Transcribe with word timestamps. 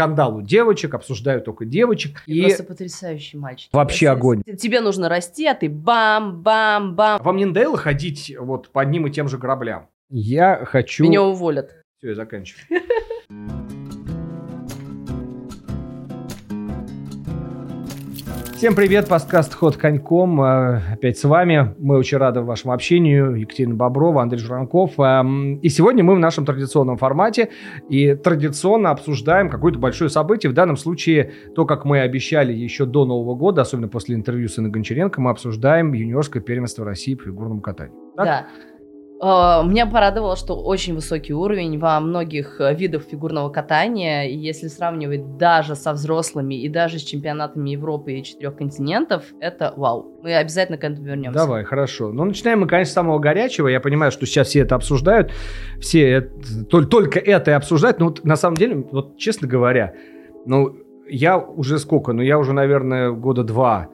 скандал 0.00 0.36
у 0.36 0.42
девочек, 0.42 0.94
обсуждают 0.94 1.44
только 1.44 1.64
девочек. 1.64 2.22
Ты 2.24 2.32
и 2.32 2.42
просто 2.42 2.64
потрясающий 2.64 3.36
мальчик. 3.36 3.68
Вообще 3.72 4.06
Если 4.06 4.18
огонь. 4.18 4.42
Тебе 4.58 4.80
нужно 4.80 5.08
расти, 5.08 5.46
а 5.46 5.54
ты 5.54 5.68
бам-бам-бам. 5.68 7.22
Вам 7.22 7.36
не 7.36 7.44
надоело 7.44 7.76
ходить 7.76 8.34
вот 8.38 8.70
по 8.70 8.80
одним 8.80 9.06
и 9.06 9.10
тем 9.10 9.28
же 9.28 9.36
граблям? 9.36 9.88
Я 10.08 10.64
хочу... 10.64 11.04
Меня 11.04 11.22
уволят. 11.22 11.76
Все, 11.98 12.08
я 12.08 12.14
заканчиваю. 12.14 12.82
Всем 18.60 18.74
привет, 18.74 19.08
подкаст 19.08 19.54
«Ход 19.54 19.78
коньком». 19.78 20.38
Э, 20.42 20.82
опять 20.92 21.16
с 21.16 21.24
вами. 21.24 21.74
Мы 21.78 21.96
очень 21.96 22.18
рады 22.18 22.42
вашему 22.42 22.74
общению. 22.74 23.34
Екатерина 23.34 23.74
Боброва, 23.74 24.20
Андрей 24.20 24.38
Журанков. 24.38 25.00
Эм, 25.00 25.54
и 25.54 25.70
сегодня 25.70 26.04
мы 26.04 26.14
в 26.14 26.18
нашем 26.18 26.44
традиционном 26.44 26.98
формате 26.98 27.48
и 27.88 28.14
традиционно 28.14 28.90
обсуждаем 28.90 29.48
какое-то 29.48 29.78
большое 29.78 30.10
событие. 30.10 30.50
В 30.50 30.54
данном 30.54 30.76
случае 30.76 31.32
то, 31.54 31.64
как 31.64 31.86
мы 31.86 32.00
обещали 32.00 32.52
еще 32.52 32.84
до 32.84 33.06
Нового 33.06 33.34
года, 33.34 33.62
особенно 33.62 33.88
после 33.88 34.14
интервью 34.14 34.46
с 34.50 34.58
Инной 34.58 34.68
Гончаренко, 34.68 35.22
мы 35.22 35.30
обсуждаем 35.30 35.94
юниорское 35.94 36.42
первенство 36.42 36.84
России 36.84 37.14
по 37.14 37.24
фигурному 37.24 37.62
катанию. 37.62 37.96
Так? 38.14 38.26
Да. 38.26 38.46
А, 39.22 39.62
меня 39.62 39.86
порадовало, 39.86 40.34
что 40.34 40.54
очень 40.54 40.94
высокий 40.94 41.34
уровень 41.34 41.78
во 41.78 42.00
многих 42.00 42.58
э, 42.58 42.74
видах 42.74 43.02
фигурного 43.02 43.50
катания. 43.50 44.24
И 44.24 44.34
если 44.34 44.68
сравнивать 44.68 45.36
даже 45.36 45.74
со 45.76 45.92
взрослыми 45.92 46.54
и 46.54 46.70
даже 46.70 46.98
с 46.98 47.02
чемпионатами 47.02 47.70
Европы 47.70 48.14
и 48.14 48.24
четырех 48.24 48.56
континентов, 48.56 49.24
это 49.38 49.74
вау. 49.76 50.18
Мы 50.22 50.34
обязательно 50.34 50.78
к 50.78 50.84
этому 50.84 51.06
вернемся. 51.06 51.38
Давай, 51.38 51.64
хорошо. 51.64 52.12
Ну, 52.12 52.24
начинаем 52.24 52.60
мы, 52.60 52.66
конечно, 52.66 52.92
с 52.92 52.94
самого 52.94 53.18
горячего. 53.18 53.68
Я 53.68 53.80
понимаю, 53.80 54.10
что 54.10 54.24
сейчас 54.24 54.48
все 54.48 54.60
это 54.60 54.74
обсуждают. 54.74 55.32
Все 55.80 56.08
это, 56.08 56.64
только 56.86 57.18
это 57.18 57.50
и 57.50 57.54
обсуждают. 57.54 57.98
Но 57.98 58.06
вот, 58.06 58.24
на 58.24 58.36
самом 58.36 58.56
деле, 58.56 58.86
вот 58.90 59.18
честно 59.18 59.46
говоря, 59.46 59.92
ну, 60.46 60.76
я 61.06 61.36
уже 61.36 61.78
сколько? 61.78 62.14
Ну, 62.14 62.22
я 62.22 62.38
уже, 62.38 62.54
наверное, 62.54 63.10
года 63.10 63.44
два 63.44 63.90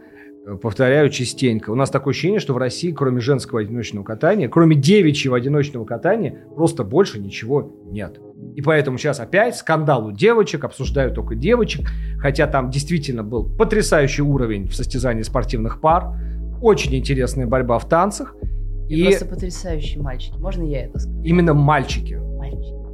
повторяю 0.62 1.10
частенько. 1.10 1.70
У 1.70 1.74
нас 1.74 1.90
такое 1.90 2.12
ощущение, 2.12 2.38
что 2.38 2.54
в 2.54 2.58
России, 2.58 2.92
кроме 2.92 3.20
женского 3.20 3.60
одиночного 3.60 4.04
катания, 4.04 4.48
кроме 4.48 4.76
девичьего 4.76 5.36
одиночного 5.36 5.84
катания, 5.84 6.44
просто 6.54 6.84
больше 6.84 7.18
ничего 7.18 7.74
нет. 7.86 8.20
И 8.54 8.62
поэтому 8.62 8.96
сейчас 8.96 9.18
опять 9.18 9.56
скандал 9.56 10.06
у 10.06 10.12
девочек, 10.12 10.64
обсуждают 10.64 11.14
только 11.14 11.34
девочек, 11.34 11.88
хотя 12.18 12.46
там 12.46 12.70
действительно 12.70 13.24
был 13.24 13.44
потрясающий 13.44 14.22
уровень 14.22 14.68
в 14.68 14.74
состязании 14.74 15.22
спортивных 15.22 15.80
пар, 15.80 16.14
очень 16.62 16.94
интересная 16.94 17.46
борьба 17.46 17.78
в 17.78 17.88
танцах. 17.88 18.36
И, 18.88 19.00
и 19.00 19.04
просто 19.04 19.26
потрясающие 19.26 20.00
мальчики. 20.00 20.38
Можно 20.38 20.62
я 20.62 20.84
это 20.84 21.00
скажу? 21.00 21.22
Именно 21.24 21.54
мальчики. 21.54 22.20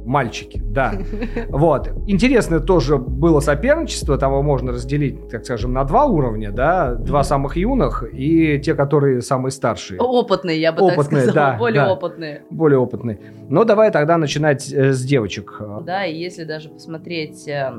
Мальчики. 0.05 0.61
Да. 0.63 0.93
Вот. 1.49 1.89
Интересное 2.07 2.59
тоже 2.59 2.97
было 2.97 3.39
соперничество. 3.39 4.17
Там 4.17 4.31
его 4.31 4.41
можно 4.41 4.71
разделить, 4.71 5.29
так 5.29 5.45
скажем, 5.45 5.73
на 5.73 5.83
два 5.83 6.05
уровня, 6.05 6.51
да. 6.51 6.95
Два 6.95 7.23
самых 7.23 7.57
юных 7.57 8.03
и 8.11 8.59
те, 8.59 8.75
которые 8.75 9.21
самые 9.21 9.51
старшие. 9.51 9.99
Опытные, 9.99 10.59
я 10.59 10.71
бы 10.71 10.83
опытные, 10.83 11.23
так 11.23 11.31
сказала. 11.31 11.51
Да, 11.51 11.57
более 11.57 11.81
да. 11.81 11.93
опытные. 11.93 12.43
Более 12.49 12.79
опытные. 12.79 13.19
Ну, 13.49 13.65
давай 13.65 13.91
тогда 13.91 14.17
начинать 14.17 14.71
э, 14.71 14.93
с 14.93 15.03
девочек. 15.03 15.61
Да, 15.83 16.05
и 16.05 16.15
если 16.15 16.43
даже 16.43 16.69
посмотреть 16.69 17.47
э, 17.47 17.71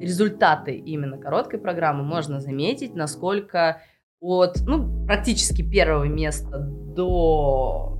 результаты 0.00 0.74
именно 0.74 1.18
короткой 1.18 1.60
программы, 1.60 2.02
можно 2.02 2.40
заметить, 2.40 2.94
насколько 2.94 3.82
от, 4.20 4.60
ну, 4.66 5.06
практически 5.06 5.62
первого 5.62 6.04
места 6.04 6.58
до 6.58 7.98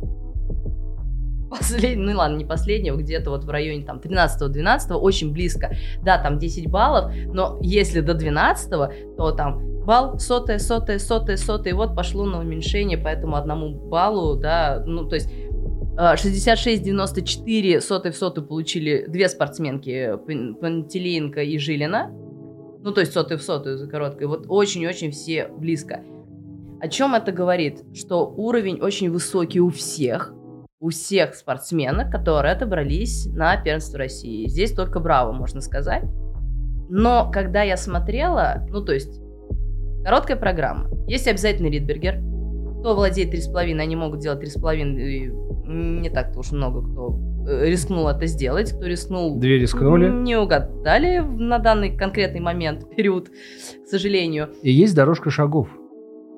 последнего, 1.51 2.13
ну 2.13 2.19
ладно, 2.19 2.37
не 2.37 2.45
последнего, 2.45 2.97
где-то 2.97 3.31
вот 3.31 3.45
в 3.45 3.51
районе 3.51 3.85
там 3.85 3.99
13-12, 3.99 4.95
очень 4.95 5.33
близко. 5.33 5.75
Да, 6.03 6.23
там 6.23 6.39
10 6.39 6.71
баллов, 6.71 7.13
но 7.27 7.59
если 7.61 8.01
до 8.01 8.15
12, 8.15 8.71
то 9.17 9.33
там 9.33 9.85
балл, 9.85 10.19
сотая, 10.19 10.59
сотая, 10.59 10.99
сотая, 10.99 11.37
сотая, 11.37 11.73
и 11.73 11.77
вот 11.77 11.97
пошло 11.97 12.25
на 12.25 12.41
уменьшение, 12.41 12.97
поэтому 12.97 13.37
одному 13.37 13.75
баллу, 13.75 14.37
да, 14.37 14.83
ну 14.87 15.09
то 15.09 15.17
есть 15.17 15.29
66-94 15.97 17.77
э, 17.77 17.81
сотой 17.81 18.13
в 18.13 18.17
сотую 18.17 18.47
получили 18.47 19.05
две 19.09 19.29
спортсменки, 19.29 20.17
Пантелеенко 20.61 21.43
и 21.43 21.59
Жилина. 21.59 22.11
Ну, 22.83 22.93
то 22.93 23.01
есть 23.01 23.13
сотый 23.13 23.37
в 23.37 23.43
сотую 23.43 23.77
за 23.77 23.87
короткой. 23.87 24.27
Вот 24.27 24.47
очень-очень 24.49 25.11
все 25.11 25.49
близко. 25.49 26.03
О 26.81 26.89
чем 26.89 27.15
это 27.15 27.31
говорит? 27.31 27.85
Что 27.93 28.27
уровень 28.27 28.81
очень 28.81 29.11
высокий 29.11 29.61
у 29.61 29.69
всех 29.69 30.33
у 30.81 30.89
всех 30.89 31.35
спортсменок, 31.35 32.11
которые 32.11 32.53
отобрались 32.53 33.27
на 33.27 33.57
первенство 33.59 33.99
России. 33.99 34.49
Здесь 34.49 34.73
только 34.73 34.99
браво, 34.99 35.33
можно 35.33 35.61
сказать. 35.61 36.05
Но 36.89 37.31
когда 37.31 37.63
я 37.63 37.77
смотрела, 37.77 38.67
ну 38.71 38.83
то 38.83 38.93
есть 38.93 39.21
короткая 40.03 40.39
программа, 40.39 40.91
есть 41.07 41.29
обязательно 41.29 41.69
Ридбергер. 41.69 42.21
Кто 42.81 42.95
владеет 42.97 43.35
3,5, 43.35 43.79
они 43.79 43.95
могут 43.95 44.21
делать 44.21 44.43
3,5, 44.43 45.67
не 45.67 46.09
так-то 46.09 46.41
уж 46.41 46.51
много 46.51 46.83
кто 46.83 47.21
э, 47.47 47.67
рискнул 47.67 48.09
это 48.09 48.27
сделать, 48.27 48.73
кто 48.73 48.87
рискнул... 48.87 49.39
Две 49.39 49.59
рискнули. 49.59 50.09
Не 50.09 50.37
угадали 50.37 51.19
на 51.19 51.59
данный 51.59 51.95
конкретный 51.95 52.41
момент, 52.41 52.89
период, 52.97 53.29
к 53.29 53.87
сожалению. 53.87 54.49
И 54.63 54.73
есть 54.73 54.97
дорожка 54.97 55.31
шагов. 55.31 55.69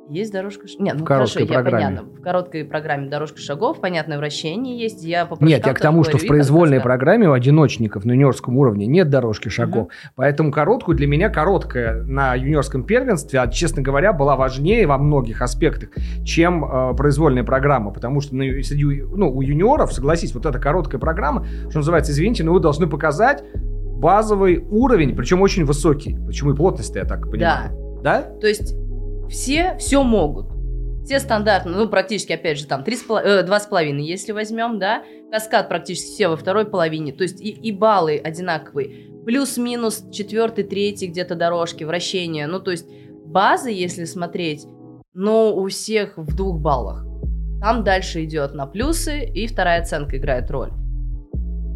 Есть 0.08 0.32
дорожка 0.32 0.66
шагов. 0.66 0.84
Нет, 0.84 0.94
ну 0.98 1.04
в 1.04 1.08
хорошо, 1.08 1.46
программе. 1.46 1.70
я 1.70 1.88
понятно. 1.88 2.10
В 2.18 2.22
короткой 2.22 2.64
программе 2.64 3.08
дорожка 3.08 3.38
шагов, 3.38 3.80
понятное 3.80 4.18
вращение 4.18 4.78
есть. 4.78 5.02
Я 5.04 5.28
Нет, 5.40 5.66
я 5.66 5.74
к 5.74 5.80
тому, 5.80 6.04
что 6.04 6.18
в 6.18 6.26
произвольной 6.26 6.80
программе 6.80 7.28
у 7.28 7.32
одиночников 7.32 8.04
на 8.04 8.12
юниорском 8.12 8.56
уровне 8.58 8.86
нет 8.86 9.08
дорожки 9.10 9.48
шагов. 9.48 9.84
Угу. 9.84 9.92
Поэтому 10.16 10.50
короткую 10.50 10.96
для 10.96 11.06
меня 11.06 11.28
короткая 11.30 12.02
на 12.02 12.34
юниорском 12.34 12.84
первенстве, 12.84 13.40
а, 13.40 13.48
честно 13.48 13.82
говоря, 13.82 14.12
была 14.12 14.36
важнее 14.36 14.86
во 14.86 14.98
многих 14.98 15.40
аспектах, 15.40 15.90
чем 16.24 16.64
э, 16.64 16.94
произвольная 16.96 17.44
программа. 17.44 17.92
Потому 17.92 18.20
что 18.20 18.30
среди, 18.30 19.02
ну, 19.02 19.32
у 19.32 19.40
юниоров, 19.40 19.92
согласись, 19.92 20.34
вот 20.34 20.46
эта 20.46 20.58
короткая 20.58 21.00
программа, 21.00 21.46
что 21.70 21.78
называется, 21.78 22.12
извините, 22.12 22.44
но 22.44 22.52
вы 22.52 22.60
должны 22.60 22.86
показать 22.86 23.44
базовый 23.54 24.58
уровень, 24.58 25.14
причем 25.14 25.40
очень 25.42 25.64
высокий. 25.64 26.18
Почему 26.26 26.52
и 26.52 26.56
плотность 26.56 26.94
я 26.96 27.04
так 27.04 27.30
понимаю. 27.30 27.70
Да. 27.70 27.82
Да? 28.02 28.22
То 28.40 28.48
есть 28.48 28.74
все 29.32 29.76
все 29.78 30.02
могут. 30.04 30.46
Все 31.04 31.18
стандартно, 31.18 31.72
ну, 31.78 31.88
практически, 31.88 32.32
опять 32.32 32.58
же, 32.58 32.66
там, 32.66 32.84
3,5, 32.84 33.20
э, 33.24 33.42
2,5, 33.42 33.98
если 33.98 34.30
возьмем, 34.30 34.78
да, 34.78 35.02
каскад 35.32 35.68
практически 35.68 36.12
все 36.12 36.28
во 36.28 36.36
второй 36.36 36.64
половине, 36.64 37.12
то 37.12 37.24
есть 37.24 37.40
и, 37.40 37.48
и 37.48 37.72
баллы 37.72 38.20
одинаковые, 38.22 39.24
плюс-минус 39.24 40.04
четвертый, 40.12 40.62
третий 40.62 41.08
где-то 41.08 41.34
дорожки, 41.34 41.82
вращения, 41.82 42.46
ну, 42.46 42.60
то 42.60 42.70
есть 42.70 42.86
базы, 43.24 43.70
если 43.70 44.04
смотреть, 44.04 44.66
но 45.12 45.52
у 45.56 45.66
всех 45.68 46.16
в 46.16 46.36
двух 46.36 46.60
баллах. 46.60 47.04
Там 47.60 47.82
дальше 47.82 48.24
идет 48.24 48.54
на 48.54 48.66
плюсы, 48.66 49.24
и 49.24 49.48
вторая 49.48 49.80
оценка 49.80 50.18
играет 50.18 50.50
роль. 50.50 50.70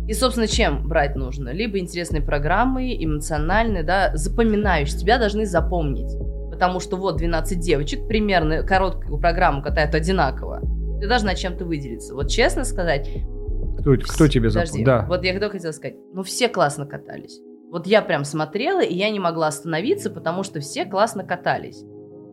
И, 0.09 0.13
собственно, 0.13 0.47
чем 0.47 0.87
брать 0.87 1.17
нужно? 1.17 1.49
Либо 1.49 1.79
интересные 1.79 2.23
программы, 2.23 2.95
эмоциональные, 2.97 3.83
да, 3.83 4.13
запоминающие. 4.15 5.01
Тебя 5.01 5.19
должны 5.19 5.47
запомнить 5.47 6.13
потому 6.57 6.81
что 6.81 6.97
вот 6.97 7.19
12 7.19 7.61
девочек 7.61 8.09
примерно 8.09 8.63
короткую 8.63 9.19
программу 9.19 9.63
катают 9.63 9.95
одинаково, 9.95 10.63
ты 10.99 11.07
должна 11.07 11.35
чем-то 11.35 11.67
выделиться. 11.67 12.15
Вот 12.15 12.29
честно 12.29 12.65
сказать... 12.65 13.11
Кто, 13.79 13.95
кто 13.95 14.27
тебе 14.27 14.49
запомнил? 14.49 14.87
Да. 14.87 15.05
Вот 15.07 15.23
я 15.23 15.37
что 15.37 15.51
хотела 15.51 15.73
сказать. 15.73 15.97
Ну, 16.15 16.23
все 16.23 16.49
классно 16.49 16.87
катались. 16.87 17.39
Вот 17.71 17.87
я 17.87 18.01
прям 18.01 18.25
смотрела, 18.25 18.83
и 18.83 18.95
я 18.95 19.11
не 19.11 19.21
могла 19.21 19.49
остановиться, 19.49 20.09
потому 20.09 20.45
что 20.45 20.61
все 20.61 20.87
классно 20.87 21.25
катались. 21.25 21.85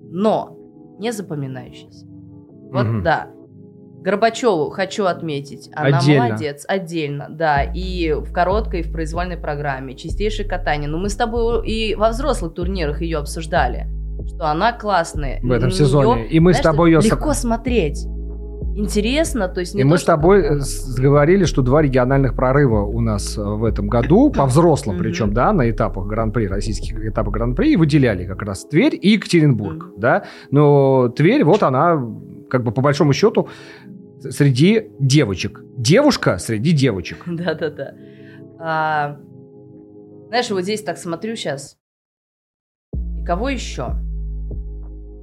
Но 0.03 0.57
не 0.99 1.11
запоминающиеся. 1.11 2.05
Вот 2.05 2.87
угу. 2.87 3.01
да. 3.01 3.27
Горбачеву 4.01 4.69
хочу 4.69 5.03
отметить. 5.03 5.69
Она 5.73 5.97
отдельно. 5.97 6.23
молодец, 6.27 6.65
отдельно, 6.65 7.27
да. 7.29 7.63
И 7.63 8.13
в 8.13 8.31
короткой, 8.31 8.79
и 8.79 8.83
в 8.83 8.93
произвольной 8.93 9.37
программе. 9.37 9.95
Чистейшее 9.95 10.47
катание. 10.47 10.89
Но 10.89 10.97
мы 10.97 11.09
с 11.09 11.15
тобой 11.17 11.67
и 11.67 11.93
во 11.95 12.09
взрослых 12.09 12.53
турнирах 12.53 13.01
ее 13.01 13.17
обсуждали 13.17 13.87
что 14.27 14.49
она 14.49 14.73
классная. 14.73 15.39
В 15.41 15.51
этом 15.51 15.71
сезоне. 15.71 16.27
И 16.27 16.39
мы 16.39 16.51
знаешь, 16.51 16.65
с 16.65 16.69
тобой 16.69 16.91
ее... 16.91 17.01
Легко 17.01 17.33
смотреть. 17.33 18.05
Интересно, 18.75 19.49
то 19.49 19.59
есть 19.59 19.75
не 19.75 19.81
И 19.81 19.83
то, 19.83 19.89
мы 19.89 19.97
с 19.97 20.03
тобой 20.03 20.41
как... 20.41 20.61
Э, 20.61 21.01
говорили, 21.01 21.45
что 21.45 21.61
два 21.61 21.81
региональных 21.81 22.35
прорыва 22.35 22.81
у 22.81 23.01
нас 23.01 23.37
э, 23.37 23.41
в 23.41 23.65
этом 23.65 23.87
году, 23.87 24.31
по 24.35 24.45
взрослым 24.45 24.97
причем, 24.97 25.33
да, 25.33 25.53
на 25.53 25.69
этапах 25.69 26.07
Гран-при, 26.07 26.47
российских 26.47 27.05
этапах 27.05 27.33
Гран-при, 27.33 27.73
и 27.73 27.75
выделяли 27.75 28.25
как 28.25 28.41
раз 28.41 28.65
Тверь 28.65 28.97
и 28.99 29.09
Екатеринбург, 29.09 29.93
да. 29.97 30.23
Но 30.49 31.09
Тверь, 31.09 31.43
вот 31.43 31.61
она, 31.61 32.03
как 32.49 32.63
бы 32.63 32.71
по 32.71 32.81
большому 32.81 33.13
счету, 33.13 33.47
среди 34.21 34.87
девочек. 34.99 35.61
Девушка 35.77 36.37
среди 36.39 36.71
девочек. 36.71 37.23
Да-да-да. 37.27 37.93
А, 38.59 39.17
знаешь, 40.29 40.49
вот 40.49 40.61
здесь 40.63 40.81
так 40.81 40.97
смотрю 40.97 41.35
сейчас. 41.35 41.77
Кого 43.25 43.49
еще? 43.49 43.95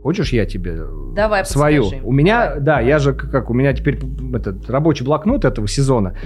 Хочешь, 0.02 0.32
я 0.32 0.46
тебе 0.46 0.80
Давай, 1.14 1.44
свою? 1.44 1.82
подскажи. 1.82 2.04
У 2.04 2.12
меня, 2.12 2.46
Давай. 2.46 2.60
да, 2.60 2.80
я 2.80 2.98
же 2.98 3.12
как, 3.12 3.50
у 3.50 3.54
меня 3.54 3.74
теперь 3.74 4.00
этот 4.34 4.68
рабочий 4.70 5.04
блокнот 5.04 5.44
этого 5.44 5.68
сезона. 5.68 6.16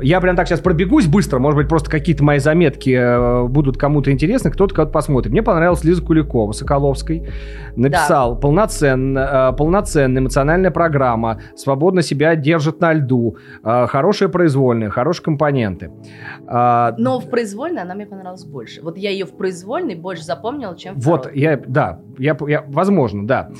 Я 0.00 0.20
прям 0.20 0.36
так 0.36 0.48
сейчас 0.48 0.60
пробегусь 0.60 1.06
быстро, 1.06 1.38
может 1.38 1.56
быть, 1.56 1.68
просто 1.68 1.90
какие-то 1.90 2.24
мои 2.24 2.38
заметки 2.38 2.90
э, 2.90 3.46
будут 3.46 3.76
кому-то 3.76 4.10
интересны, 4.10 4.50
кто-то 4.50 4.74
кого-то 4.74 4.92
посмотрит. 4.92 5.32
Мне 5.32 5.42
понравилась 5.42 5.84
Лиза 5.84 6.02
Куликова, 6.02 6.52
Соколовской. 6.52 7.28
Написал, 7.76 8.38
полноценно, 8.38 9.50
э, 9.52 9.56
полноценная 9.56 10.20
эмоциональная 10.20 10.70
программа, 10.70 11.40
свободно 11.56 12.02
себя 12.02 12.34
держит 12.34 12.80
на 12.80 12.92
льду, 12.92 13.36
э, 13.62 13.86
хорошие 13.86 14.28
произвольные, 14.28 14.90
хорошие 14.90 15.24
компоненты. 15.24 15.90
А, 16.46 16.94
Но 16.98 17.20
в 17.20 17.30
произвольной 17.30 17.82
она 17.82 17.94
мне 17.94 18.06
понравилась 18.06 18.44
больше. 18.44 18.82
Вот 18.82 18.98
я 18.98 19.10
ее 19.10 19.26
в 19.26 19.36
произвольной 19.36 19.94
больше 19.94 20.24
запомнила, 20.24 20.76
чем 20.76 20.94
в 20.94 21.04
Вот, 21.04 21.30
я, 21.34 21.60
да, 21.66 22.00
я, 22.18 22.36
я, 22.46 22.64
возможно, 22.66 23.26
да. 23.26 23.50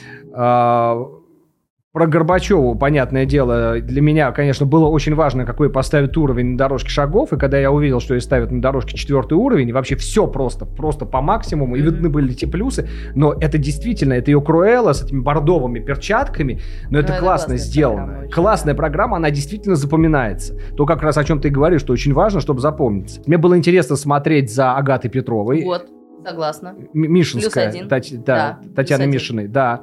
Про 1.95 2.09
Горбачеву, 2.09 2.75
понятное 2.75 3.25
дело, 3.25 3.79
для 3.81 4.01
меня, 4.03 4.33
конечно, 4.33 4.67
было 4.67 4.89
очень 4.89 5.15
важно, 5.15 5.47
какой 5.47 5.71
поставят 5.71 6.17
уровень 6.17 6.47
на 6.51 6.59
дорожке 6.59 6.89
шагов, 6.89 7.33
и 7.33 7.37
когда 7.37 7.57
я 7.57 7.71
увидел, 7.71 8.01
что 8.01 8.15
ей 8.15 8.21
ставят 8.21 8.51
на 8.51 8.61
дорожке 8.61 8.97
четвертый 8.97 9.35
уровень, 9.35 9.69
и 9.69 9.73
вообще 9.73 9.95
все 9.95 10.27
просто, 10.27 10.67
просто 10.67 11.07
по 11.07 11.21
максимуму, 11.21 11.77
и 11.77 11.83
видны 11.83 12.09
были 12.09 12.33
те 12.33 12.49
плюсы, 12.49 12.89
но 13.15 13.33
это 13.33 13.59
действительно, 13.59 14.15
это 14.15 14.33
ее 14.33 14.41
Круэлла 14.41 14.93
с 14.93 15.05
этими 15.05 15.21
бордовыми 15.21 15.79
перчатками, 15.79 16.59
но 16.91 16.99
это 16.99 17.13
это 17.13 17.23
классно 17.23 17.57
сделано. 17.59 18.07
программа 18.07 18.31
Классная 18.33 18.75
программа, 18.75 19.17
она 19.19 19.31
действительно 19.31 19.77
запоминается. 19.77 20.57
То, 20.77 20.87
как 20.87 21.01
раз 21.01 21.17
о 21.17 21.23
чем 21.23 21.41
ты 21.41 21.49
говоришь, 21.49 21.83
что 21.83 21.93
очень 21.93 22.13
важно, 22.13 22.41
чтобы 22.41 22.59
запомниться. 22.59 23.23
Мне 23.27 23.39
было 23.39 23.57
интересно 23.57 23.95
смотреть 23.95 24.53
за 24.53 24.73
Агатой 24.73 25.13
Петровой. 25.13 25.63
Вот, 25.63 25.87
согласна. 26.27 26.75
Мишинская, 26.93 27.71
Плюс 27.71 27.77
один. 27.77 27.89
Тати- 27.89 28.17
да, 28.17 28.59
Да, 28.65 28.69
Татьяна 28.75 29.05
плюс. 29.05 29.15
Мишиной, 29.15 29.47
да. 29.47 29.83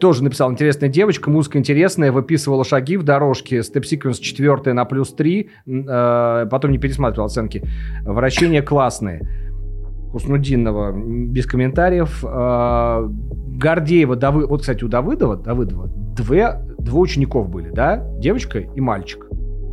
Тоже 0.00 0.24
написал 0.24 0.50
интересная 0.50 0.88
девочка, 0.88 1.30
музыка 1.30 1.58
интересная, 1.58 2.10
выписывала 2.10 2.64
шаги 2.64 2.96
в 2.96 3.02
дорожке, 3.02 3.62
степ-секвенс 3.62 4.18
4 4.18 4.72
на 4.72 4.84
плюс 4.84 5.12
3, 5.14 5.50
потом 5.64 6.70
не 6.70 6.78
пересматривал 6.78 7.26
оценки. 7.26 7.62
Вращения 8.02 8.62
классные. 8.62 9.20
Хуснудинова 10.14 10.92
без 10.94 11.44
комментариев. 11.44 12.24
Э, 12.24 13.08
Гордеева, 13.08 14.14
Давы... 14.14 14.46
вот, 14.46 14.60
кстати, 14.60 14.84
у 14.84 14.88
Давыдова, 14.88 15.38
Давыдова 15.38 15.88
две, 16.14 16.54
двое 16.78 17.02
учеников 17.02 17.48
были, 17.48 17.70
да? 17.70 17.96
Девочка 18.18 18.60
и 18.60 18.80
мальчик. 18.80 19.26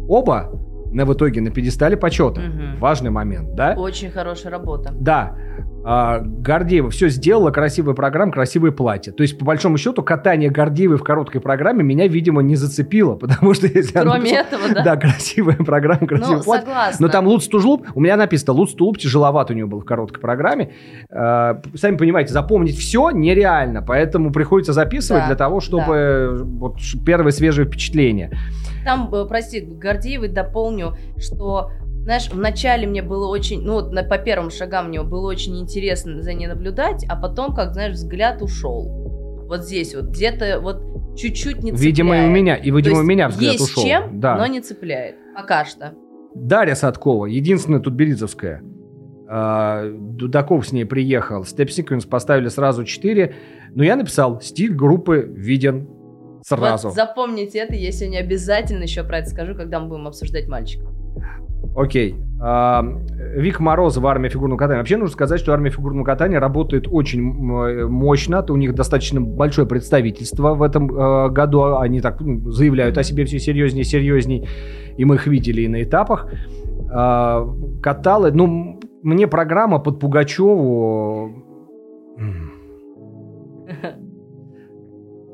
Оба 0.08 0.52
на 0.92 1.06
в 1.06 1.14
итоге 1.14 1.42
на 1.42 1.52
пьедестале 1.52 1.96
почета. 1.96 2.42
Мгм. 2.42 2.80
Важный 2.80 3.12
момент, 3.12 3.54
да? 3.54 3.76
Очень 3.78 4.10
хорошая 4.10 4.52
работа. 4.52 4.92
Да. 5.00 5.36
А, 5.84 6.20
Гордеева 6.20 6.90
все 6.92 7.10
сделала, 7.10 7.50
красивая 7.52 7.96
программа, 7.96 8.32
красивое 8.32 8.72
платье. 8.72 9.12
То 9.14 9.24
есть, 9.24 9.38
по 9.38 9.46
большому 9.46 9.78
счету, 9.78 10.04
катание 10.04 10.50
Гордеевой 10.50 10.98
в 10.98 11.04
короткой 11.04 11.42
программе 11.42 11.84
меня, 11.84 12.08
видимо, 12.08 12.42
не 12.42 12.56
зацепило, 12.56 13.16
потому 13.18 13.54
что 13.54 13.68
если 13.68 13.98
она 13.98 14.12
Кроме 14.12 14.32
написала- 14.32 14.42
этого, 14.62 14.74
да? 14.76 14.84
Да, 14.84 14.96
красивая 14.98 15.56
программа, 15.56 16.06
красивое 16.08 16.38
Ну, 16.38 16.44
платье. 16.44 16.66
согласна. 16.68 17.06
Но 17.08 17.12
там 17.12 17.28
Луц 17.28 17.48
Тужлуп, 17.48 17.88
у 17.96 18.00
меня 18.00 18.16
написано, 18.18 18.54
Луц 18.54 18.74
Тулуп 18.74 18.98
тяжеловат 19.00 19.50
у 19.50 19.54
него 19.54 19.68
был 19.70 19.80
в 19.82 19.86
короткой 19.86 20.22
программе. 20.22 20.72
А, 21.10 21.62
сами 21.76 21.98
понимаете, 21.98 22.32
запомнить 22.34 22.78
все 22.78 23.10
нереально, 23.12 23.82
поэтому 23.82 24.32
приходится 24.32 24.74
записывать 24.74 25.24
Да, 25.24 25.28
для 25.28 25.36
того, 25.36 25.60
чтобы 25.62 26.42
вот 26.44 26.80
ш- 26.80 26.98
первое 27.04 27.32
свежее 27.32 27.66
впечатление. 27.68 28.32
Там, 28.86 29.14
э, 29.14 29.26
прости, 29.28 29.62
Гордеевой 29.62 30.28
дополню, 30.30 30.96
что, 31.18 31.70
знаешь, 32.04 32.30
вначале 32.32 32.88
мне 32.88 33.04
было 33.04 33.28
очень, 33.28 33.62
ну, 33.62 33.74
вот 33.74 33.92
на, 33.92 34.04
по 34.04 34.18
первым 34.18 34.50
шагам 34.50 34.90
мне 34.90 35.02
было 35.04 35.28
очень 35.28 35.60
интересно 35.60 36.22
за 36.22 36.34
ней 36.34 36.48
наблюдать, 36.48 37.06
а 37.08 37.16
потом, 37.16 37.54
как, 37.54 37.74
знаешь, 37.74 37.94
взгляд 37.94 38.42
ушел. 38.42 39.46
Вот 39.48 39.66
здесь 39.66 39.94
вот, 39.94 40.06
где-то 40.06 40.60
вот 40.62 40.82
чуть-чуть 41.16 41.58
не 41.58 41.72
цепляет. 41.72 41.80
Видимо, 41.80 42.24
и 42.24 42.26
у 42.26 42.30
меня, 42.30 42.56
и, 42.56 42.72
видимо, 42.72 43.00
у 43.00 43.04
меня 43.04 43.28
взгляд 43.28 43.54
есть 43.54 43.64
ушел. 43.66 43.84
чем, 43.84 44.20
да. 44.20 44.36
но 44.36 44.48
не 44.48 44.62
цепляет. 44.62 45.16
Пока 45.36 45.66
что. 45.66 45.94
Дарья 46.34 46.76
Садкова, 46.76 47.28
единственная 47.28 47.82
тут 47.82 47.94
березовская. 47.94 48.64
А, 49.30 49.90
Дудаков 49.94 50.68
с 50.68 50.72
ней 50.72 50.86
приехал. 50.86 51.44
Step 51.44 51.68
Sequence 51.68 52.08
поставили 52.08 52.48
сразу 52.48 52.84
4. 52.84 53.36
Но 53.76 53.84
я 53.84 53.96
написал, 53.96 54.42
стиль 54.42 54.74
группы 54.74 55.26
виден 55.34 55.88
сразу. 56.44 56.88
Вот 56.88 56.96
запомните 56.96 57.60
это, 57.60 57.76
я 57.76 57.92
сегодня 57.92 58.20
обязательно 58.20 58.84
еще 58.84 59.04
про 59.04 59.20
это 59.20 59.30
скажу, 59.30 59.54
когда 59.56 59.80
мы 59.80 59.88
будем 59.90 60.08
обсуждать 60.08 60.48
мальчика. 60.48 60.86
Окей. 61.76 62.16
А, 62.44 62.84
Вик 63.36 63.60
Морозова, 63.60 64.10
армия 64.12 64.30
фигурного 64.30 64.58
катания. 64.58 64.80
Вообще 64.80 64.98
нужно 64.98 65.14
сказать, 65.14 65.40
что 65.40 65.54
армия 65.54 65.70
фигурного 65.70 66.04
катания 66.04 66.40
работает 66.40 66.88
очень 66.90 67.22
м, 67.22 67.92
мощно. 67.92 68.44
У 68.50 68.56
них 68.56 68.74
достаточно 68.74 69.22
большое 69.22 69.68
представительство 69.68 70.56
в 70.56 70.64
этом 70.64 70.92
э, 70.92 71.30
году. 71.30 71.78
Они 71.78 72.02
так 72.02 72.20
ну, 72.20 72.50
заявляют 72.52 72.98
о 72.98 73.04
себе 73.04 73.26
все 73.26 73.40
серьезнее 73.40 73.82
и 73.82 73.86
серьезней. 73.86 74.48
И 74.98 75.06
мы 75.06 75.16
их 75.16 75.28
видели 75.28 75.62
и 75.62 75.68
на 75.68 75.84
этапах. 75.84 76.28
А, 76.92 77.48
каталы. 77.82 78.32
Ну, 78.32 78.80
мне 79.04 79.28
программа 79.28 79.80
под 79.80 80.00
Пугачеву... 80.00 81.32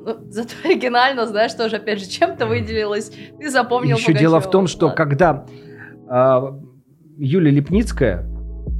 Ну, 0.07 0.15
зато 0.29 0.51
оригинально, 0.63 1.25
знаешь, 1.25 1.53
тоже, 1.53 1.75
опять 1.75 1.99
же, 1.99 2.07
чем-то 2.07 2.45
выделилась. 2.45 3.11
Ты 3.41 3.49
запомнил 3.49 3.97
Еще 3.97 4.13
дело 4.13 4.39
в 4.39 4.49
том, 4.49 4.67
что 4.67 4.85
Ладно. 4.85 4.95
когда 4.95 5.45
Юлия 7.17 7.51
Лепницкая, 7.51 8.25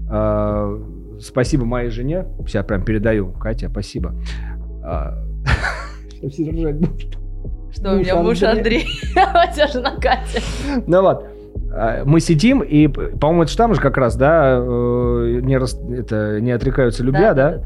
а, 0.10 0.80
спасибо 1.20 1.66
моей 1.66 1.90
жене, 1.90 2.26
сейчас 2.46 2.66
прям 2.66 2.84
передаю, 2.84 3.32
Катя, 3.34 3.70
спасибо. 3.70 4.14
А, 4.84 5.14
Сейчас 6.12 6.34
все 6.34 6.52
ржать 6.52 6.76
будут. 6.78 7.18
Что 7.72 7.94
у 7.94 7.98
меня 7.98 8.16
муж 8.16 8.42
Андрей. 8.44 8.88
А 9.16 9.50
у 9.50 9.54
тебя 9.54 9.68
жена 9.68 9.96
Катя. 9.96 10.42
Ну 10.88 11.02
вот, 11.02 11.26
а, 11.74 12.04
мы 12.06 12.20
сидим, 12.20 12.62
и, 12.62 12.88
по-моему, 12.88 13.44
это 13.44 13.52
же 13.52 13.58
там 13.58 13.74
же 13.76 13.82
как 13.82 13.98
раз, 13.98 14.16
да, 14.16 14.58
э, 14.60 15.40
не, 15.44 15.58
рас- 15.58 15.80
это, 15.92 16.40
не 16.42 16.52
отрекаются 16.52 17.04
любя, 17.04 17.34
да? 17.34 17.62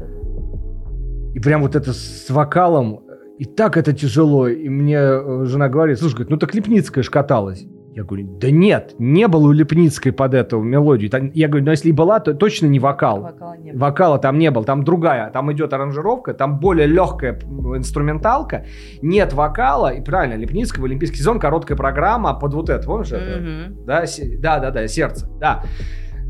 И 1.34 1.38
прям 1.40 1.62
вот 1.62 1.76
это 1.76 1.92
с 1.92 2.28
вокалом, 2.28 3.00
и 3.38 3.44
так 3.44 3.76
это 3.76 3.92
тяжело. 3.92 4.48
И 4.48 4.68
мне 4.68 4.96
э, 4.98 5.44
жена 5.46 5.68
говорит, 5.68 5.98
слушай, 5.98 6.14
говорит, 6.14 6.30
ну 6.30 6.36
так 6.36 6.54
Лепницкая 6.54 7.02
ж 7.02 7.08
каталась. 7.10 7.64
Я 7.94 8.04
говорю, 8.04 8.38
да 8.38 8.50
нет, 8.50 8.94
не 8.98 9.28
было 9.28 9.48
у 9.48 9.52
Лепницкой 9.52 10.12
под 10.12 10.32
эту 10.32 10.60
мелодию. 10.62 11.10
Я 11.34 11.48
говорю, 11.48 11.66
ну 11.66 11.72
если 11.72 11.90
и 11.90 11.92
была, 11.92 12.20
то 12.20 12.32
точно 12.32 12.66
не 12.66 12.78
вокал. 12.78 13.20
Вокала 13.20 13.56
не 13.58 13.72
было. 13.72 13.80
Вокала 13.80 14.18
там 14.18 14.38
не 14.38 14.50
было, 14.50 14.64
там 14.64 14.82
другая, 14.82 15.30
там 15.30 15.52
идет 15.52 15.74
аранжировка, 15.74 16.32
там 16.32 16.58
более 16.58 16.86
легкая 16.86 17.38
инструменталка, 17.76 18.64
нет 19.02 19.34
вокала, 19.34 19.92
и 19.92 20.00
правильно, 20.00 20.40
Лепницкого, 20.40 20.86
Олимпийский 20.86 21.18
сезон, 21.18 21.38
короткая 21.38 21.76
программа 21.76 22.32
под 22.32 22.54
вот 22.54 22.70
это, 22.70 22.86
помнишь 22.86 23.12
это? 23.12 23.40
Мгм. 23.40 23.84
Да, 23.84 24.04
да, 24.38 24.58
да, 24.58 24.70
да, 24.70 24.88
сердце, 24.88 25.28
да. 25.38 25.62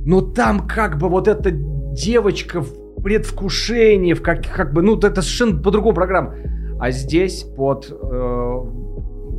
Но 0.05 0.21
там 0.21 0.67
как 0.67 0.99
бы 0.99 1.09
вот 1.09 1.29
эта 1.29 1.53
девочка 1.53 2.61
в 2.61 3.03
предвкушении, 3.03 4.15
в 4.15 4.23
как, 4.23 4.45
как 4.45 4.73
бы, 4.73 4.83
ну, 4.83 4.97
это 4.97 5.23
совершенно 5.23 5.63
по-другому 5.63 5.95
программа. 5.95 6.35
А 6.81 6.91
здесь 6.91 7.45
под 7.45 7.89
э, 7.89 8.65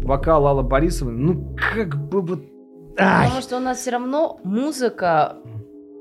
вокал 0.03 0.47
Аллы 0.47 0.63
Борисовны, 0.63 1.13
ну, 1.13 1.55
как 1.73 1.95
бы 2.09 2.21
вот... 2.21 2.39
ай. 2.97 3.25
Потому 3.25 3.41
что 3.41 3.57
у 3.57 3.59
нас 3.59 3.79
все 3.79 3.91
равно 3.91 4.39
музыка 4.43 5.37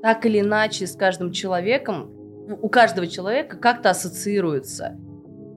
так 0.01 0.25
или 0.25 0.41
иначе 0.41 0.85
с 0.85 0.95
каждым 0.95 1.31
человеком, 1.31 2.11
ну, 2.47 2.59
у 2.61 2.69
каждого 2.69 3.07
человека 3.07 3.57
как-то 3.57 3.89
ассоциируется. 3.89 4.97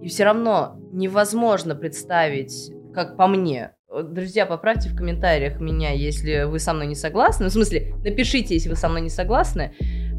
И 0.00 0.08
все 0.08 0.24
равно 0.24 0.76
невозможно 0.92 1.74
представить, 1.74 2.72
как 2.94 3.16
по 3.16 3.26
мне. 3.26 3.72
Друзья, 3.90 4.46
поправьте 4.46 4.88
в 4.88 4.96
комментариях 4.96 5.60
меня, 5.60 5.92
если 5.92 6.44
вы 6.44 6.58
со 6.58 6.72
мной 6.72 6.86
не 6.86 6.94
согласны. 6.94 7.44
Ну, 7.44 7.50
в 7.50 7.54
смысле, 7.54 7.94
напишите, 8.04 8.54
если 8.54 8.68
вы 8.68 8.76
со 8.76 8.88
мной 8.88 9.00
не 9.00 9.10
согласны. 9.10 9.74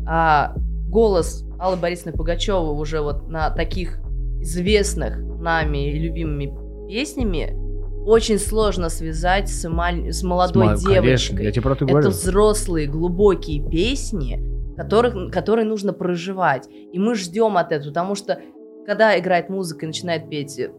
А, 0.05 0.55
голос 0.89 1.45
Аллы 1.59 1.77
Борисовны 1.77 2.11
Пугачевой 2.11 2.77
уже 2.77 3.01
вот 3.01 3.29
на 3.29 3.49
таких 3.49 3.99
известных 4.41 5.17
нами 5.17 5.89
и 5.89 5.99
любимыми 5.99 6.53
песнями 6.87 7.66
очень 8.07 8.39
сложно 8.39 8.89
связать 8.89 9.49
с, 9.49 9.67
маль- 9.67 10.11
с 10.11 10.23
молодой 10.23 10.67
Сма- 10.67 10.77
девочкой. 10.79 11.01
Конечно, 11.01 11.39
я 11.41 11.51
тебе 11.51 11.61
про 11.61 11.73
это 11.73 11.83
Это 11.85 11.91
говорю. 11.93 12.09
взрослые, 12.09 12.87
глубокие 12.87 13.67
песни, 13.69 14.41
которых, 14.77 15.31
которые 15.31 15.65
нужно 15.65 15.91
проживать. 15.93 16.67
И 16.93 16.97
мы 16.99 17.15
ждем 17.15 17.57
от 17.57 17.71
этого, 17.71 17.89
потому 17.89 18.15
что 18.15 18.39
когда 18.85 19.17
играет 19.19 19.49
музыка 19.49 19.85
и 19.85 19.87
начинает 19.87 20.29
петь 20.29 20.57
э, 20.57 20.71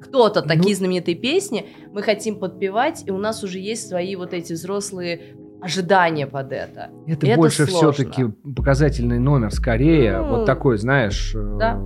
кто-то 0.00 0.40
Ну- 0.42 0.48
такие 0.48 0.74
знаменитые 0.74 1.14
песни, 1.14 1.66
мы 1.92 2.02
хотим 2.02 2.38
подпевать, 2.40 3.02
и 3.06 3.10
у 3.10 3.18
нас 3.18 3.44
уже 3.44 3.58
есть 3.58 3.88
свои 3.88 4.16
вот 4.16 4.32
эти 4.32 4.54
взрослые 4.54 5.36
ожидания 5.60 6.26
под 6.26 6.52
это. 6.52 6.90
Это, 7.06 7.26
это 7.26 7.36
больше 7.36 7.66
все-таки 7.66 8.24
показательный 8.56 9.18
номер, 9.18 9.52
скорее. 9.52 10.18
Ну, 10.18 10.28
вот 10.38 10.46
такой, 10.46 10.78
знаешь... 10.78 11.34
э, 11.36 11.56
да. 11.58 11.80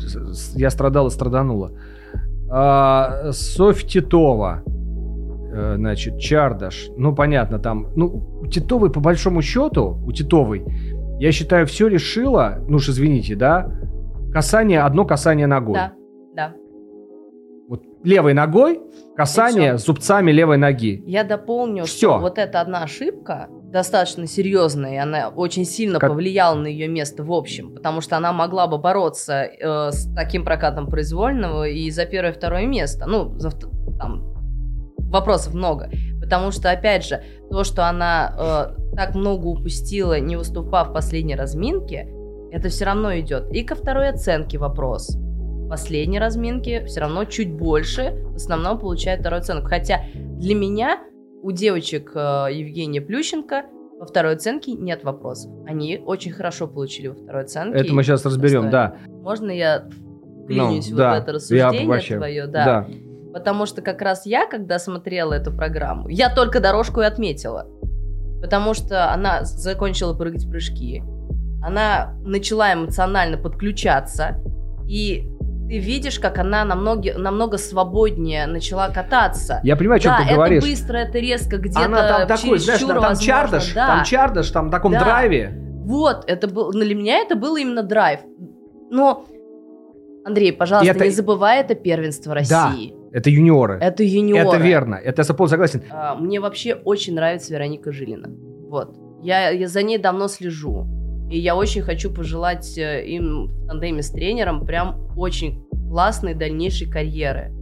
с- 0.00 0.34
с- 0.34 0.56
Я 0.56 0.70
страдал 0.70 1.08
и 1.08 1.10
страданула. 1.10 1.72
А, 2.50 3.30
Софь 3.32 3.86
Титова. 3.86 4.62
э, 5.52 5.74
Значит, 5.76 6.18
Чардаш. 6.18 6.88
Ну, 6.96 7.14
понятно, 7.14 7.58
там... 7.58 7.88
Ну, 7.96 8.40
у 8.42 8.46
Титовой, 8.46 8.90
по 8.90 9.00
большому 9.00 9.42
счету, 9.42 9.98
у 10.06 10.12
Титовой, 10.12 10.64
я 11.18 11.32
считаю, 11.32 11.66
все 11.66 11.86
решила, 11.88 12.58
ну 12.68 12.76
уж 12.76 12.88
извините, 12.88 13.34
да, 13.36 13.70
касание, 14.32 14.80
одно 14.82 15.04
касание 15.04 15.46
ногой. 15.46 15.74
Да, 15.74 15.92
да. 16.34 16.52
Вот 17.68 17.82
левой 18.04 18.32
ногой 18.34 18.80
касание 19.16 19.76
зубцами 19.76 20.30
левой 20.32 20.56
ноги. 20.56 21.02
Я 21.06 21.24
дополню, 21.24 21.84
Всё. 21.84 21.96
что 22.12 22.18
вот 22.18 22.38
эта 22.38 22.60
одна 22.60 22.82
ошибка 22.84 23.48
достаточно 23.70 24.26
серьезная, 24.26 24.94
и 24.94 24.96
она 24.96 25.28
очень 25.28 25.64
сильно 25.64 25.98
Как- 25.98 26.10
повлияла 26.10 26.56
на 26.56 26.66
ее 26.66 26.88
место 26.88 27.22
в 27.22 27.32
общем, 27.32 27.74
потому 27.74 28.00
что 28.00 28.16
она 28.16 28.32
могла 28.32 28.66
бы 28.66 28.78
бороться 28.78 29.44
э, 29.44 29.90
с 29.92 30.12
таким 30.14 30.44
прокатом 30.44 30.88
произвольного 30.88 31.68
и 31.68 31.90
за 31.90 32.04
первое 32.04 32.32
и 32.32 32.34
второе 32.34 32.66
место. 32.66 33.06
Ну, 33.06 33.38
за 33.38 33.50
там 33.98 34.34
вопросов 35.10 35.54
много. 35.54 35.90
Потому 36.20 36.50
что, 36.50 36.70
опять 36.70 37.04
же, 37.06 37.22
то, 37.50 37.64
что 37.64 37.88
она 37.88 38.74
э, 38.76 38.96
так 38.96 39.14
много 39.14 39.46
упустила, 39.46 40.18
не 40.18 40.36
выступав 40.36 40.90
в 40.90 40.92
последней 40.92 41.36
разминке, 41.36 42.08
это 42.52 42.68
все 42.68 42.84
равно 42.84 43.18
идет. 43.18 43.50
И 43.52 43.62
ко 43.62 43.74
второй 43.74 44.08
оценке 44.08 44.58
вопрос. 44.58 45.14
В 45.16 45.68
последней 45.68 46.18
разминке 46.18 46.84
все 46.86 47.00
равно 47.00 47.24
чуть 47.24 47.52
больше, 47.52 48.24
в 48.32 48.36
основном 48.36 48.78
получает 48.78 49.20
вторую 49.20 49.40
оценку. 49.40 49.68
Хотя 49.68 50.02
для 50.14 50.54
меня 50.54 50.98
у 51.42 51.52
девочек 51.52 52.12
э, 52.14 52.18
Евгения 52.52 53.00
Плющенко 53.00 53.64
во 53.98 54.06
второй 54.06 54.34
оценке 54.34 54.72
нет 54.72 55.04
вопросов. 55.04 55.52
Они 55.66 55.98
очень 56.04 56.32
хорошо 56.32 56.66
получили 56.66 57.08
во 57.08 57.14
второй 57.14 57.42
оценке. 57.42 57.78
Это 57.78 57.92
мы 57.92 58.02
сейчас 58.02 58.24
разберем, 58.24 58.70
да. 58.70 58.96
Можно 59.08 59.50
я 59.50 59.84
Ну, 59.88 60.44
вклинюсь 60.44 60.90
да. 60.90 61.10
вот 61.14 61.18
в 61.18 61.22
это 61.22 61.30
Я 61.30 61.34
рассуждение 61.34 61.86
вообще- 61.88 62.16
твое? 62.16 62.46
Да. 62.46 62.86
Потому 63.32 63.66
что 63.66 63.80
как 63.82 64.02
раз 64.02 64.26
я, 64.26 64.46
когда 64.46 64.78
смотрела 64.78 65.34
эту 65.34 65.52
программу, 65.52 66.08
я 66.08 66.34
только 66.34 66.60
дорожку 66.60 67.00
и 67.00 67.04
отметила. 67.04 67.66
Потому 68.42 68.72
что 68.74 69.12
она 69.12 69.44
закончила 69.44 70.14
прыгать 70.14 70.48
прыжки. 70.48 71.02
Она 71.62 72.14
начала 72.24 72.72
эмоционально 72.72 73.36
подключаться. 73.36 74.42
И 74.88 75.28
ты 75.70 75.78
видишь, 75.78 76.18
как 76.18 76.38
она 76.38 76.64
намного, 76.64 77.16
намного 77.16 77.56
свободнее 77.56 78.48
начала 78.48 78.88
кататься. 78.88 79.60
Я 79.62 79.76
понимаю, 79.76 79.98
о 79.98 80.00
чем 80.00 80.12
да, 80.12 80.18
ты 80.18 80.24
это 80.24 80.34
говоришь. 80.34 80.64
быстро, 80.64 80.96
это 80.96 81.18
резко, 81.20 81.58
где-то 81.58 81.84
Она 81.84 82.26
там 82.26 82.26
такой, 82.26 82.58
знаешь, 82.58 82.80
там, 82.80 83.00
там 83.00 83.16
чардаш, 83.16 83.72
да. 83.72 83.86
там 83.86 84.04
чардаш, 84.04 84.50
там 84.50 84.66
в 84.66 84.70
таком 84.72 84.92
Да. 84.92 85.04
драйве. 85.04 85.54
Вот, 85.84 86.24
это 86.26 86.48
был, 86.48 86.72
для 86.72 86.92
меня 86.96 87.18
это 87.18 87.36
был 87.36 87.54
именно 87.54 87.84
драйв. 87.84 88.18
Но, 88.90 89.26
Андрей, 90.24 90.52
пожалуйста, 90.52 90.90
это- 90.90 91.04
не 91.04 91.10
забывай, 91.12 91.60
это 91.60 91.76
первенство 91.76 92.34
России. 92.34 92.92
Это 93.12 93.30
юниоры. 93.30 93.78
Это 93.80 94.02
юниоры. 94.02 94.48
Это 94.48 94.56
верно. 94.56 94.96
Это 94.96 95.22
я 95.22 95.24
согласен. 95.24 95.84
А, 95.90 96.16
Мне 96.16 96.40
вообще 96.40 96.74
очень 96.74 97.14
нравится 97.14 97.52
Вероника 97.52 97.92
Жилина. 97.92 98.28
Вот. 98.68 98.96
Я, 99.22 99.50
я 99.50 99.68
за 99.68 99.82
ней 99.84 99.98
давно 99.98 100.26
слежу. 100.26 100.86
И 101.30 101.38
я 101.38 101.54
очень 101.54 101.82
хочу 101.82 102.12
пожелать 102.12 102.76
э, 102.76 103.06
им 103.06 103.46
в 103.46 103.66
тандеме 103.68 104.02
с 104.02 104.10
тренером 104.10 104.66
прям 104.66 105.08
очень 105.16 105.64
классной 105.88 106.34
дальнейшей 106.34 106.90
карьеры. 106.90 107.52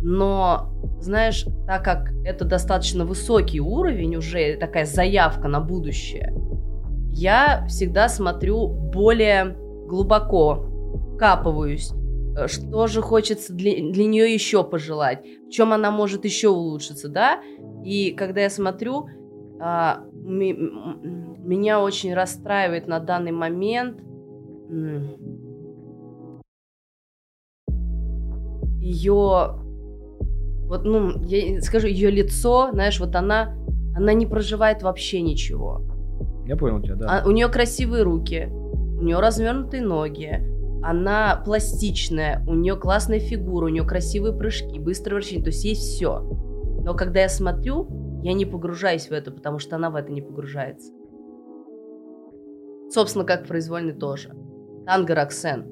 Но, 0.00 0.70
знаешь, 1.00 1.44
так 1.66 1.84
как 1.84 2.12
это 2.24 2.44
достаточно 2.44 3.04
высокий 3.04 3.60
уровень 3.60 4.16
уже, 4.16 4.56
такая 4.56 4.84
заявка 4.84 5.48
на 5.48 5.60
будущее, 5.60 6.32
я 7.10 7.66
всегда 7.68 8.08
смотрю 8.08 8.68
более 8.68 9.56
глубоко, 9.88 10.66
капываюсь, 11.18 11.90
э, 12.36 12.46
что 12.46 12.86
же 12.86 13.02
хочется 13.02 13.52
для, 13.52 13.72
для 13.72 14.04
нее 14.04 14.32
еще 14.32 14.62
пожелать, 14.62 15.24
в 15.48 15.50
чем 15.50 15.72
она 15.72 15.90
может 15.90 16.24
еще 16.24 16.48
улучшиться, 16.48 17.08
да? 17.08 17.40
И 17.84 18.12
когда 18.12 18.42
я 18.42 18.50
смотрю, 18.50 19.08
меня 20.14 21.80
очень 21.80 22.14
расстраивает 22.14 22.86
на 22.86 23.00
данный 23.00 23.32
момент 23.32 24.00
ее, 28.84 29.56
вот, 30.68 30.84
ну, 30.84 31.22
я 31.24 31.60
скажу, 31.62 31.86
ее 31.86 32.10
лицо, 32.10 32.68
знаешь, 32.72 33.00
вот 33.00 33.16
она, 33.16 33.56
она 33.96 34.12
не 34.12 34.26
проживает 34.26 34.82
вообще 34.82 35.22
ничего. 35.22 35.80
Я 36.46 36.56
понял 36.56 36.82
тебя, 36.82 36.96
да. 36.96 37.22
А- 37.22 37.26
у 37.26 37.30
нее 37.30 37.48
красивые 37.48 38.02
руки, 38.02 38.48
у 38.50 39.02
нее 39.02 39.18
развернутые 39.18 39.82
ноги, 39.82 40.42
она 40.82 41.40
пластичная, 41.44 42.44
у 42.46 42.54
нее 42.54 42.76
классная 42.76 43.20
фигура, 43.20 43.66
у 43.66 43.68
нее 43.70 43.84
красивые 43.84 44.34
прыжки, 44.34 44.78
быстрое 44.78 45.16
вращение, 45.16 45.44
то 45.44 45.50
есть 45.50 45.64
есть 45.64 45.80
все. 45.80 46.20
Но 46.84 46.92
когда 46.94 47.20
я 47.22 47.30
смотрю, 47.30 47.88
я 48.24 48.32
не 48.32 48.46
погружаюсь 48.46 49.08
в 49.08 49.12
это, 49.12 49.30
потому 49.30 49.58
что 49.58 49.76
она 49.76 49.90
в 49.90 49.96
это 49.96 50.10
не 50.10 50.22
погружается. 50.22 50.92
Собственно, 52.90 53.24
как 53.26 53.44
в 53.44 53.48
произвольной 53.48 53.92
тоже. 53.92 54.34
Танго 54.86 55.14
Роксен. 55.14 55.66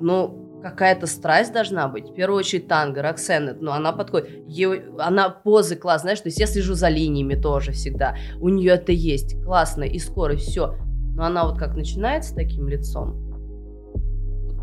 Ну, 0.00 0.60
какая-то 0.62 1.06
страсть 1.06 1.54
должна 1.54 1.88
быть. 1.88 2.10
В 2.10 2.14
первую 2.14 2.40
очередь 2.40 2.68
танго, 2.68 3.00
Роксен, 3.00 3.56
ну, 3.60 3.70
она 3.70 3.92
подходит. 3.92 4.28
Ей- 4.46 4.82
она 4.98 5.30
позы 5.30 5.76
классные, 5.76 6.08
знаешь, 6.08 6.20
то 6.20 6.28
есть 6.28 6.38
я 6.38 6.46
слежу 6.46 6.74
за 6.74 6.88
линиями 6.88 7.34
тоже 7.34 7.72
всегда. 7.72 8.16
У 8.38 8.50
нее 8.50 8.72
это 8.72 8.92
есть, 8.92 9.42
классно, 9.42 9.84
и 9.84 9.98
скорость, 9.98 10.48
все. 10.48 10.74
Но 11.14 11.24
она 11.24 11.48
вот 11.48 11.58
как 11.58 11.74
начинает 11.74 12.24
с 12.24 12.32
таким 12.32 12.68
лицом, 12.68 13.25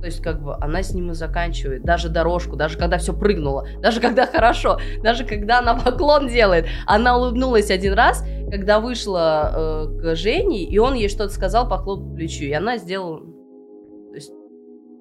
то 0.04 0.08
есть 0.08 0.22
как 0.22 0.44
бы 0.44 0.54
она 0.60 0.84
с 0.84 0.94
ним 0.94 1.12
и 1.12 1.14
заканчивает. 1.14 1.84
Даже 1.84 2.10
дорожку, 2.10 2.58
даже 2.58 2.78
когда 2.78 2.98
все 2.98 3.18
прыгнуло, 3.18 3.66
даже 3.82 4.02
когда 4.02 4.26
хорошо, 4.26 4.78
даже 5.02 5.24
когда 5.24 5.60
она 5.60 5.76
поклон 5.86 6.28
делает. 6.28 6.66
Она 6.86 7.18
улыбнулась 7.18 7.72
один 7.72 7.94
раз, 7.94 8.22
когда 8.52 8.82
вышла 8.82 9.54
э, 9.56 10.02
к 10.02 10.16
Жене, 10.18 10.66
и 10.66 10.78
он 10.78 10.96
ей 10.96 11.08
что-то 11.08 11.34
сказал, 11.34 11.70
похлопал 11.70 12.10
по 12.10 12.16
плечу. 12.16 12.44
И 12.44 12.52
она 12.52 12.78
сделала... 12.80 13.22
То 13.22 14.16
есть, 14.16 14.34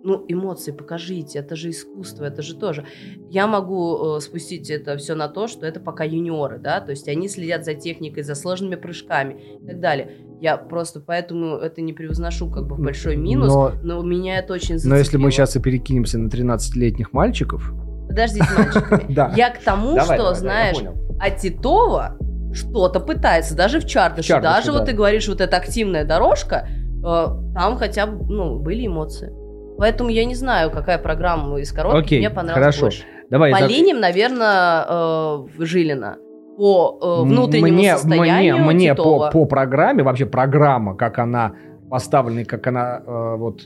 ну, 0.04 0.24
эмоции 0.28 0.70
покажите, 0.70 1.40
это 1.40 1.56
же 1.56 1.70
искусство, 1.70 2.24
это 2.24 2.40
же 2.42 2.54
тоже. 2.54 2.86
Я 3.28 3.48
могу 3.48 4.18
э, 4.18 4.20
спустить 4.20 4.70
это 4.70 4.96
все 4.98 5.16
на 5.16 5.26
то, 5.26 5.48
что 5.48 5.66
это 5.66 5.80
пока 5.80 6.04
юниоры, 6.04 6.60
да, 6.60 6.80
то 6.80 6.92
есть 6.92 7.08
они 7.08 7.28
следят 7.28 7.64
за 7.64 7.74
техникой, 7.74 8.22
за 8.22 8.36
сложными 8.36 8.76
прыжками 8.76 9.58
и 9.60 9.66
так 9.66 9.80
далее. 9.80 10.12
Я 10.42 10.56
просто 10.56 10.98
поэтому 10.98 11.54
это 11.54 11.82
не 11.82 11.92
превозношу 11.92 12.50
как 12.50 12.66
бы 12.66 12.74
в 12.74 12.80
большой 12.80 13.14
минус, 13.14 13.46
Но, 13.46 13.72
но, 13.80 14.02
меня 14.02 14.40
это 14.40 14.54
очень 14.54 14.74
но 14.74 14.78
зацепило. 14.78 14.98
если 14.98 15.16
мы 15.18 15.30
сейчас 15.30 15.54
и 15.54 15.60
перекинемся 15.60 16.18
на 16.18 16.26
13-летних 16.26 17.12
мальчиков... 17.12 17.72
Подождите, 18.08 18.48
мальчиками. 18.58 19.06
Я 19.36 19.50
к 19.50 19.58
тому, 19.58 20.00
что, 20.00 20.34
знаешь, 20.34 20.78
а 21.20 21.30
Титова 21.30 22.16
что-то 22.52 22.98
пытается, 22.98 23.54
даже 23.54 23.78
в 23.78 23.86
Чардаше, 23.86 24.40
даже 24.40 24.72
да. 24.72 24.78
вот 24.78 24.86
ты 24.86 24.92
говоришь, 24.94 25.28
вот 25.28 25.40
эта 25.40 25.56
активная 25.58 26.04
дорожка, 26.04 26.66
э, 26.68 27.26
там 27.54 27.76
хотя 27.76 28.06
бы, 28.06 28.26
ну, 28.26 28.58
были 28.58 28.88
эмоции. 28.88 29.32
Поэтому 29.78 30.10
я 30.10 30.24
не 30.24 30.34
знаю, 30.34 30.72
какая 30.72 30.98
программа 30.98 31.60
из 31.60 31.70
коробки 31.70 31.98
Окей, 31.98 32.18
мне 32.18 32.30
понравилась 32.30 32.54
хорошо. 32.54 32.80
больше. 32.80 33.04
Давай, 33.30 33.52
По 33.52 33.60
так- 33.60 33.70
линиям, 33.70 34.00
наверное, 34.00 34.86
э, 34.88 35.46
Жилина. 35.60 36.16
По 36.56 36.98
э, 37.00 37.28
внутреннему 37.28 37.78
мне, 37.78 37.96
состоянию 37.96 38.58
мне, 38.58 38.66
мне 38.66 38.90
Титова. 38.90 39.30
по, 39.30 39.38
по 39.40 39.44
программе, 39.46 40.02
вообще 40.02 40.26
программа, 40.26 40.94
как 40.94 41.18
она 41.18 41.52
поставлена, 41.90 42.40
и 42.40 42.44
как 42.44 42.66
она 42.66 43.02
э, 43.06 43.36
вот, 43.36 43.62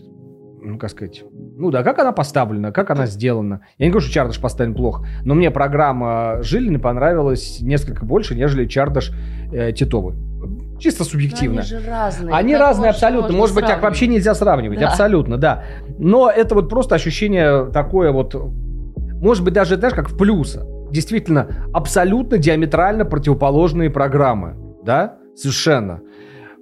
ну, 0.62 0.78
как 0.78 0.90
сказать, 0.90 1.24
ну 1.56 1.70
да, 1.70 1.82
как 1.82 1.98
она 1.98 2.12
поставлена, 2.12 2.72
как 2.72 2.90
она 2.90 3.06
сделана. 3.06 3.62
Я 3.78 3.86
не 3.86 3.90
говорю, 3.90 4.04
что 4.04 4.14
Чардаш 4.14 4.40
поставлен 4.40 4.74
плохо, 4.74 5.06
но 5.24 5.34
мне 5.34 5.50
программа 5.50 6.38
Жилины 6.42 6.78
понравилась 6.78 7.60
несколько 7.60 8.04
больше, 8.04 8.34
нежели 8.34 8.66
Чардаш 8.66 9.12
э, 9.52 9.72
Титовы. 9.72 10.14
Чисто 10.78 11.04
Но 11.04 11.08
субъективно. 11.08 11.60
Они 11.62 11.68
же 11.68 11.80
разные. 11.88 12.34
Они 12.34 12.52
Как 12.52 12.60
разные 12.60 12.90
абсолютно. 12.90 13.34
Может 13.34 13.54
быть, 13.54 13.62
так 13.62 13.78
сравнивать? 13.78 13.90
вообще 13.90 14.06
нельзя 14.06 14.34
сравнивать. 14.34 14.78
Да. 14.78 14.88
Абсолютно, 14.88 15.38
да. 15.38 15.64
Но 15.98 16.30
это 16.30 16.54
вот 16.54 16.68
просто 16.68 16.94
ощущение 16.94 17.70
такое 17.72 18.12
вот, 18.12 18.34
может 19.20 19.42
быть, 19.42 19.54
даже, 19.54 19.76
знаешь, 19.76 19.94
как 19.94 20.10
в 20.10 20.16
плюс. 20.16 20.58
Действительно, 20.96 21.68
абсолютно 21.74 22.38
диаметрально 22.38 23.04
противоположные 23.04 23.90
программы. 23.90 24.54
Да? 24.82 25.18
Совершенно. 25.34 26.00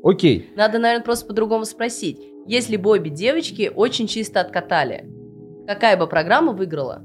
Окей. 0.03 0.51
Надо, 0.57 0.81
наверное, 0.81 1.05
просто 1.05 1.27
по-другому 1.27 1.65
спросить. 1.65 2.19
Если 2.45 2.77
бы 2.77 2.91
обе 2.91 3.11
девочки 3.11 3.71
очень 3.73 4.09
чисто 4.09 4.41
откатали, 4.41 5.09
какая 5.69 5.97
бы 5.97 6.09
программа 6.09 6.53
выиграла? 6.53 7.03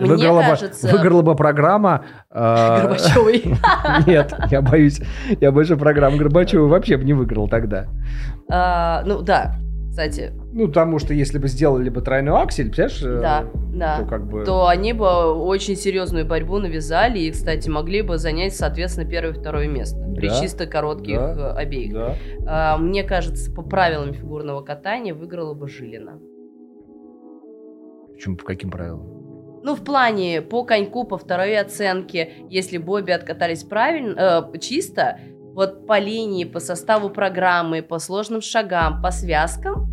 Мне 0.00 0.08
выиграла, 0.08 0.42
кажется- 0.42 0.88
бы, 0.88 0.92
выиграла 0.96 1.22
бы 1.22 1.36
программа... 1.36 2.04
э, 2.28 2.80
Горбачевой. 2.80 3.44
Нет, 4.08 4.34
я 4.50 4.60
боюсь. 4.60 5.00
Я 5.40 5.52
больше 5.52 5.76
программу 5.76 6.16
Горбачева 6.18 6.66
вообще 6.66 6.96
бы 6.96 7.04
не 7.04 7.12
выиграл 7.12 7.48
тогда. 7.48 7.86
А, 8.50 9.04
Ну 9.06 9.22
да, 9.22 9.54
кстати, 9.92 10.32
Ну, 10.54 10.68
потому 10.68 10.98
что 10.98 11.12
если 11.12 11.36
бы 11.36 11.48
сделали 11.48 11.90
бы 11.90 12.00
тройной 12.00 12.32
аксель, 12.40 12.70
понимаешь? 12.70 13.02
э, 13.02 13.20
Да, 13.20 13.44
да. 13.74 13.98
То 13.98 14.06
как 14.06 14.26
бы... 14.26 14.42
то 14.42 14.66
они 14.66 14.94
бы 14.94 15.06
очень 15.34 15.76
серьезную 15.76 16.26
борьбу 16.26 16.56
навязали 16.58 17.18
и, 17.18 17.30
кстати, 17.30 17.68
могли 17.68 18.00
бы 18.00 18.16
занять, 18.16 18.56
соответственно, 18.56 19.06
первое 19.06 19.34
и 19.34 19.38
второе 19.38 19.68
место 19.68 19.98
при 20.16 20.28
Да, 20.28 20.40
чисто 20.40 20.66
коротких 20.66 21.18
да, 21.18 21.54
э, 21.56 21.60
обеих. 21.60 21.92
Да. 21.92 22.16
А, 22.46 22.78
Мне 22.78 23.04
кажется, 23.04 23.52
по 23.52 23.60
правилам 23.60 24.14
фигурного 24.14 24.62
катания 24.62 25.14
выиграла 25.14 25.52
бы 25.52 25.68
Жилина. 25.68 26.18
Почему, 28.14 28.36
по 28.36 28.44
каким 28.44 28.70
правилам? 28.70 29.60
Ну, 29.62 29.76
в 29.76 29.84
плане 29.84 30.40
по 30.40 30.64
коньку, 30.64 31.04
по 31.04 31.18
второй 31.18 31.56
оценке, 31.58 32.30
если 32.48 32.78
бы 32.78 32.94
обе 32.94 33.14
откатались 33.14 33.62
правильно, 33.62 34.50
э, 34.54 34.58
чисто, 34.58 35.18
вот 35.54 35.86
по 35.86 35.98
линии, 35.98 36.44
по 36.44 36.60
составу 36.60 37.10
программы, 37.10 37.82
по 37.82 37.98
сложным 37.98 38.40
шагам, 38.40 39.02
по 39.02 39.10
связкам, 39.10 39.88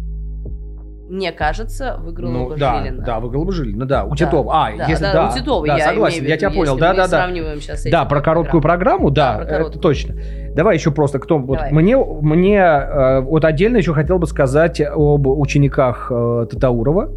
мне 1.10 1.32
кажется, 1.32 1.98
выиграла 2.00 2.30
Ну, 2.32 2.50
бы 2.50 2.56
да, 2.58 2.84
Жилина. 2.84 3.04
да, 3.04 3.20
выиграл 3.20 3.44
бы 3.46 3.52
Жилина, 3.52 3.86
да, 3.88 4.04
у 4.06 4.12
Да, 4.12 4.16
Титова. 4.16 4.54
А, 4.68 4.78
Да, 4.78 4.86
если 4.86 5.04
да, 5.06 5.14
да, 5.14 5.30
у 5.30 5.34
Титова, 5.38 5.66
да, 5.68 5.78
я 5.78 5.86
согласен, 5.86 6.24
я 6.26 6.38
тебя 6.38 6.52
понял, 6.52 6.78
да, 6.78 6.94
да, 6.94 7.02
да. 7.04 7.08
сравниваем 7.08 7.60
сейчас 7.62 7.84
Да, 7.86 8.06
про 8.06 8.22
короткую 8.22 8.62
программу, 8.62 9.10
да, 9.10 9.34
про 9.38 9.44
это 9.44 9.52
короткую. 9.54 9.82
точно. 9.82 10.16
Давай 10.56 10.76
еще 10.76 10.92
просто 10.92 11.18
кто 11.18 11.40
вот 11.40 11.58
Давай. 11.58 11.72
мне 11.74 11.98
мне 11.98 12.58
э, 12.60 13.22
вот 13.22 13.44
отдельно 13.44 13.78
еще 13.78 13.94
хотел 13.96 14.20
бы 14.20 14.28
сказать 14.28 14.82
об 14.82 15.26
учениках 15.28 16.12
э, 16.12 16.46
Татаурова, 16.52 17.10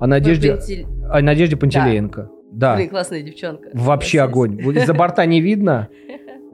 о 0.00 0.06
Надежде, 0.08 0.54
Пантель- 0.54 0.86
о 1.08 1.20
Надежде 1.22 1.56
Пантелеенко. 1.56 2.30
Да, 2.52 2.74
Блин, 2.76 2.88
классная 2.88 3.22
девчонка. 3.22 3.68
вообще 3.74 4.22
огонь. 4.22 4.60
Вот 4.62 4.74
Из-за 4.76 4.94
борта 4.94 5.24
не 5.26 5.40
видно. 5.40 5.88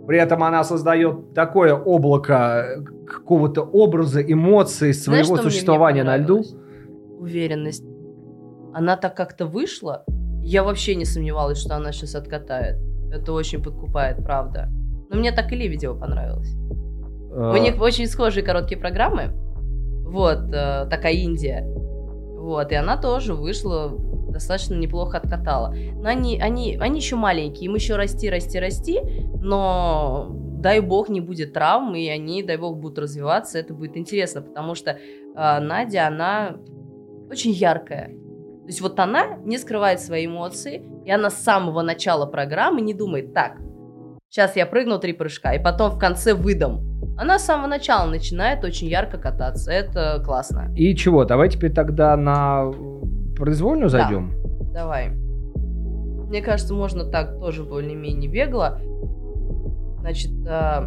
При 0.06 0.18
этом 0.18 0.42
она 0.42 0.64
создает 0.64 1.32
такое 1.34 1.74
облако 1.74 2.84
какого-то 3.06 3.62
образа, 3.62 4.20
эмоций, 4.20 4.92
Знаешь, 4.92 5.26
своего 5.26 5.34
мне 5.40 5.50
существования 5.50 6.02
на 6.02 6.16
льду. 6.16 6.42
Уверенность. 7.18 7.84
Она 8.74 8.96
так 8.96 9.16
как-то 9.16 9.46
вышла. 9.46 10.04
Я 10.42 10.64
вообще 10.64 10.96
не 10.96 11.04
сомневалась, 11.04 11.58
что 11.58 11.76
она 11.76 11.92
сейчас 11.92 12.14
откатает. 12.14 12.78
Это 13.12 13.32
очень 13.32 13.62
подкупает, 13.62 14.16
правда. 14.24 14.68
Но 15.10 15.18
мне 15.18 15.30
так 15.30 15.52
и 15.52 15.56
видео 15.56 15.94
понравилось. 15.94 16.52
Э, 17.30 17.52
У 17.52 17.56
них 17.58 17.80
очень 17.80 18.06
схожие 18.06 18.42
короткие 18.42 18.80
программы. 18.80 19.32
Вот, 20.06 20.38
э, 20.52 20.86
такая 20.90 21.12
Индия. 21.12 21.64
Вот, 21.64 22.72
и 22.72 22.74
она 22.74 22.96
тоже 22.96 23.34
вышла, 23.34 23.92
достаточно 24.32 24.74
неплохо 24.74 25.18
откатала. 25.18 25.74
Но 25.94 26.08
они, 26.08 26.40
они, 26.40 26.76
они 26.80 27.00
еще 27.00 27.16
маленькие, 27.16 27.66
им 27.66 27.74
еще 27.74 27.96
расти, 27.96 28.30
расти, 28.30 28.58
расти, 28.58 29.00
но 29.40 30.28
дай 30.62 30.80
бог 30.80 31.08
не 31.08 31.20
будет 31.20 31.52
травм, 31.52 31.94
и 31.94 32.08
они, 32.08 32.42
дай 32.42 32.56
бог, 32.56 32.78
будут 32.78 32.98
развиваться, 32.98 33.58
это 33.58 33.74
будет 33.74 33.96
интересно, 33.96 34.42
потому 34.42 34.74
что 34.74 34.92
э, 34.92 34.96
Надя, 35.34 36.06
она 36.06 36.56
очень 37.30 37.50
яркая. 37.50 38.08
То 38.62 38.68
есть 38.68 38.80
вот 38.80 38.98
она 39.00 39.38
не 39.44 39.58
скрывает 39.58 40.00
свои 40.00 40.26
эмоции, 40.26 40.82
и 41.04 41.10
она 41.10 41.30
с 41.30 41.42
самого 41.42 41.82
начала 41.82 42.26
программы 42.26 42.80
не 42.80 42.94
думает, 42.94 43.34
так, 43.34 43.58
сейчас 44.28 44.56
я 44.56 44.66
прыгну 44.66 44.98
три 45.00 45.12
прыжка, 45.12 45.52
и 45.52 45.62
потом 45.62 45.90
в 45.90 45.98
конце 45.98 46.32
выдам. 46.32 46.88
Она 47.18 47.38
с 47.38 47.44
самого 47.44 47.66
начала 47.66 48.08
начинает 48.08 48.64
очень 48.64 48.88
ярко 48.88 49.18
кататься. 49.18 49.70
Это 49.70 50.22
классно. 50.24 50.72
И 50.74 50.94
чего, 50.96 51.24
давай 51.24 51.50
теперь 51.50 51.72
тогда 51.72 52.16
на 52.16 52.70
э, 53.32 53.36
произвольную 53.36 53.90
Да. 53.90 53.98
зайдем? 53.98 54.32
Давай. 54.72 55.10
Мне 55.10 56.40
кажется, 56.42 56.74
можно 56.74 57.04
так 57.04 57.38
тоже 57.38 57.64
более-менее 57.64 58.30
бегло. 58.30 58.80
Значит, 60.00 60.30
э, 60.46 60.80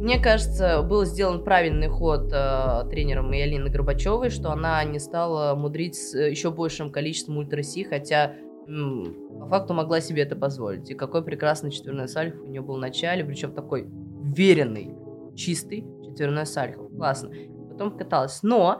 мне 0.00 0.18
кажется, 0.18 0.82
был 0.82 1.04
сделан 1.04 1.44
правильный 1.44 1.88
ход 1.88 2.30
э, 2.32 2.84
тренером 2.90 3.32
и 3.32 3.40
Алины 3.40 3.70
Горбачевой, 3.70 4.30
что 4.30 4.50
она 4.50 4.82
не 4.84 4.98
стала 4.98 5.54
мудрить 5.54 5.94
с 5.96 6.14
э, 6.14 6.30
еще 6.30 6.50
большим 6.50 6.90
количеством 6.90 7.36
ультраси, 7.38 7.84
хотя 7.84 8.32
м, 8.66 9.14
по 9.40 9.46
факту 9.46 9.74
могла 9.74 10.00
себе 10.00 10.22
это 10.22 10.36
позволить. 10.36 10.90
И 10.90 10.94
какой 10.94 11.22
прекрасный 11.22 11.70
четверной 11.70 12.08
сальхов 12.08 12.40
у 12.42 12.46
нее 12.46 12.60
был 12.62 12.76
в 12.76 12.80
начале, 12.80 13.24
причем 13.24 13.52
такой 13.52 13.82
уверенный, 14.22 14.94
чистый 15.36 15.84
четверной 16.04 16.46
сальхов. 16.46 16.88
Классно. 16.96 17.30
Потом 17.70 17.96
каталась. 17.96 18.42
Но 18.42 18.78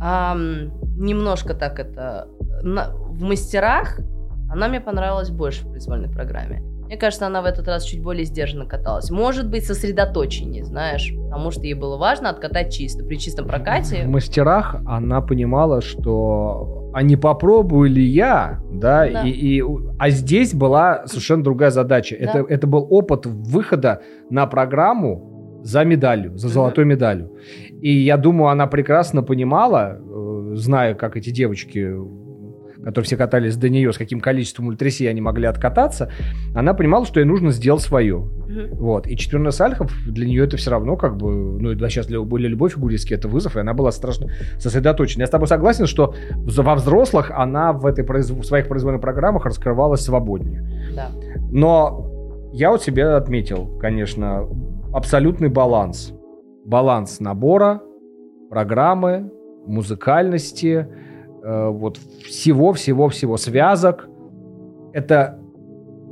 ам, 0.00 0.70
немножко 0.98 1.54
так 1.54 1.78
это... 1.78 2.28
на- 2.62 2.90
в 2.94 3.22
мастерах 3.22 4.00
она 4.50 4.68
мне 4.68 4.80
понравилась 4.80 5.30
больше 5.30 5.64
в 5.66 5.70
произвольной 5.70 6.08
программе. 6.10 6.62
Мне 6.86 6.96
кажется, 6.96 7.26
она 7.26 7.42
в 7.42 7.44
этот 7.44 7.68
раз 7.68 7.84
чуть 7.84 8.02
более 8.02 8.24
сдержанно 8.24 8.64
каталась. 8.64 9.10
Может 9.10 9.50
быть, 9.50 9.66
сосредоточеннее, 9.66 10.64
знаешь, 10.64 11.12
потому 11.30 11.50
что 11.50 11.64
ей 11.64 11.74
было 11.74 11.98
важно 11.98 12.30
откатать 12.30 12.72
чисто. 12.72 13.04
При 13.04 13.16
чистом 13.16 13.46
прокате... 13.46 14.04
В 14.04 14.08
мастерах 14.08 14.76
она 14.86 15.20
понимала, 15.20 15.82
что 15.82 16.90
а 16.94 17.02
не 17.02 17.16
попробую 17.16 17.90
ли 17.90 18.02
я, 18.02 18.60
да, 18.72 19.06
Да. 19.06 19.22
И, 19.22 19.30
и- 19.58 19.62
а 19.98 20.08
здесь 20.08 20.54
была 20.54 21.06
совершенно 21.06 21.44
другая 21.44 21.70
задача. 21.70 22.16
Да. 22.18 22.24
Это, 22.24 22.38
это 22.48 22.66
был 22.66 22.86
опыт 22.88 23.26
выхода 23.26 24.00
на 24.30 24.46
программу 24.46 25.27
за 25.68 25.84
медалью, 25.84 26.36
за 26.38 26.48
золотой 26.48 26.84
медалью. 26.84 27.30
И 27.82 27.92
я 27.92 28.16
думаю, 28.16 28.48
она 28.48 28.66
прекрасно 28.66 29.22
понимала, 29.22 29.98
э, 30.00 30.52
зная, 30.54 30.94
как 30.94 31.16
эти 31.16 31.30
девочки, 31.30 31.94
которые 32.84 33.04
все 33.04 33.16
катались 33.16 33.56
до 33.56 33.68
нее, 33.68 33.92
с 33.92 33.98
каким 33.98 34.20
количеством 34.20 34.68
ультраси 34.68 35.06
они 35.06 35.20
могли 35.20 35.46
откататься, 35.46 36.10
она 36.54 36.72
понимала, 36.72 37.04
что 37.04 37.20
ей 37.20 37.26
нужно 37.26 37.50
сделать 37.50 37.82
свое. 37.82 38.16
Вот. 38.72 39.06
И 39.06 39.16
14 39.16 39.54
сальхов 39.54 39.92
для 40.06 40.26
нее 40.26 40.44
это 40.44 40.56
все 40.56 40.70
равно 40.70 40.96
как 40.96 41.16
бы, 41.18 41.60
ну, 41.60 41.74
сейчас 41.88 42.06
для, 42.06 42.20
для 42.20 42.48
любой 42.48 42.70
фигуристки 42.70 43.12
это 43.12 43.28
вызов, 43.28 43.56
и 43.56 43.60
она 43.60 43.74
была 43.74 43.92
страшно 43.92 44.30
сосредоточена. 44.58 45.22
Я 45.22 45.26
с 45.26 45.30
тобой 45.30 45.48
согласен, 45.48 45.86
что 45.86 46.14
во 46.34 46.74
взрослых 46.76 47.30
она 47.30 47.74
в, 47.74 47.84
этой, 47.84 48.04
в 48.04 48.44
своих 48.44 48.68
произвольных 48.68 49.02
программах 49.02 49.44
раскрывалась 49.44 50.00
свободнее. 50.00 50.90
Да. 50.96 51.10
Но 51.50 52.08
я 52.52 52.70
вот 52.70 52.82
себе 52.82 53.04
отметил, 53.08 53.78
конечно, 53.78 54.48
абсолютный 54.92 55.48
баланс. 55.48 56.12
Баланс 56.64 57.20
набора, 57.20 57.82
программы, 58.50 59.30
музыкальности, 59.66 60.88
э, 61.42 61.68
вот 61.68 61.96
всего-всего-всего 61.96 63.36
связок. 63.36 64.08
Это 64.92 65.38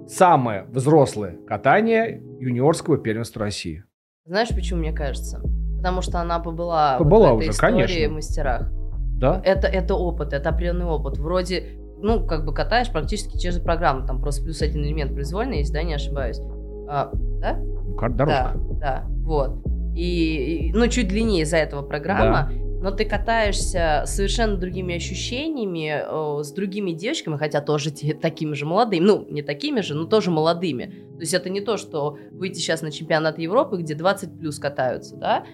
самое 0.06 0.64
взрослое 0.70 1.38
катание 1.46 2.22
юниорского 2.38 2.98
первенства 2.98 3.42
России. 3.42 3.84
Знаешь, 4.26 4.48
почему 4.48 4.80
мне 4.80 4.92
кажется? 4.92 5.40
Потому 5.78 6.02
что 6.02 6.20
она 6.20 6.38
побыла, 6.38 6.96
Побыла 6.98 7.32
вот 7.32 7.36
в 7.36 7.38
этой 7.38 7.48
уже, 7.48 7.56
истории 7.56 7.72
конечно. 7.72 8.08
в 8.08 8.12
мастерах. 8.12 8.72
Да? 9.18 9.40
Это, 9.44 9.66
это 9.66 9.94
опыт, 9.94 10.32
это 10.32 10.50
определенный 10.50 10.86
опыт. 10.86 11.18
Вроде, 11.18 11.78
ну, 11.98 12.26
как 12.26 12.44
бы 12.44 12.52
катаешь 12.52 12.90
практически 12.90 13.50
же 13.50 13.60
программы, 13.60 14.06
там 14.06 14.20
просто 14.20 14.42
плюс 14.42 14.60
один 14.62 14.84
элемент 14.84 15.14
произвольный 15.14 15.58
есть, 15.58 15.72
да, 15.72 15.82
не 15.82 15.94
ошибаюсь. 15.94 16.40
А, 16.88 17.10
да? 17.40 17.58
Кар- 17.98 18.12
Дорожка. 18.12 18.52
Да, 18.54 18.78
да, 18.80 19.04
вот. 19.22 19.62
И, 19.94 20.68
и, 20.68 20.72
ну, 20.72 20.86
чуть 20.88 21.08
длиннее 21.08 21.42
из-за 21.42 21.56
этого 21.56 21.82
программа, 21.82 22.50
но 22.82 22.90
ты 22.90 23.04
катаешься 23.06 24.02
совершенно 24.04 24.56
другими 24.58 24.94
ощущениями, 24.96 26.02
э, 26.38 26.42
с 26.44 26.52
другими 26.52 26.92
девочками, 26.92 27.36
хотя 27.38 27.60
тоже 27.62 27.90
те- 27.90 28.12
такими 28.14 28.52
же 28.54 28.66
молодыми, 28.66 29.04
ну, 29.04 29.26
не 29.30 29.42
такими 29.42 29.80
же, 29.80 29.94
но 29.94 30.04
тоже 30.04 30.30
молодыми. 30.30 30.84
То 31.14 31.20
есть 31.20 31.32
это 31.34 31.48
не 31.48 31.60
то, 31.62 31.78
что 31.78 32.18
выйти 32.32 32.58
сейчас 32.58 32.82
на 32.82 32.90
чемпионат 32.92 33.38
Европы, 33.38 33.78
где 33.78 33.94
20 33.94 34.38
плюс 34.38 34.58
катаются, 34.58 35.16
да, 35.16 35.44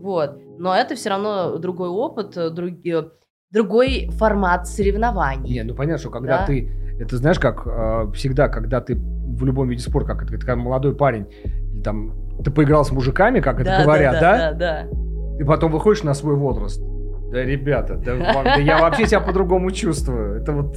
вот. 0.00 0.38
Но 0.58 0.74
это 0.74 0.94
все 0.94 1.08
равно 1.10 1.56
другой 1.56 1.88
опыт, 1.88 2.36
э, 2.36 2.50
друг- 2.50 2.84
э, 2.86 3.08
другой 3.50 4.10
формат 4.12 4.66
соревнований. 4.68 5.54
Не, 5.54 5.62
ну 5.62 5.74
понятно, 5.74 5.98
что 5.98 6.10
когда 6.10 6.38
Да. 6.40 6.46
ты... 6.46 6.70
Это 7.00 7.16
знаешь, 7.16 7.38
как 7.38 7.66
э, 7.66 8.12
всегда, 8.14 8.48
когда 8.48 8.80
ты 8.80 8.96
в 9.36 9.44
любом 9.44 9.68
виде 9.68 9.82
спорта, 9.82 10.14
как 10.14 10.24
это, 10.24 10.38
когда 10.38 10.56
молодой 10.56 10.94
парень, 10.94 11.26
или 11.72 11.82
там 11.82 12.14
ты 12.42 12.50
поиграл 12.50 12.84
с 12.84 12.92
мужиками, 12.92 13.40
как 13.40 13.60
это 13.60 13.70
да, 13.70 13.82
говорят, 13.84 14.14
да, 14.14 14.20
да? 14.20 14.52
да, 14.52 14.82
да. 14.84 15.36
Ты 15.38 15.44
потом 15.44 15.72
выходишь 15.72 16.02
на 16.02 16.14
свой 16.14 16.34
возраст. 16.34 16.82
Да, 17.30 17.42
ребята, 17.44 17.96
да, 17.96 18.56
я 18.56 18.80
вообще 18.80 19.06
себя 19.06 19.20
по-другому 19.20 19.70
чувствую. 19.70 20.40
Это 20.40 20.52
вот... 20.52 20.76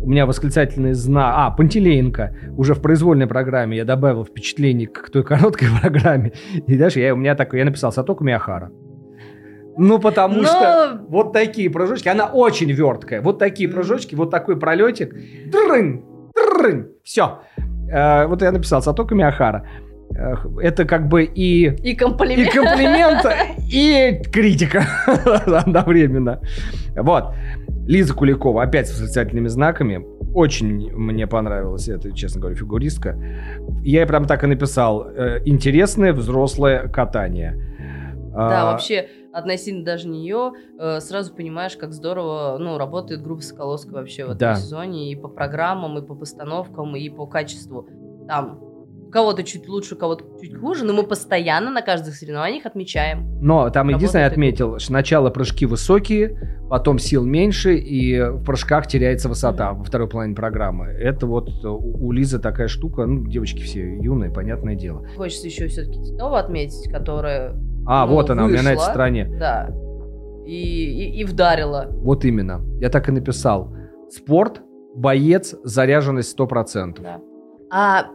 У 0.00 0.08
меня 0.08 0.24
восклицательный 0.24 0.94
знак. 0.94 1.34
А, 1.36 1.50
Пантелеенко. 1.50 2.34
Уже 2.56 2.74
в 2.74 2.80
произвольной 2.80 3.26
программе 3.26 3.76
я 3.76 3.84
добавил 3.84 4.24
впечатлений 4.24 4.86
к 4.86 5.10
той 5.10 5.22
короткой 5.22 5.68
программе. 5.80 6.32
И 6.66 6.76
дальше 6.76 7.00
я, 7.00 7.12
у 7.12 7.16
меня 7.16 7.34
такой, 7.34 7.58
я 7.58 7.64
написал 7.66 7.92
Сатоку 7.92 8.24
Миахара. 8.24 8.70
Ну, 9.76 9.98
потому 9.98 10.40
Но- 10.40 10.44
что 10.48 11.00
вот 11.08 11.32
такие 11.32 11.70
прыжочки, 11.70 12.08
она 12.08 12.26
очень 12.26 12.70
верткая. 12.70 13.20
Вот 13.20 13.38
такие 13.38 13.68
прыжочки, 13.68 14.14
вот 14.14 14.30
такой 14.30 14.58
пролетик. 14.58 15.14
Трын, 15.52 16.02
все. 17.04 17.38
вот 18.28 18.42
я 18.42 18.52
написал 18.52 18.82
Сатоку 18.82 19.14
Миахара. 19.14 19.66
Это 20.60 20.84
как 20.86 21.06
бы 21.08 21.22
и 21.24 21.66
И 21.66 21.92
и 21.92 21.94
комплимент. 21.94 22.52
комплимент, 22.52 23.24
и 23.72 24.20
критика 24.32 24.82
одновременно. 25.46 26.40
Вот. 26.96 27.34
Лиза 27.86 28.14
Куликова, 28.14 28.62
опять 28.64 28.88
с 28.88 28.92
восклицательными 28.92 29.48
знаками. 29.48 30.04
Очень 30.34 30.92
мне 30.92 31.26
понравилась 31.26 31.88
эта, 31.88 32.12
честно 32.12 32.40
говоря, 32.40 32.56
фигуристка. 32.56 33.16
Я 33.82 34.00
ей 34.00 34.06
прям 34.06 34.26
так 34.26 34.44
и 34.44 34.46
написал. 34.46 35.08
Интересное 35.44 36.12
взрослое 36.12 36.88
катание. 36.88 37.56
Да, 38.32 38.62
А, 38.62 38.72
вообще, 38.72 39.06
относительно 39.32 39.84
даже 39.84 40.08
нее, 40.08 40.52
э, 40.78 41.00
сразу 41.00 41.34
понимаешь, 41.34 41.76
как 41.76 41.92
здорово, 41.92 42.56
ну, 42.58 42.78
работает 42.78 43.22
группа 43.22 43.42
Соколовской 43.42 43.92
вообще 43.94 44.24
в 44.24 44.28
этом 44.30 44.38
Да. 44.38 44.54
сезоне 44.56 45.10
и 45.12 45.16
по 45.16 45.28
программам, 45.28 45.98
и 45.98 46.02
по 46.02 46.14
постановкам, 46.14 46.96
и 46.96 47.08
по 47.08 47.26
качеству. 47.26 47.86
Там 48.26 48.60
кого-то 49.10 49.42
чуть 49.42 49.68
лучше, 49.68 49.96
кого-то 49.96 50.24
чуть 50.40 50.56
хуже, 50.56 50.84
но 50.84 50.92
мы 50.92 51.02
постоянно 51.02 51.70
на 51.70 51.82
каждых 51.82 52.14
соревнованиях 52.14 52.66
отмечаем. 52.66 53.38
Но 53.40 53.68
там 53.70 53.88
единственное 53.88 54.24
я 54.24 54.30
отметил, 54.30 54.78
что 54.78 54.86
сначала 54.86 55.30
прыжки 55.30 55.66
высокие, 55.66 56.58
потом 56.68 56.98
сил 56.98 57.24
меньше, 57.24 57.74
и 57.76 58.20
в 58.20 58.44
прыжках 58.44 58.86
теряется 58.86 59.28
высота 59.28 59.72
во 59.72 59.82
второй 59.84 60.08
половине 60.08 60.34
программы. 60.36 60.86
Это 60.86 61.26
вот 61.26 61.48
у 61.64 62.12
Лизы 62.12 62.38
такая 62.38 62.68
штука, 62.68 63.06
ну, 63.06 63.26
девочки 63.26 63.60
все 63.62 63.80
юные, 63.98 64.30
понятное 64.30 64.74
дело. 64.76 65.06
Хочется 65.16 65.46
еще 65.46 65.66
все-таки 65.68 66.00
Титова 66.02 66.38
отметить, 66.38 66.90
которая, 66.92 67.54
А, 67.86 68.06
Ну, 68.06 68.12
вот 68.14 68.30
она 68.30 68.44
у 68.44 68.48
меня 68.48 68.62
на 68.62 68.68
этой 68.68 68.76
вышла. 68.78 68.90
стороне. 68.90 69.24
да, 69.38 69.70
и, 70.46 70.52
и, 70.54 71.20
и 71.20 71.24
вдарила. 71.24 71.86
Вот 71.90 72.24
именно. 72.24 72.60
Я 72.80 72.88
так 72.90 73.08
и 73.08 73.12
написал. 73.12 73.74
Спорт, 74.10 74.60
боец, 74.94 75.54
заряженность 75.64 76.36
100%. 76.38 77.00
Да. 77.02 77.20
А 77.72 78.06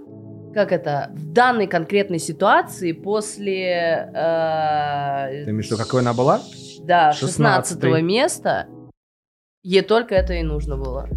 как 0.55 0.71
это, 0.71 1.11
в 1.13 1.33
данной 1.33 1.67
конкретной 1.67 2.17
ситуации 2.17 2.93
после... 2.93 4.09
Э, 4.15 5.43
Ты 5.43 5.51
имеешь 5.51 5.67
в 5.67 5.71
виду, 5.71 5.83
какой 5.83 5.99
она 5.99 6.13
была? 6.13 6.41
Да, 6.81 7.11
16 7.11 7.83
места, 8.01 8.67
ей 9.63 9.81
только 9.81 10.15
это 10.15 10.33
и 10.33 10.43
нужно 10.43 10.77
было. 10.77 11.09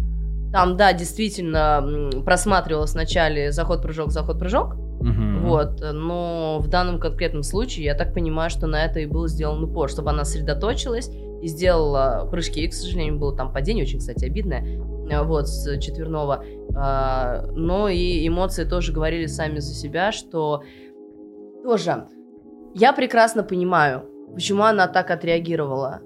Там, 0.51 0.75
да, 0.75 0.91
действительно 0.91 2.11
просматривалось 2.25 2.93
вначале 2.93 3.51
заход-прыжок, 3.51 4.11
заход-прыжок. 4.11 4.73
Угу. 4.73 5.47
Вот, 5.47 5.79
но 5.93 6.59
в 6.59 6.67
данном 6.67 6.99
конкретном 6.99 7.43
случае 7.43 7.85
я 7.85 7.95
так 7.95 8.13
понимаю, 8.13 8.49
что 8.49 8.67
на 8.67 8.83
это 8.83 8.99
и 8.99 9.05
был 9.05 9.27
сделан 9.27 9.63
упор, 9.63 9.89
чтобы 9.89 10.09
она 10.09 10.25
сосредоточилась 10.25 11.09
и 11.41 11.47
сделала 11.47 12.27
прыжки. 12.29 12.65
И, 12.65 12.67
к 12.67 12.73
сожалению, 12.73 13.17
было 13.17 13.33
там 13.37 13.53
падение, 13.53 13.85
очень, 13.85 13.99
кстати, 13.99 14.25
обидное, 14.25 14.65
вот, 15.23 15.47
с 15.47 15.79
четверного. 15.79 16.43
А, 16.75 17.45
но 17.53 17.89
и 17.89 18.27
эмоции 18.27 18.63
тоже 18.63 18.93
говорили 18.93 19.25
сами 19.25 19.59
за 19.59 19.73
себя, 19.73 20.11
что 20.11 20.63
тоже 21.63 22.07
я 22.75 22.93
прекрасно 22.93 23.43
понимаю, 23.43 24.05
почему 24.33 24.63
она 24.63 24.87
так 24.87 25.11
отреагировала, 25.11 26.01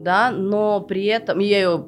да, 0.00 0.30
но 0.30 0.80
при 0.80 1.04
этом 1.06 1.38
я 1.38 1.58
ее 1.58 1.86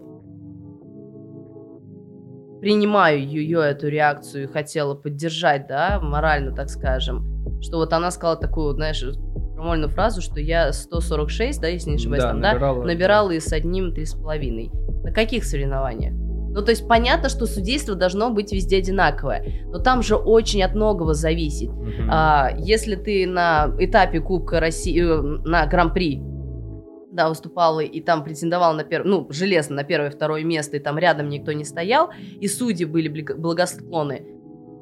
принимаю 2.61 3.27
ее 3.27 3.61
эту 3.61 3.89
реакцию 3.89 4.45
и 4.45 4.47
хотела 4.47 4.95
поддержать, 4.95 5.67
да, 5.67 5.99
морально, 6.01 6.55
так 6.55 6.69
скажем, 6.69 7.61
что 7.63 7.79
вот 7.79 7.93
она 7.93 8.11
сказала 8.11 8.37
такую, 8.37 8.75
знаешь, 8.75 9.03
нормальную 9.03 9.89
фразу, 9.91 10.21
что 10.21 10.41
я 10.41 10.73
146, 10.73 11.61
да, 11.61 11.69
если 11.69 11.91
не 11.91 11.97
ошибаюсь, 11.97 12.23
да, 12.23 12.31
там, 12.31 12.41
набирала, 12.41 12.81
да, 12.81 12.87
набирала 12.87 13.31
и 13.31 13.41
с 13.41 13.53
одним 13.53 13.95
три 13.95 14.05
с 14.05 14.15
половиной. 14.15 14.71
На 15.03 15.13
каких 15.13 15.45
соревнованиях? 15.45 16.30
Ну, 16.53 16.63
то 16.63 16.71
есть 16.71 16.87
понятно, 16.89 17.29
что 17.29 17.47
судейство 17.47 17.95
должно 17.95 18.31
быть 18.31 18.53
везде 18.53 18.79
одинаковое, 18.79 19.65
но 19.67 19.79
там 19.79 20.03
же 20.03 20.17
очень 20.17 20.63
от 20.63 20.75
многого 20.75 21.15
зависит. 21.15 21.71
Uh-huh. 21.71 22.09
А, 22.11 22.51
если 22.59 22.97
ты 22.97 23.27
на 23.27 23.73
этапе 23.79 24.21
Кубка 24.21 24.59
России, 24.59 25.01
э, 25.01 25.23
на 25.45 25.67
Гран-при 25.67 26.23
да, 27.13 27.29
выступал 27.29 27.81
и 27.81 28.01
там 28.01 28.25
претендовал 28.25 28.75
на 28.75 28.85
первое, 28.85 29.11
ну, 29.11 29.27
железно 29.31 29.77
на 29.77 29.85
первое, 29.85 30.11
второе 30.11 30.45
место, 30.45 30.77
и 30.77 30.81
там 30.81 30.99
рядом 30.99 31.29
никто 31.29 31.53
не 31.53 31.65
стоял, 31.65 32.11
и 32.41 32.47
судьи 32.47 32.85
были 32.85 33.09
благосклонны, 33.09 34.23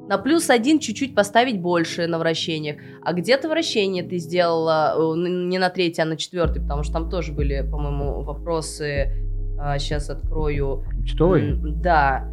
на 0.09 0.16
плюс 0.16 0.48
один 0.48 0.78
чуть-чуть 0.78 1.14
поставить 1.14 1.61
больше 1.61 2.07
на 2.07 2.18
вращениях. 2.18 2.78
А 3.02 3.12
где-то 3.12 3.48
вращение 3.48 4.02
ты 4.02 4.16
сделала 4.16 4.94
э, 4.96 5.18
не 5.18 5.59
на 5.59 5.68
третье, 5.68 6.02
а 6.02 6.07
на 6.07 6.16
четвертый, 6.16 6.62
потому 6.62 6.83
что 6.83 6.94
там 6.94 7.11
тоже 7.11 7.33
были, 7.33 7.61
по-моему, 7.61 8.22
вопросы. 8.22 9.27
А, 9.58 9.78
сейчас 9.78 10.10
открою. 10.10 10.84
Читовый? 11.04 11.56
Да. 11.82 12.28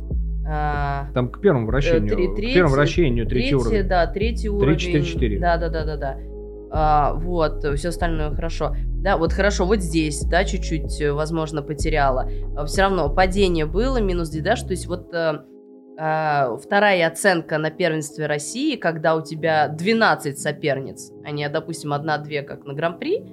А, 0.47 1.07
там 1.13 1.29
к 1.29 1.41
первому 1.41 1.67
вращению. 1.67 2.15
Три, 2.15 2.27
третий, 2.35 2.51
к 2.51 2.53
первому 2.53 2.75
вращению 2.75 3.25
третий, 3.25 3.49
третий 3.49 3.55
уровень. 3.55 3.87
Да, 3.87 4.07
третий 4.07 4.49
уровень. 4.49 4.75
3-4-4. 4.75 5.39
Да, 5.39 5.57
да, 5.57 5.69
да, 5.69 5.85
да, 5.85 5.97
да. 5.97 6.17
А, 6.71 7.13
вот, 7.13 7.65
все 7.77 7.89
остальное 7.89 8.31
хорошо. 8.31 8.75
Да, 9.01 9.17
вот 9.17 9.33
хорошо, 9.33 9.65
вот 9.65 9.79
здесь, 9.79 10.23
да, 10.23 10.43
чуть-чуть, 10.43 10.99
э, 11.01 11.11
возможно, 11.11 11.61
потеряла. 11.61 12.29
А, 12.55 12.65
все 12.65 12.83
равно 12.83 13.09
падение 13.09 13.65
было, 13.65 13.99
минус 14.01 14.29
да, 14.29 14.55
что 14.55 14.71
есть 14.71 14.87
вот 14.87 15.13
а, 15.13 15.45
а, 15.97 16.57
вторая 16.57 17.07
оценка 17.07 17.57
на 17.57 17.71
первенстве 17.71 18.25
России, 18.27 18.75
когда 18.75 19.15
у 19.15 19.21
тебя 19.21 19.67
12 19.67 20.37
соперниц, 20.37 21.11
а 21.23 21.31
не, 21.31 21.47
допустим, 21.49 21.93
одна-две, 21.93 22.41
как 22.41 22.65
на 22.65 22.73
Гран-при, 22.73 23.23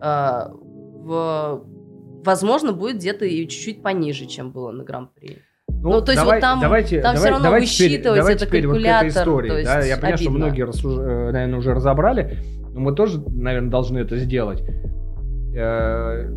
а, 0.00 0.52
в, 0.54 1.64
возможно, 2.26 2.72
будет 2.72 2.96
где-то 2.96 3.24
и 3.24 3.46
чуть-чуть 3.48 3.82
пониже, 3.82 4.26
чем 4.26 4.50
было 4.50 4.70
на 4.72 4.84
Гран-при. 4.84 5.38
Ну, 5.68 5.92
ну, 5.92 6.00
то 6.00 6.12
есть 6.12 6.22
давай, 6.22 6.38
вот 6.38 6.40
там, 6.40 6.60
давайте, 6.60 7.00
там 7.00 7.14
давай, 7.14 7.16
все 7.16 7.30
равно 7.30 7.44
давай 7.44 7.60
высчитывать 7.60 8.20
теперь, 8.22 8.36
это 8.36 8.46
калькулятор. 8.46 9.04
Вот 9.04 9.16
истории, 9.16 9.48
то 9.48 9.58
есть 9.58 9.70
да? 9.70 9.80
Я 9.80 9.96
понимаю, 9.96 10.14
обидно. 10.14 10.16
что 10.16 10.30
многие, 10.30 10.62
рассуж... 10.62 10.98
Э, 10.98 11.30
наверное, 11.32 11.58
уже 11.58 11.74
разобрали, 11.74 12.38
но 12.72 12.80
мы 12.80 12.94
тоже, 12.94 13.22
наверное, 13.28 13.70
должны 13.70 13.98
это 13.98 14.16
сделать. 14.16 14.62
Э, 15.56 16.28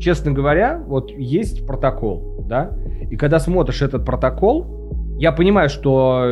честно 0.00 0.32
говоря, 0.32 0.82
вот 0.84 1.10
есть 1.10 1.66
протокол, 1.66 2.44
да, 2.48 2.76
и 3.10 3.16
когда 3.16 3.38
смотришь 3.38 3.82
этот 3.82 4.04
протокол, 4.04 5.16
я 5.18 5.32
понимаю, 5.32 5.68
что 5.68 6.24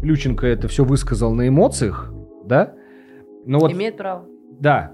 Плюченко 0.00 0.46
это 0.46 0.68
все 0.68 0.84
высказал 0.84 1.32
на 1.32 1.48
эмоциях, 1.48 2.12
да, 2.44 2.74
но 3.44 3.58
вот... 3.58 3.72
Имеет 3.72 3.96
право. 3.96 4.24
Да, 4.60 4.92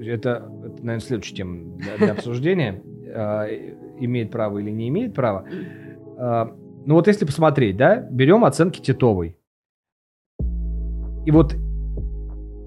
это, 0.00 0.50
это 0.64 0.76
наверное, 0.84 1.00
следующая 1.00 1.36
тема 1.36 1.76
для, 1.76 1.96
для 1.96 2.12
обсуждения. 2.12 2.82
А, 3.12 3.44
имеет 3.98 4.30
право 4.30 4.58
или 4.58 4.70
не 4.70 4.88
имеет 4.88 5.14
права. 5.14 5.44
А, 6.16 6.52
ну 6.86 6.94
вот 6.94 7.06
если 7.06 7.24
посмотреть, 7.24 7.76
да, 7.76 7.96
берем 7.96 8.44
оценки 8.44 8.80
Титовой. 8.80 9.36
И 11.26 11.30
вот, 11.30 11.54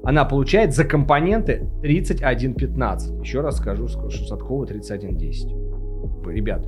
она 0.05 0.25
получает 0.25 0.75
за 0.75 0.85
компоненты 0.85 1.71
31.15. 1.83 3.21
Еще 3.21 3.41
раз 3.41 3.57
скажу, 3.57 3.89
что 3.89 4.11
Садкова 4.11 4.67
31.10. 4.67 6.31
Ребят, 6.31 6.67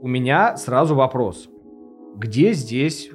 у 0.00 0.06
меня 0.06 0.56
сразу 0.56 0.94
вопрос. 0.94 1.48
Где 2.16 2.52
здесь, 2.52 3.10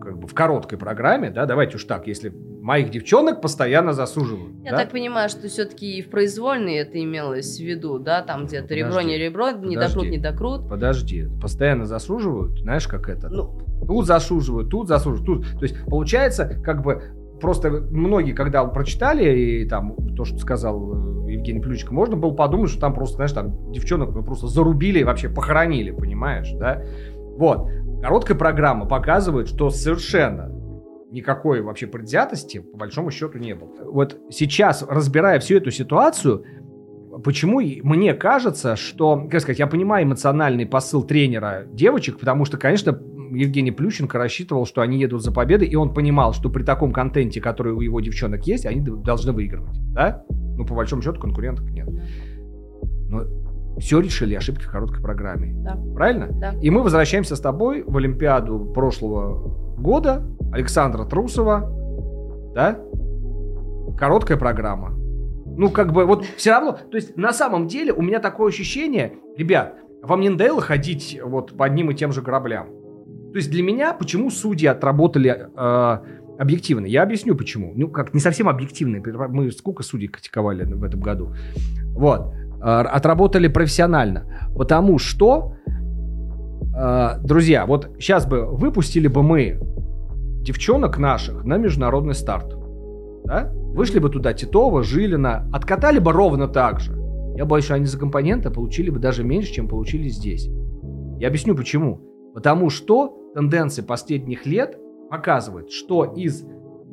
как 0.00 0.18
бы 0.18 0.26
в 0.26 0.34
короткой 0.34 0.78
программе, 0.78 1.30
да, 1.30 1.46
давайте 1.46 1.76
уж 1.76 1.84
так, 1.84 2.06
если 2.08 2.32
моих 2.64 2.90
девчонок 2.90 3.42
постоянно 3.42 3.92
засуживают. 3.92 4.54
Я 4.64 4.70
да? 4.70 4.78
так 4.78 4.90
понимаю, 4.90 5.28
что 5.28 5.48
все-таки 5.48 5.98
и 5.98 6.02
в 6.02 6.08
произвольной 6.08 6.76
это 6.76 6.98
имелось 6.98 7.58
в 7.58 7.62
виду, 7.62 7.98
да, 7.98 8.22
там 8.22 8.46
где-то 8.46 8.74
ребро, 8.74 9.02
не 9.02 9.18
ребро, 9.18 9.50
не 9.50 9.76
докрут, 9.76 10.06
не 10.06 10.16
докрут. 10.16 10.66
Подожди, 10.66 11.28
постоянно 11.42 11.84
засуживают, 11.84 12.58
знаешь, 12.60 12.88
как 12.88 13.10
это? 13.10 13.28
Ну, 13.28 13.60
Тут 13.86 14.06
засуживают, 14.06 14.70
тут 14.70 14.88
засуживают, 14.88 15.26
тут. 15.26 15.58
То 15.58 15.62
есть 15.64 15.76
получается, 15.84 16.58
как 16.64 16.80
бы 16.80 17.02
просто 17.38 17.70
многие, 17.70 18.32
когда 18.32 18.64
прочитали 18.64 19.38
и 19.38 19.68
там 19.68 19.94
то, 20.16 20.24
что 20.24 20.38
сказал 20.38 21.26
э, 21.26 21.32
Евгений 21.32 21.60
Плючик, 21.60 21.90
можно 21.90 22.16
было 22.16 22.30
подумать, 22.30 22.70
что 22.70 22.80
там 22.80 22.94
просто, 22.94 23.16
знаешь, 23.16 23.32
там 23.32 23.72
девчонок 23.72 24.14
мы 24.14 24.24
просто 24.24 24.46
зарубили 24.46 25.00
и 25.00 25.04
вообще 25.04 25.28
похоронили, 25.28 25.90
понимаешь, 25.90 26.50
да? 26.52 26.82
Вот. 27.36 27.68
Короткая 28.00 28.38
программа 28.38 28.86
показывает, 28.86 29.48
что 29.48 29.68
совершенно 29.68 30.53
никакой 31.14 31.62
вообще 31.62 31.86
предвзятости 31.86 32.58
по 32.58 32.76
большому 32.76 33.10
счету 33.10 33.38
не 33.38 33.54
было. 33.54 33.70
Вот 33.84 34.18
сейчас, 34.30 34.84
разбирая 34.88 35.38
всю 35.38 35.56
эту 35.56 35.70
ситуацию, 35.70 36.44
почему 37.22 37.60
мне 37.60 38.14
кажется, 38.14 38.76
что, 38.76 39.28
как 39.30 39.40
сказать, 39.40 39.60
я 39.60 39.66
понимаю 39.66 40.04
эмоциональный 40.04 40.66
посыл 40.66 41.04
тренера 41.04 41.64
девочек, 41.72 42.18
потому 42.18 42.44
что, 42.44 42.58
конечно, 42.58 43.00
Евгений 43.30 43.70
Плющенко 43.70 44.18
рассчитывал, 44.18 44.66
что 44.66 44.80
они 44.80 44.98
едут 44.98 45.22
за 45.22 45.32
победой, 45.32 45.68
и 45.68 45.76
он 45.76 45.94
понимал, 45.94 46.32
что 46.32 46.50
при 46.50 46.62
таком 46.62 46.92
контенте, 46.92 47.40
который 47.40 47.72
у 47.72 47.80
его 47.80 48.00
девчонок 48.00 48.46
есть, 48.46 48.66
они 48.66 48.80
должны 48.80 49.32
выигрывать, 49.32 49.76
да? 49.92 50.24
Ну, 50.56 50.66
по 50.66 50.74
большому 50.74 51.02
счету, 51.02 51.20
конкуренток 51.20 51.70
нет. 51.70 51.88
Но 53.08 53.24
все 53.78 54.00
решили 54.00 54.34
ошибки 54.34 54.62
в 54.62 54.70
короткой 54.70 55.02
программе. 55.02 55.52
Да. 55.64 55.78
Правильно? 55.94 56.28
Да. 56.30 56.54
И 56.60 56.70
мы 56.70 56.82
возвращаемся 56.82 57.34
с 57.34 57.40
тобой 57.40 57.82
в 57.84 57.96
Олимпиаду 57.96 58.72
прошлого 58.72 59.76
года. 59.76 60.22
Александра 60.54 61.04
Трусова, 61.04 61.70
да? 62.54 62.78
Короткая 63.98 64.38
программа. 64.38 64.90
Ну, 65.56 65.70
как 65.70 65.92
бы, 65.92 66.04
вот 66.06 66.24
все 66.36 66.52
равно, 66.52 66.72
то 66.72 66.96
есть, 66.96 67.16
на 67.16 67.32
самом 67.32 67.68
деле, 67.68 67.92
у 67.92 68.02
меня 68.02 68.18
такое 68.18 68.48
ощущение, 68.48 69.14
ребят, 69.36 69.74
вам 70.02 70.20
не 70.20 70.30
надоело 70.30 70.60
ходить 70.60 71.20
вот 71.22 71.56
по 71.56 71.66
одним 71.66 71.90
и 71.90 71.94
тем 71.94 72.12
же 72.12 72.22
граблям? 72.22 72.66
То 73.32 73.38
есть 73.38 73.50
для 73.50 73.62
меня, 73.62 73.92
почему 73.92 74.30
судьи 74.30 74.66
отработали 74.66 75.48
э, 75.56 75.98
Объективно. 76.38 76.86
Я 76.86 77.02
объясню 77.02 77.36
почему. 77.36 77.72
Ну, 77.76 77.88
как 77.88 78.12
не 78.12 78.20
совсем 78.20 78.48
объективно. 78.48 79.00
Мы 79.28 79.52
сколько 79.52 79.82
судей 79.82 80.08
критиковали 80.08 80.64
в 80.64 80.82
этом 80.82 81.00
году. 81.00 81.32
Вот. 81.94 82.32
А, 82.60 82.80
отработали 82.80 83.46
профессионально. 83.46 84.50
Потому 84.56 84.98
что, 84.98 85.54
а, 86.74 87.18
друзья, 87.18 87.66
вот 87.66 87.90
сейчас 88.00 88.26
бы 88.26 88.46
выпустили 88.46 89.06
бы 89.06 89.22
мы 89.22 89.60
девчонок 90.44 90.98
наших 90.98 91.44
на 91.44 91.56
международный 91.56 92.14
старт. 92.14 92.54
Да? 93.24 93.50
Вышли 93.52 93.98
бы 93.98 94.10
туда 94.10 94.32
Титова, 94.34 94.82
Жилина, 94.82 95.48
откатали 95.52 95.98
бы 95.98 96.12
ровно 96.12 96.46
так 96.46 96.80
же. 96.80 96.92
Я 97.36 97.44
боюсь, 97.46 97.64
что 97.64 97.74
они 97.74 97.86
за 97.86 97.98
компоненты 97.98 98.50
получили 98.50 98.90
бы 98.90 99.00
даже 99.00 99.24
меньше, 99.24 99.52
чем 99.52 99.66
получили 99.66 100.08
здесь. 100.08 100.48
Я 101.18 101.28
объясню 101.28 101.56
почему. 101.56 102.00
Потому 102.34 102.70
что 102.70 103.32
тенденции 103.34 103.82
последних 103.82 104.46
лет 104.46 104.78
показывают, 105.10 105.72
что 105.72 106.04
из 106.04 106.44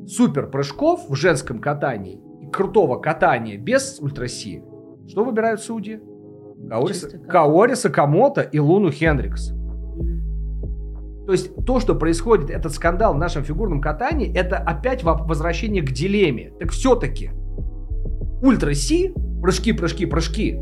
супер 0.08 0.50
прыжков 0.50 1.08
в 1.10 1.16
женском 1.16 1.60
катании 1.60 2.22
и 2.42 2.48
крутого 2.48 2.98
катания 3.00 3.58
без 3.58 4.00
ультраси, 4.00 4.64
что 5.08 5.24
выбирают 5.24 5.62
судьи? 5.62 6.00
Каори, 6.70 6.94
Каори 7.28 7.74
Сакамото 7.74 8.42
и 8.42 8.60
Луну 8.60 8.92
Хендрикс. 8.92 9.52
То 11.32 11.36
есть 11.36 11.56
то, 11.66 11.80
что 11.80 11.96
происходит, 11.96 12.50
этот 12.50 12.74
скандал 12.74 13.14
в 13.14 13.18
нашем 13.18 13.46
фигурном 13.46 13.80
катании, 13.80 14.30
это 14.36 14.58
опять 14.58 15.02
возвращение 15.02 15.82
к 15.82 15.90
дилемме. 15.90 16.52
Так 16.60 16.72
все-таки 16.72 17.30
ультра 18.42 18.74
Си, 18.74 19.14
прыжки, 19.42 19.72
прыжки, 19.72 20.06
прыжки, 20.06 20.60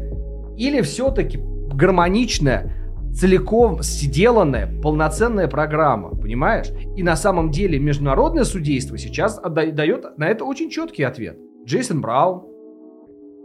или 0.57 0.81
все-таки 0.81 1.39
гармоничная 1.73 2.71
целиком 3.15 3.81
сделанная, 3.81 4.79
полноценная 4.79 5.47
программа, 5.47 6.09
понимаешь? 6.11 6.67
И 6.95 7.01
на 7.01 7.15
самом 7.15 7.49
деле 7.49 7.79
международное 7.79 8.43
судейство 8.43 8.95
сейчас 8.99 9.41
дает 9.41 10.19
на 10.19 10.27
это 10.27 10.45
очень 10.45 10.69
четкий 10.69 11.01
ответ. 11.01 11.35
Джейсон 11.65 11.99
Браун. 11.99 12.43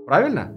Правильно? 0.04 0.52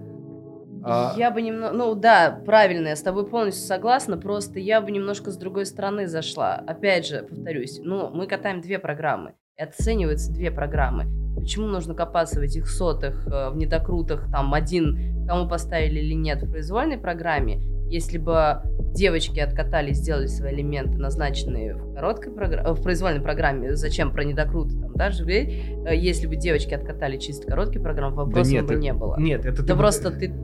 А, 0.88 1.14
я 1.16 1.30
бы 1.30 1.42
немного, 1.42 1.72
ну 1.74 1.94
да, 1.94 2.40
правильно, 2.44 2.88
я 2.88 2.96
с 2.96 3.02
тобой 3.02 3.26
полностью 3.26 3.66
согласна, 3.66 4.16
просто 4.16 4.58
я 4.58 4.80
бы 4.80 4.90
немножко 4.90 5.30
с 5.30 5.36
другой 5.36 5.66
стороны 5.66 6.06
зашла. 6.06 6.54
Опять 6.66 7.06
же, 7.06 7.22
повторюсь, 7.28 7.80
ну, 7.82 8.10
мы 8.10 8.26
катаем 8.26 8.60
две 8.60 8.78
программы, 8.78 9.34
и 9.58 9.62
оцениваются 9.62 10.32
две 10.32 10.50
программы. 10.50 11.06
Почему 11.36 11.66
нужно 11.66 11.94
копаться 11.94 12.40
в 12.40 12.42
этих 12.42 12.68
сотых, 12.68 13.26
э, 13.26 13.50
в 13.50 13.56
недокрутах, 13.56 14.30
там, 14.32 14.54
один, 14.54 15.26
кому 15.28 15.48
поставили 15.48 16.00
или 16.00 16.14
нет 16.14 16.42
в 16.42 16.50
произвольной 16.50 16.98
программе, 16.98 17.60
если 17.90 18.18
бы 18.18 18.62
девочки 18.94 19.40
откатали, 19.40 19.92
сделали 19.92 20.26
свои 20.26 20.54
элементы, 20.54 20.98
назначенные 20.98 21.74
в 21.74 21.94
короткой 21.94 22.32
программе, 22.32 22.72
в 22.72 22.82
произвольной 22.82 23.20
программе, 23.20 23.76
зачем 23.76 24.12
про 24.12 24.24
недокруты 24.24 24.78
там 24.78 24.94
даже, 24.94 25.24
э, 25.30 25.96
если 25.96 26.26
бы 26.26 26.36
девочки 26.36 26.74
откатали 26.74 27.18
чисто 27.18 27.46
короткие 27.46 27.82
программы, 27.82 28.16
вопросов 28.16 28.52
да 28.52 28.60
нет, 28.60 28.66
бы 28.66 28.74
не 28.76 28.92
было. 28.92 29.16
Нет, 29.18 29.44
это 29.44 29.62
да 29.62 29.72
ты 29.72 29.78
просто 29.78 30.10
ты 30.10 30.34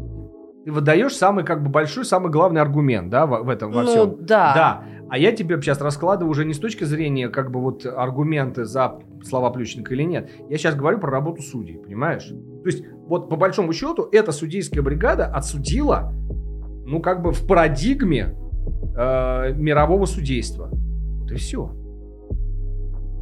ты 0.64 0.72
выдаешь 0.72 1.14
самый 1.14 1.44
как 1.44 1.62
бы 1.62 1.68
большой, 1.68 2.04
самый 2.04 2.32
главный 2.32 2.60
аргумент, 2.60 3.10
да, 3.10 3.26
в, 3.26 3.42
в 3.42 3.48
этом 3.50 3.70
во 3.70 3.82
ну, 3.82 3.88
всем. 3.88 4.16
да. 4.20 4.52
Да. 4.54 4.84
А 5.10 5.18
я 5.18 5.32
тебе 5.32 5.60
сейчас 5.60 5.80
раскладываю 5.80 6.30
уже 6.30 6.44
не 6.44 6.54
с 6.54 6.58
точки 6.58 6.84
зрения 6.84 7.28
как 7.28 7.50
бы 7.50 7.60
вот 7.60 7.84
аргументы 7.84 8.64
за 8.64 8.98
слова 9.22 9.50
Плющенко 9.50 9.92
или 9.94 10.02
нет. 10.02 10.30
Я 10.48 10.56
сейчас 10.56 10.74
говорю 10.74 10.98
про 10.98 11.10
работу 11.10 11.42
судей, 11.42 11.76
понимаешь? 11.76 12.26
То 12.26 12.66
есть 12.66 12.84
вот 13.06 13.28
по 13.28 13.36
большому 13.36 13.72
счету 13.74 14.08
эта 14.10 14.32
судейская 14.32 14.82
бригада 14.82 15.26
отсудила 15.26 16.12
ну, 16.86 17.00
как 17.00 17.22
бы 17.22 17.32
в 17.32 17.46
парадигме 17.46 18.34
э, 18.96 19.52
мирового 19.54 20.06
судейства. 20.06 20.70
Вот 20.72 21.30
и 21.30 21.36
все. 21.36 21.70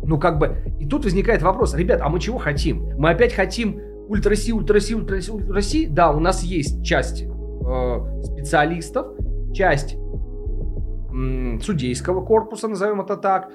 Ну, 0.05 0.18
как 0.18 0.38
бы, 0.38 0.64
и 0.81 0.87
тут 0.87 1.05
возникает 1.05 1.42
вопрос, 1.42 1.74
ребят, 1.74 2.00
а 2.02 2.09
мы 2.09 2.20
чего 2.20 2.38
хотим? 2.38 2.96
Мы 2.96 3.11
опять 3.11 3.33
хотим 3.33 3.81
ультраси, 4.09 4.52
ультраси, 4.52 4.94
ультраси, 4.94 5.31
ультраси? 5.31 5.87
Да, 5.87 6.11
у 6.12 6.20
нас 6.20 6.42
есть 6.42 6.85
часть 6.85 7.24
э, 7.66 8.22
специалистов, 8.22 9.16
часть 9.53 9.94
м, 9.94 11.61
судейского 11.61 12.25
корпуса, 12.25 12.68
назовем 12.68 13.01
это 13.01 13.16
так, 13.16 13.53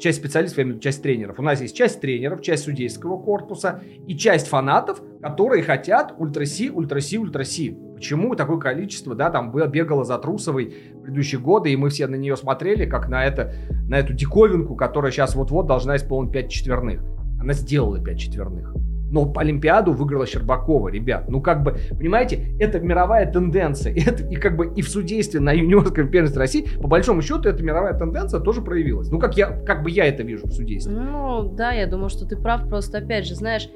часть 0.00 0.18
специалистов, 0.18 0.58
я 0.58 0.64
имею 0.64 0.74
в 0.74 0.76
виду 0.78 0.82
часть 0.82 1.02
тренеров. 1.02 1.38
У 1.38 1.42
нас 1.42 1.60
есть 1.60 1.76
часть 1.76 2.00
тренеров, 2.00 2.42
часть 2.42 2.64
судейского 2.64 3.18
корпуса 3.18 3.82
и 4.06 4.16
часть 4.16 4.48
фанатов, 4.48 5.00
которые 5.22 5.62
хотят 5.62 6.14
ультраси, 6.18 6.70
ультраси, 6.70 7.18
ультраси. 7.18 7.76
Почему 7.94 8.34
такое 8.34 8.58
количество, 8.58 9.14
да, 9.14 9.30
там 9.30 9.52
бегало 9.52 10.04
за 10.04 10.18
Трусовой 10.18 10.74
в 10.94 11.02
предыдущие 11.02 11.40
годы, 11.40 11.70
и 11.70 11.76
мы 11.76 11.90
все 11.90 12.06
на 12.06 12.16
нее 12.16 12.36
смотрели, 12.36 12.86
как 12.86 13.08
на, 13.08 13.24
это, 13.24 13.52
на 13.88 13.98
эту 13.98 14.14
диковинку, 14.14 14.74
которая 14.74 15.12
сейчас 15.12 15.34
вот-вот 15.34 15.66
должна 15.66 15.96
исполнить 15.96 16.32
5 16.32 16.50
четверных. 16.50 17.02
Она 17.38 17.52
сделала 17.52 18.02
5 18.02 18.18
четверных. 18.18 18.74
Но 19.10 19.32
Олимпиаду 19.36 19.92
выиграла 19.92 20.26
Щербакова, 20.26 20.88
ребят. 20.88 21.28
Ну, 21.28 21.40
как 21.40 21.62
бы, 21.62 21.76
понимаете, 21.90 22.54
это 22.58 22.80
мировая 22.80 23.30
тенденция. 23.30 23.94
Это, 24.06 24.24
и 24.24 24.36
как 24.36 24.56
бы 24.56 24.72
и 24.74 24.82
в 24.82 24.88
судействе 24.88 25.40
на 25.40 25.52
юниорском 25.52 26.10
первенстве 26.10 26.38
России, 26.38 26.68
по 26.80 26.88
большому 26.88 27.22
счету, 27.22 27.48
эта 27.48 27.62
мировая 27.62 27.94
тенденция 27.98 28.40
тоже 28.40 28.62
проявилась. 28.62 29.10
Ну, 29.10 29.18
как, 29.18 29.36
я, 29.36 29.48
как 29.48 29.82
бы 29.82 29.90
я 29.90 30.06
это 30.06 30.22
вижу 30.22 30.46
в 30.46 30.52
судействе. 30.52 30.92
Ну, 30.92 31.52
да, 31.54 31.72
я 31.72 31.86
думаю, 31.86 32.08
что 32.08 32.26
ты 32.26 32.36
прав. 32.36 32.68
Просто, 32.68 32.98
опять 32.98 33.26
же, 33.26 33.34
знаешь, 33.34 33.68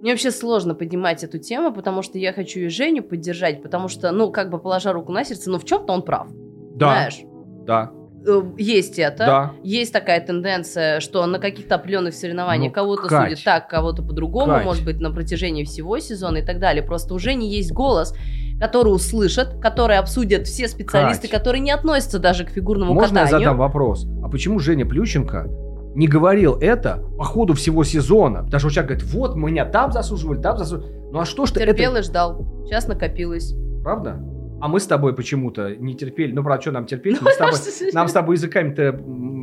мне 0.00 0.10
вообще 0.10 0.30
сложно 0.30 0.74
поднимать 0.74 1.24
эту 1.24 1.38
тему, 1.38 1.72
потому 1.72 2.02
что 2.02 2.18
я 2.18 2.32
хочу 2.32 2.60
и 2.60 2.68
Женю 2.68 3.02
поддержать, 3.02 3.62
потому 3.62 3.88
что, 3.88 4.10
ну, 4.12 4.30
как 4.30 4.50
бы 4.50 4.58
положа 4.58 4.92
руку 4.92 5.12
на 5.12 5.24
сердце, 5.24 5.50
но 5.50 5.58
в 5.58 5.64
чем-то 5.64 5.92
он 5.92 6.02
прав. 6.02 6.28
Да. 6.74 6.86
Знаешь? 6.90 7.22
Да. 7.66 7.92
Э, 8.26 8.42
есть 8.56 8.98
это. 8.98 9.26
Да. 9.26 9.52
Есть 9.62 9.92
такая 9.92 10.20
тенденция, 10.20 11.00
что 11.00 11.24
на 11.26 11.38
каких-то 11.38 11.74
определенных 11.74 12.14
соревнованиях 12.14 12.70
ну, 12.70 12.74
кого-то 12.74 13.08
Кать. 13.08 13.30
судят 13.30 13.44
так, 13.44 13.68
кого-то 13.68 14.02
по-другому, 14.02 14.52
Кать. 14.52 14.64
может 14.64 14.84
быть, 14.84 15.00
на 15.00 15.10
протяжении 15.10 15.64
всего 15.64 15.98
сезона 15.98 16.38
и 16.38 16.42
так 16.42 16.58
далее. 16.58 16.82
Просто 16.82 17.14
уже 17.14 17.34
не 17.34 17.50
есть 17.50 17.72
голос, 17.72 18.14
который 18.58 18.88
услышат, 18.90 19.60
который 19.60 19.98
обсудят 19.98 20.46
все 20.46 20.68
специалисты, 20.68 21.28
Кать. 21.28 21.38
которые 21.38 21.60
не 21.60 21.70
относятся 21.70 22.18
даже 22.18 22.44
к 22.44 22.50
фигурному 22.50 22.94
Можно 22.94 23.20
катанию. 23.20 23.24
Можно 23.24 23.36
я 23.36 23.40
задам 23.40 23.58
вопрос? 23.58 24.06
А 24.22 24.28
почему 24.28 24.58
Женя 24.58 24.86
Плющенко 24.86 25.46
не 25.94 26.08
говорил 26.08 26.56
это 26.60 27.04
по 27.16 27.24
ходу 27.24 27.54
всего 27.54 27.84
сезона. 27.84 28.42
Даже 28.42 28.66
вот 28.66 28.72
человек 28.72 28.92
говорит, 28.92 29.14
вот, 29.14 29.36
меня 29.36 29.64
там 29.64 29.92
засуживали, 29.92 30.40
там 30.40 30.58
засуживали. 30.58 30.92
Ну 31.12 31.20
а 31.20 31.24
что 31.24 31.46
ж 31.46 31.52
ты 31.52 31.60
Терпел 31.60 31.92
это... 31.92 32.00
и 32.00 32.02
ждал. 32.02 32.64
Сейчас 32.64 32.88
накопилось. 32.88 33.54
Правда? 33.84 34.18
А 34.64 34.68
мы 34.68 34.80
с 34.80 34.86
тобой 34.86 35.14
почему-то 35.14 35.76
не 35.76 35.94
терпели. 35.94 36.32
Ну, 36.32 36.42
правда, 36.42 36.62
что 36.62 36.72
нам 36.72 36.86
терпеть? 36.86 37.20
Мы 37.20 37.30
с 37.32 37.36
тобой, 37.36 37.58
нам 37.92 38.08
с 38.08 38.12
тобой 38.12 38.36
языками-то 38.36 38.98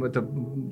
это 0.08 0.28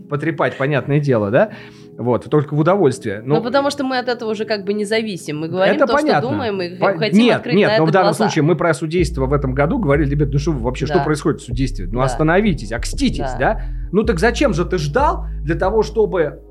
потрепать, 0.10 0.58
понятное 0.58 1.00
дело, 1.00 1.30
да? 1.30 1.52
Вот, 2.00 2.28
только 2.32 2.56
в 2.56 2.60
удовольствие. 2.60 3.22
Но... 3.24 3.36
Ну, 3.36 3.44
потому 3.44 3.70
что 3.70 3.84
мы 3.84 4.00
от 4.00 4.08
этого 4.08 4.32
уже 4.32 4.46
как 4.46 4.66
бы 4.66 4.74
не 4.74 4.86
зависим. 4.86 5.38
Мы 5.38 5.50
говорим 5.50 5.76
это 5.76 5.86
то, 5.86 5.94
понятно. 5.94 6.22
что 6.22 6.32
думаем, 6.32 6.60
и 6.64 6.80
По... 6.80 6.98
хотим 6.98 7.20
нет, 7.20 7.38
открыть 7.38 7.56
Нет, 7.58 7.70
на 7.70 7.78
но 7.78 7.86
в 7.86 7.92
данном 7.92 8.08
глаза. 8.08 8.24
случае 8.24 8.42
мы 8.42 8.56
про 8.56 8.74
судейство 8.74 9.28
в 9.28 9.34
этом 9.34 9.54
году 9.54 9.78
говорили, 9.78 10.10
ребят, 10.10 10.30
ну 10.32 10.40
что 10.40 10.52
вообще, 10.52 10.88
да. 10.88 10.96
что 10.96 11.04
происходит 11.04 11.42
в 11.42 11.46
судействе? 11.46 11.86
Ну, 11.86 12.00
да. 12.00 12.06
остановитесь, 12.06 12.72
окститесь, 12.72 13.20
да. 13.20 13.38
да? 13.38 13.62
Ну, 13.92 14.02
так 14.02 14.18
зачем 14.18 14.56
же 14.56 14.66
ты 14.66 14.80
ждал 14.80 15.28
для 15.44 15.54
того, 15.54 15.84
чтобы 15.84 16.42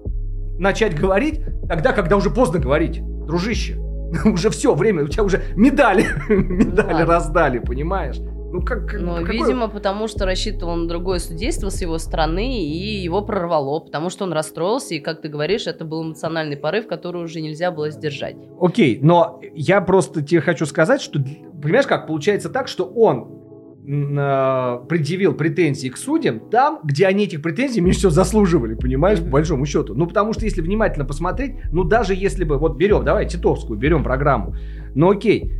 начать 0.56 0.96
говорить 0.96 1.40
тогда, 1.68 1.92
когда 1.92 2.16
уже 2.16 2.30
поздно 2.30 2.60
говорить, 2.60 3.02
дружище? 3.26 3.76
уже 4.24 4.50
все, 4.50 4.74
время, 4.74 5.04
у 5.04 5.08
тебя 5.08 5.24
уже 5.24 5.42
медали, 5.56 6.06
медали 6.28 7.02
раздали, 7.02 7.58
понимаешь? 7.58 8.16
Ну, 8.50 8.62
как, 8.62 8.86
как, 8.88 9.00
ну 9.00 9.16
какой... 9.16 9.36
видимо, 9.36 9.68
потому 9.68 10.08
что 10.08 10.24
рассчитывал 10.24 10.74
на 10.76 10.88
другое 10.88 11.18
судейство 11.18 11.68
с 11.68 11.82
его 11.82 11.98
стороны, 11.98 12.64
и 12.64 13.02
его 13.02 13.20
прорвало, 13.20 13.80
потому 13.80 14.08
что 14.08 14.24
он 14.24 14.32
расстроился, 14.32 14.94
и, 14.94 15.00
как 15.00 15.20
ты 15.20 15.28
говоришь, 15.28 15.66
это 15.66 15.84
был 15.84 16.02
эмоциональный 16.02 16.56
порыв, 16.56 16.86
который 16.86 17.22
уже 17.22 17.42
нельзя 17.42 17.70
было 17.70 17.90
сдержать. 17.90 18.36
Окей, 18.58 19.00
но 19.02 19.38
я 19.54 19.82
просто 19.82 20.22
тебе 20.22 20.40
хочу 20.40 20.64
сказать, 20.64 21.02
что, 21.02 21.20
понимаешь, 21.62 21.86
как 21.86 22.06
получается 22.06 22.48
так, 22.48 22.68
что 22.68 22.84
он 22.84 23.37
предъявил 23.84 25.34
претензии 25.34 25.88
к 25.88 25.96
судьям 25.96 26.40
там, 26.50 26.80
где 26.84 27.06
они 27.06 27.24
этих 27.24 27.40
претензий 27.40 27.80
меньше 27.80 28.00
всего 28.00 28.10
заслуживали, 28.10 28.74
понимаешь, 28.74 29.18
по 29.18 29.28
большому 29.28 29.64
счету. 29.64 29.94
Ну, 29.94 30.06
потому 30.06 30.34
что 30.34 30.44
если 30.44 30.60
внимательно 30.60 31.06
посмотреть, 31.06 31.56
ну, 31.72 31.84
даже 31.84 32.14
если 32.14 32.44
бы, 32.44 32.58
вот 32.58 32.76
берем, 32.76 33.04
давай, 33.04 33.26
Титовскую, 33.26 33.78
берем 33.78 34.04
программу, 34.04 34.54
ну, 34.94 35.10
окей, 35.10 35.52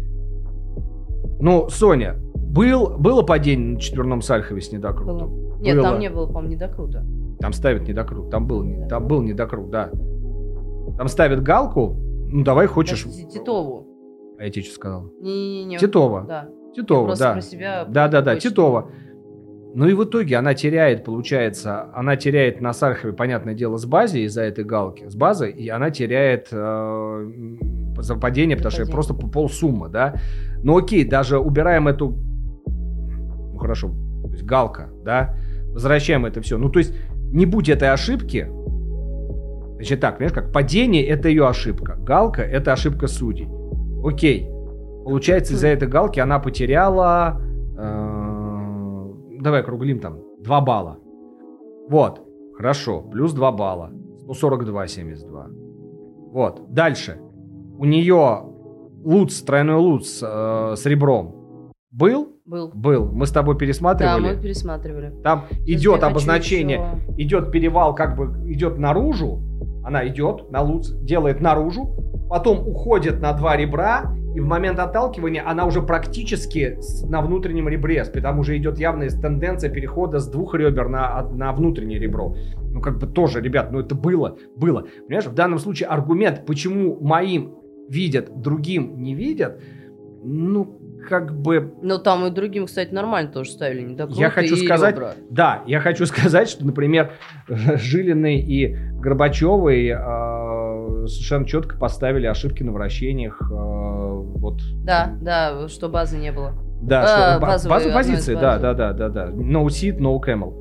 ну, 1.41 1.69
Соня, 1.71 2.17
был, 2.35 2.99
было 2.99 3.23
падение 3.23 3.75
на 3.75 3.81
четверном 3.81 4.21
Сальхове 4.21 4.61
с 4.61 4.73
недокрутом? 4.73 5.17
Было. 5.17 5.59
Нет, 5.61 5.77
было. 5.77 5.85
там 5.85 5.99
не 5.99 6.11
было, 6.11 6.27
по-моему, 6.27 6.55
недокрута. 6.55 7.07
Там 7.41 7.53
ставят 7.53 7.89
недокрут, 7.89 8.31
там 8.31 8.47
был, 8.47 8.63
недокрут. 8.63 8.89
там 8.89 9.07
был 9.07 9.23
недокрут, 9.23 9.71
да. 9.71 9.91
Там 10.97 11.09
ставят 11.09 11.43
галку, 11.43 11.97
ну 12.31 12.45
давай 12.45 12.67
хочешь... 12.67 13.05
Титову. 13.33 13.88
А 14.39 14.45
я 14.45 14.51
тебе 14.51 14.65
что 14.65 14.75
сказал? 14.75 15.13
Не-не-не. 15.21 15.79
Титова. 15.79 16.25
Да. 16.27 16.49
Титова, 16.75 17.17
да. 17.17 17.33
про 17.33 17.41
себя 17.41 17.85
да, 17.89 18.09
да, 18.09 18.23
да, 18.23 18.37
Титова. 18.37 18.91
Ну 19.75 19.87
и 19.87 19.95
в 19.95 20.05
итоге 20.05 20.37
она 20.37 20.55
теряет, 20.55 21.05
получается, 21.05 21.91
она 21.95 22.17
теряет 22.17 22.61
на 22.61 22.73
Сальхове, 22.73 23.13
понятное 23.13 23.55
дело, 23.55 23.77
с 23.77 23.85
базой 23.85 24.23
из-за 24.23 24.43
этой 24.43 24.65
галки, 24.65 25.09
с 25.09 25.15
базы, 25.15 25.51
и 25.51 25.69
она 25.69 25.91
теряет 25.91 26.49
э, 26.51 27.31
за 27.99 28.17
падение, 28.17 28.57
потому 28.57 28.73
что 28.73 28.87
просто 28.87 29.15
полсуммы, 29.15 29.89
да. 29.89 30.15
Ну 30.63 30.79
окей, 30.79 31.05
даже 31.05 31.39
убираем 31.39 31.87
эту 31.87 32.17
ну 32.67 33.59
хорошо, 33.59 33.89
то 34.23 34.31
есть 34.31 34.45
галка, 34.45 34.89
да, 35.05 35.37
возвращаем 35.73 36.25
это 36.27 36.41
все. 36.41 36.59
Ну 36.59 36.71
то 36.71 36.79
есть 36.79 36.95
не 37.33 37.45
будь 37.45 37.69
этой 37.69 37.91
ошибки, 37.91 38.49
Значит 39.79 40.01
так, 40.01 40.19
понимаешь, 40.19 40.35
как 40.35 40.51
падение 40.51 41.07
это 41.07 41.29
ее 41.29 41.47
ошибка, 41.47 41.97
галка 42.01 42.43
это 42.43 42.73
ошибка 42.73 43.07
судей. 43.07 43.49
Окей, 44.05 44.49
получается 45.05 45.55
из-за 45.55 45.69
этой 45.69 45.89
галки 45.89 46.21
она 46.21 46.39
потеряла, 46.39 47.41
э, 47.77 49.13
давай 49.41 49.61
округлим 49.61 50.01
там, 50.01 50.21
2 50.41 50.61
балла. 50.61 50.99
Вот, 51.89 52.21
хорошо, 52.57 53.03
плюс 53.03 53.33
2 53.33 53.53
балла, 53.53 53.91
142,72. 54.27 56.33
Вот, 56.33 56.73
дальше. 56.73 57.21
У 57.79 57.85
нее 57.85 58.45
луц, 59.05 59.41
тройной 59.43 59.77
луц 59.77 60.23
э, 60.23 60.75
с 60.77 60.87
ребром 60.87 61.73
был? 61.91 62.38
Был. 62.49 62.71
Был. 62.73 63.11
Мы 63.13 63.27
с 63.27 63.31
тобой 63.31 63.57
Да, 63.57 63.59
пересматривали. 63.59 64.35
мы 64.35 64.41
пересматривали. 64.43 65.13
Там 65.23 65.45
Сейчас 65.51 65.67
идет 65.83 66.03
обозначение, 66.03 66.81
еще- 67.07 67.23
идет 67.23 67.53
перевал, 67.53 67.95
как 67.95 68.17
бы 68.17 68.51
идет 68.51 68.79
наружу. 68.79 69.43
Она 69.85 70.09
идет 70.09 70.51
на 70.51 70.63
луц, 70.63 70.91
делает 70.93 71.43
наружу, 71.43 71.95
потом 72.31 72.67
уходит 72.67 73.21
на 73.21 73.35
два 73.35 73.55
ребра, 73.55 74.15
и 74.35 74.41
в 74.41 74.47
момент 74.47 74.79
отталкивания 74.79 75.43
она 75.47 75.67
уже 75.67 75.83
практически 75.83 76.79
на 77.07 77.21
внутреннем 77.21 77.69
ребре, 77.69 78.03
потому 78.07 78.43
что 78.45 78.57
идет 78.57 78.79
явная 78.79 79.11
тенденция 79.11 79.69
перехода 79.71 80.19
с 80.19 80.27
двух 80.27 80.55
ребер 80.55 80.89
на, 80.89 81.23
на 81.31 81.53
внутреннее 81.53 81.99
ребро. 81.99 82.35
Ну, 82.73 82.81
как 82.81 82.99
бы 82.99 83.07
тоже, 83.07 83.43
ребят, 83.43 83.73
ну 83.73 83.81
это 83.81 83.95
было, 83.95 84.39
было. 84.57 84.87
Понимаешь, 85.07 85.27
в 85.27 85.35
данном 85.35 85.59
случае 85.59 85.89
аргумент, 85.91 86.47
почему 86.47 86.99
моим 87.01 87.57
видят, 87.91 88.31
другим 88.41 89.03
не 89.03 89.15
видят, 89.15 89.61
ну, 90.23 90.78
как 91.09 91.33
бы 91.37 91.73
Ну, 91.83 91.99
там 91.99 92.27
и 92.27 92.31
другим, 92.31 92.67
кстати, 92.67 92.93
нормально 92.93 93.31
тоже 93.33 93.51
ставили. 93.51 93.83
Не 93.83 93.97
так 93.97 94.11
Я 94.11 94.31
хочу 94.31 94.57
сказать, 94.57 94.95
ребра. 94.95 95.13
да, 95.31 95.63
я 95.67 95.81
хочу 95.81 96.05
сказать, 96.07 96.49
что, 96.49 96.65
например, 96.67 97.13
Жилиной 97.49 98.37
и 98.41 98.77
Горбачевой 99.01 99.87
э, 99.89 101.07
совершенно 101.07 101.47
четко 101.47 101.77
поставили 101.79 102.27
ошибки 102.27 102.63
на 102.63 102.73
вращениях. 102.73 103.41
э, 103.41 103.55
вот, 103.55 104.61
Да, 104.85 105.13
да, 105.21 105.69
что 105.69 105.89
базы 105.89 106.19
не 106.19 106.33
было. 106.33 106.53
да, 106.83 107.03
А, 107.03 107.07
что, 107.33 107.41
ба- 107.41 107.47
базовые, 107.47 107.95
позиции, 107.95 108.35
да, 108.35 108.59
да, 108.59 108.75
да, 108.75 108.93
да, 108.93 109.09
да. 109.09 109.27
No 109.29 109.67
seat, 109.67 109.99
no 109.99 110.19
camel. 110.25 110.55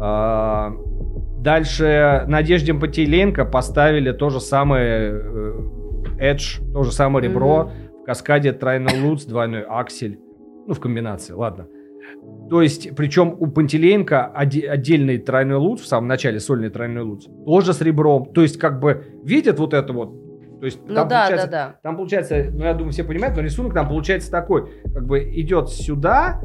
А, 0.00 0.72
дальше 1.40 2.24
Надежде 2.28 2.74
Потеленко 2.74 3.44
поставили 3.44 4.12
то 4.12 4.30
же 4.30 4.40
самое 4.40 5.12
э, 5.12 5.52
Edge, 6.20 6.72
то 6.72 6.82
же 6.82 6.92
самое 6.92 7.28
ребро, 7.28 7.70
в 7.87 7.87
каскаде 8.08 8.54
тройной 8.54 8.98
луц, 9.02 9.24
двойной 9.26 9.64
аксель. 9.68 10.18
Ну, 10.66 10.72
в 10.72 10.80
комбинации, 10.80 11.34
ладно. 11.34 11.66
То 12.48 12.62
есть, 12.62 12.96
причем 12.96 13.36
у 13.38 13.48
Пантелеенко 13.48 14.28
отдельный 14.28 15.18
тройной 15.18 15.56
луц, 15.56 15.82
в 15.82 15.86
самом 15.86 16.08
начале 16.08 16.40
сольный 16.40 16.70
тройной 16.70 17.02
луц, 17.02 17.26
тоже 17.44 17.74
с 17.74 17.82
ребром. 17.82 18.32
То 18.32 18.40
есть, 18.40 18.58
как 18.58 18.80
бы, 18.80 19.04
видят 19.22 19.58
вот 19.58 19.74
это 19.74 19.92
вот. 19.92 20.58
То 20.60 20.64
есть, 20.64 20.80
Ну 20.88 20.94
там 20.94 21.08
да, 21.08 21.20
получается, 21.20 21.50
да, 21.50 21.66
да. 21.66 21.78
там 21.82 21.96
получается, 21.96 22.46
ну 22.50 22.64
я 22.64 22.72
думаю, 22.72 22.92
все 22.92 23.04
понимают, 23.04 23.36
но 23.36 23.42
рисунок 23.42 23.74
там 23.74 23.86
получается 23.86 24.30
такой, 24.30 24.70
как 24.94 25.06
бы 25.06 25.20
идет 25.34 25.68
сюда, 25.68 26.40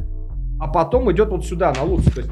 а 0.60 0.68
потом 0.68 1.10
идет 1.14 1.30
вот 1.30 1.46
сюда, 1.46 1.72
на 1.74 1.84
луц. 1.84 2.04
То 2.14 2.20
есть, 2.20 2.32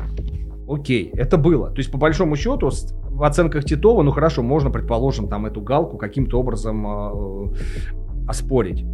окей, 0.68 1.10
это 1.14 1.38
было. 1.38 1.70
То 1.70 1.78
есть, 1.78 1.90
по 1.90 1.98
большому 1.98 2.36
счету, 2.36 2.70
в 2.70 3.24
оценках 3.24 3.64
Титова, 3.64 4.04
ну 4.04 4.12
хорошо, 4.12 4.44
можно, 4.44 4.70
предположим, 4.72 5.30
там 5.30 5.46
эту 5.46 5.62
галку 5.62 5.98
каким-то 5.98 6.38
образом 6.38 6.86
э, 6.86 7.54
оспорить. 8.28 8.86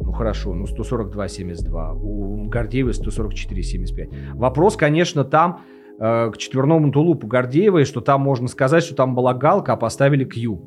Ну 0.00 0.12
хорошо, 0.12 0.54
ну 0.54 0.64
142,72. 0.64 1.98
У 2.00 2.48
Гордеевой 2.48 2.92
144,75. 2.92 4.34
Вопрос, 4.34 4.76
конечно, 4.76 5.24
там 5.24 5.60
э, 5.98 6.30
к 6.30 6.36
четверному 6.38 6.92
тулупу 6.92 7.26
Гордеевой, 7.26 7.84
что 7.84 8.00
там 8.00 8.20
можно 8.20 8.48
сказать, 8.48 8.82
что 8.84 8.94
там 8.94 9.14
была 9.14 9.34
галка, 9.34 9.72
а 9.72 9.76
поставили 9.76 10.24
Q. 10.24 10.60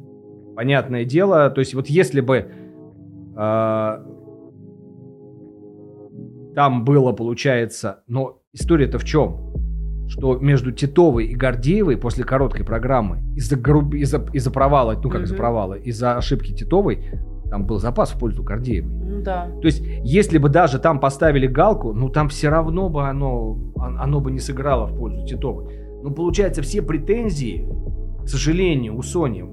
Понятное 0.56 1.06
дело, 1.06 1.50
то 1.50 1.60
есть 1.60 1.74
вот 1.74 1.88
если 1.88 2.22
бы 2.22 2.52
э, 3.38 3.98
там 6.56 6.84
было, 6.84 7.12
получается, 7.14 8.04
но 8.08 8.40
история-то 8.54 8.98
в 9.00 9.06
чем? 9.06 9.50
Что 10.10 10.38
между 10.40 10.72
Титовой 10.72 11.28
и 11.28 11.36
Гордеевой 11.36 11.96
после 11.96 12.24
короткой 12.24 12.66
программы 12.66 13.20
из-за 13.36 13.56
груб- 13.56 13.94
из-за 13.96 14.26
из-за 14.34 14.50
провала, 14.52 15.00
ну 15.02 15.10
как 15.10 15.22
из-за 15.22 15.36
Мгм. 15.36 15.40
провала, 15.42 15.74
из-за 15.76 16.18
ошибки 16.18 16.52
Титовой, 16.54 17.06
там 17.50 17.66
был 17.66 17.80
запас 17.80 18.12
в 18.12 18.20
пользу 18.20 18.44
Гордеевой. 18.44 19.24
Да. 19.24 19.48
То 19.62 19.66
есть, 19.66 19.82
если 20.04 20.38
бы 20.38 20.50
даже 20.50 20.80
там 20.80 21.00
поставили 21.00 21.48
галку, 21.48 21.94
ну 21.94 22.10
там 22.10 22.30
все 22.30 22.50
равно 22.50 22.90
бы 22.90 23.08
оно, 23.08 23.58
он- 23.76 23.98
оно 24.00 24.20
бы 24.22 24.32
не 24.32 24.40
сыграло 24.40 24.88
в 24.88 24.98
пользу 24.98 25.26
Титовой. 25.26 25.74
Ну, 26.04 26.12
получается, 26.12 26.62
все 26.62 26.82
претензии, 26.82 27.68
к 28.24 28.28
сожалению, 28.28 28.98
у 28.98 29.02
Сони 29.02 29.46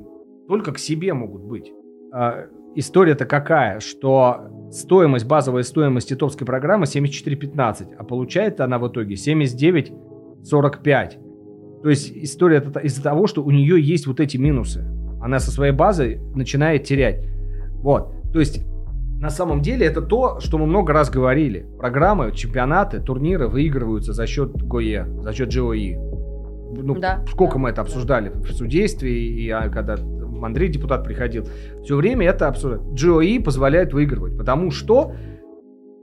только 0.46 0.72
к 0.72 0.78
себе 0.78 1.12
могут 1.12 1.42
быть. 1.42 1.72
А, 2.12 2.44
история-то 2.76 3.24
какая, 3.24 3.80
что 3.80 4.42
стоимость, 4.70 5.26
базовая 5.26 5.64
стоимость 5.64 6.11
титовской 6.11 6.46
программы 6.46 6.87
74,15, 6.87 7.94
а 7.98 8.04
получает 8.04 8.61
она 8.61 8.78
в 8.78 8.87
итоге 8.88 9.16
79,45. 9.16 11.18
То 11.82 11.88
есть 11.88 12.12
история 12.16 12.62
из-за 12.82 13.02
того, 13.02 13.26
что 13.26 13.42
у 13.42 13.50
нее 13.50 13.80
есть 13.80 14.06
вот 14.06 14.20
эти 14.20 14.37
минусы. 14.37 14.85
Она 15.20 15.38
со 15.38 15.50
своей 15.50 15.72
базой 15.72 16.20
начинает 16.35 16.85
терять. 16.85 17.24
Вот. 17.82 18.12
То 18.32 18.40
есть 18.40 18.64
на 19.18 19.30
самом 19.30 19.62
деле 19.62 19.86
это 19.86 20.02
то, 20.02 20.40
что 20.40 20.58
мы 20.58 20.66
много 20.66 20.92
раз 20.92 21.10
говорили. 21.10 21.66
Программы, 21.78 22.32
чемпионаты, 22.32 23.00
турниры 23.00 23.48
выигрываются 23.48 24.12
за 24.12 24.26
счет 24.26 24.52
ГОЕ, 24.52 25.22
за 25.22 25.32
счет 25.32 25.48
GOE. 25.48 25.96
Ну, 26.82 26.94
Да, 26.96 27.24
сколько 27.30 27.54
да. 27.54 27.58
мы 27.60 27.70
это 27.70 27.80
обсуждали 27.80 28.28
в 28.28 28.52
судействе, 28.52 29.10
и 29.10 29.48
а, 29.50 29.68
когда 29.68 29.96
Андрей 30.42 30.68
депутат 30.68 31.04
приходил. 31.04 31.46
Все 31.82 31.96
время 31.96 32.26
это 32.26 32.48
обсуждали. 32.48 32.82
GOE 32.92 33.42
позволяет 33.42 33.94
выигрывать, 33.94 34.36
потому 34.36 34.70
что 34.70 35.12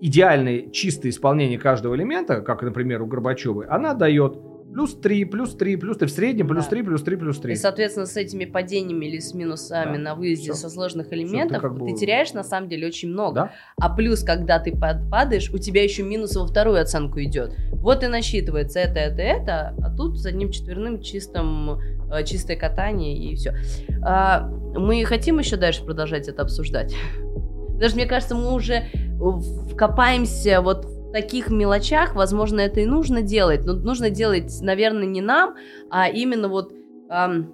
идеальное 0.02 0.70
чистое 0.72 1.12
исполнение 1.12 1.60
каждого 1.60 1.96
элемента, 1.96 2.42
как, 2.42 2.64
например, 2.64 3.02
у 3.02 3.06
Горбачевой, 3.06 3.68
она 3.68 3.94
дает 3.94 4.38
плюс 4.74 4.96
3, 4.96 5.26
плюс 5.26 5.56
3, 5.56 5.76
плюс 5.78 5.98
3, 5.98 6.08
в 6.08 6.12
среднем 6.12 6.48
плюс 6.48 6.64
Да. 6.66 6.70
3, 6.72 6.84
плюс 6.84 7.04
3, 7.04 7.16
плюс 7.16 7.40
3. 7.40 7.54
И, 7.54 7.56
соответственно, 7.56 8.06
с 8.06 8.18
этими 8.18 8.46
падениями 8.46 9.06
или 9.06 9.20
с 9.20 9.34
минусами 9.34 9.98
Да. 9.98 10.04
на 10.04 10.16
выезде 10.16 10.52
Всё. 10.52 10.54
со 10.56 10.70
сложных 10.70 11.10
ты 11.10 11.16
элементов 11.16 11.62
как 11.62 11.74
ты, 11.74 11.80
бы- 11.80 11.94
теряешь 11.94 12.34
на 12.34 12.44
самом 12.44 12.70
деле 12.70 12.88
очень 12.88 13.10
много. 13.10 13.34
Да? 13.36 13.52
А 13.78 13.90
плюс, 13.96 14.24
когда 14.24 14.60
ты 14.60 14.72
пад- 14.76 15.10
падаешь, 15.10 15.50
у 15.52 15.58
тебя 15.58 15.84
еще 15.84 16.04
минус 16.04 16.36
во 16.36 16.46
вторую 16.48 16.82
оценку 16.82 17.22
идет. 17.22 17.56
Вот 17.72 18.04
и 18.04 18.08
насчитывается 18.08 18.80
это, 18.80 19.00
это, 19.00 19.22
это, 19.22 19.76
а 19.84 19.96
тут 19.96 20.20
с 20.20 20.26
одним 20.26 20.52
четверным 20.52 21.02
чистым, 21.02 21.80
э, 22.12 22.24
чистое 22.26 22.58
катание 22.58 23.16
и 23.18 23.36
все. 23.36 23.54
мы 24.76 25.04
хотим 25.06 25.40
еще 25.40 25.56
дальше 25.58 25.84
продолжать 25.86 26.28
это 26.28 26.42
обсуждать. 26.42 26.96
Даже 27.80 27.96
мне 27.96 28.06
кажется, 28.06 28.36
мы 28.36 28.54
уже 28.54 28.84
в- 29.20 29.76
копаемся 29.76 30.62
вот 30.62 30.88
таких 31.14 31.50
мелочах, 31.50 32.16
возможно, 32.16 32.60
это 32.60 32.82
и 32.82 32.86
нужно 32.86 33.22
делать, 33.22 33.66
но 33.66 33.74
нужно 33.74 34.10
делать, 34.10 34.52
наверное, 34.62 35.06
не 35.06 35.22
нам, 35.22 35.56
а 35.90 36.10
именно 36.10 36.50
вот... 36.50 36.74
ам, 37.10 37.54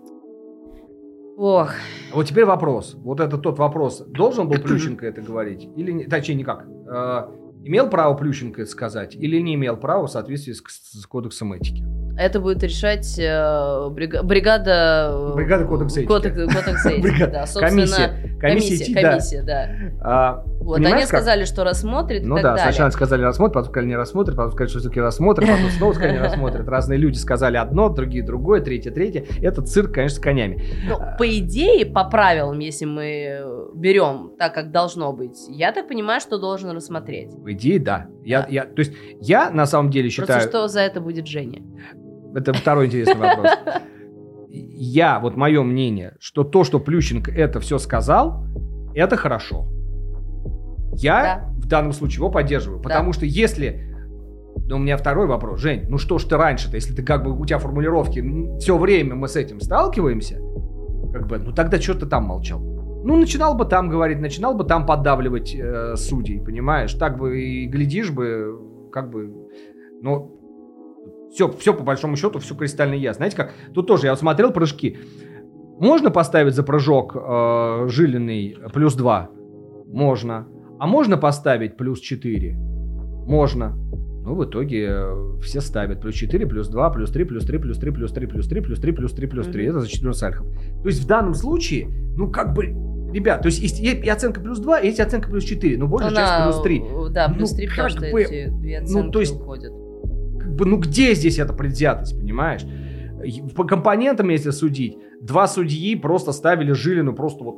ох, 1.38 1.74
Вот 2.14 2.26
теперь 2.26 2.46
вопрос. 2.46 2.96
Вот 2.96 3.20
это 3.20 3.38
тот 3.38 3.60
вопрос. 3.60 4.04
Должен 4.08 4.48
был 4.48 4.58
Плющенко 4.64 5.06
это 5.06 5.22
говорить? 5.22 5.68
Или 5.76 5.92
не? 5.92 6.06
Точнее, 6.06 6.36
никак. 6.36 6.66
Э, 6.66 7.28
имел 7.64 7.90
право 7.90 8.16
Плющенко 8.16 8.62
это 8.62 8.72
сказать? 8.72 9.16
Или 9.16 9.40
не 9.42 9.56
имел 9.56 9.78
права 9.78 10.08
в 10.08 10.12
соответствии 10.12 10.54
с, 10.54 10.64
с 10.66 11.06
кодексом 11.06 11.54
этики? 11.54 11.86
Это 12.20 12.42
будет 12.42 12.62
решать 12.64 13.18
э, 13.18 13.90
брига- 13.92 14.24
бригада... 14.24 15.10
э, 15.10 15.36
Бригада 15.36 15.64
кодекс 15.66 15.96
этики. 15.96 16.08
Кодекс, 16.08 16.36
кодекс 16.36 16.86
этики, 16.86 17.02
Бригада- 17.02 17.32
да, 17.32 17.46
собственно, 17.48 17.70
комиссия. 17.70 18.10
Комиссия, 18.40 18.94
комиссия, 18.94 18.94
да. 19.02 19.10
комиссия, 19.12 19.42
да. 19.42 19.70
А, 20.02 20.44
Вот, 20.60 20.78
они 20.80 20.92
как? 20.92 21.04
сказали, 21.06 21.46
что 21.46 21.64
рассмотрит 21.64 22.24
ну 22.26 22.36
да, 22.36 22.42
далее. 22.42 22.64
сначала 22.64 22.90
сказали 22.90 23.22
рассмотрят, 23.24 23.54
потом 23.54 23.72
сказали 23.72 23.88
не 23.88 23.96
рассмотрят, 23.96 24.36
потом 24.36 24.52
сказали, 24.52 24.70
что 24.70 24.80
все-таки 24.80 25.00
рассмотрят, 25.00 25.50
потом 25.50 25.70
снова 25.70 25.94
сказали 25.94 26.12
не 26.14 26.20
рассмотрят. 26.20 26.68
Разные 26.68 27.00
люди 27.00 27.18
сказали 27.18 27.56
одно, 27.56 27.88
другие 27.90 28.24
другое, 28.26 28.60
третье, 28.62 28.92
третье. 28.92 29.26
Это 29.42 29.62
цирк, 29.62 29.94
конечно, 29.94 30.18
с 30.18 30.20
конями. 30.22 30.62
Ну, 30.90 30.98
по 31.18 31.38
идее, 31.38 31.86
по 31.86 32.04
правилам, 32.04 32.60
если 32.60 32.84
мы 32.84 33.42
берем 33.76 34.32
так, 34.38 34.54
как 34.54 34.72
должно 34.72 35.14
быть, 35.14 35.38
я 35.48 35.72
так 35.72 35.88
понимаю, 35.88 36.20
что 36.20 36.38
должен 36.38 36.72
рассмотреть. 36.72 37.32
По 37.42 37.54
идее, 37.54 37.80
да. 37.80 38.08
Я, 38.26 38.42
Да. 38.42 38.48
я, 38.50 38.64
то 38.66 38.80
есть 38.80 38.92
я 39.22 39.50
на 39.52 39.66
самом 39.66 39.90
деле 39.90 40.10
считаю... 40.10 40.40
Просто 40.42 40.50
что 40.50 40.68
за 40.68 40.82
это 40.82 41.00
будет 41.02 41.26
Женя? 41.28 41.62
Это 42.36 42.54
второй 42.54 42.88
интересный 42.88 43.16
вопрос. 43.18 43.52
Я, 44.52 45.20
вот 45.20 45.36
мое 45.36 45.62
мнение, 45.64 46.16
что 46.20 46.44
то, 46.44 46.64
что 46.64 46.80
Плющенко 46.80 47.32
это 47.32 47.60
все 47.60 47.78
сказал, 47.78 48.46
это 48.96 49.16
хорошо. 49.18 49.68
Я 50.96 51.22
Да. 51.22 51.50
в 51.58 51.68
данном 51.68 51.94
случае 51.94 52.18
его 52.18 52.30
поддерживаю. 52.32 52.82
Потому 52.82 53.14
что 53.14 53.26
если... 53.26 53.86
Ну, 54.68 54.76
у 54.76 54.80
меня 54.80 54.98
второй 54.98 55.28
вопрос. 55.28 55.60
Жень, 55.62 55.86
ну 55.90 55.98
что 55.98 56.20
ж 56.20 56.26
ты 56.26 56.38
раньше-то, 56.38 56.76
если 56.76 56.94
ты 56.94 57.04
как 57.04 57.24
бы, 57.24 57.38
у 57.38 57.46
тебя 57.46 57.58
формулировки, 57.58 58.58
все 58.60 58.78
время 58.78 59.16
мы 59.16 59.28
с 59.28 59.36
этим 59.36 59.60
сталкиваемся, 59.60 60.36
как 61.12 61.28
бы, 61.28 61.40
ну 61.40 61.52
тогда 61.54 61.80
что 61.80 61.96
ты 61.96 62.06
там 62.06 62.26
молчал? 62.26 62.60
Ну, 62.60 63.16
начинал 63.16 63.56
бы 63.56 63.66
там 63.66 63.90
говорить, 63.90 64.20
начинал 64.20 64.54
бы 64.56 64.64
там 64.66 64.86
поддавливать 64.86 65.56
э, 65.56 65.96
судей, 65.96 66.40
понимаешь? 66.40 66.94
Так 66.94 67.18
бы 67.18 67.42
и 67.42 67.66
глядишь 67.66 68.12
бы, 68.12 68.60
как 68.92 69.10
бы, 69.10 69.34
ну, 70.02 70.39
все, 71.32 71.52
все 71.52 71.74
по 71.74 71.84
большому 71.84 72.16
счету, 72.16 72.40
все 72.40 72.56
кристально 72.56 72.96
ясно. 72.96 73.20
Знаете 73.20 73.38
как, 73.38 73.54
тут 73.74 73.88
тоже 73.88 74.06
я 74.06 74.12
вот 74.12 74.20
смотрел 74.20 74.52
прыжки. 74.52 74.98
Можно 75.80 76.12
поставить 76.12 76.56
за 76.56 76.64
прыжок 76.64 77.16
э, 77.16 77.88
жилиный 77.88 78.58
плюс 78.74 78.96
2? 78.96 79.30
Можно. 79.88 80.48
А 80.80 80.88
можно 80.88 81.18
поставить 81.18 81.78
плюс 81.78 82.00
4? 82.00 82.54
Можно. 83.28 83.78
Ну, 84.26 84.36
в 84.36 84.44
итоге 84.46 84.88
э, 84.92 85.40
все 85.42 85.62
ставят 85.62 86.02
плюс 86.02 86.16
4, 86.16 86.46
плюс 86.46 86.68
2, 86.68 86.90
плюс 86.90 87.12
3, 87.12 87.24
плюс 87.24 87.46
3, 87.46 87.58
плюс 87.60 87.78
3, 87.78 87.92
плюс 87.92 88.12
3, 88.12 88.28
плюс 88.28 88.48
3, 88.48 88.62
плюс 88.62 88.80
3, 88.80 88.92
плюс 88.92 89.12
3, 89.14 89.28
плюс 89.28 89.48
3. 89.48 89.66
Это 89.66 89.80
за 89.80 89.88
14 89.88 90.24
альфов. 90.24 90.48
То 90.84 90.88
есть 90.88 91.02
в 91.02 91.08
данном 91.08 91.34
случае, 91.34 91.88
ну, 92.18 92.30
как 92.30 92.54
бы, 92.54 92.66
ребят, 93.14 93.42
то 93.42 93.48
есть 93.48 93.60
есть 93.60 93.80
и 93.80 94.10
оценка 94.10 94.42
плюс 94.42 94.60
2, 94.60 94.80
и 94.80 94.88
есть 94.88 95.00
оценка 95.00 95.30
плюс 95.30 95.46
4, 95.46 95.78
но 95.78 95.88
большая 95.88 96.12
Она, 96.12 96.20
часть 96.20 96.44
плюс 96.44 96.62
3. 96.64 96.84
Да, 97.12 97.30
плюс 97.30 97.52
Ну, 97.52 97.58
3, 97.58 97.68
потому 97.68 97.90
что 97.90 98.06
эти 98.06 98.50
две 98.50 98.80
оценки 98.80 99.14
ну, 99.14 99.20
есть- 99.20 99.36
уходят. 99.36 99.74
Бы, 100.50 100.66
ну, 100.66 100.78
где 100.78 101.14
здесь 101.14 101.40
эта 101.40 101.54
предвзятость, 101.54 102.18
понимаешь? 102.20 102.66
По 103.56 103.66
компонентам, 103.66 104.30
если 104.30 104.52
судить, 104.52 104.98
два 105.22 105.48
судьи 105.48 105.96
просто 105.96 106.32
ставили 106.32 106.72
Жилину 106.72 107.14
просто 107.14 107.44
вот 107.44 107.56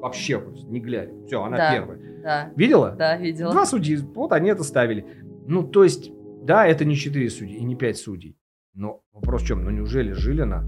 вообще 0.00 0.42
не 0.68 0.80
глядя. 0.80 1.12
Все, 1.26 1.42
она 1.42 1.56
Да. 1.56 1.72
первая. 1.72 1.98
Да, 2.22 2.50
Видела? 2.54 2.90
да, 2.98 3.16
видела. 3.16 3.52
Два 3.52 3.64
судьи, 3.66 3.96
вот 4.14 4.32
они 4.32 4.50
это 4.50 4.62
ставили. 4.62 5.06
Ну, 5.46 5.62
то 5.62 5.84
есть, 5.84 6.12
да, 6.44 6.66
это 6.66 6.84
не 6.84 6.94
четыре 6.94 7.30
судьи 7.30 7.56
и 7.56 7.64
не 7.64 7.74
пять 7.76 7.96
судей. 7.96 8.36
Но 8.74 9.00
вопрос 9.12 9.42
в 9.42 9.46
чем? 9.46 9.64
Ну, 9.64 9.70
неужели 9.70 10.12
Жилина? 10.12 10.64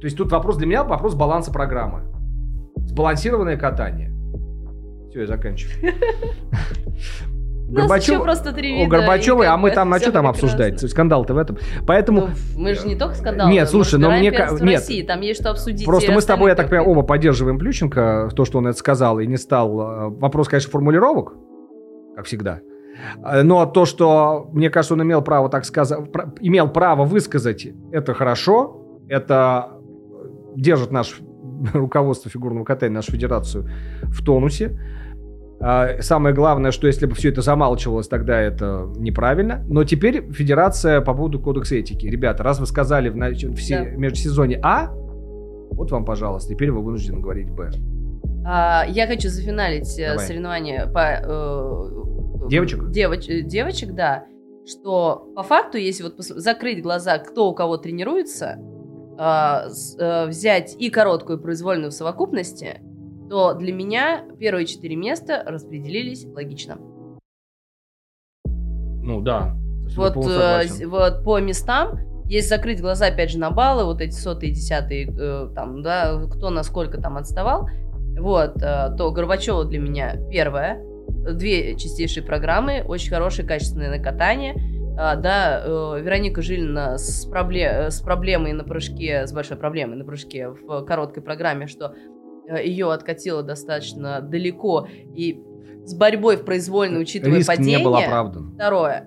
То 0.00 0.06
есть 0.06 0.16
тут 0.16 0.30
вопрос 0.30 0.56
для 0.56 0.66
меня, 0.66 0.84
вопрос 0.84 1.14
баланса 1.14 1.52
программы. 1.52 2.02
Сбалансированное 2.86 3.56
катание. 3.56 4.12
Все, 5.10 5.22
я 5.22 5.26
заканчиваю. 5.26 5.94
Горбачев- 7.68 8.22
просто 8.22 8.52
три 8.52 8.72
О 8.74 8.84
вида, 8.84 8.96
Горбачевой, 8.96 9.46
и 9.46 9.48
а 9.48 9.56
мы 9.56 9.70
там, 9.70 9.92
а 9.92 9.96
всё 9.96 10.04
что 10.06 10.12
там 10.12 10.26
обсуждать? 10.26 10.80
Скандал-то 10.90 11.34
в 11.34 11.38
этом. 11.38 11.58
Поэтому 11.86 12.20
Ну, 12.22 12.28
мы 12.62 12.74
же 12.74 12.86
не 12.86 12.96
только 12.96 13.14
скандал. 13.14 13.48
Нет, 13.48 13.68
слушай, 13.68 13.98
но 13.98 14.10
мне 14.10 14.30
ка- 14.32 14.48
нет. 14.60 14.80
России, 14.80 15.02
там 15.02 15.20
есть 15.20 15.40
что 15.40 15.50
обсудить. 15.50 15.84
Просто 15.86 16.12
мы 16.12 16.20
с 16.20 16.24
тобой, 16.24 16.50
я 16.50 16.54
так 16.54 16.68
понимаю, 16.70 16.88
оба 16.90 17.02
поддерживаем 17.02 17.58
Плющенко, 17.58 18.30
то, 18.34 18.44
что 18.44 18.58
он 18.58 18.66
это 18.68 18.78
сказал, 18.78 19.18
и 19.20 19.26
не 19.26 19.36
стал. 19.36 19.80
э, 19.80 20.08
Вопрос, 20.18 20.48
конечно, 20.48 20.70
формулировок, 20.70 21.34
как 22.16 22.24
всегда. 22.26 22.60
Э, 23.24 23.42
Но 23.42 23.66
то, 23.66 23.84
что, 23.84 24.48
мне 24.52 24.70
кажется, 24.70 24.94
он 24.94 25.02
имел 25.02 25.22
право 25.22 25.48
так 25.48 25.64
сказать, 25.64 25.98
имел 26.40 26.68
право 26.68 27.04
высказать, 27.04 27.68
это 27.92 28.14
хорошо, 28.14 28.82
это 29.08 29.72
держит 30.56 30.90
наше 30.90 31.16
руководство 31.74 32.30
фигурного 32.30 32.64
катания, 32.64 32.94
нашу 32.96 33.12
федерацию 33.12 33.68
в 34.04 34.24
тонусе. 34.24 34.78
А, 35.60 36.00
Самое 36.00 36.34
главное, 36.34 36.70
что 36.70 36.86
если 36.86 37.06
бы 37.06 37.14
все 37.14 37.30
это 37.30 37.40
замалчивалось, 37.42 38.06
тогда 38.08 38.40
это 38.40 38.88
неправильно. 38.96 39.64
Но 39.68 39.84
теперь 39.84 40.30
федерация 40.32 41.00
по 41.00 41.14
поводу 41.14 41.40
кодекса 41.40 41.74
этики. 41.76 42.06
Ребята, 42.06 42.42
раз 42.44 42.60
вы 42.60 42.66
сказали 42.66 43.08
в, 43.08 43.16
нач- 43.16 43.48
в 43.48 43.60
се- 43.60 43.78
Да. 43.84 43.90
межсезонье 43.96 44.60
А, 44.62 44.90
вот 45.70 45.90
вам, 45.90 46.04
пожалуйста, 46.04 46.54
теперь 46.54 46.70
вы 46.70 46.82
вынуждены 46.82 47.20
говорить 47.20 47.50
Б. 47.50 47.70
А, 48.46 48.84
я 48.88 49.06
хочу 49.06 49.28
зафиналить 49.28 49.98
э, 49.98 50.10
Давай. 50.10 50.26
соревнования 50.26 50.86
по... 50.86 51.00
э, 51.22 52.48
Девочек? 52.48 52.84
девоч- 52.90 53.28
э, 53.28 53.42
девочек, 53.42 53.92
да. 53.94 54.24
Что 54.66 55.32
по 55.34 55.42
факту, 55.42 55.76
если 55.78 56.02
вот 56.04 56.18
пос- 56.18 56.38
закрыть 56.38 56.82
глаза, 56.82 57.18
кто 57.18 57.50
у 57.50 57.54
кого 57.54 57.76
тренируется, 57.78 58.56
с- 59.18 59.96
э, 59.98 60.26
взять 60.28 60.76
и 60.78 60.88
короткую 60.90 61.38
и 61.38 61.42
произвольную 61.42 61.90
в 61.90 61.94
совокупности, 61.94 62.80
то 63.28 63.54
для 63.54 63.72
меня 63.72 64.24
первые 64.38 64.66
четыре 64.66 64.96
места 64.96 65.42
распределились 65.46 66.24
логично. 66.24 66.78
Ну 69.02 69.20
да. 69.20 69.54
Вот, 69.96 70.16
э, 70.16 70.86
вот 70.86 71.24
по 71.24 71.40
местам, 71.40 71.98
если 72.26 72.48
закрыть 72.48 72.80
глаза, 72.80 73.06
опять 73.06 73.30
же, 73.30 73.38
на 73.38 73.50
баллы, 73.50 73.84
вот 73.84 74.00
эти 74.00 74.14
сотые, 74.14 74.52
десятые, 74.52 75.08
э, 75.08 75.48
там, 75.54 75.82
да, 75.82 76.20
кто 76.30 76.50
насколько 76.50 77.00
там 77.00 77.16
отставал, 77.16 77.68
вот, 78.18 78.56
э, 78.62 78.94
то 78.96 79.10
Горбачева 79.10 79.64
для 79.64 79.78
меня 79.78 80.16
первая, 80.30 80.82
две 81.32 81.76
чистейшие 81.76 82.22
программы, 82.24 82.82
очень 82.86 83.10
хорошее, 83.10 83.46
качественное 83.48 83.90
накатание, 83.96 84.54
А, 85.00 85.14
да, 85.14 85.62
э, 85.64 86.00
Вероника 86.02 86.42
Жилина 86.42 86.98
с, 86.98 87.24
пробле- 87.30 87.88
с 87.88 88.00
проблемой 88.00 88.52
на 88.52 88.64
прыжке, 88.64 89.28
с 89.28 89.32
большой 89.32 89.56
проблемой 89.56 89.96
на 89.96 90.04
прыжке 90.04 90.48
в 90.48 90.84
короткой 90.84 91.22
программе, 91.22 91.68
что 91.68 91.94
ее 92.56 92.92
откатило 92.92 93.42
достаточно 93.42 94.20
далеко 94.20 94.88
и 95.14 95.40
с 95.84 95.94
борьбой 95.94 96.36
в 96.36 96.44
произвольной, 96.44 97.00
учитывая 97.02 97.38
Риск 97.38 97.48
падение. 97.48 97.78
не 97.78 97.84
был 97.84 97.96
оправдан. 97.96 98.52
Второе. 98.54 99.06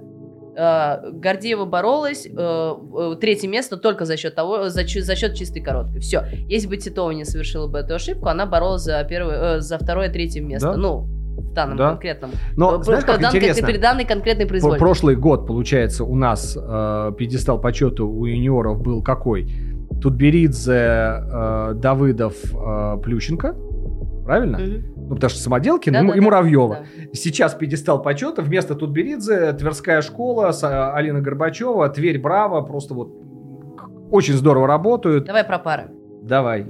Э, 0.55 1.11
Гордеева 1.11 1.65
боролась. 1.65 2.25
э, 2.27 2.29
э, 2.31 3.15
Третье 3.21 3.47
место 3.47 3.77
только 3.77 4.05
за 4.05 4.17
счет 4.17 4.35
того, 4.35 4.69
за, 4.69 4.81
за 4.85 5.15
счет 5.15 5.35
чистой 5.35 5.61
короткой. 5.61 6.01
Все. 6.01 6.25
Если 6.47 6.67
бы 6.67 6.77
Титова 6.77 7.11
не 7.11 7.23
совершила 7.23 7.67
бы 7.67 7.79
эту 7.79 7.95
ошибку, 7.95 8.27
она 8.27 8.45
боролась 8.45 8.81
за 8.81 9.03
первое, 9.07 9.57
э, 9.57 9.59
за 9.61 9.77
второе, 9.77 10.09
третье 10.09 10.41
место. 10.41 10.71
Да. 10.71 10.77
Ну, 10.77 11.07
в 11.37 11.53
данном 11.53 11.77
Да. 11.77 11.89
конкретном. 11.91 12.31
Но 12.57 12.79
э, 12.79 12.83
знаешь, 12.83 13.05
как 13.05 13.21
данной- 13.21 13.37
интересно? 13.37 13.67
Перед 13.67 13.81
данной 13.81 14.05
конкретной 14.05 14.45
произвольной. 14.45 14.79
Прошлый 14.79 15.15
год, 15.15 15.47
получается, 15.47 16.03
у 16.03 16.15
нас 16.15 16.57
э, 16.59 17.11
пьедестал 17.17 17.59
почета 17.61 18.03
у 18.03 18.25
юниоров 18.25 18.81
был 18.81 19.01
какой? 19.01 19.49
Тутберидзе, 19.99 20.71
э, 20.73 21.73
Давыдов, 21.75 22.35
э, 22.53 22.97
Плющенко. 23.03 23.55
Правильно? 24.25 24.57
Мгм. 24.59 24.83
Ну, 25.09 25.15
потому 25.15 25.29
что 25.29 25.39
самоделки, 25.41 25.89
Да, 25.89 26.01
ну, 26.03 26.09
да, 26.09 26.15
и 26.15 26.19
да, 26.19 26.23
Муравьева. 26.23 26.75
да. 26.97 27.03
Сейчас 27.13 27.53
пьедестал 27.53 28.01
почета 28.01 28.41
вместо 28.41 28.75
Тутберидзе, 28.75 29.51
Тверская 29.53 30.01
школа, 30.01 30.51
с, 30.51 30.63
э, 30.63 30.67
Алина 30.93 31.19
Горбачева, 31.21 31.89
Тверь, 31.89 32.19
Браво. 32.19 32.61
Просто 32.61 32.93
вот 32.93 33.11
очень 34.11 34.35
здорово 34.35 34.67
работают. 34.67 35.25
Давай 35.25 35.43
про 35.43 35.59
пары. 35.59 35.89
Давай. 36.23 36.65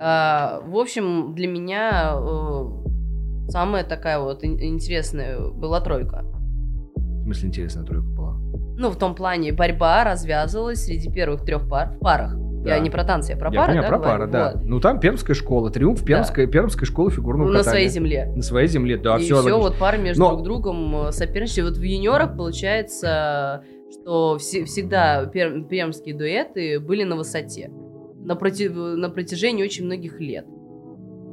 А, 0.00 0.60
в 0.66 0.76
общем, 0.76 1.34
для 1.34 1.46
меня 1.46 2.14
э, 2.16 3.48
самая 3.48 3.84
такая 3.84 4.18
вот 4.18 4.42
ин- 4.44 4.60
интересная 4.60 5.38
была 5.50 5.80
тройка. 5.80 6.24
В 6.96 7.22
смысле, 7.24 7.48
интересная 7.48 7.84
тройка 7.84 8.06
была. 8.08 8.34
Ну, 8.76 8.90
в 8.90 8.96
том 8.96 9.14
плане, 9.14 9.52
борьба 9.52 10.04
развязывалась 10.04 10.84
среди 10.84 11.10
первых 11.12 11.44
трех 11.44 11.68
пар 11.68 11.90
в 11.90 11.98
парах. 12.00 12.34
Да. 12.64 12.74
Я 12.76 12.80
не 12.80 12.88
про 12.90 13.04
танцы, 13.04 13.32
я 13.32 13.36
про 13.36 13.50
Я 13.52 13.60
пары, 13.60 13.72
понимаю, 13.72 13.90
да, 13.92 13.96
про 13.98 14.04
пары, 14.04 14.26
да. 14.26 14.52
Вот. 14.54 14.64
Ну, 14.64 14.80
там 14.80 14.98
Пермская 15.00 15.34
школа, 15.36 15.70
триумф 15.70 16.04
Пермской, 16.04 16.46
Пермской 16.46 16.86
школы 16.86 17.10
фигурного 17.10 17.48
На 17.48 17.58
катания. 17.58 17.70
своей 17.72 17.88
земле. 17.88 18.32
На 18.34 18.42
своей 18.42 18.68
земле, 18.68 18.96
да, 18.96 19.18
и 19.18 19.22
все, 19.22 19.40
все, 19.42 19.58
вот 19.58 19.76
пары 19.76 19.98
между 19.98 20.22
Но- 20.22 20.30
друг 20.32 20.42
другом 20.44 21.08
э, 21.08 21.12
соперничали. 21.12 21.64
Вот 21.66 21.76
в 21.76 21.82
юниорах 21.82 22.36
получается, 22.36 23.64
что 23.92 24.38
все- 24.38 24.64
всегда 24.64 25.24
пер- 25.24 25.66
пермские 25.68 26.16
дуэты 26.16 26.80
были 26.80 27.04
на 27.04 27.16
высоте. 27.16 27.70
На, 28.24 28.34
проти- 28.34 28.68
на 28.70 29.10
протяжении 29.10 29.62
очень 29.62 29.84
многих 29.84 30.18
лет. 30.20 30.46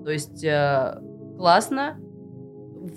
То 0.04 0.12
есть 0.12 0.44
э, 0.44 0.96
классно, 1.38 1.98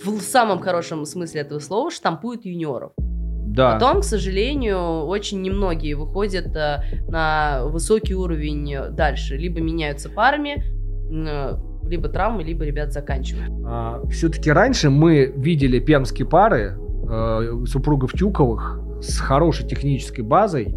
в 0.05 0.19
самом 0.21 0.59
хорошем 0.59 1.05
смысле 1.05 1.43
этого 1.43 1.61
слова, 1.61 1.91
штампуют 1.91 2.45
юниоров. 2.45 2.93
Да. 3.47 3.75
Потом, 3.75 4.01
к 4.01 4.05
сожалению, 4.05 5.05
очень 5.05 5.43
немногие 5.43 5.97
выходят 5.97 6.57
э, 6.57 6.83
на 7.09 7.67
высокий 7.67 8.15
уровень 8.15 8.73
э, 8.73 8.91
дальше. 8.91 9.37
Либо 9.37 9.61
меняются 9.61 10.09
парами, 10.11 10.65
э, 11.11 11.57
либо 11.89 12.09
травмы, 12.09 12.43
либо 12.43 12.65
ребят 12.65 12.93
заканчивают. 12.93 14.11
все-таки 14.11 14.51
А, 14.51 14.55
раньше 14.55 14.91
мы 14.91 15.33
видели 15.37 15.79
пермские 15.79 16.27
пары 16.27 16.79
э, 17.09 17.65
супругов 17.67 18.13
Тюковых 18.13 18.81
с 19.01 19.19
хорошей 19.19 19.69
технической 19.69 20.25
базой, 20.25 20.75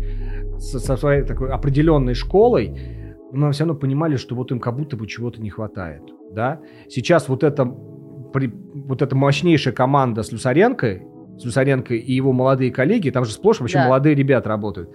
со, 0.59 0.79
со 0.79 0.97
своей 0.97 1.23
такой 1.23 1.49
определенной 1.49 2.13
школой, 2.13 2.77
но 3.31 3.51
все 3.51 3.63
равно 3.63 3.79
понимали, 3.79 4.17
что 4.17 4.35
вот 4.35 4.51
им 4.51 4.59
как 4.59 4.75
будто 4.75 4.97
бы 4.97 5.07
чего-то 5.07 5.41
не 5.41 5.49
хватает. 5.49 6.01
Да? 6.31 6.59
Сейчас 6.89 7.29
вот 7.29 7.43
эта, 7.43 7.65
при- 8.33 8.53
вот 8.73 9.01
эта 9.01 9.15
мощнейшая 9.15 9.73
команда 9.73 10.23
с 10.23 10.31
Люсаренко, 11.37 11.39
с 11.39 11.45
Люсаренко 11.45 11.93
и 11.95 12.13
его 12.13 12.31
молодые 12.33 12.71
коллеги, 12.71 13.09
там 13.09 13.25
же 13.25 13.31
сплошь 13.31 13.59
вообще 13.59 13.77
Да. 13.77 13.85
молодые 13.85 14.15
ребята 14.15 14.49
работают. 14.49 14.89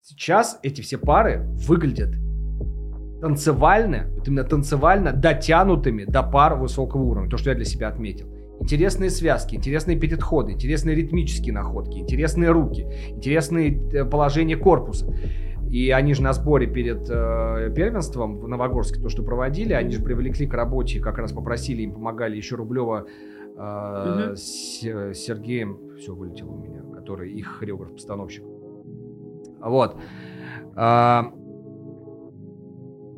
Сейчас 0.00 0.58
эти 0.62 0.80
все 0.80 0.98
пары 0.98 1.46
выглядят 1.66 2.10
танцевально, 3.20 4.08
вот 4.16 4.26
именно 4.26 4.44
танцевально 4.44 5.12
дотянутыми 5.12 6.04
до 6.04 6.22
пар 6.22 6.56
высокого 6.56 7.02
уровня. 7.02 7.30
То, 7.30 7.36
что 7.36 7.50
я 7.50 7.56
для 7.56 7.64
себя 7.64 7.88
отметил. 7.88 8.26
Интересные 8.60 9.10
связки, 9.10 9.54
интересные 9.56 9.98
передходы, 9.98 10.52
интересные 10.52 10.94
ритмические 10.96 11.54
находки, 11.54 11.98
интересные 11.98 12.50
руки, 12.50 12.86
интересные 13.10 13.80
э, 13.92 14.04
положения 14.04 14.56
корпуса. 14.56 15.06
И 15.70 15.90
они 15.90 16.14
же 16.14 16.22
на 16.22 16.32
сборе 16.32 16.66
перед 16.66 17.08
э, 17.08 17.72
первенством 17.74 18.38
в 18.38 18.46
Новогорске, 18.46 19.00
то, 19.00 19.08
что 19.08 19.22
проводили, 19.22 19.72
они 19.72 19.90
же 19.92 20.02
привлекли 20.02 20.46
к 20.46 20.54
работе, 20.54 21.00
как 21.00 21.18
раз 21.18 21.32
попросили, 21.32 21.82
им 21.82 21.92
помогали 21.92 22.36
еще 22.36 22.56
Рублева 22.56 23.06
Мгм. 23.56 24.36
с, 24.36 24.80
Сергеем, 25.14 25.96
все 25.98 26.14
вылетело 26.14 26.50
у 26.50 26.58
меня, 26.58 26.82
который 26.94 27.32
их 27.32 27.46
хореограф-постановщик. 27.46 28.44
Вот. 29.60 29.96
А, 30.74 31.32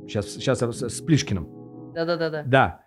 сейчас, 0.06 0.26
сейчас 0.30 0.60
с, 0.60 1.00
Плишкиным. 1.00 1.48
Да-да-да-да. 1.94 2.42
Да. 2.46 2.80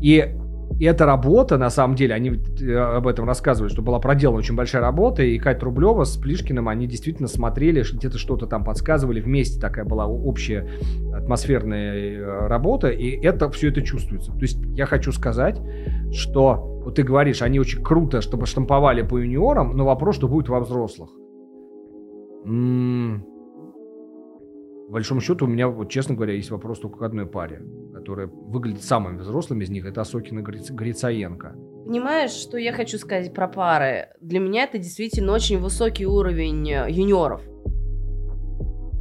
И 0.00 0.34
И 0.78 0.84
эта 0.84 1.06
работа, 1.06 1.58
на 1.58 1.70
самом 1.70 1.96
деле, 1.96 2.14
они 2.14 2.30
э, 2.60 2.74
об 2.76 3.08
этом 3.08 3.26
рассказывали, 3.26 3.70
что 3.70 3.82
была 3.82 3.98
проделана 3.98 4.38
очень 4.38 4.54
большая 4.54 4.80
работа, 4.80 5.22
и 5.24 5.36
Катя 5.38 5.64
Рублева 5.64 6.04
с 6.04 6.16
Плишкиным, 6.16 6.68
они 6.68 6.86
действительно 6.86 7.26
смотрели, 7.26 7.82
где-то 7.82 8.16
что-то 8.18 8.46
там 8.46 8.62
подсказывали, 8.64 9.20
вместе 9.20 9.58
такая 9.60 9.84
была 9.84 10.06
общая 10.06 10.68
атмосферная 11.12 11.94
э, 11.94 12.46
работа, 12.46 12.90
и 12.90 13.10
это 13.10 13.50
все 13.50 13.70
это 13.70 13.82
чувствуется. 13.82 14.30
То 14.32 14.40
есть 14.40 14.58
я 14.74 14.86
хочу 14.86 15.10
сказать, 15.10 15.60
что 16.12 16.77
вот 16.88 16.94
ты 16.94 17.02
говоришь, 17.02 17.42
они 17.42 17.60
очень 17.60 17.84
круто, 17.84 18.22
чтобы 18.22 18.46
штамповали 18.46 19.02
по 19.02 19.18
юниорам, 19.18 19.76
но 19.76 19.84
вопрос, 19.84 20.16
что 20.16 20.26
будет 20.26 20.48
во 20.48 20.58
взрослых. 20.60 21.10
М-м- 22.46 23.26
в 24.88 24.92
большом 24.92 25.20
счету 25.20 25.44
у 25.44 25.48
меня, 25.48 25.68
вот, 25.68 25.90
честно 25.90 26.14
говоря, 26.14 26.32
есть 26.32 26.50
вопрос 26.50 26.80
только 26.80 27.00
к 27.00 27.02
одной 27.02 27.26
паре, 27.26 27.60
которая 27.92 28.26
выглядит 28.26 28.82
самыми 28.82 29.18
взрослыми 29.18 29.64
из 29.64 29.70
них. 29.70 29.84
Это 29.84 30.00
Осокина 30.00 30.40
Гриц... 30.40 30.70
Грицаенко. 30.70 31.56
Понимаешь, 31.84 32.30
что 32.30 32.56
я 32.56 32.72
хочу 32.72 32.96
сказать 32.96 33.34
про 33.34 33.48
пары? 33.48 34.08
Для 34.22 34.40
меня 34.40 34.64
это 34.64 34.78
действительно 34.78 35.34
очень 35.34 35.58
высокий 35.58 36.06
уровень 36.06 36.70
э, 36.70 36.86
юниоров. 36.88 37.42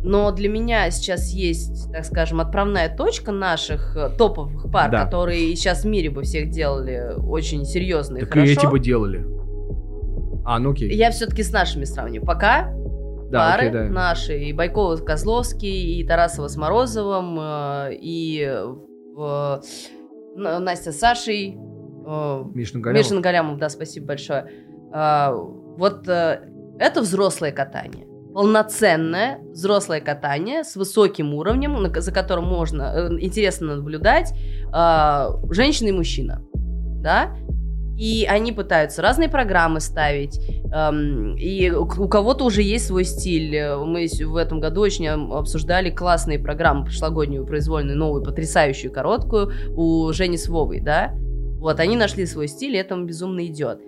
Но 0.07 0.31
для 0.31 0.47
меня 0.47 0.89
сейчас 0.89 1.31
есть, 1.31 1.91
так 1.91 2.05
скажем, 2.05 2.39
отправная 2.39 2.95
точка 2.95 3.33
наших 3.33 3.95
э, 3.97 4.09
топовых 4.17 4.71
пар, 4.71 4.89
да. 4.89 5.03
которые 5.03 5.53
сейчас 5.55 5.83
в 5.83 5.87
мире 5.87 6.09
бы 6.09 6.23
всех 6.23 6.49
делали 6.49 7.13
очень 7.17 7.65
серьезно 7.65 8.17
и 8.17 8.19
так 8.21 8.29
хорошо. 8.29 8.49
и 8.49 8.53
эти 8.53 8.65
бы 8.65 8.79
делали. 8.79 9.25
А, 10.45 10.59
ну 10.59 10.71
окей. 10.71 10.95
Я 10.95 11.11
все-таки 11.11 11.43
с 11.43 11.51
нашими 11.51 11.83
сравниваю. 11.83 12.25
Пока 12.25 12.73
да, 13.29 13.51
пары 13.51 13.67
окей, 13.67 13.71
да. 13.71 13.83
наши, 13.89 14.39
и 14.39 14.53
Байкова 14.53 14.95
Козловский, 14.95 15.99
и 15.99 16.07
Тарасова 16.07 16.47
с 16.47 16.55
Морозовым, 16.55 17.37
э, 17.37 17.97
и 17.99 18.49
э, 18.49 19.57
Настя 20.37 20.93
с 20.93 20.99
Сашей. 20.99 21.57
Э, 22.07 22.43
Мишин 22.53 22.81
Галямов. 22.81 23.05
Мишин 23.05 23.21
Галямов, 23.21 23.57
да, 23.57 23.67
спасибо 23.67 24.07
большое. 24.07 24.49
Э, 24.93 25.31
вот 25.33 26.07
это 26.07 27.01
взрослое 27.01 27.51
катание. 27.51 28.07
Полноценное 28.37 29.39
взрослое 29.51 29.99
катание 29.99 30.63
с 30.63 30.75
высоким 30.75 31.33
уровнем, 31.33 31.91
за 31.91 32.11
которым 32.11 32.45
можно 32.45 32.93
э, 32.95 33.17
интересно 33.19 33.77
наблюдать 33.77 34.31
э, 34.31 35.27
женщина 35.49 35.87
и 35.87 35.91
мужчина. 35.91 36.43
Да? 37.01 37.35
И 37.97 38.27
они 38.29 38.51
пытаются 38.51 39.01
разные 39.01 39.27
программы 39.27 39.79
ставить. 39.79 40.39
Эм, 40.71 41.35
и 41.35 41.71
у 41.71 41.87
кого-то 41.87 42.45
уже 42.45 42.61
есть 42.61 42.85
свой 42.85 43.05
стиль. 43.05 43.59
Мы 43.83 44.07
в 44.07 44.35
этом 44.35 44.59
году 44.59 44.81
очень 44.81 45.07
обсуждали 45.07 45.89
классные 45.89 46.37
программы, 46.37 46.85
прошлогоднюю, 46.85 47.43
произвольную, 47.43 47.97
новую, 47.97 48.23
потрясающую, 48.23 48.91
короткую 48.91 49.51
у 49.75 50.13
Жени 50.13 50.37
с 50.37 50.47
да? 50.83 51.11
Вот, 51.57 51.79
они 51.79 51.95
нашли 51.95 52.27
свой 52.27 52.47
стиль, 52.47 52.75
и 52.75 52.77
этому 52.77 53.05
безумно 53.05 53.47
идет. 53.47 53.81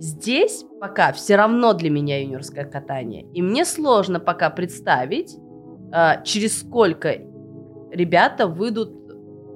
Здесь 0.00 0.64
пока 0.80 1.12
все 1.12 1.36
равно 1.36 1.74
для 1.74 1.90
меня 1.90 2.22
юниорское 2.22 2.64
катание. 2.64 3.30
И 3.34 3.42
мне 3.42 3.66
сложно 3.66 4.18
пока 4.18 4.48
представить, 4.48 5.36
э, 5.92 6.24
через 6.24 6.60
сколько 6.60 7.18
ребята 7.92 8.46
выйдут 8.46 8.94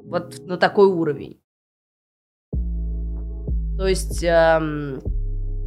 вот 0.05 0.47
на 0.47 0.59
такой 0.59 0.89
уровень. 0.89 1.41
То 3.79 3.89
есть... 3.89 4.23
Эм, 4.23 5.01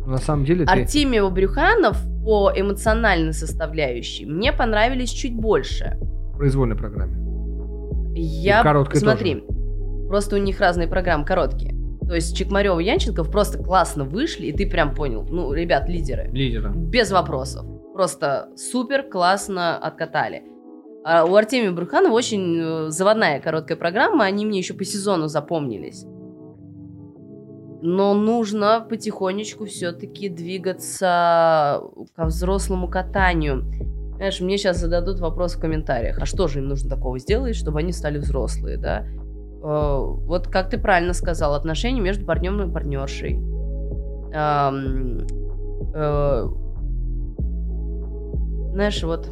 на 0.06 0.18
самом 0.18 0.46
деле 0.46 0.68
ты... 0.68 0.72
Артемьев 0.72 1.34
Брюханов 1.34 1.98
по 2.24 2.52
эмоциональной 2.56 3.34
составляющей 3.34 4.28
мне 4.28 4.54
понравились 4.54 5.10
чуть 5.10 5.34
больше. 5.34 5.98
В 6.34 6.38
произвольной 6.38 6.76
программе. 6.76 7.18
Я... 8.16 8.62
И 8.94 8.98
Смотри, 8.98 9.42
тоже. 9.42 10.08
просто 10.08 10.36
у 10.36 10.40
них 10.40 10.60
разные 10.60 10.88
программы 10.88 11.26
короткие. 11.26 11.77
То 12.08 12.16
есть 12.16 12.36
Чекмарев 12.38 12.80
и 12.80 12.86
Янченков 12.86 13.30
просто 13.30 13.62
классно 13.62 14.06
вышли, 14.06 14.48
и 14.48 14.54
ты 14.54 14.70
прям 14.70 14.96
понял, 14.96 15.26
ну, 15.30 15.52
ребят, 15.52 15.90
лидеры. 15.90 16.30
Лидеры. 16.32 16.72
Без 16.74 17.12
вопросов. 17.12 17.66
Просто 17.94 18.50
супер 18.56 19.04
классно 19.04 19.78
откатали. 19.78 20.44
А 21.04 21.26
у 21.26 21.36
Артемия 21.36 21.72
Брюханова 21.72 22.14
очень 22.14 22.58
э, 22.60 22.90
заводная 22.90 23.40
короткая 23.40 23.78
программа, 23.78 24.26
они 24.26 24.46
мне 24.46 24.60
еще 24.60 24.74
по 24.74 24.86
сезону 24.86 25.28
запомнились. 25.28 26.06
Но 27.82 28.14
нужно 28.14 28.86
потихонечку 28.90 29.66
все-таки 29.66 30.30
двигаться 30.30 31.82
ко 32.16 32.26
взрослому 32.26 32.90
катанию. 32.90 33.66
Знаешь, 34.16 34.42
мне 34.42 34.58
сейчас 34.58 34.78
зададут 34.78 35.20
вопрос 35.20 35.56
в 35.56 35.60
комментариях, 35.60 36.20
а 36.20 36.26
что 36.26 36.48
же 36.48 36.60
им 36.60 36.68
нужно 36.68 36.90
такого 36.90 37.20
сделать, 37.20 37.56
чтобы 37.56 37.80
они 37.80 37.92
стали 37.92 38.18
взрослые, 38.18 38.78
да? 38.78 39.06
Э, 39.64 40.00
вот 40.00 40.48
как 40.48 40.70
ты 40.70 40.78
правильно 40.78 41.14
сказал, 41.14 41.54
отношения 41.54 42.02
между 42.02 42.26
партнером 42.26 42.70
и 42.70 42.74
партнершей. 42.74 43.40
Э, 44.34 44.72
знаешь, 48.74 49.04
вот 49.04 49.28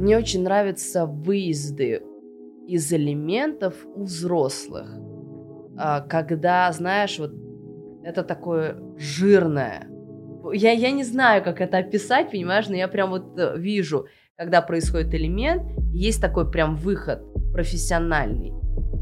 мне 0.00 0.16
очень 0.16 0.42
нравятся 0.42 1.04
выезды 1.04 2.02
из 2.66 2.90
элементов 2.92 3.74
у 3.94 4.04
взрослых. 4.04 4.88
А, 5.76 6.00
когда, 6.00 6.72
знаешь, 6.72 7.18
вот 7.18 7.32
это 8.02 8.22
такое 8.22 8.76
жирное. 8.96 9.88
Я, 10.52 10.72
я 10.72 10.90
не 10.90 11.04
знаю, 11.04 11.44
как 11.44 11.60
это 11.60 11.78
описать, 11.78 12.30
понимаешь, 12.30 12.68
но 12.68 12.76
я 12.76 12.88
прям 12.88 13.10
вот 13.10 13.38
э, 13.38 13.58
вижу, 13.58 14.06
когда 14.40 14.62
происходит 14.62 15.14
элемент, 15.14 15.64
есть 15.92 16.18
такой 16.18 16.50
прям 16.50 16.74
выход 16.74 17.20
профессиональный. 17.52 18.52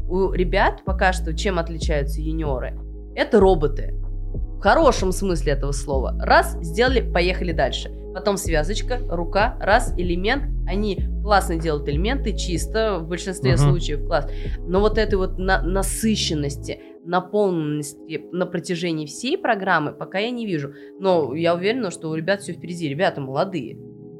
У 0.09 0.33
ребят 0.33 0.83
пока 0.83 1.13
что 1.13 1.33
чем 1.33 1.57
отличаются 1.59 2.19
юниоры? 2.19 2.77
Это 3.15 3.39
роботы. 3.39 3.93
В 3.93 4.59
хорошем 4.59 5.13
смысле 5.13 5.53
этого 5.53 5.71
слова. 5.71 6.13
Раз, 6.19 6.57
сделали, 6.61 6.99
поехали 6.99 7.53
дальше. 7.53 7.89
Потом 8.13 8.35
связочка, 8.35 8.99
рука, 9.07 9.55
раз, 9.61 9.93
элемент. 9.97 10.43
Они 10.67 11.07
классно 11.23 11.55
делают 11.55 11.87
элементы, 11.87 12.35
чисто, 12.35 12.99
в 12.99 13.07
большинстве 13.07 13.53
uh-huh. 13.53 13.57
случаев 13.57 14.05
класс. 14.05 14.29
Но 14.67 14.81
вот 14.81 14.97
этой 14.97 15.15
вот 15.15 15.37
на- 15.37 15.61
насыщенности, 15.61 16.81
наполненности 17.05 18.25
на 18.33 18.45
протяжении 18.45 19.05
всей 19.05 19.37
программы 19.37 19.93
пока 19.93 20.17
я 20.19 20.31
не 20.31 20.45
вижу. 20.45 20.73
Но 20.99 21.33
я 21.33 21.55
уверена, 21.55 21.91
что 21.91 22.09
у 22.09 22.15
ребят 22.15 22.41
все 22.41 22.51
впереди. 22.51 22.89
Ребята 22.89 23.21
молодые. 23.21 23.77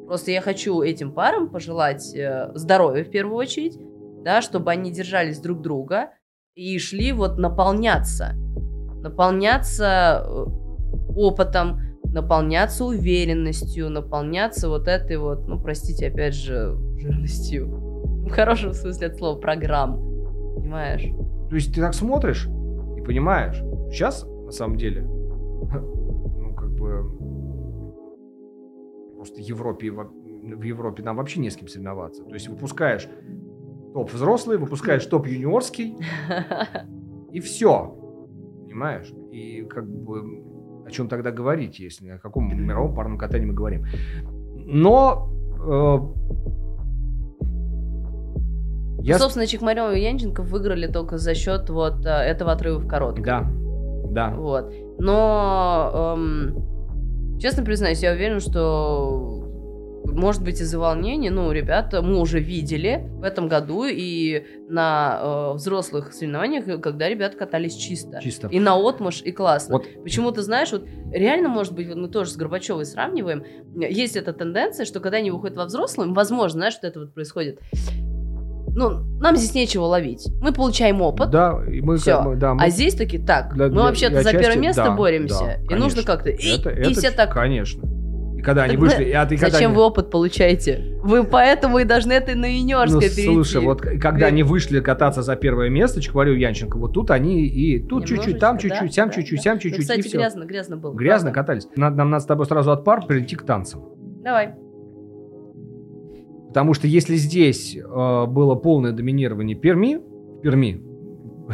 Просто 0.09 0.31
я 0.31 0.41
хочу 0.41 0.81
этим 0.81 1.11
парам 1.11 1.49
пожелать 1.49 2.15
э, 2.15 2.49
здоровья 2.55 3.03
в 3.03 3.11
первую 3.11 3.35
очередь, 3.35 3.77
да, 4.23 4.41
чтобы 4.41 4.71
они 4.71 4.91
держались 4.91 5.39
друг 5.39 5.61
друга 5.61 6.09
и 6.55 6.79
шли 6.79 7.11
вот 7.11 7.37
наполняться. 7.37 8.33
Наполняться 9.03 10.25
э, 10.25 10.45
опытом, 11.15 11.79
наполняться 12.05 12.85
уверенностью, 12.85 13.91
наполняться 13.91 14.67
вот 14.67 14.87
этой 14.87 15.17
вот, 15.17 15.47
ну, 15.47 15.61
простите, 15.61 16.07
опять 16.07 16.33
же, 16.33 16.75
жирностью. 16.97 17.67
В 18.25 18.31
хорошем 18.31 18.73
смысле 18.73 19.09
от 19.09 19.15
слова 19.15 19.39
программ. 19.39 19.97
Понимаешь? 20.55 21.03
То 21.51 21.55
есть 21.55 21.71
ты 21.71 21.81
так 21.81 21.93
смотришь 21.93 22.47
и 22.97 23.01
понимаешь, 23.01 23.57
сейчас, 23.91 24.25
на 24.25 24.51
самом 24.51 24.75
деле, 24.75 25.01
ну, 25.03 26.55
как 26.55 26.71
бы, 26.71 27.11
просто 29.19 29.41
Европе, 29.41 29.91
в 29.91 30.61
Европе 30.61 31.03
нам 31.03 31.17
вообще 31.17 31.41
не 31.41 31.49
с 31.49 31.57
кем 31.57 31.67
соревноваться. 31.67 32.23
То 32.23 32.33
есть 32.33 32.47
выпускаешь 32.47 33.09
топ 33.93 34.13
взрослый, 34.13 34.57
выпускаешь 34.57 35.05
топ 35.05 35.27
юниорский, 35.27 35.97
и 37.33 37.41
все. 37.41 37.97
Понимаешь? 38.63 39.11
И 39.29 39.63
как 39.63 39.85
бы 39.89 40.85
о 40.85 40.89
чем 40.89 41.09
тогда 41.09 41.31
говорить, 41.31 41.79
если 41.79 42.11
о 42.11 42.17
каком 42.17 42.47
мировом 42.65 42.95
парном 42.95 43.17
катании 43.17 43.47
мы 43.47 43.53
говорим. 43.53 43.85
Но 44.55 45.29
э, 45.67 45.97
я... 49.03 49.19
Собственно, 49.19 49.47
Чекмарев 49.47 49.93
и 49.93 49.99
Янченко 49.99 50.43
выиграли 50.43 50.87
только 50.87 51.17
за 51.17 51.35
счет 51.35 51.69
вот 51.69 52.05
э, 52.05 52.09
этого 52.09 52.53
отрыва 52.53 52.79
в 52.79 52.87
коротком. 52.87 53.23
Да, 53.25 53.51
да. 54.11 54.33
Вот. 54.33 54.73
Но, 54.97 56.15
эм, 56.17 56.68
честно 57.39 57.63
признаюсь, 57.63 58.03
я 58.03 58.11
уверен, 58.11 58.39
что 58.39 59.39
может 60.05 60.43
быть, 60.43 60.59
из-за 60.59 60.79
волнения, 60.79 61.31
ну, 61.31 61.51
ребята, 61.51 62.01
мы 62.01 62.19
уже 62.19 62.39
видели 62.39 63.09
в 63.13 63.23
этом 63.23 63.47
году 63.47 63.85
и 63.85 64.43
на 64.67 65.19
э, 65.21 65.53
взрослых 65.55 66.13
соревнованиях, 66.13 66.81
когда 66.81 67.09
ребята 67.09 67.37
катались 67.37 67.75
чисто. 67.75 68.19
Чисто. 68.21 68.47
И 68.47 68.59
на 68.59 68.75
отмаш, 68.75 69.21
и 69.21 69.31
классно. 69.31 69.77
Вот. 69.77 69.87
Почему 70.03 70.31
ты 70.31 70.41
знаешь, 70.41 70.71
вот 70.71 70.85
реально, 71.11 71.49
может 71.49 71.73
быть, 71.73 71.87
вот 71.87 71.97
мы 71.97 72.09
тоже 72.09 72.31
с 72.31 72.35
Горбачевой 72.35 72.85
сравниваем, 72.85 73.43
есть 73.75 74.15
эта 74.15 74.33
тенденция, 74.33 74.85
что 74.85 74.99
когда 74.99 75.17
они 75.17 75.31
выходят 75.31 75.57
во 75.57 75.65
взрослым, 75.65 76.13
возможно, 76.13 76.59
знаешь, 76.59 76.73
что 76.73 76.87
это 76.87 76.99
вот 77.01 77.13
происходит, 77.13 77.59
ну, 78.75 78.99
нам 79.19 79.35
здесь 79.35 79.53
нечего 79.53 79.83
ловить. 79.83 80.27
Мы 80.41 80.51
получаем 80.53 81.01
опыт. 81.01 81.29
Да, 81.29 81.59
и 81.69 81.81
мы, 81.81 81.97
все. 81.97 82.21
Мы, 82.21 82.35
да, 82.35 82.53
мы... 82.53 82.63
А 82.63 82.69
здесь 82.69 82.95
таки 82.95 83.17
так. 83.17 83.53
Для, 83.53 83.67
мы 83.67 83.81
вообще-то 83.83 84.21
за 84.23 84.31
первое 84.31 84.57
место 84.57 84.83
да, 84.85 84.91
боремся. 84.91 85.59
Да, 85.67 85.75
и 85.75 85.79
нужно 85.79 86.03
как-то. 86.03 86.29
И, 86.29 86.57
это, 86.59 86.69
и 86.69 86.81
это, 86.81 86.93
все 86.99 87.11
так. 87.11 87.33
Конечно. 87.33 87.83
И 88.37 88.41
когда 88.41 88.63
они 88.63 88.71
Так 88.73 88.79
вышли... 88.79 89.03
вы- 89.03 89.09
и- 89.09 89.11
а 89.11 89.25
ты 89.25 89.35
когда 89.35 89.51
Зачем 89.51 89.71
они- 89.71 89.77
вы 89.77 89.83
опыт 89.83 90.09
получаете? 90.09 90.97
Вы 91.03 91.25
поэтому 91.25 91.79
и 91.79 91.83
должны 91.83 92.13
это 92.13 92.31
на 92.35 92.47
Ну, 92.47 92.53
юниорское 92.53 93.01
перейти. 93.01 93.25
слушай, 93.25 93.61
вот 93.61 93.81
когда 93.81 94.11
Вы- 94.11 94.23
они 94.25 94.43
вышли 94.43 94.79
кататься 94.79 95.21
за 95.23 95.35
первое 95.35 95.67
место, 95.69 95.99
говорю 96.09 96.35
Янченко, 96.35 96.77
вот 96.77 96.93
тут 96.93 97.11
они 97.11 97.45
и 97.47 97.79
тут 97.85 98.05
чуть-чуть, 98.05 98.39
там 98.39 98.57
чуть-чуть, 98.57 98.93
сям 98.93 99.11
чуть-чуть, 99.11 99.41
сям 99.41 99.55
Ну, 99.55 99.59
чуть-чуть, 99.59 99.81
Кстати, 99.81 99.99
и 99.99 100.03
все. 100.03 100.17
грязно, 100.19 100.45
грязно 100.45 100.77
было. 100.77 100.93
Грязно 100.93 101.31
катались. 101.33 101.67
Нам 101.75 101.97
надо 101.97 102.19
с 102.23 102.25
тобой 102.25 102.45
сразу 102.45 102.71
от 102.71 102.85
пар 102.85 103.05
перейти 103.05 103.35
к 103.35 103.43
танцам. 103.43 103.83
Давай. 104.23 104.53
Потому 106.49 106.73
что 106.73 106.87
если 106.87 107.15
здесь 107.15 107.75
э, 107.77 108.25
было 108.27 108.55
полное 108.55 108.91
доминирование 108.91 109.55
Перми, 109.55 109.99
Перми, 110.43 110.81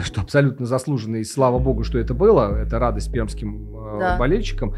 что 0.04 0.22
абсолютно 0.22 0.66
заслуженно, 0.66 1.18
и 1.18 1.24
слава 1.24 1.60
богу, 1.60 1.84
что 1.84 2.00
это 2.00 2.14
было, 2.14 2.58
это 2.62 2.80
радость 2.80 3.12
пермским 3.12 3.76
э, 3.76 4.00
Да. 4.00 4.18
болельщикам. 4.18 4.74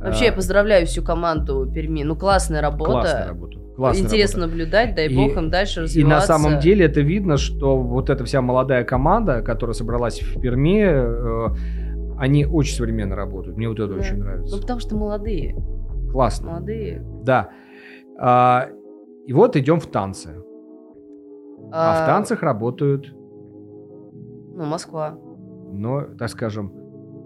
Вообще, 0.00 0.26
я 0.26 0.30
Э, 0.32 0.34
поздравляю 0.34 0.86
всю 0.86 1.02
команду 1.02 1.70
Перми. 1.72 2.02
Ну, 2.02 2.16
классная 2.16 2.60
работа. 2.60 2.90
Классная 2.92 3.28
работа. 3.28 3.58
Классная 3.76 4.04
Интересно 4.06 4.40
работа. 4.42 4.58
наблюдать, 4.58 4.94
дай 4.94 5.08
И- 5.08 5.16
бог 5.16 5.36
им 5.36 5.50
дальше 5.50 5.80
И 5.80 5.82
развиваться. 5.84 6.32
на 6.32 6.38
самом 6.38 6.60
деле 6.60 6.84
это 6.86 7.00
видно, 7.00 7.36
что 7.36 7.78
вот 7.80 8.10
эта 8.10 8.24
вся 8.24 8.42
молодая 8.42 8.84
команда, 8.84 9.40
которая 9.42 9.74
собралась 9.74 10.20
в 10.20 10.40
Перми, 10.40 10.82
э, 10.84 11.48
они 12.18 12.44
очень 12.44 12.74
современно 12.76 13.16
работают. 13.16 13.56
Мне 13.56 13.68
вот 13.68 13.78
это 13.78 13.94
Да. 13.94 14.00
очень 14.00 14.16
Ну, 14.16 14.24
нравится. 14.24 14.60
потому 14.60 14.80
что 14.80 14.96
молодые. 14.96 15.56
Классно. 16.12 16.50
Молодые. 16.50 17.02
Да. 17.24 17.50
А, 18.20 18.68
и 19.26 19.32
вот 19.32 19.56
идем 19.56 19.80
в 19.80 19.86
танцы. 19.86 20.42
А, 21.72 22.02
в 22.02 22.06
танцах 22.06 22.42
работают, 22.42 23.06
Ну, 23.12 24.64
Москва. 24.64 25.16
но, 25.72 26.02
так 26.18 26.28
скажем, 26.30 26.72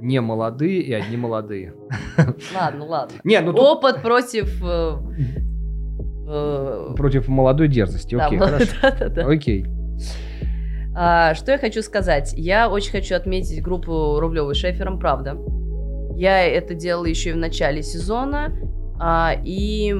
не 0.00 0.20
молодые 0.20 0.82
и 0.82 0.92
одни 0.92 1.16
молодые. 1.16 1.74
Ладно, 2.54 2.84
ладно. 2.84 3.14
Не, 3.24 3.40
ну 3.40 3.52
тут 3.52 3.60
Опыт 3.60 4.02
против... 4.02 4.62
э, 4.62 4.96
э, 6.28 6.94
против 6.96 7.28
молодой 7.28 7.68
дерзости. 7.68 8.14
Окей, 8.14 8.38
хорошо. 8.38 8.76
Окей. 9.30 9.66
А, 10.96 11.34
что 11.34 11.52
я 11.52 11.58
хочу 11.58 11.80
сказать? 11.82 12.34
Я 12.36 12.68
очень 12.70 12.92
хочу 12.92 13.14
отметить 13.16 13.62
группу 13.62 14.20
Рублевой 14.20 14.54
Шефером, 14.54 14.98
правда. 14.98 15.36
Я 16.16 16.44
это 16.46 16.74
делала 16.74 17.06
еще 17.06 17.30
и 17.30 17.32
в 17.32 17.36
начале 17.38 17.82
сезона. 17.82 18.52
а, 19.00 19.32
и 19.44 19.92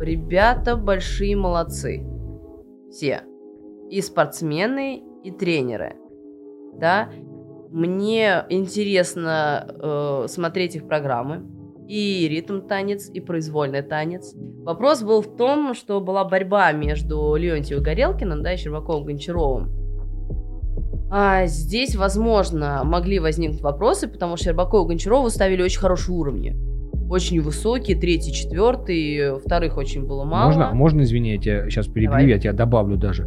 ребята 0.00 0.76
большие 0.76 1.36
молодцы. 1.36 2.04
Все. 2.90 3.22
И 3.90 4.00
спортсмены, 4.00 5.02
и 5.22 5.30
тренеры. 5.30 5.96
Да? 6.74 7.10
Мне 7.70 8.44
интересно 8.48 9.66
э, 9.68 10.24
смотреть 10.28 10.76
их 10.76 10.86
программы. 10.86 11.44
И 11.86 12.28
ритм 12.28 12.60
танец, 12.60 13.08
и 13.08 13.20
произвольный 13.20 13.82
танец. 13.82 14.34
Вопрос 14.34 15.02
был 15.02 15.22
в 15.22 15.36
том, 15.36 15.72
что 15.72 16.00
была 16.00 16.24
борьба 16.24 16.72
между 16.72 17.34
Леонтьевым 17.34 17.82
Горелкиным, 17.82 18.42
да, 18.42 18.52
и 18.52 18.56
Щербаковым 18.58 19.06
Гончаровым. 19.06 19.70
А 21.10 21.46
здесь, 21.46 21.96
возможно, 21.96 22.82
могли 22.84 23.18
возникнуть 23.18 23.62
вопросы, 23.62 24.08
потому 24.08 24.36
что 24.36 24.46
Щербакову 24.46 24.84
и 24.84 24.88
Гончарову 24.88 25.30
ставили 25.30 25.62
очень 25.62 25.80
хорошие 25.80 26.14
уровни. 26.14 26.67
Очень 27.08 27.40
высокие, 27.40 27.96
третий, 27.98 28.32
четвертый, 28.32 29.38
вторых 29.40 29.76
очень 29.76 30.06
было 30.06 30.24
мало. 30.24 30.46
Можно, 30.46 30.74
можно, 30.74 31.02
извини, 31.02 31.32
я 31.32 31.38
тебя 31.38 31.70
сейчас 31.70 31.86
перебью, 31.86 32.10
Давай. 32.10 32.26
я 32.28 32.38
тебя 32.38 32.52
добавлю 32.52 32.96
даже. 32.96 33.26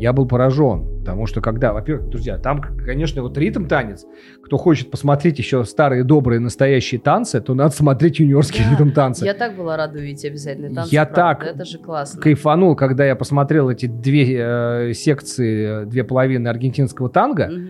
Я 0.00 0.12
был 0.12 0.26
поражен, 0.26 0.98
потому 1.00 1.26
что 1.26 1.40
когда, 1.40 1.72
во-первых, 1.72 2.08
друзья, 2.08 2.38
там, 2.38 2.60
конечно, 2.60 3.22
вот 3.22 3.36
ритм 3.38 3.66
танец. 3.66 4.04
Кто 4.44 4.56
хочет 4.56 4.90
посмотреть 4.90 5.38
еще 5.38 5.64
старые 5.64 6.02
добрые 6.02 6.40
настоящие 6.40 7.00
танцы, 7.00 7.40
то 7.40 7.54
надо 7.54 7.74
смотреть 7.74 8.18
юниорские 8.18 8.64
Да. 8.64 8.70
ритм 8.72 8.90
танцы. 8.92 9.24
Я 9.24 9.34
так 9.34 9.56
была 9.56 9.76
рада 9.76 9.98
увидеть 9.98 10.24
обязательно 10.24 10.74
танцы. 10.74 10.92
Я 10.94 11.04
правда, 11.06 11.44
так 11.44 11.54
Это 11.54 11.64
же 11.64 11.78
классно. 11.78 12.20
Кайфанул, 12.20 12.74
когда 12.74 13.04
я 13.06 13.14
посмотрел 13.14 13.70
эти 13.70 13.86
две 13.86 14.38
э, 14.40 14.92
секции, 14.94 15.84
две 15.84 16.02
половины 16.02 16.48
аргентинского 16.48 17.08
танго. 17.08 17.46
Мгм. 17.48 17.68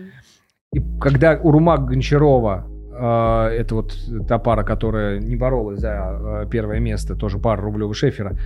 И 0.73 0.79
когда 0.99 1.33
Урумак 1.41 1.85
Гончарова, 1.85 2.65
это 3.05 3.75
вот 3.75 3.93
та 4.27 4.37
пара, 4.39 4.63
которая 4.63 5.19
не 5.19 5.35
боролась 5.35 5.79
за 5.79 6.43
э, 6.43 6.49
первое 6.49 6.79
место, 6.79 7.15
тоже 7.15 7.37
пара 7.39 7.61
Рублева 7.61 7.93
Шефера, 7.93 8.37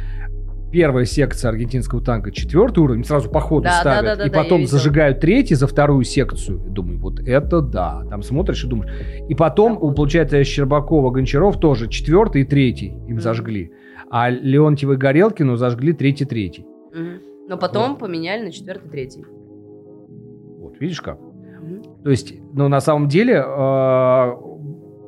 первая 0.71 1.05
секция 1.05 1.49
аргентинского 1.49 2.01
танка, 2.01 2.31
четвертый 2.31 2.79
уровень, 2.79 3.03
сразу 3.03 3.29
по 3.29 3.39
ходу 3.39 3.63
Да, 3.63 3.79
ставят, 3.79 4.03
да, 4.05 4.15
да, 4.17 4.25
и 4.25 4.29
да, 4.29 4.43
потом 4.43 4.65
зажигают 4.65 5.19
третий 5.19 5.55
за 5.55 5.67
вторую 5.67 6.03
секцию. 6.03 6.59
Думаю, 6.59 6.99
вот 6.99 7.19
это 7.19 7.61
да. 7.61 8.03
Там 8.09 8.23
смотришь 8.23 8.63
и 8.63 8.67
думаешь. 8.67 8.91
И 9.29 9.35
потом, 9.35 9.79
Да, 9.79 9.93
получается, 9.93 10.43
Щербакова, 10.43 11.11
Гончаров 11.11 11.59
тоже 11.59 11.87
четвертый 11.87 12.41
и 12.41 12.45
третий 12.45 12.87
им 13.07 13.15
Мгм. 13.15 13.19
зажгли. 13.21 13.71
А 14.09 14.29
Леонтьева 14.29 14.93
и 14.93 14.97
Горелкину 14.97 15.55
зажгли 15.55 15.93
третий-третий. 15.93 16.65
Мгм. 16.93 17.19
Но 17.47 17.57
потом 17.57 17.91
Вот. 17.91 17.99
поменяли 17.99 18.43
на 18.45 18.51
четвертый, 18.51 18.89
третий. 18.89 19.25
Вот, 20.59 20.79
видишь 20.79 21.01
как? 21.01 21.19
Мгм. 21.19 21.83
То 22.03 22.09
есть, 22.09 22.33
ну, 22.53 22.67
на 22.67 22.81
самом 22.81 23.07
деле, 23.07 23.35
э, 23.35 24.35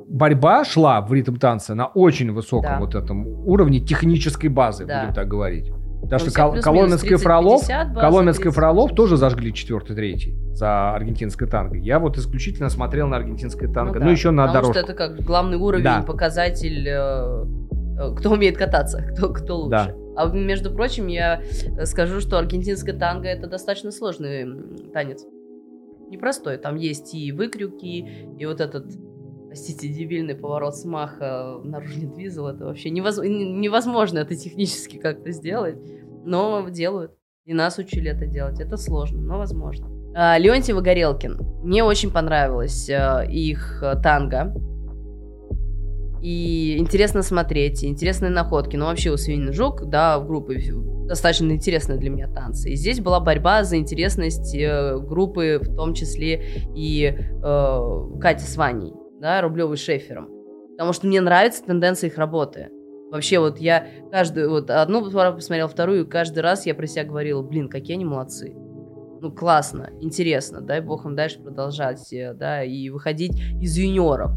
борьба 0.09 0.63
шла 0.65 1.01
в 1.01 1.13
ритм 1.13 1.35
танца 1.35 1.75
на 1.75 1.87
очень 1.87 2.31
высоком 2.31 2.71
Да. 2.71 2.79
вот 2.79 2.95
этом 2.95 3.27
уровне 3.47 3.79
технической 3.79 4.49
базы, 4.49 4.85
Да. 4.85 5.01
будем 5.01 5.13
так 5.13 5.27
говорить. 5.27 5.71
Потому 6.01 6.23
Ну, 6.23 6.29
что 6.29 6.41
Кол- 6.41 6.61
Коломенский 6.61 7.09
30, 7.09 7.23
Фролов, 7.23 7.61
50 7.61 7.87
база, 7.89 7.99
Коломенский 8.01 8.43
30, 8.43 8.55
Фролов 8.55 8.75
80. 8.91 8.95
тоже 8.95 9.17
зажгли 9.17 9.53
четвертый, 9.53 9.95
третий 9.95 10.37
за 10.53 10.91
аргентинское 10.93 11.49
танго. 11.49 11.75
Я 11.75 11.99
вот 11.99 12.17
исключительно 12.17 12.69
смотрел 12.69 13.07
на 13.07 13.17
аргентинское 13.17 13.71
танго. 13.71 13.99
Ну, 13.99 14.05
да, 14.05 14.11
еще 14.11 14.29
на 14.31 14.45
потому 14.47 14.67
дорожку. 14.67 14.73
что 14.83 14.91
это 14.91 14.93
как 14.93 15.25
главный 15.25 15.57
уровень, 15.57 15.83
Да. 15.83 16.03
показатель, 16.03 16.87
э, 16.87 17.45
э, 17.99 18.15
кто 18.15 18.31
умеет 18.31 18.57
кататься, 18.57 19.01
кто, 19.15 19.29
кто 19.33 19.57
лучше. 19.57 19.69
Да. 19.71 19.93
А 20.15 20.27
между 20.31 20.71
прочим, 20.71 21.07
я 21.07 21.41
скажу, 21.83 22.21
что 22.21 22.37
аргентинское 22.37 22.95
танго 22.97 23.27
это 23.27 23.47
достаточно 23.47 23.91
сложный 23.91 24.45
танец. 24.93 25.25
Непростой. 26.09 26.57
Там 26.57 26.75
есть 26.75 27.13
и 27.13 27.31
выкрюки, 27.31 28.07
и 28.39 28.45
вот 28.45 28.61
этот, 28.61 28.85
простите, 29.57 29.87
дебильный 29.87 30.35
поворот 30.35 30.75
смаха 30.75 31.57
в 31.57 31.65
наружный 31.65 32.05
двизел. 32.05 32.47
Это 32.47 32.65
вообще 32.65 32.89
невоз- 32.89 33.25
невозможно 33.27 34.19
это 34.19 34.35
технически 34.35 34.97
как-то 34.97 35.31
сделать. 35.31 35.77
Но 36.25 36.69
делают. 36.69 37.13
И 37.45 37.53
нас 37.53 37.79
учили 37.79 38.11
это 38.11 38.27
делать. 38.27 38.59
Это 38.59 38.77
сложно, 38.77 39.19
но 39.19 39.39
возможно. 39.39 39.89
А, 40.13 40.37
Леонтьев 40.37 40.77
и 40.77 40.81
Горелкин. 40.81 41.39
Мне 41.63 41.83
очень 41.83 42.11
понравилось 42.11 42.87
э, 42.87 43.25
их 43.31 43.83
танго. 44.03 44.53
И 46.21 46.77
интересно 46.77 47.23
смотреть, 47.23 47.83
интересные 47.83 48.29
находки. 48.29 48.75
Ну, 48.75 48.85
вообще, 48.85 49.09
у 49.11 49.17
Свинин 49.17 49.53
Жук, 49.53 49.85
да, 49.85 50.19
в 50.19 50.27
группе 50.27 50.59
достаточно 51.07 51.51
интересные 51.51 51.97
для 51.97 52.11
меня 52.11 52.27
танцы. 52.27 52.69
И 52.69 52.75
здесь 52.75 52.99
была 52.99 53.19
борьба 53.19 53.63
за 53.63 53.77
интересность 53.77 54.55
э, 54.55 54.99
группы, 54.99 55.59
в 55.63 55.75
том 55.75 55.95
числе 55.95 56.43
и 56.75 57.17
э, 57.17 58.19
Кати 58.19 58.45
с 58.45 58.57
Ваней, 58.57 58.93
да, 59.19 59.41
Рублевой 59.41 59.77
Шефером. 59.77 60.29
Потому 60.71 60.93
что 60.93 61.07
мне 61.07 61.21
нравится 61.21 61.63
тенденция 61.63 62.09
их 62.09 62.17
работы. 62.17 62.69
Вообще, 63.11 63.39
вот 63.39 63.57
я 63.57 63.87
каждую, 64.11 64.49
вот 64.49 64.69
одну 64.69 65.03
посмотрел, 65.03 65.67
вторую, 65.67 66.05
и 66.05 66.09
каждый 66.09 66.39
раз 66.39 66.65
я 66.65 66.75
про 66.75 66.87
себя 66.87 67.05
говорила, 67.05 67.41
блин, 67.41 67.69
какие 67.69 67.95
они 67.95 68.05
молодцы. 68.05 68.53
Ну, 69.19 69.31
классно, 69.31 69.89
интересно, 70.01 70.61
дай 70.61 70.81
бог 70.81 71.05
им 71.05 71.15
дальше 71.15 71.39
продолжать, 71.39 72.13
э, 72.13 72.33
да, 72.33 72.63
и 72.63 72.89
выходить 72.89 73.31
из 73.59 73.75
юниоров. 73.77 74.31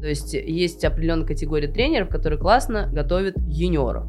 То 0.00 0.08
есть 0.08 0.34
есть 0.34 0.84
определенная 0.84 1.26
категория 1.26 1.68
тренеров, 1.68 2.08
которые 2.08 2.38
классно 2.38 2.90
готовят 2.92 3.36
юниоров, 3.46 4.06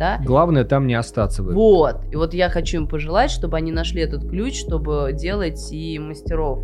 да. 0.00 0.18
Главное 0.24 0.64
там 0.64 0.86
не 0.86 0.94
остаться. 0.94 1.42
в 1.42 1.48
этом. 1.48 1.58
Вот, 1.58 1.96
и 2.10 2.16
вот 2.16 2.32
я 2.32 2.48
хочу 2.48 2.78
им 2.78 2.88
пожелать, 2.88 3.30
чтобы 3.30 3.58
они 3.58 3.70
нашли 3.70 4.00
этот 4.00 4.26
ключ, 4.28 4.58
чтобы 4.58 5.10
делать 5.12 5.60
и 5.72 5.98
мастеров. 5.98 6.58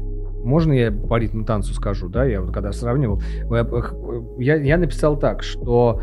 Можно 0.47 0.73
я 0.73 0.93
по 0.93 1.19
ритму 1.19 1.45
танцу 1.45 1.75
скажу, 1.75 2.09
да? 2.09 2.25
Я 2.25 2.41
вот 2.41 2.53
когда 2.53 2.71
сравнивал, 2.71 3.21
я, 4.39 4.55
я 4.55 4.79
написал 4.79 5.19
так, 5.19 5.43
что 5.43 6.01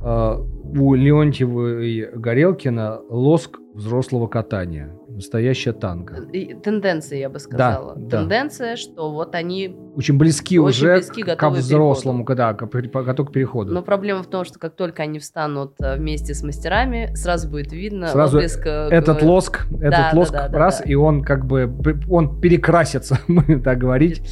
э, 0.00 0.36
у 0.78 0.94
Леонтьева 0.94 1.82
и 1.82 2.06
Горелкина 2.14 3.00
лоск 3.08 3.58
взрослого 3.74 4.28
катания. 4.28 4.94
Настоящая 5.20 5.74
танго. 5.74 6.14
Тенденция, 6.62 7.18
я 7.18 7.28
бы 7.28 7.38
сказала. 7.38 7.94
да. 7.94 8.20
Тенденция, 8.20 8.76
что 8.76 9.12
вот 9.12 9.34
они... 9.34 9.76
Очень 9.94 10.16
близки 10.16 10.58
Очень 10.58 10.78
уже 10.78 10.94
близки, 10.94 11.22
к, 11.22 11.26
к 11.26 11.28
готовы 11.28 11.56
к 11.56 11.58
взрослому, 11.58 12.24
да, 12.24 12.54
к, 12.54 12.66
при- 12.66 12.88
готовы 12.88 13.28
к 13.28 13.32
переходу. 13.32 13.70
Но 13.70 13.82
проблема 13.82 14.22
в 14.22 14.28
том, 14.28 14.46
что 14.46 14.58
как 14.58 14.76
только 14.76 15.02
они 15.02 15.18
встанут 15.18 15.74
э, 15.78 15.96
вместе 15.96 16.32
с 16.32 16.42
мастерами, 16.42 17.12
сразу 17.14 17.50
будет 17.50 17.70
видно 17.70 18.08
Сразу 18.08 18.38
отблеск, 18.38 18.66
э, 18.66 18.88
этот 18.90 19.22
лоск, 19.22 19.66
этот 19.74 19.90
да, 19.90 20.10
лоск 20.14 20.32
да, 20.32 20.48
да, 20.48 20.58
раз, 20.58 20.78
да. 20.78 20.84
и 20.90 20.94
он 20.94 21.22
как 21.22 21.44
бы, 21.44 21.70
он 22.08 22.40
перекрасится, 22.40 23.18
будем 23.28 23.62
так 23.62 23.76
говорить. 23.76 24.22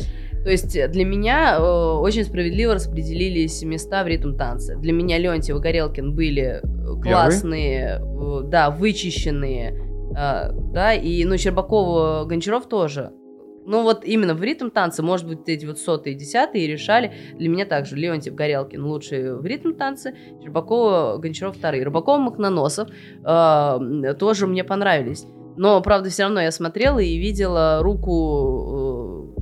То 0.44 0.50
есть 0.50 0.72
для 0.90 1.04
меня 1.04 1.56
э, 1.58 1.60
очень 1.60 2.24
справедливо 2.24 2.74
распределились 2.74 3.62
места 3.62 4.02
в 4.04 4.06
ритм 4.06 4.34
танце. 4.34 4.76
Для 4.76 4.94
меня 4.94 5.18
Леонтьев 5.18 5.56
и 5.56 5.60
Горелкин 5.60 6.14
были 6.14 6.62
э, 6.62 7.02
классные, 7.02 8.00
э, 8.00 8.40
да, 8.44 8.70
вычищенные, 8.70 9.87
э, 10.16 10.52
да, 10.72 10.94
и, 10.94 11.24
ну, 11.24 11.36
Щербакова, 11.36 12.24
Гончаров 12.24 12.68
тоже. 12.68 13.12
Ну 13.68 13.82
вот 13.82 14.02
именно 14.06 14.32
в 14.32 14.42
ритм 14.42 14.70
танце, 14.70 15.02
может 15.02 15.28
быть, 15.28 15.40
эти 15.46 15.66
вот 15.66 15.78
сотые 15.78 16.16
и 16.16 16.18
десятые 16.18 16.66
решали. 16.66 17.12
Для 17.34 17.50
меня 17.50 17.66
также 17.66 17.96
Леонтьев, 17.96 18.34
Горелкин 18.34 18.82
лучшие 18.82 19.36
в 19.36 19.44
ритм 19.44 19.74
танце, 19.74 20.14
Щербакова, 20.40 21.18
Гончаров 21.18 21.54
вторые. 21.54 21.84
Рыбаков, 21.84 22.18
Макноносов 22.18 22.88
э, 22.88 24.14
тоже 24.18 24.46
мне 24.46 24.64
понравились. 24.64 25.26
Но, 25.58 25.82
правда, 25.82 26.08
все 26.08 26.22
равно 26.22 26.40
я 26.40 26.50
смотрела 26.50 26.98
и 26.98 27.18
видела 27.18 27.80
руку 27.82 29.34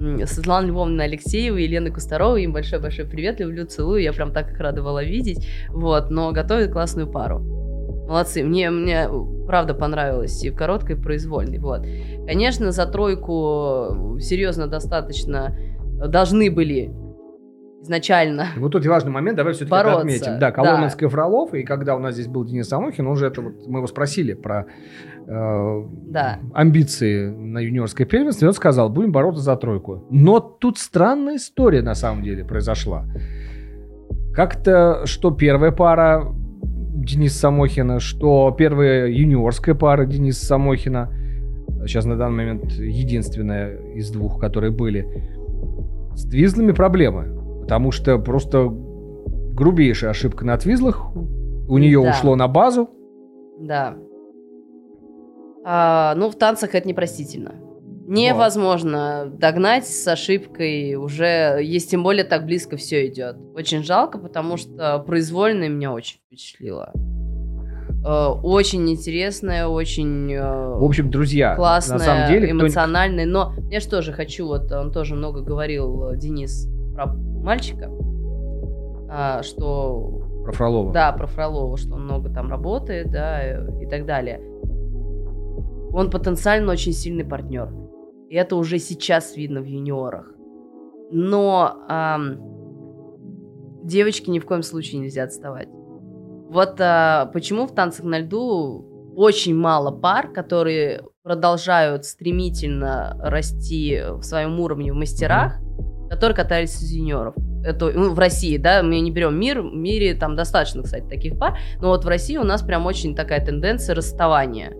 э, 0.00 0.24
Светланы 0.24 0.68
Львовны 0.68 1.02
Алексеевой 1.02 1.60
и 1.60 1.64
Елены 1.66 1.90
Кустаровой. 1.90 2.44
Им 2.44 2.54
большой-большой 2.54 3.04
привет, 3.04 3.38
люблю, 3.38 3.66
целую. 3.66 4.00
Я 4.00 4.14
прям 4.14 4.32
так 4.32 4.50
их 4.50 4.58
рада 4.58 4.82
была 4.82 5.04
видеть. 5.04 5.46
Вот, 5.68 6.08
но 6.08 6.32
готовят 6.32 6.72
классную 6.72 7.10
пару. 7.10 7.73
Молодцы. 8.06 8.44
Мне, 8.44 8.70
мне 8.70 9.08
правда 9.46 9.74
понравилось 9.74 10.44
и 10.44 10.50
в 10.50 10.56
короткой, 10.56 10.96
и 10.96 10.98
в 10.98 11.02
произвольной. 11.02 11.58
Вот. 11.58 11.82
Конечно, 12.26 12.70
за 12.72 12.86
тройку 12.86 14.18
серьезно 14.20 14.66
достаточно 14.66 15.56
должны 16.08 16.50
были 16.50 16.92
изначально. 17.84 18.46
Вот 18.56 18.72
тут 18.72 18.84
важный 18.86 19.12
момент, 19.12 19.36
давай 19.36 19.52
все-таки 19.52 19.70
Бороться, 19.70 20.00
отметим. 20.00 20.38
Да, 20.38 20.50
Коломенская 20.50 21.08
да. 21.08 21.12
Фролов, 21.12 21.54
и 21.54 21.62
когда 21.62 21.94
у 21.96 21.98
нас 21.98 22.14
здесь 22.14 22.26
был 22.26 22.44
Денис 22.44 22.68
Самохин, 22.68 23.06
уже 23.06 23.26
это 23.26 23.42
вот, 23.42 23.66
мы 23.66 23.80
его 23.80 23.86
спросили 23.86 24.32
про 24.32 24.66
э, 25.26 25.82
да. 26.06 26.40
амбиции 26.54 27.28
на 27.28 27.58
юниорской 27.58 28.06
первенстве, 28.06 28.48
он 28.48 28.54
сказал, 28.54 28.88
будем 28.88 29.12
бороться 29.12 29.42
за 29.42 29.56
тройку. 29.56 30.06
Но 30.10 30.40
тут 30.40 30.78
странная 30.78 31.36
история 31.36 31.82
на 31.82 31.94
самом 31.94 32.22
деле 32.22 32.44
произошла. 32.44 33.04
Как-то, 34.32 35.02
что 35.04 35.30
первая 35.30 35.70
пара 35.70 36.34
Дениса 36.94 37.38
Самохина, 37.38 37.98
что 37.98 38.54
первая 38.56 39.08
юниорская 39.08 39.74
пара 39.74 40.06
Дениса 40.06 40.46
Самохина, 40.46 41.12
сейчас 41.86 42.04
на 42.04 42.16
данный 42.16 42.46
момент 42.46 42.72
единственная 42.72 43.76
из 43.94 44.10
двух, 44.10 44.40
которые 44.40 44.70
были, 44.70 45.06
с 46.14 46.24
твизлами 46.28 46.72
проблемы. 46.72 47.60
Потому 47.62 47.90
что 47.90 48.18
просто 48.18 48.68
грубейшая 48.68 50.10
ошибка 50.10 50.44
на 50.44 50.56
твизлах. 50.56 51.14
У 51.16 51.78
нее 51.78 52.02
да. 52.02 52.10
ушло 52.10 52.36
на 52.36 52.46
базу. 52.46 52.90
Да. 53.58 53.96
А, 55.64 56.14
ну, 56.14 56.30
в 56.30 56.36
танцах 56.36 56.74
это 56.74 56.86
непростительно. 56.86 57.54
Невозможно 58.06 59.22
вот. 59.24 59.38
догнать 59.38 59.86
с 59.86 60.06
ошибкой 60.06 60.94
уже, 60.94 61.60
есть 61.62 61.90
тем 61.90 62.02
более 62.02 62.24
так 62.24 62.44
близко 62.44 62.76
все 62.76 63.06
идет. 63.06 63.36
Очень 63.54 63.82
жалко, 63.82 64.18
потому 64.18 64.56
что 64.56 64.98
произвольное 65.06 65.68
меня 65.68 65.92
очень 65.92 66.18
впечатлило. 66.26 66.92
Э, 68.04 68.28
очень 68.42 68.88
интересная, 68.90 69.66
очень 69.66 70.30
э, 70.32 70.42
в 70.42 70.84
общем, 70.84 71.10
друзья, 71.10 71.54
классная, 71.54 71.98
на 71.98 72.04
самом 72.04 72.28
деле, 72.28 72.50
эмоциональная. 72.50 73.24
Но 73.24 73.54
я 73.70 73.80
же 73.80 73.88
тоже 73.88 74.12
хочу, 74.12 74.46
вот 74.46 74.70
он 74.70 74.92
тоже 74.92 75.14
много 75.14 75.40
говорил, 75.40 76.10
э, 76.10 76.16
Денис, 76.18 76.68
про 76.94 77.06
мальчика, 77.06 77.90
а, 79.08 79.42
что... 79.42 80.20
Про 80.44 80.52
Фролова. 80.52 80.92
Да, 80.92 81.12
про 81.12 81.26
Фролова, 81.26 81.76
что 81.78 81.94
он 81.94 82.04
много 82.04 82.28
там 82.28 82.50
работает, 82.50 83.10
да, 83.10 83.58
и 83.80 83.86
так 83.86 84.04
далее. 84.04 84.40
Он 85.92 86.10
потенциально 86.10 86.70
очень 86.72 86.92
сильный 86.92 87.24
партнер. 87.24 87.83
И 88.28 88.36
это 88.36 88.56
уже 88.56 88.78
сейчас 88.78 89.36
видно 89.36 89.60
в 89.60 89.66
юниорах. 89.66 90.34
Но 91.10 91.84
эм, 91.88 92.40
девочки 93.84 94.30
ни 94.30 94.38
в 94.38 94.46
коем 94.46 94.62
случае 94.62 95.00
нельзя 95.00 95.24
отставать. 95.24 95.68
Вот 95.70 96.80
э, 96.80 97.30
почему 97.32 97.66
в 97.66 97.74
танцах 97.74 98.04
на 98.04 98.18
льду 98.18 99.12
очень 99.16 99.54
мало 99.54 99.90
пар, 99.90 100.32
которые 100.32 101.02
продолжают 101.22 102.04
стремительно 102.04 103.16
расти 103.20 104.00
в 104.10 104.22
своем 104.22 104.58
уровне 104.60 104.92
в 104.92 104.96
мастерах, 104.96 105.58
которые 106.10 106.36
катались 106.36 106.82
из 106.82 106.90
юниоров. 106.90 107.34
Это 107.64 107.90
ну, 107.94 108.12
в 108.12 108.18
России, 108.18 108.56
да, 108.58 108.82
мы 108.82 109.00
не 109.00 109.10
берем 109.10 109.38
мир, 109.38 109.62
в 109.62 109.72
мире 109.72 110.14
там 110.14 110.36
достаточно, 110.36 110.82
кстати, 110.82 111.08
таких 111.08 111.38
пар, 111.38 111.56
но 111.80 111.88
вот 111.88 112.04
в 112.04 112.08
России 112.08 112.36
у 112.36 112.44
нас 112.44 112.62
прям 112.62 112.84
очень 112.84 113.14
такая 113.14 113.44
тенденция 113.44 113.94
расставания 113.94 114.72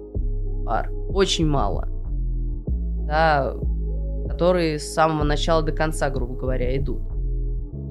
пар, 0.66 0.90
очень 1.08 1.46
мало 1.46 1.93
да, 3.06 3.54
которые 4.28 4.78
с 4.78 4.92
самого 4.92 5.24
начала 5.24 5.62
до 5.62 5.72
конца, 5.72 6.10
грубо 6.10 6.34
говоря, 6.34 6.76
идут. 6.76 7.02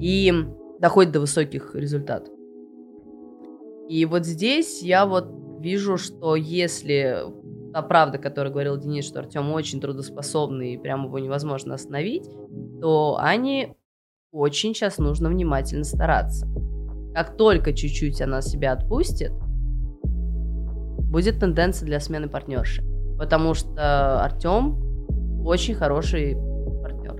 И 0.00 0.32
доходят 0.80 1.12
до 1.12 1.20
высоких 1.20 1.74
результатов. 1.74 2.32
И 3.88 4.04
вот 4.06 4.24
здесь 4.24 4.82
я 4.82 5.06
вот 5.06 5.26
вижу, 5.60 5.96
что 5.96 6.36
если 6.36 7.22
та 7.72 7.82
правда, 7.82 8.18
которую 8.18 8.52
говорил 8.52 8.76
Денис, 8.76 9.04
что 9.04 9.18
Артем 9.18 9.50
очень 9.52 9.80
трудоспособный 9.80 10.74
и 10.74 10.78
прям 10.78 11.06
его 11.06 11.18
невозможно 11.18 11.74
остановить, 11.74 12.28
то 12.80 13.16
Ане 13.18 13.74
очень 14.30 14.74
сейчас 14.74 14.98
нужно 14.98 15.28
внимательно 15.28 15.84
стараться. 15.84 16.46
Как 17.14 17.36
только 17.36 17.72
чуть-чуть 17.72 18.20
она 18.20 18.42
себя 18.42 18.72
отпустит, 18.72 19.32
будет 20.02 21.40
тенденция 21.40 21.86
для 21.86 22.00
смены 22.00 22.28
партнерши. 22.28 22.82
Потому 23.18 23.54
что 23.54 24.22
Артем 24.22 24.93
очень 25.44 25.74
хороший 25.74 26.36
партнер. 26.82 27.14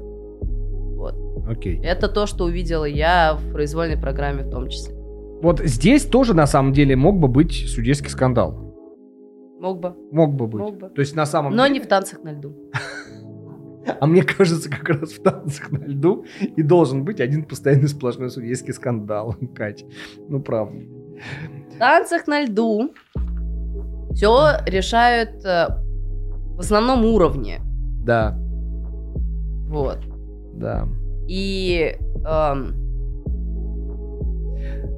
Вот. 0.97 1.15
Окей. 1.49 1.81
Это 1.83 2.09
то, 2.09 2.27
что 2.27 2.45
увидела 2.45 2.85
я 2.85 3.35
в 3.35 3.53
произвольной 3.53 3.97
программе 3.97 4.43
в 4.43 4.51
том 4.51 4.69
числе. 4.69 4.95
Вот 5.43 5.61
здесь 5.61 6.05
тоже 6.07 6.35
на 6.35 6.47
самом 6.47 6.73
деле 6.73 6.97
мог 6.97 7.19
бы 7.19 7.29
быть 7.29 7.69
судейский 7.69 8.09
скандал. 8.09 8.65
Мог 9.61 9.81
бы. 9.81 9.95
Мог 10.11 10.35
бы 10.35 10.47
быть. 10.47 10.61
Мог 10.61 10.79
бы. 10.79 10.89
То 10.89 11.01
есть 11.01 11.15
на 11.15 11.27
самом 11.27 11.55
Но 11.55 11.67
деле... 11.67 11.79
не 11.79 11.85
в 11.85 11.89
танцах 11.89 12.23
на 12.23 12.33
льду. 12.33 12.55
А 14.01 14.07
мне 14.07 14.23
кажется, 14.23 14.71
как 14.71 14.89
раз 14.89 15.13
в 15.13 15.23
танцах 15.23 15.71
на 15.71 15.85
льду 15.85 16.25
и 16.41 16.63
должен 16.63 17.05
быть 17.05 17.21
один 17.21 17.45
постоянный 17.45 17.89
сплошной 17.89 18.31
судейский 18.31 18.73
скандал, 18.73 19.37
Кать. 19.55 19.85
Ну, 20.29 20.41
правда. 20.41 20.79
В 21.75 21.79
танцах 21.79 22.27
на 22.27 22.43
льду 22.43 22.95
все 24.15 24.53
решают 24.67 25.45
э, 25.45 25.69
в 26.57 26.61
основном 26.61 27.05
уровне. 27.05 27.61
Да. 28.05 28.37
Вот. 29.69 29.99
Да. 30.55 30.87
И... 31.27 31.97
Эм... 32.27 32.75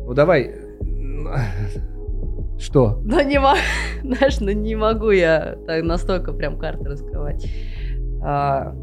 Ну 0.07 0.15
давай. 0.15 0.55
Что? 2.59 3.01
Ну 3.05 3.21
не 3.23 3.39
могу, 3.39 3.59
знаешь, 4.03 4.41
ну 4.41 4.51
не 4.51 4.75
могу 4.75 5.11
я 5.11 5.57
так 5.67 5.85
настолько 5.85 6.33
прям 6.33 6.59
карты 6.59 6.85
раскрывать. 6.85 7.47
А... 8.23 8.75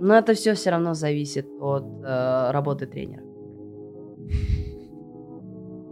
Но 0.00 0.14
это 0.16 0.34
все 0.34 0.54
все 0.54 0.70
равно 0.70 0.94
зависит 0.94 1.46
от 1.60 1.84
э, 2.04 2.50
работы 2.50 2.86
тренера. 2.86 3.22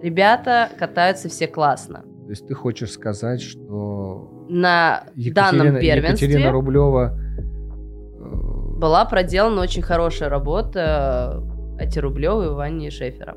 Ребята 0.02 0.68
катаются 0.76 1.28
все 1.28 1.46
классно. 1.46 2.04
То 2.24 2.30
есть 2.30 2.46
ты 2.46 2.54
хочешь 2.54 2.92
сказать, 2.92 3.40
что 3.40 4.46
на 4.48 5.04
Екатерина, 5.14 5.64
данном 5.64 5.80
первенстве 5.80 6.28
Екатерина 6.28 6.52
Рублева 6.52 7.18
э, 7.18 8.78
была 8.78 9.04
проделана 9.04 9.60
очень 9.60 9.82
хорошая 9.82 10.28
работа 10.28 11.42
Ати 11.78 11.98
Рублевой 11.98 12.46
и 12.46 12.50
Вани 12.50 12.90
Шефера. 12.90 13.34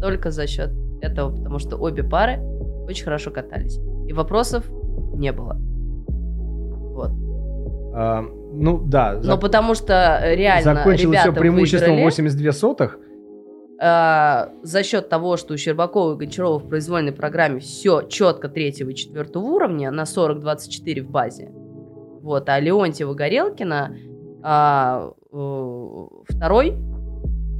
Только 0.00 0.30
за 0.30 0.46
счет 0.46 0.70
этого, 1.02 1.34
потому 1.34 1.58
что 1.58 1.76
обе 1.76 2.04
пары 2.04 2.38
очень 2.86 3.04
хорошо 3.04 3.30
катались. 3.30 3.78
И 4.06 4.12
вопросов 4.12 4.64
не 5.14 5.32
было. 5.32 5.56
Вот. 5.56 7.10
А, 7.94 8.22
ну 8.52 8.78
да. 8.78 9.18
Но 9.22 9.38
потому 9.38 9.74
что 9.74 10.20
реально 10.24 10.74
закончилось 10.74 11.00
ребята 11.02 11.32
все 11.32 11.40
преимуществом 11.40 11.90
выиграли, 11.90 12.04
82 12.04 12.52
сотых. 12.52 12.98
Э, 13.80 14.50
за 14.62 14.82
счет 14.82 15.08
того, 15.08 15.36
что 15.36 15.54
у 15.54 15.56
Щербакова 15.56 16.14
и 16.14 16.16
Гончарова 16.16 16.58
в 16.58 16.68
произвольной 16.68 17.12
программе 17.12 17.60
все 17.60 18.02
четко 18.02 18.48
третьего 18.48 18.90
и 18.90 18.94
четвертого 18.94 19.44
уровня 19.44 19.90
на 19.90 20.02
40-24 20.02 21.02
в 21.02 21.10
базе. 21.10 21.50
Вот, 22.22 22.48
а 22.48 22.58
Леонтьева 22.60 23.14
Горелкина 23.14 23.96
а, 24.42 25.12
э, 25.32 26.06
второй 26.28 26.76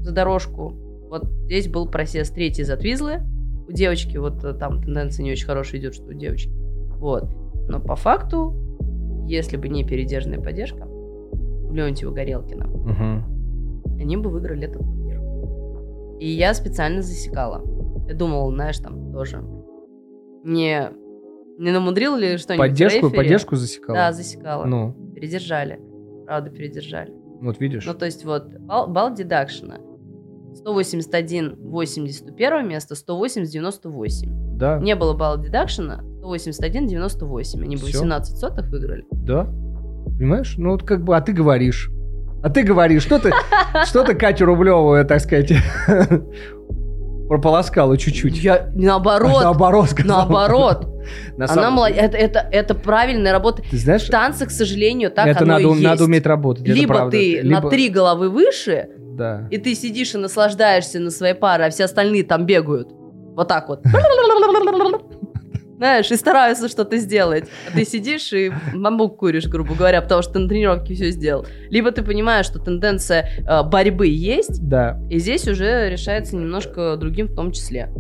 за 0.03 0.13
дорожку. 0.13 0.73
Вот 1.11 1.25
здесь 1.47 1.69
был 1.69 1.87
просес 1.87 2.31
третий 2.31 2.63
за 2.63 2.77
Твизлы. 2.77 3.23
У 3.69 3.73
девочки 3.73 4.17
вот 4.17 4.45
э, 4.45 4.55
там 4.55 4.83
тенденция 4.83 5.25
не 5.25 5.33
очень 5.33 5.47
хорошая 5.47 5.81
идет, 5.81 5.95
что 5.95 6.05
у 6.07 6.13
девочки. 6.13 6.53
Вот. 6.99 7.25
Но 7.69 7.81
по 7.81 7.97
факту, 7.97 8.55
если 9.27 9.57
бы 9.57 9.69
не 9.69 9.85
передержанная 9.85 10.41
поддержка 10.41 10.87
Леонтьева 11.73 12.13
Горелкина, 12.13 12.71
угу. 12.71 14.01
они 14.01 14.17
бы 14.17 14.31
выиграли 14.31 14.69
этот 14.69 14.83
и 16.21 16.29
я 16.29 16.55
специально 16.55 17.03
засекала. 17.03 17.63
Я 18.09 18.15
думала, 18.15 18.53
знаешь, 18.53 18.79
там 18.79 19.13
тоже. 19.13 19.43
Не, 20.45 20.91
не 21.59 21.71
намудрил 21.71 22.17
ли 22.17 22.37
что-нибудь 22.37 22.69
Поддержку, 22.69 23.11
поддержку 23.11 23.57
засекала? 23.57 23.99
Да, 23.99 24.13
засекала. 24.13 24.65
Ну. 24.65 24.93
Передержали. 25.15 25.81
Правда, 26.27 26.51
передержали. 26.51 27.13
Вот 27.41 27.61
видишь. 27.61 27.87
Ну, 27.87 27.95
то 27.95 28.07
есть 28.07 28.25
вот 28.25 28.49
бал, 28.59 28.89
бал 28.89 29.15
дедакшена. 29.15 29.79
181, 30.55 31.57
81 31.59 32.69
место, 32.69 32.95
180, 32.95 33.51
98. 33.51 34.57
Да. 34.57 34.79
Не 34.79 34.95
было 34.95 35.15
балла 35.15 35.39
дедакшена, 35.39 36.01
181-98. 36.23 37.63
Они 37.63 37.77
бы 37.77 37.83
Всё. 37.83 37.99
18 37.99 38.39
сотых 38.39 38.69
выиграли. 38.69 39.05
Да. 39.11 39.45
Понимаешь? 40.17 40.55
Ну, 40.57 40.71
вот 40.73 40.85
как 40.85 41.03
бы, 41.03 41.17
а 41.17 41.21
ты 41.21 41.33
говоришь. 41.33 41.91
А 42.45 42.51
ты 42.51 42.63
говоришь, 42.63 43.03
что 43.03 43.19
ты, 43.19 43.33
что 43.87 44.05
ты 44.05 44.15
Катю 44.15 44.45
Рублеву, 44.45 45.03
так 45.09 45.21
сказать, 45.21 45.51
прополоскала 47.29 47.97
чуть-чуть. 47.97 48.37
Я 48.43 48.71
наоборот, 48.75 49.43
Наоборот 49.43 49.91
сказал. 49.91 50.19
наоборот. 50.29 50.87
На 51.37 51.47
Она 51.51 51.71
молодец. 51.71 51.99
Это, 52.03 52.17
это, 52.19 52.49
это 52.53 52.75
правильная 52.75 53.33
работа. 53.33 53.63
Ты 53.71 53.77
знаешь, 53.79 54.03
В 54.07 54.11
танце, 54.11 54.47
к 54.47 54.51
сожалению, 54.51 55.11
так 55.11 55.27
это 55.27 55.41
оно 55.45 55.55
надо, 55.55 55.65
и 55.69 55.71
есть. 55.71 55.83
надо 55.83 56.05
уметь 56.05 56.27
работать. 56.27 56.67
Либо 56.67 57.11
ты 57.11 57.41
Либо- 57.41 57.61
на 57.63 57.71
три 57.71 57.89
головы 57.89 58.29
выше, 58.31 58.89
Да. 59.17 59.49
и 59.51 59.59
ты 59.59 59.75
сидишь 59.75 60.15
и 60.15 60.19
наслаждаешься 60.19 61.01
на 61.01 61.11
своей 61.11 61.35
паре, 61.35 61.65
а 61.67 61.71
все 61.71 61.85
остальные 61.85 62.25
там 62.25 62.47
бегают. 62.47 62.89
Вот 63.37 63.49
так 63.49 63.69
вот. 63.69 63.81
Знаешь, 65.77 66.11
и 66.11 66.17
стараются 66.17 66.69
что-то 66.69 66.97
сделать. 66.99 67.49
А 67.69 67.77
ты 67.77 67.85
сидишь 67.85 68.33
и 68.33 68.53
бамбук 68.75 69.19
куришь, 69.19 69.47
грубо 69.49 69.75
говоря, 69.75 70.01
потому 70.03 70.23
что 70.23 70.35
ты 70.35 70.39
на 70.39 70.49
тренировке 70.49 70.95
все 70.95 71.11
сделал. 71.11 71.47
Либо 71.69 71.91
ты 71.91 72.03
понимаешь, 72.03 72.47
что 72.47 72.59
тенденция 72.61 73.29
э, 73.47 73.63
борьбы 73.65 74.07
есть, 74.07 74.67
Да. 74.69 75.01
и 75.11 75.19
здесь 75.19 75.49
уже 75.49 75.91
решается 75.91 76.37
немножко 76.37 76.97
другим 76.97 77.27
в 77.27 77.35
том 77.35 77.51
числе. 77.51 77.91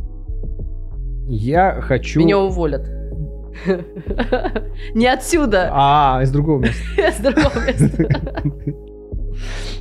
Я 1.26 1.80
хочу... 1.80 2.20
Меня 2.20 2.38
уволят. 2.38 2.88
Не 4.94 5.06
отсюда, 5.06 5.70
А, 5.72 6.20
из 6.22 6.30
другого 6.30 6.60
места. 6.62 6.82
с 7.12 7.20
другого 7.20 7.66
места. 7.66 8.42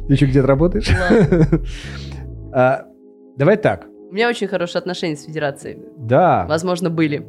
Ты 0.08 0.14
еще 0.14 0.26
где-то 0.26 0.48
работаешь? 0.48 0.89
А, 2.54 2.86
Давай 3.38 3.58
так. 3.58 3.88
У 4.14 4.16
меня 4.16 4.30
очень 4.30 4.47
хорошие 4.47 4.78
отношения 4.80 5.16
с 5.16 5.24
Федерацией. 5.26 5.80
Да. 5.97 6.45
Возможно, 6.47 6.91
были. 6.91 7.26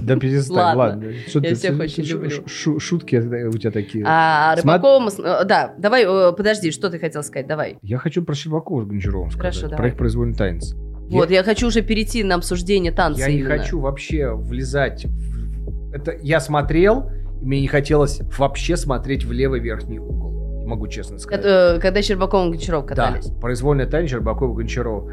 Да 0.00 0.16
перестань, 0.16 0.56
Ладно. 0.56 0.78
ладно. 0.82 1.12
Что 1.28 1.38
Я 1.38 1.50
ты- 1.50 1.54
всех 1.54 1.76
шу- 1.76 1.82
очень 1.84 2.04
шу- 2.04 2.14
люблю. 2.14 2.30
шу- 2.48 2.80
Шутки 2.80 3.14
у 3.46 3.52
тебя 3.52 3.70
такие. 3.70 4.04
А 4.04 4.56
Рыбакова... 4.56 4.98
мы 4.98 5.10
с- 5.12 5.20
э, 5.20 5.44
Да, 5.44 5.74
давай, 5.78 6.04
э, 6.04 6.32
подожди, 6.32 6.72
что 6.72 6.90
ты 6.90 6.98
хотел 6.98 7.22
сказать? 7.22 7.46
Давай. 7.46 7.78
Я 7.82 7.98
хочу 7.98 8.24
про 8.24 8.34
Щербакова 8.34 8.82
с 8.82 8.86
Гончаровым 8.88 9.30
сказать. 9.30 9.54
Хорошо, 9.54 9.68
Про 9.68 9.76
давай. 9.76 9.90
их 9.92 9.96
произвольный 9.96 10.34
танец. 10.34 10.74
Вот, 11.08 11.30
я 11.30 11.44
хочу 11.44 11.68
уже 11.68 11.82
перейти 11.82 12.24
на 12.24 12.34
обсуждение 12.34 12.90
танца 12.90 13.20
Я 13.20 13.28
не 13.28 13.38
именно. 13.38 13.56
хочу 13.56 13.78
вообще 13.78 14.32
влезать 14.34 15.04
в... 15.04 15.94
Это 15.94 16.16
я 16.20 16.40
смотрел, 16.40 17.12
и 17.40 17.44
мне 17.46 17.60
не 17.60 17.68
хотелось 17.68 18.22
вообще 18.36 18.76
смотреть 18.76 19.24
в 19.24 19.30
левый 19.30 19.60
верхний 19.60 20.00
угол. 20.00 20.64
Могу 20.66 20.86
честно 20.88 21.18
сказать. 21.18 21.44
Это, 21.46 21.78
когда 21.80 22.02
Щербаков 22.02 22.48
и 22.48 22.50
Гончаров 22.50 22.84
катались. 22.86 23.26
Да, 23.28 23.40
произвольный 23.40 23.86
танец 23.86 24.10
Щербакова 24.10 24.52
Гончарова. 24.52 25.12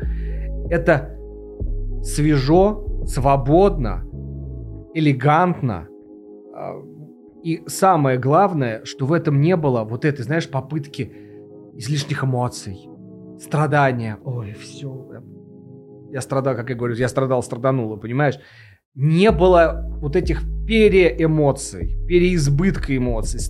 Это 0.70 1.18
свежо, 2.04 3.04
свободно, 3.06 4.04
элегантно. 4.94 5.88
а, 6.56 6.76
И 7.44 7.62
самое 7.68 8.18
главное, 8.18 8.82
что 8.86 9.06
в 9.06 9.14
этом 9.14 9.40
не 9.42 9.56
было 9.56 9.84
вот 9.84 10.06
этой, 10.06 10.24
знаешь, 10.24 10.50
попытки 10.50 11.12
излишних 11.76 12.24
эмоций, 12.24 12.90
страдания. 13.40 14.18
Ой, 14.24 14.54
все. 14.54 15.22
Я 16.12 16.22
страдал, 16.22 16.56
как 16.56 16.70
я 16.70 16.76
говорю, 16.76 16.96
я 16.96 17.08
страдал, 17.10 17.44
страданула, 17.44 17.98
понимаешь? 17.98 18.40
Не 18.96 19.32
было 19.32 19.84
вот 20.02 20.16
этих 20.16 20.42
переэмоций, 20.66 21.98
переизбытка 22.08 22.96
эмоций, 22.96 23.42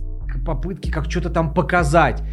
попытки 0.46 0.92
как 0.92 1.06
что-то 1.06 1.30
там 1.30 1.54
показать. 1.54 2.24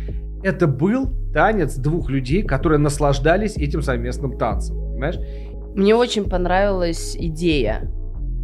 Это 0.43 0.66
был 0.66 1.09
танец 1.32 1.76
двух 1.76 2.11
людей, 2.11 2.43
которые 2.43 2.78
наслаждались 2.78 3.57
этим 3.57 3.82
совместным 3.82 4.36
танцем, 4.38 4.76
понимаешь? 4.76 5.18
Мне 5.74 5.95
очень 5.95 6.28
понравилась 6.28 7.16
идея. 7.16 7.90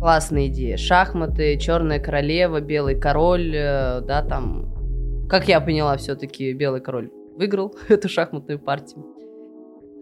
Классная 0.00 0.46
идея. 0.46 0.76
Шахматы, 0.76 1.58
Черная 1.58 1.98
королева, 1.98 2.60
Белый 2.60 2.94
король, 2.94 3.52
э, 3.54 4.00
да, 4.02 4.22
там. 4.22 5.26
Как 5.28 5.48
я 5.48 5.60
поняла, 5.60 5.96
все-таки 5.96 6.52
Белый 6.52 6.80
король 6.80 7.10
выиграл 7.36 7.74
эту 7.88 8.08
шахматную 8.08 8.58
партию. 8.58 9.04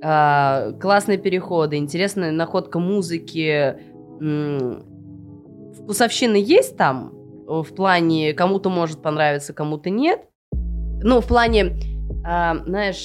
А, 0.02 0.72
классные 0.80 1.18
переходы, 1.18 1.76
интересная 1.76 2.30
находка 2.30 2.78
музыки. 2.78 3.76
М, 4.20 4.84
Вкусовщина 5.74 6.36
есть 6.36 6.76
там, 6.76 7.12
э, 7.48 7.62
в 7.62 7.74
плане 7.74 8.34
кому-то 8.34 8.68
может 8.70 9.02
понравиться, 9.02 9.52
кому-то 9.52 9.90
нет. 9.90 10.20
Ну, 11.02 11.20
в 11.20 11.26
плане, 11.26 11.76
а, 12.24 12.56
знаешь, 12.66 13.04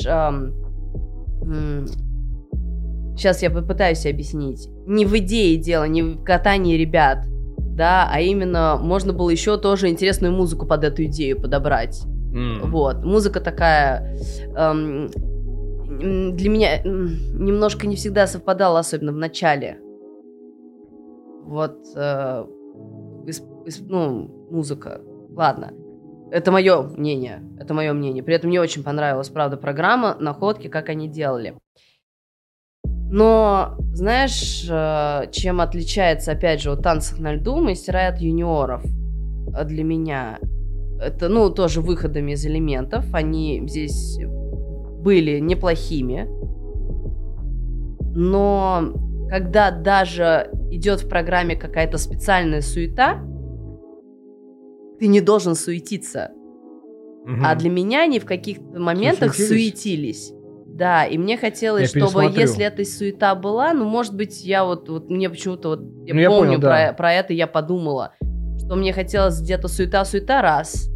сейчас 3.17 3.41
я 3.43 3.49
попытаюсь 3.51 4.05
объяснить. 4.05 4.67
Не 4.85 5.05
в 5.05 5.15
идее 5.17 5.57
дело, 5.57 5.83
не 5.85 6.01
в 6.01 6.23
катании 6.23 6.77
ребят, 6.77 7.25
да, 7.57 8.09
а 8.11 8.19
именно 8.19 8.77
можно 8.81 9.13
было 9.13 9.29
еще 9.29 9.57
тоже 9.57 9.89
интересную 9.89 10.33
музыку 10.33 10.65
под 10.65 10.83
эту 10.83 11.03
идею 11.05 11.39
подобрать. 11.39 12.03
Вот, 12.63 13.03
музыка 13.03 13.41
такая 13.41 14.17
эм, 14.55 15.09
для 16.35 16.49
меня 16.49 16.81
немножко 16.83 17.87
не 17.87 17.95
всегда 17.95 18.25
совпадала, 18.27 18.79
особенно 18.79 19.11
в 19.11 19.17
начале. 19.17 19.79
Вот, 21.43 21.77
э, 21.95 22.45
ис- 23.25 23.43
ис- 23.65 23.83
ну, 23.85 24.47
музыка. 24.49 25.01
Ладно, 25.35 25.73
это 26.31 26.51
мое 26.51 26.81
мнение, 26.81 27.41
это 27.59 27.73
мое 27.73 27.93
мнение. 27.93 28.23
При 28.23 28.33
этом 28.33 28.49
мне 28.49 28.61
очень 28.61 28.83
понравилась, 28.83 29.29
правда, 29.29 29.57
программа, 29.57 30.15
находки, 30.19 30.67
как 30.67 30.89
они 30.89 31.07
делали. 31.07 31.55
Но, 32.85 33.75
знаешь, 33.93 34.65
э, 34.69 35.29
чем 35.31 35.59
отличается, 35.59 36.31
опять 36.31 36.61
же, 36.61 36.71
от 36.71 36.81
танцев 36.81 37.19
на 37.19 37.33
льду 37.33 37.61
мастера 37.61 38.07
от 38.07 38.19
юниоров 38.19 38.85
э, 38.85 39.65
для 39.65 39.83
меня? 39.83 40.39
Это, 41.01 41.27
ну, 41.27 41.49
тоже 41.49 41.81
выходами 41.81 42.31
из 42.31 42.45
элементов. 42.45 43.05
Они 43.13 43.67
здесь 43.67 44.17
были 45.01 45.39
неплохими. 45.39 46.27
Но 48.15 48.93
когда 49.29 49.71
даже 49.71 50.49
идет 50.71 51.03
в 51.03 51.09
программе 51.09 51.57
какая-то 51.57 51.97
специальная 51.97 52.61
суета, 52.61 53.21
ты 55.01 55.07
не 55.07 55.19
должен 55.19 55.55
суетиться. 55.55 56.29
Мгм. 57.25 57.43
А 57.43 57.55
для 57.55 57.71
меня 57.71 58.03
они 58.03 58.19
в 58.19 58.25
каких-то 58.25 58.79
моментах 58.79 59.33
суетились? 59.33 60.27
суетились. 60.27 60.33
Да, 60.67 61.05
и 61.05 61.17
мне 61.17 61.37
хотелось, 61.37 61.91
Я 61.93 62.05
чтобы, 62.05 62.25
если 62.25 62.63
эта 62.63 62.85
суета 62.85 63.33
была, 63.33 63.73
ну, 63.73 63.85
может 63.85 64.15
быть, 64.15 64.45
я 64.45 64.63
вот, 64.63 64.87
вот 64.89 65.09
мне 65.09 65.27
почему-то 65.27 65.69
вот, 65.69 65.79
я 66.05 66.13
Ну, 66.13 66.19
я 66.19 66.29
помню 66.29 66.49
понял, 66.51 66.61
да. 66.61 66.69
про, 66.69 66.93
про 66.93 67.13
это, 67.13 67.33
я 67.33 67.47
подумала, 67.47 68.13
что 68.59 68.75
мне 68.75 68.93
хотелось 68.93 69.41
где-то 69.41 69.67
суета-суета 69.67 70.43
раз, 70.43 70.87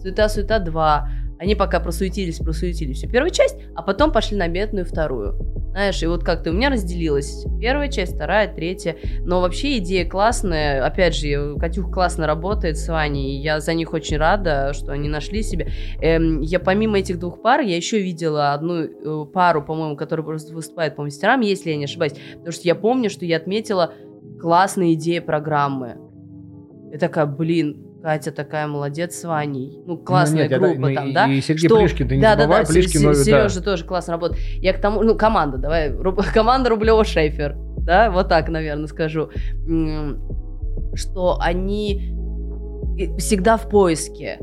суета-суета 0.00 0.58
два. 0.58 1.10
Они 1.40 1.54
пока 1.54 1.80
просуетились, 1.80 2.36
просуетились 2.36 2.98
всю 2.98 3.08
первую 3.08 3.30
часть, 3.30 3.56
а 3.74 3.80
потом 3.80 4.12
пошли 4.12 4.36
на 4.36 4.46
бедную 4.46 4.84
вторую. 4.84 5.38
Знаешь, 5.70 6.02
и 6.02 6.06
вот 6.06 6.22
как-то 6.22 6.50
у 6.50 6.52
меня 6.52 6.68
разделилась 6.68 7.46
первая 7.58 7.88
часть, 7.88 8.14
вторая, 8.14 8.52
третья. 8.52 8.96
Но 9.20 9.40
вообще 9.40 9.78
идея 9.78 10.06
классная. 10.06 10.84
Опять 10.84 11.16
же, 11.16 11.56
Катюх 11.58 11.90
классно 11.90 12.26
работает 12.26 12.76
с 12.76 12.86
Ваней. 12.88 13.38
и 13.38 13.40
Я 13.40 13.60
за 13.60 13.72
них 13.72 13.94
очень 13.94 14.18
рада, 14.18 14.74
что 14.74 14.92
они 14.92 15.08
нашли 15.08 15.42
себя. 15.42 15.68
Эм, 16.02 16.42
я 16.42 16.60
помимо 16.60 16.98
этих 16.98 17.18
двух 17.18 17.40
пар, 17.40 17.60
я 17.60 17.74
еще 17.74 18.02
видела 18.02 18.52
одну 18.52 18.82
э, 18.82 19.26
пару, 19.32 19.64
по-моему, 19.64 19.96
которая 19.96 20.26
просто 20.26 20.52
выступает 20.52 20.94
по 20.94 21.04
мастерам, 21.04 21.40
если 21.40 21.70
я 21.70 21.76
не 21.76 21.84
ошибаюсь. 21.84 22.12
Потому 22.34 22.52
что 22.52 22.64
я 22.64 22.74
помню, 22.74 23.08
что 23.08 23.24
я 23.24 23.38
отметила 23.38 23.94
классная 24.38 24.92
идея 24.92 25.22
программы. 25.22 25.96
Я 26.92 26.98
такая, 26.98 27.24
блин, 27.24 27.89
Катя 28.02 28.32
такая 28.32 28.66
молодец 28.66 29.14
с 29.14 29.24
Ваней. 29.24 29.78
Ну, 29.86 29.98
классная 29.98 30.44
Ну, 30.44 30.50
нет, 30.50 30.60
группа 30.60 30.88
ну, 30.88 30.94
там, 30.94 31.08
и- 31.08 31.12
да? 31.12 31.26
И 31.26 31.40
Сергей 31.40 31.68
Что- 31.68 31.78
Плишкин, 31.78 32.08
ты 32.08 32.16
не 32.16 32.22
да, 32.22 32.36
забывай, 32.36 32.62
да, 32.62 32.66
да, 32.66 32.72
Плишкин, 32.72 33.02
ну, 33.02 33.08
да. 33.08 33.14
Сережа 33.14 33.62
тоже 33.62 33.84
классно 33.84 34.12
работает. 34.14 34.40
Я 34.56 34.72
к 34.72 34.80
тому, 34.80 35.02
ну, 35.02 35.14
команда, 35.16 35.58
давай, 35.58 35.90
Руб- 35.90 36.22
команда 36.34 36.70
Рублева 36.70 37.04
Шейфер, 37.04 37.56
да, 37.78 38.10
вот 38.10 38.28
так, 38.28 38.48
наверное, 38.48 38.86
скажу, 38.86 39.30
что 40.94 41.38
они 41.40 42.14
всегда 43.18 43.56
в 43.56 43.68
поиске. 43.68 44.38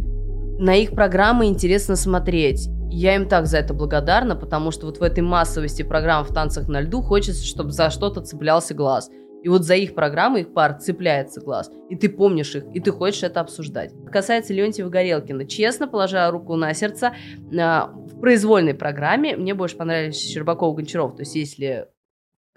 На 0.59 0.75
их 0.75 0.91
программы 0.91 1.45
интересно 1.47 1.95
смотреть. 1.95 2.67
Я 2.89 3.15
им 3.15 3.27
так 3.27 3.45
за 3.47 3.57
это 3.57 3.73
благодарна, 3.73 4.35
потому 4.35 4.71
что 4.71 4.85
вот 4.87 4.97
в 4.99 5.03
этой 5.03 5.19
массовости 5.21 5.83
программ 5.83 6.23
в 6.23 6.29
танцах 6.33 6.67
на 6.67 6.81
льду 6.81 7.01
хочется, 7.01 7.45
чтобы 7.45 7.71
за 7.71 7.89
что-то 7.89 8.21
цеплялся 8.21 8.73
глаз. 8.73 9.09
И 9.43 9.49
вот 9.49 9.63
за 9.63 9.75
их 9.75 9.93
программы, 9.93 10.41
их 10.41 10.53
пар 10.53 10.77
цепляется 10.79 11.41
глаз. 11.41 11.71
И 11.89 11.95
ты 11.95 12.09
помнишь 12.09 12.55
их, 12.55 12.65
и 12.73 12.79
ты 12.79 12.91
хочешь 12.91 13.23
это 13.23 13.39
обсуждать. 13.39 13.93
Касается 14.11 14.53
Леонтьева 14.53 14.89
Горелкина. 14.89 15.45
Честно, 15.45 15.87
положа 15.87 16.29
руку 16.31 16.55
на 16.55 16.73
сердце, 16.73 17.13
а, 17.57 17.87
в 17.87 18.19
произвольной 18.19 18.73
программе 18.73 19.37
мне 19.37 19.53
больше 19.53 19.77
понравились 19.77 20.19
Щербаков 20.19 20.75
Гончаров. 20.75 21.15
То 21.15 21.21
есть, 21.21 21.35
если 21.35 21.87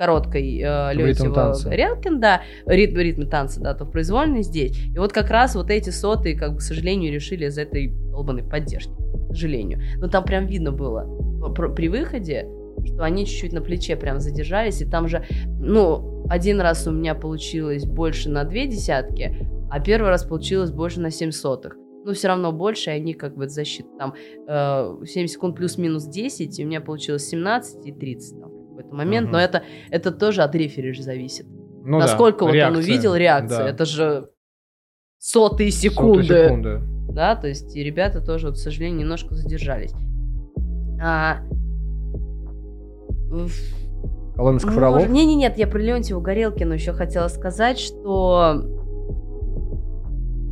короткой 0.00 0.58
э, 0.58 0.94
Леонтьева. 0.94 1.54
Горелкин, 1.62 2.20
да, 2.20 2.40
ритм, 2.64 2.96
ритм 2.96 3.28
танца, 3.28 3.60
да, 3.60 3.74
то 3.74 3.84
в 3.84 3.90
произвольной 3.90 4.42
здесь. 4.42 4.74
И 4.86 4.98
вот 4.98 5.12
как 5.12 5.28
раз 5.28 5.54
вот 5.54 5.70
эти 5.70 5.90
сотые, 5.90 6.38
как 6.38 6.52
бы, 6.52 6.58
к 6.58 6.62
сожалению, 6.62 7.12
решили 7.12 7.44
из 7.44 7.58
этой 7.58 7.88
долбанной 7.88 8.42
поддержки. 8.42 8.92
К 9.28 9.34
сожалению. 9.34 9.80
Но 9.98 10.08
там 10.08 10.24
прям 10.24 10.46
видно 10.46 10.72
было 10.72 11.04
пр- 11.54 11.74
при 11.74 11.90
выходе, 11.90 12.48
что 12.86 13.04
они 13.04 13.26
чуть-чуть 13.26 13.52
на 13.52 13.60
плече 13.60 13.94
прям 13.94 14.20
задержались, 14.20 14.80
и 14.80 14.86
там 14.86 15.06
же, 15.06 15.22
ну, 15.46 16.19
один 16.30 16.60
раз 16.60 16.86
у 16.86 16.92
меня 16.92 17.16
получилось 17.16 17.84
больше 17.84 18.30
на 18.30 18.44
две 18.44 18.68
десятки, 18.68 19.48
а 19.68 19.80
первый 19.80 20.10
раз 20.10 20.24
получилось 20.24 20.70
больше 20.70 21.00
на 21.00 21.10
7 21.10 21.32
сотых. 21.32 21.76
Но 22.04 22.14
все 22.14 22.28
равно 22.28 22.52
больше, 22.52 22.90
и 22.90 22.92
они 22.94 23.14
как 23.14 23.36
бы 23.36 23.48
защита 23.48 23.88
там 23.98 24.14
э, 24.46 25.04
7 25.04 25.26
секунд 25.26 25.56
плюс-минус 25.56 26.06
10, 26.06 26.58
и 26.58 26.64
у 26.64 26.68
меня 26.68 26.80
получилось 26.80 27.28
17 27.28 27.84
и 27.84 27.92
30 27.92 28.40
там, 28.40 28.48
в 28.48 28.68
какой-то 28.68 28.94
момент. 28.94 29.24
Мгм. 29.24 29.32
Но 29.32 29.40
это, 29.40 29.64
это 29.90 30.12
тоже 30.12 30.42
от 30.42 30.54
рефери 30.54 30.92
же 30.92 31.02
зависит. 31.02 31.46
Ну 31.82 31.98
да, 31.98 32.06
Насколько 32.06 32.44
вот 32.44 32.50
он 32.50 32.54
реакция, 32.54 32.82
увидел 32.82 33.14
реакцию. 33.16 33.58
да. 33.64 33.68
Это 33.68 33.84
же 33.84 34.30
сотые 35.18 35.72
секунды. 35.72 36.22
секунды. 36.22 36.80
Да, 37.12 37.34
то 37.34 37.48
есть 37.48 37.74
и 37.74 37.82
ребята 37.82 38.24
тоже, 38.24 38.46
вот, 38.46 38.54
к 38.54 38.58
сожалению, 38.58 39.00
немножко 39.00 39.34
задержались. 39.34 39.92
А, 41.02 41.40
Коломенских 44.34 44.72
Фролов. 44.72 45.08
Не, 45.08 45.26
не, 45.26 45.36
нет, 45.36 45.58
я 45.58 45.66
про 45.66 45.78
Леонтьеву 45.78 46.20
Горелкину 46.20 46.74
еще 46.74 46.92
хотела 46.92 47.28
сказать, 47.28 47.78
что 47.78 48.62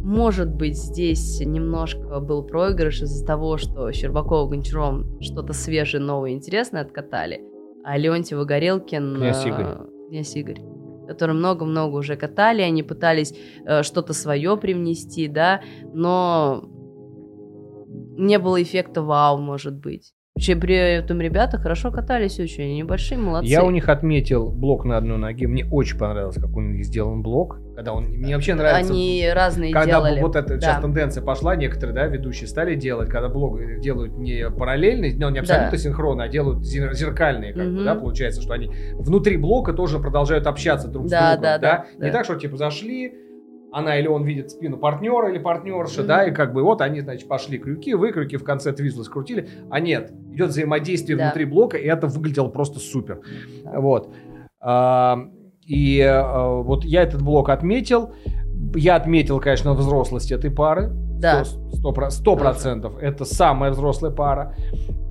может 0.02 0.54
быть 0.54 0.76
здесь 0.76 1.40
немножко 1.40 2.20
был 2.20 2.42
проигрыш 2.42 3.02
из-за 3.02 3.26
того, 3.26 3.58
что 3.58 3.92
Щербакова 3.92 4.48
Гончаром 4.48 5.20
что-то 5.20 5.52
свежее, 5.52 6.02
новое, 6.02 6.30
интересное 6.30 6.82
откатали, 6.82 7.42
а 7.84 7.96
Леонтьева 7.98 8.44
Горелкин... 8.44 9.16
Князь 9.16 9.44
э, 9.44 9.48
Игорь. 9.48 9.76
Князь 10.08 10.36
Игорь 10.36 10.60
который 11.08 11.34
много-много 11.34 11.96
уже 11.96 12.16
катали, 12.16 12.60
они 12.60 12.82
пытались 12.82 13.34
э, 13.64 13.82
что-то 13.82 14.12
свое 14.12 14.58
привнести, 14.58 15.26
да, 15.26 15.62
но 15.94 16.68
не 18.18 18.38
было 18.38 18.62
эффекта 18.62 19.02
вау, 19.02 19.38
может 19.38 19.74
быть. 19.74 20.12
Вообще, 20.38 20.54
при 20.54 20.76
этом 20.76 21.20
ребята 21.20 21.58
хорошо 21.58 21.90
катались 21.90 22.38
очень, 22.38 22.62
они 22.62 22.84
большие, 22.84 23.18
молодцы. 23.18 23.48
Я 23.50 23.64
у 23.64 23.70
них 23.72 23.88
отметил 23.88 24.52
блок 24.52 24.84
на 24.84 24.96
одной 24.96 25.18
ноге. 25.18 25.48
Мне 25.48 25.66
очень 25.68 25.98
понравилось, 25.98 26.36
как 26.36 26.56
у 26.56 26.60
них 26.60 26.84
сделан 26.84 27.22
блок. 27.22 27.58
Когда 27.74 27.92
он... 27.92 28.04
Мне 28.04 28.36
вообще 28.36 28.54
нравится... 28.54 28.92
Они 28.92 29.28
разные 29.34 29.72
Когда 29.72 29.86
делали. 29.96 30.20
вот 30.20 30.36
эта 30.36 30.54
Да. 30.54 30.60
сейчас 30.60 30.80
тенденция 30.80 31.24
пошла, 31.24 31.56
некоторые, 31.56 31.92
да, 31.92 32.06
ведущие 32.06 32.46
стали 32.46 32.76
делать, 32.76 33.08
когда 33.10 33.28
блог 33.28 33.58
делают 33.80 34.16
не 34.16 34.48
параллельный, 34.48 35.12
но 35.12 35.28
не 35.30 35.40
абсолютно 35.40 35.72
Да. 35.72 35.76
синхронно, 35.76 36.22
а 36.22 36.28
делают 36.28 36.60
зер- 36.60 36.92
зеркальные, 36.94 37.52
как 37.52 37.64
бы, 37.64 37.72
Мгм. 37.72 37.84
да, 37.84 37.94
получается, 37.96 38.40
что 38.40 38.52
они 38.52 38.70
внутри 38.92 39.38
блока 39.38 39.72
тоже 39.72 39.98
продолжают 39.98 40.46
общаться 40.46 40.86
друг 40.86 41.08
Да, 41.08 41.32
с 41.32 41.36
другом, 41.36 41.42
да, 41.42 41.58
да, 41.58 41.84
Не 41.98 42.12
да. 42.12 42.18
так, 42.18 42.24
что 42.24 42.36
типа 42.36 42.56
зашли, 42.56 43.12
она 43.72 43.98
или 43.98 44.06
он 44.08 44.24
видит 44.24 44.50
спину 44.50 44.76
партнера 44.78 45.30
или 45.30 45.38
партнерши, 45.38 46.00
Мгм. 46.00 46.08
да, 46.08 46.24
и 46.24 46.30
как 46.32 46.52
бы 46.54 46.62
вот 46.62 46.80
они, 46.80 47.00
значит, 47.00 47.28
пошли 47.28 47.58
крюки, 47.58 47.94
вы 47.94 48.12
крюки 48.12 48.36
в 48.36 48.44
конце 48.44 48.72
твизла 48.72 49.02
скрутили, 49.02 49.48
а 49.70 49.80
нет, 49.80 50.10
идет 50.32 50.50
взаимодействие 50.50 51.16
Да. 51.18 51.24
внутри 51.24 51.44
блока, 51.44 51.76
и 51.76 51.86
это 51.86 52.06
выглядело 52.06 52.48
просто 52.48 52.78
супер. 52.80 53.20
Да. 53.64 53.80
Вот. 53.80 54.12
А, 54.60 55.18
И 55.66 56.00
а, 56.00 56.62
вот 56.62 56.84
я 56.84 57.02
этот 57.02 57.20
блок 57.20 57.50
отметил. 57.50 58.14
Я 58.74 58.96
отметил, 58.96 59.38
конечно, 59.38 59.74
взрослость 59.74 60.32
этой 60.32 60.50
пары. 60.50 60.90
Да. 61.20 61.44
Сто- 61.44 61.70
Сто 61.76 61.92
про- 61.92 62.10
сто 62.10 62.36
процентов. 62.36 62.94
Это 63.02 63.24
самая 63.26 63.70
взрослая 63.72 64.10
пара 64.10 64.54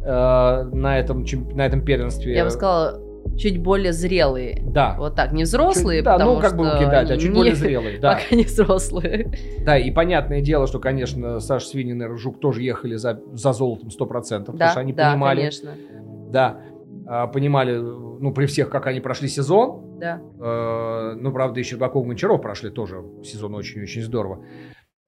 э, 0.04 0.64
на 0.74 0.98
этом, 0.98 1.26
на 1.54 1.66
этом 1.66 1.82
первенстве. 1.86 2.34
Я 2.34 2.44
бы 2.46 2.50
сказала, 2.50 3.00
чуть 3.36 3.62
более 3.62 3.92
зрелые. 3.94 4.62
Да. 4.64 4.96
Вот 4.98 5.16
так, 5.16 5.32
не 5.34 5.44
взрослые, 5.44 6.00
Чуть- 6.00 6.06
да, 6.06 6.14
потому 6.14 6.36
ну 6.36 6.40
как 6.42 6.50
что 6.52 6.58
бы 6.58 6.64
кидать, 6.80 7.12
а 7.12 7.18
чуть 7.18 7.30
не- 7.32 7.36
более 7.36 7.56
зрелые. 7.56 7.98
Да. 8.02 8.14
Пока 8.14 8.36
не 8.36 8.44
взрослые. 8.44 9.32
да, 9.66 9.78
и 9.78 9.92
понятное 9.92 10.42
дело, 10.42 10.68
что, 10.68 10.80
конечно, 10.80 11.40
Саша 11.40 11.68
Свинин 11.68 12.02
и 12.02 12.06
Ржук 12.06 12.40
тоже 12.40 12.62
ехали 12.62 12.96
за, 12.96 13.20
за 13.34 13.54
золотом 13.54 13.90
100%, 13.90 14.40
потому 14.40 14.58
Да, 14.58 14.70
что 14.72 14.80
они 14.80 14.94
да, 14.94 15.12
понимали, 15.12 15.40
конечно. 15.40 15.72
да, 16.32 16.58
а, 17.08 17.28
понимали, 17.28 17.76
ну, 17.78 18.34
при 18.34 18.46
всех, 18.46 18.70
как 18.70 18.88
они 18.88 19.00
прошли 19.00 19.28
сезон, 19.28 19.98
Да. 20.00 20.22
Э, 20.40 21.16
Ну, 21.20 21.32
правда, 21.32 21.60
и 21.60 21.64
Щербаков 21.64 22.06
и 22.06 22.08
Гончаров 22.08 22.42
прошли 22.42 22.70
тоже 22.70 23.04
сезон 23.24 23.56
очень-очень 23.56 24.04
здорово. 24.04 24.44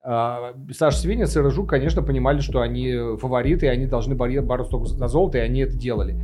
А, 0.03 0.53
Саша 0.71 0.97
Свинец 0.97 1.35
и 1.35 1.39
Рыжук, 1.39 1.69
конечно, 1.69 2.01
понимали, 2.01 2.39
что 2.39 2.61
они 2.61 3.17
фавориты, 3.17 3.65
и 3.65 3.69
они 3.69 3.85
должны 3.85 4.15
бороться 4.15 4.71
только 4.71 4.85
за 4.87 5.07
золото, 5.07 5.37
и 5.37 5.41
они 5.41 5.59
это 5.61 5.77
делали. 5.77 6.17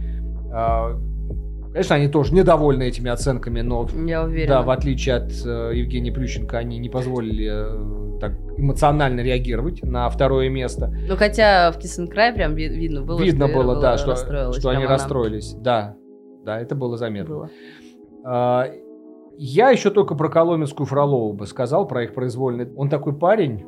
А, 0.53 0.97
Конечно, 1.75 1.97
они 1.97 2.07
тоже 2.07 2.33
недовольны 2.33 2.83
этими 2.83 3.11
оценками, 3.11 3.59
но 3.59 3.85
Я 4.07 4.23
уверена. 4.23 4.47
да, 4.55 4.61
в 4.61 4.69
отличие 4.69 5.15
от 5.15 5.29
э, 5.45 5.71
Евгения 5.75 6.09
Плющенко, 6.09 6.57
они 6.57 6.77
не 6.77 6.87
позволили 6.87 7.49
э, 8.15 8.19
так 8.21 8.31
эмоционально 8.57 9.19
реагировать 9.19 9.83
на 9.83 10.09
второе 10.09 10.47
место. 10.47 10.95
Ну, 11.05 11.17
хотя 11.17 11.73
в 11.73 11.77
Киссенкрай 11.77 12.31
прям 12.31 12.55
ви- 12.55 12.69
видно 12.69 13.01
было, 13.01 13.19
Видно 13.21 13.47
что 13.47 13.53
Ира 13.57 13.63
было, 13.63 13.81
да, 13.81 13.97
что, 13.97 14.15
что 14.53 14.69
они 14.69 14.85
она 14.85 14.93
расстроились. 14.93 15.51
Да, 15.55 15.97
да, 16.45 16.61
это 16.61 16.75
было 16.75 16.95
заметно. 16.95 17.35
была. 17.35 17.49
А, 18.23 18.71
Я 19.37 19.69
еще 19.71 19.89
только 19.89 20.15
про 20.15 20.29
Коломенскую 20.29 20.87
Фролову 20.87 21.33
бы 21.33 21.45
сказал, 21.45 21.85
про 21.89 22.05
их 22.05 22.13
произвольный. 22.13 22.73
Он 22.77 22.87
такой 22.87 23.19
парень, 23.19 23.65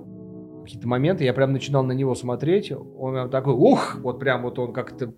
какие-то 0.63 0.87
моменты 0.87 1.25
я 1.25 1.33
прям 1.33 1.51
начинал 1.51 1.83
на 1.83 1.91
него 1.91 2.15
смотреть, 2.15 2.71
он 2.71 3.29
такой, 3.29 3.53
ух, 3.53 3.97
вот 4.01 4.17
прям 4.17 4.43
вот 4.43 4.57
он 4.59 4.71
как-то... 4.71 5.13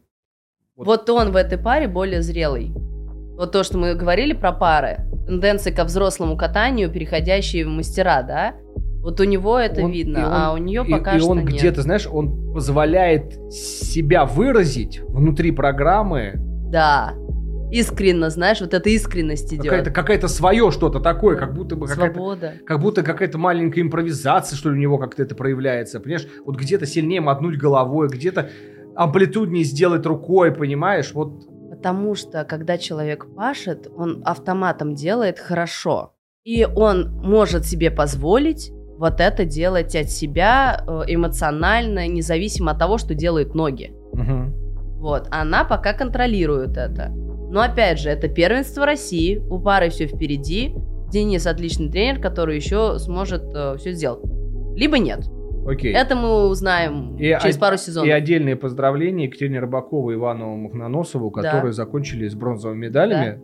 Вот. 0.86 1.10
Он 1.10 1.32
в 1.32 1.36
этой 1.36 1.58
паре 1.58 1.88
более 1.88 2.22
зрелый. 2.22 2.72
Вот 3.38 3.52
то, 3.52 3.64
что 3.64 3.78
мы 3.78 3.96
говорили 3.96 4.34
про 4.34 4.52
пары. 4.52 4.98
Тенденции 5.28 5.72
ко 5.72 5.84
взрослому 5.84 6.36
катанию, 6.38 6.90
переходящие 6.92 7.66
в 7.66 7.70
мастера, 7.70 8.24
да? 8.24 8.54
Вот 9.02 9.20
у 9.22 9.24
него 9.24 9.58
это 9.58 9.82
Он- 9.84 9.92
видно, 9.92 10.20
он- 10.20 10.34
а 10.34 10.54
у 10.54 10.58
нее 10.58 10.84
и, 10.86 10.92
пока 10.92 11.16
и 11.16 11.20
что 11.20 11.30
он 11.30 11.40
нет. 11.40 11.48
где-то, 11.48 11.82
знаешь, 11.84 12.08
он 12.12 12.54
позволяет 12.54 13.34
себя 13.54 14.26
выразить 14.26 15.00
внутри 15.02 15.52
программы, 15.52 16.34
Да. 16.70 17.14
Искренно, 17.72 18.32
знаешь, 18.32 18.62
вот 18.62 18.74
эта 18.74 18.90
искренность 18.90 19.54
идет. 19.54 19.64
какая-то, 19.66 19.92
какая-то 19.92 20.28
свое 20.28 20.72
что-то 20.72 21.00
такое, 21.00 21.36
как 21.38 21.54
будто 21.54 21.76
бы 21.76 21.86
какая-то 21.88 22.16
Свобода. 22.16 22.54
как 22.66 22.80
будто 22.80 23.04
какая-то 23.04 23.38
маленькая 23.38 23.82
импровизация, 23.82 24.58
что 24.58 24.70
ли, 24.72 24.76
у 24.78 24.80
него 24.82 24.98
как-то 24.98 25.22
это 25.22 25.36
проявляется. 25.36 26.00
Понимаешь, 26.00 26.28
вот 26.46 26.58
где-то 26.58 26.88
сильнее 26.88 27.22
мотнуть 27.22 27.58
головой, 27.60 28.08
где-то 28.10 28.50
амплитуднее 29.00 29.64
сделать 29.64 30.06
рукой, 30.06 30.52
понимаешь? 30.52 31.14
Вот 31.14 31.48
Потому 31.70 32.16
что, 32.16 32.44
когда 32.44 32.78
человек 32.78 33.28
пашет, 33.34 33.88
он 33.96 34.22
автоматом 34.26 34.96
делает 34.96 35.40
хорошо. 35.40 36.14
И 36.44 36.66
он 36.66 37.10
может 37.24 37.66
себе 37.66 37.92
позволить 37.92 38.74
вот 38.98 39.22
это 39.22 39.46
делать 39.46 39.96
от 39.96 40.10
себя 40.10 40.84
э, 40.86 41.04
эмоционально, 41.08 42.10
независимо 42.10 42.72
от 42.72 42.80
того, 42.80 42.98
что 42.98 43.16
делают 43.16 43.56
ноги. 43.56 43.94
Вот, 44.98 45.28
она 45.32 45.64
пока 45.64 45.94
контролирует 45.94 46.76
это. 46.76 47.08
Но 47.08 47.62
опять 47.62 48.00
же, 48.00 48.10
это 48.10 48.28
первенство 48.28 48.86
России, 48.86 49.38
у 49.38 49.60
пары 49.60 49.90
все 49.90 50.08
впереди. 50.08 50.76
Денис 51.10 51.48
отличный 51.48 51.90
тренер, 51.90 52.20
который 52.20 52.58
еще 52.58 53.00
сможет 53.00 53.44
все 53.80 53.94
сделать. 53.94 54.26
Либо 54.76 55.00
нет. 55.00 55.22
Окей. 55.70 55.94
Это 55.94 56.16
мы 56.16 56.48
узнаем 56.48 57.16
И 57.18 57.38
через 57.42 57.56
од- 57.56 57.62
пару 57.62 57.78
сезонов. 57.78 58.08
И 58.08 58.12
отдельные 58.12 58.56
поздравления 58.56 59.26
Екатерине 59.26 59.60
Рыбакову 59.60 60.12
и 60.12 60.16
Ивану 60.16 60.56
Махноносову, 60.58 61.32
Да. 61.36 61.42
которые 61.42 61.74
закончили 61.74 62.28
с 62.28 62.36
бронзовыми 62.36 62.88
медалями. 62.88 63.42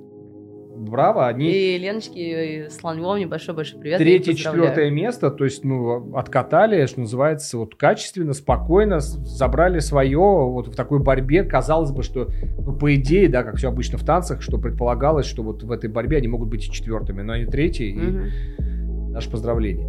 Браво, 0.78 1.26
они 1.28 1.50
И 1.50 1.78
Леночке 1.78 2.66
и 2.66 2.70
Слоневовне 2.70 3.28
большой-большой 3.28 3.80
привет. 3.80 3.98
третье, 3.98 4.34
четвертое 4.34 4.90
место, 4.92 5.32
то 5.32 5.46
есть, 5.46 5.64
ну, 5.64 6.14
откатали, 6.18 6.86
что 6.86 7.00
называется, 7.00 7.58
вот 7.58 7.76
качественно, 7.76 8.34
спокойно, 8.34 9.00
забрали 9.00 9.80
свое 9.80 10.18
вот 10.20 10.68
в 10.68 10.76
такой 10.76 11.00
борьбе. 11.00 11.44
Казалось 11.44 11.92
бы, 11.92 12.04
что, 12.04 12.28
ну, 12.60 12.74
по 12.74 12.94
идее, 12.94 13.30
да, 13.30 13.44
как 13.44 13.56
все 13.56 13.70
обычно 13.70 13.98
в 13.98 14.04
танцах, 14.04 14.42
что 14.42 14.58
предполагалось, 14.58 15.26
что 15.26 15.44
вот 15.44 15.64
в 15.64 15.72
этой 15.72 15.90
борьбе 15.90 16.18
они 16.18 16.28
могут 16.28 16.50
быть 16.50 16.68
и 16.68 16.70
четвертыми, 16.72 17.22
но 17.22 17.32
они 17.34 17.46
третьи, 17.46 17.88
и 17.92 17.94
Мгм. 17.98 19.12
наше 19.14 19.32
поздравление. 19.32 19.88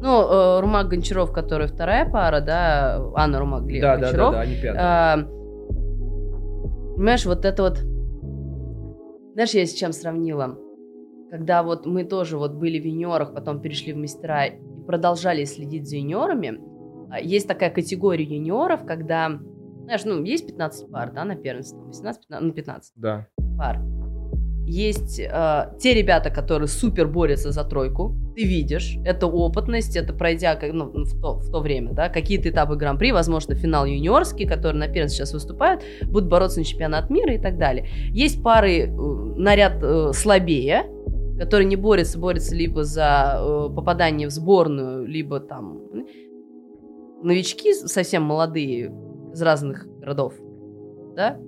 Ну, 0.00 0.22
э, 0.22 0.60
Румак 0.60 0.88
Гончаров, 0.88 1.32
которая 1.32 1.66
вторая 1.68 2.08
пара, 2.08 2.40
да, 2.40 3.00
Анна 3.14 3.40
Румак, 3.40 3.64
Глеб 3.64 3.82
Да, 3.82 3.96
да, 3.96 4.00
да, 4.00 4.06
Гончаров. 4.06 4.32
да, 4.32 4.40
они 4.40 4.54
пятые. 4.54 4.76
А, 4.78 5.16
Понимаешь, 6.98 7.26
вот 7.26 7.44
это 7.44 7.62
вот... 7.62 7.78
Знаешь, 9.34 9.50
я 9.54 9.66
с 9.66 9.72
чем 9.72 9.92
сравнила? 9.92 10.58
Когда 11.30 11.62
вот 11.62 11.86
мы 11.86 12.02
тоже 12.04 12.36
вот 12.36 12.54
были 12.54 12.80
в 12.80 12.84
юниорах, 12.84 13.34
потом 13.34 13.60
перешли 13.60 13.92
в 13.92 13.96
мастера 13.98 14.46
и 14.46 14.58
продолжали 14.84 15.44
следить 15.44 15.88
за 15.88 15.96
юниорами, 15.96 16.58
а, 17.10 17.20
есть 17.20 17.46
такая 17.46 17.70
категория 17.70 18.24
юниоров, 18.24 18.84
когда, 18.84 19.38
знаешь, 19.84 20.04
ну, 20.04 20.24
есть 20.24 20.48
15 20.48 20.90
пар, 20.90 21.12
да, 21.12 21.24
на 21.24 21.36
первенство, 21.36 21.78
18, 21.84 22.22
15, 22.26 22.48
ну, 22.48 22.52
15 22.52 22.92
Да. 22.96 23.28
пар. 23.56 23.78
Есть 24.68 25.18
э, 25.18 25.72
те 25.78 25.94
ребята, 25.94 26.28
которые 26.28 26.68
супер 26.68 27.08
борются 27.08 27.52
за 27.52 27.64
тройку. 27.64 28.14
Ты 28.36 28.44
видишь, 28.44 28.98
это 29.02 29.26
опытность, 29.26 29.96
это 29.96 30.12
пройдя 30.12 30.58
ну, 30.60 30.92
в, 30.92 31.20
то, 31.22 31.38
в 31.38 31.50
то 31.50 31.60
время, 31.60 31.94
да, 31.94 32.10
какие-то 32.10 32.50
этапы 32.50 32.76
гран-при, 32.76 33.10
возможно, 33.12 33.54
финал 33.54 33.86
юниорский, 33.86 34.46
которые 34.46 34.78
на 34.78 34.92
первенстве 34.92 35.24
сейчас 35.24 35.32
выступают, 35.32 35.82
будут 36.02 36.28
бороться 36.28 36.58
на 36.58 36.66
чемпионат 36.66 37.08
мира 37.08 37.34
и 37.34 37.38
так 37.38 37.56
далее. 37.56 37.88
Есть 38.12 38.42
пары 38.42 38.80
э, 38.80 38.90
на 38.90 39.56
ряд 39.56 39.82
э, 39.82 40.12
слабее, 40.12 40.84
которые 41.38 41.66
не 41.66 41.76
борются, 41.76 42.18
борются 42.18 42.54
либо 42.54 42.84
за 42.84 43.38
э, 43.40 43.74
попадание 43.74 44.28
в 44.28 44.32
сборную, 44.32 45.06
либо 45.06 45.40
там 45.40 45.80
новички 47.22 47.72
совсем 47.72 48.22
молодые 48.22 48.92
из 49.32 49.40
разных 49.40 49.86
городов, 49.98 50.34
да, 51.16 51.38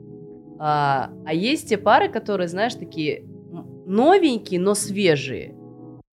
а, 0.60 1.10
а 1.24 1.32
есть 1.32 1.70
те 1.70 1.78
пары, 1.78 2.10
которые, 2.10 2.46
знаешь, 2.46 2.74
такие 2.74 3.24
новенькие, 3.86 4.60
но 4.60 4.74
свежие. 4.74 5.54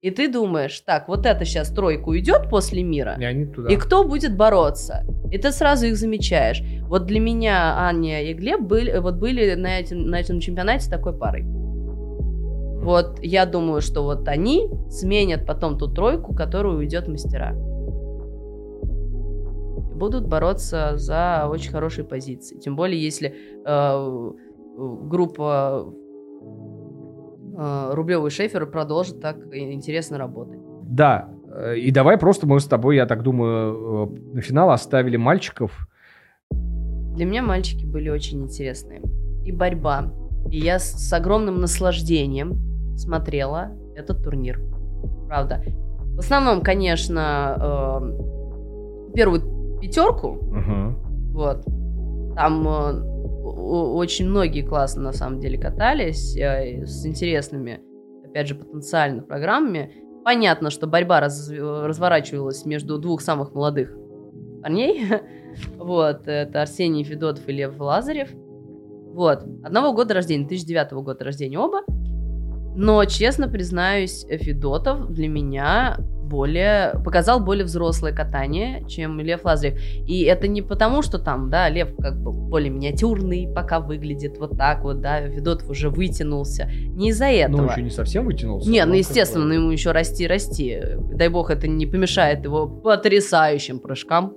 И 0.01 0.09
ты 0.09 0.31
думаешь, 0.31 0.79
так, 0.81 1.09
вот 1.09 1.25
это 1.25 1.43
сейчас 1.43 1.69
тройка 1.69 2.07
уйдет 2.09 2.49
после 2.49 2.81
мира, 2.81 3.17
И 3.19 3.25
они 3.25 3.45
туда. 3.45 3.69
и 3.69 3.75
кто 3.75 4.03
будет 4.07 4.37
бороться? 4.37 5.03
И 5.31 5.37
ты 5.37 5.51
сразу 5.51 5.87
их 5.87 5.97
замечаешь. 5.97 6.61
Вот 6.83 7.05
для 7.05 7.19
меня 7.19 7.77
Аня 7.77 8.23
и 8.23 8.33
Глеб 8.33 8.61
были, 8.61 8.97
вот 8.99 9.15
были 9.15 9.55
на, 9.55 9.79
этим, 9.79 10.05
на 10.05 10.19
этом 10.19 10.39
чемпионате 10.39 10.89
такой 10.89 11.17
парой. 11.17 11.43
Вот 11.43 13.19
я 13.21 13.45
думаю, 13.45 13.81
что 13.81 14.03
вот 14.03 14.27
они 14.29 14.69
сменят 14.89 15.45
потом 15.45 15.77
ту 15.77 15.87
тройку, 15.87 16.33
которую 16.33 16.77
уйдет 16.77 17.09
мастера. 17.09 17.53
Будут 19.97 20.27
бороться 20.27 20.93
за 20.95 21.47
очень 21.49 21.71
хорошие 21.71 22.05
позиции. 22.05 22.57
Тем 22.57 22.75
более, 22.75 23.01
если 23.01 23.33
э, 23.65 24.31
группа 24.77 25.91
э, 27.57 27.89
Рублева 27.93 28.27
и 28.27 28.29
Шефер 28.29 28.67
продолжит 28.67 29.19
так 29.19 29.37
интересно 29.51 30.19
работать. 30.19 30.59
Да. 30.83 31.29
э, 31.51 31.77
И 31.77 31.91
давай 31.91 32.17
просто 32.17 32.45
мы 32.45 32.59
с 32.59 32.65
тобой, 32.65 32.97
я 32.97 33.07
так 33.07 33.23
думаю, 33.23 34.13
э, 34.13 34.35
на 34.35 34.41
финал 34.41 34.69
оставили 34.69 35.17
мальчиков. 35.17 35.87
Для 36.51 37.25
меня 37.25 37.41
мальчики 37.41 37.85
были 37.85 38.09
очень 38.09 38.43
интересные. 38.43 39.01
И 39.43 39.51
борьба. 39.51 40.13
И 40.51 40.59
я 40.59 40.77
с, 40.77 40.91
с 40.91 41.11
огромным 41.13 41.59
наслаждением 41.59 42.95
смотрела 42.97 43.71
этот 43.95 44.23
турнир. 44.23 44.61
Правда. 45.27 45.63
В 46.13 46.19
основном, 46.19 46.61
конечно, 46.61 47.57
э, 47.59 49.13
первую 49.15 49.56
пятерку. 49.79 50.33
Мгм. 50.33 51.31
Вот. 51.33 51.63
Там 52.35 52.67
э, 52.67 53.01
очень 53.43 54.29
многие 54.29 54.61
классно 54.61 55.03
на 55.03 55.13
самом 55.13 55.39
деле 55.39 55.57
катались 55.57 56.35
э, 56.37 56.85
с 56.85 57.05
интересными, 57.05 57.79
опять 58.25 58.47
же, 58.47 58.55
потенциально 58.55 59.23
программами. 59.23 59.91
Понятно, 60.23 60.69
что 60.69 60.87
борьба 60.87 61.19
раз- 61.21 61.49
разворачивалась 61.49 62.65
между 62.65 62.97
двух 62.99 63.21
самых 63.21 63.53
молодых 63.53 63.95
парней. 64.61 65.05
Вот, 65.77 66.27
это 66.27 66.61
Арсений 66.61 67.03
Федотов 67.03 67.49
и 67.49 67.51
Лев 67.51 67.79
Лазарев. 67.79 68.29
Вот, 68.31 69.39
одного 69.63 69.91
года 69.91 70.13
рождения, 70.13 70.45
2009 70.45 70.91
года 71.03 71.23
рождения 71.25 71.57
оба. 71.57 71.79
Но, 72.75 73.03
честно 73.05 73.47
признаюсь, 73.47 74.23
Федотов 74.29 75.11
для 75.11 75.27
меня 75.27 75.97
более 76.27 76.99
показал 77.03 77.39
более 77.39 77.65
взрослое 77.65 78.13
катание, 78.13 78.85
чем 78.87 79.19
Лев 79.19 79.45
Лазарев. 79.45 79.79
И 80.07 80.23
это 80.23 80.47
не 80.47 80.61
потому, 80.61 81.01
что 81.01 81.19
там, 81.19 81.49
да, 81.49 81.69
Лев 81.69 81.95
как 81.97 82.21
бы 82.21 82.31
более 82.31 82.69
миниатюрный, 82.69 83.47
пока 83.53 83.79
выглядит 83.79 84.37
вот 84.37 84.57
так 84.57 84.83
вот, 84.83 85.01
да, 85.01 85.29
Федотов 85.29 85.69
уже 85.69 85.89
вытянулся. 85.89 86.69
Не 86.89 87.09
из-за 87.09 87.25
этого. 87.25 87.61
Ну, 87.61 87.71
еще 87.71 87.81
не 87.81 87.89
совсем 87.89 88.25
вытянулся. 88.25 88.69
Не, 88.69 88.85
ну 88.85 88.93
естественно, 88.93 89.51
ему 89.51 89.71
еще 89.71 89.91
расти, 89.91 90.27
расти. 90.27 90.79
Дай 91.13 91.29
бог, 91.29 91.49
это 91.49 91.67
не 91.67 91.85
помешает 91.85 92.43
его 92.43 92.67
потрясающим 92.67 93.79
прыжкам. 93.79 94.33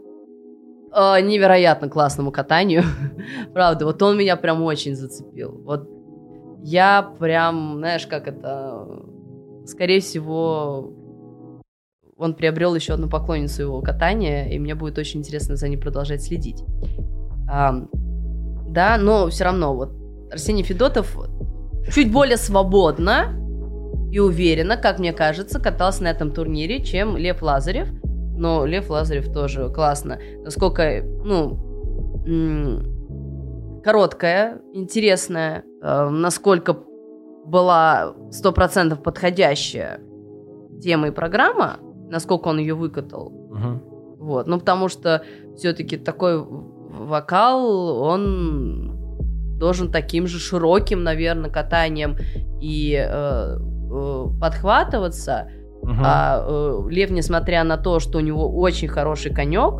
Э, 0.92 1.20
невероятно 1.20 1.88
классному 1.88 2.32
катанию. 2.32 2.82
Правда, 3.52 3.84
вот 3.84 4.02
он 4.02 4.18
меня 4.18 4.36
прям 4.36 4.62
очень 4.62 4.94
зацепил. 4.94 5.60
Вот 5.64 5.88
я 6.62 7.02
прям, 7.18 7.76
знаешь, 7.78 8.06
как 8.06 8.28
это... 8.28 8.86
Скорее 9.66 10.00
всего, 10.00 10.92
он 12.20 12.34
приобрел 12.34 12.74
еще 12.74 12.92
одну 12.92 13.08
поклонницу 13.08 13.62
его 13.62 13.80
катания, 13.80 14.46
и 14.46 14.58
мне 14.58 14.74
будет 14.74 14.98
очень 14.98 15.20
интересно 15.20 15.56
за 15.56 15.68
ней 15.68 15.78
продолжать 15.78 16.22
следить. 16.22 16.62
Ам, 17.48 17.88
да, 18.68 18.98
но 18.98 19.28
все 19.28 19.44
равно 19.44 19.74
вот 19.74 19.90
Арсений 20.30 20.62
Федотов 20.62 21.18
чуть 21.90 22.12
более 22.12 22.36
свободно 22.36 23.36
и 24.12 24.18
уверенно, 24.18 24.76
как 24.76 24.98
мне 24.98 25.14
кажется, 25.14 25.60
катался 25.60 26.04
на 26.04 26.08
этом 26.08 26.30
турнире, 26.30 26.84
чем 26.84 27.16
Лев 27.16 27.40
Лазарев. 27.42 27.88
Но 28.36 28.66
Лев 28.66 28.90
Лазарев 28.90 29.32
тоже 29.32 29.70
классно. 29.70 30.18
Насколько, 30.44 31.02
ну, 31.24 31.58
короткая, 33.82 34.60
интересная, 34.74 35.64
э, 35.82 36.08
насколько 36.10 36.76
была 37.46 38.14
100% 38.30 39.02
подходящая 39.02 40.00
тема 40.82 41.08
и 41.08 41.10
программа, 41.10 41.78
насколько 42.10 42.48
он 42.48 42.58
ее 42.58 42.74
выкатал. 42.74 43.30
Мгм. 43.50 43.82
Вот, 44.18 44.46
ну 44.46 44.58
потому 44.58 44.88
что 44.88 45.22
все-таки 45.56 45.96
такой 45.96 46.42
вокал, 46.42 48.02
он 48.02 48.98
должен 49.58 49.90
таким 49.90 50.26
же 50.26 50.38
широким, 50.38 51.02
наверное, 51.02 51.50
катанием 51.50 52.16
и 52.60 52.94
э, 52.94 53.56
э, 53.58 54.26
подхватываться. 54.40 55.50
Мгм. 55.82 56.02
А 56.04 56.44
э, 56.46 56.88
Лев, 56.90 57.10
несмотря 57.10 57.64
на 57.64 57.76
то, 57.76 58.00
что 58.00 58.18
у 58.18 58.20
него 58.20 58.50
очень 58.50 58.88
хороший 58.88 59.32
конек, 59.32 59.74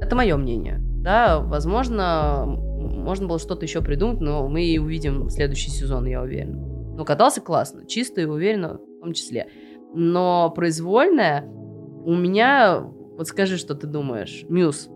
это 0.00 0.14
мое 0.14 0.36
мнение. 0.36 0.78
Да, 0.78 1.40
возможно, 1.40 2.44
можно 2.46 3.26
было 3.26 3.38
что-то 3.38 3.64
еще 3.64 3.80
придумать, 3.80 4.20
но 4.20 4.48
мы 4.48 4.64
и 4.64 4.78
увидим 4.78 5.30
следующий 5.30 5.70
сезон, 5.70 6.06
я 6.06 6.22
уверена. 6.22 6.56
Ну, 6.96 7.04
катался 7.04 7.40
классно, 7.40 7.86
чисто 7.86 8.20
и 8.20 8.24
уверенно 8.24 8.78
в 8.78 9.00
том 9.00 9.12
числе. 9.12 9.46
Но 9.94 10.52
произвольная 10.54 11.44
у 12.04 12.14
меня, 12.14 12.80
вот 12.80 13.26
скажи, 13.26 13.56
что 13.56 13.74
ты 13.74 13.86
думаешь, 13.86 14.44
Мюз, 14.48 14.88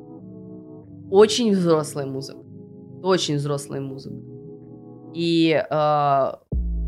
очень 1.11 1.53
взрослая 1.53 2.07
музыка, 2.07 2.41
очень 3.03 3.37
взрослая 3.37 3.81
музыка. 3.81 4.17
И 5.13 5.51
э, 5.53 6.33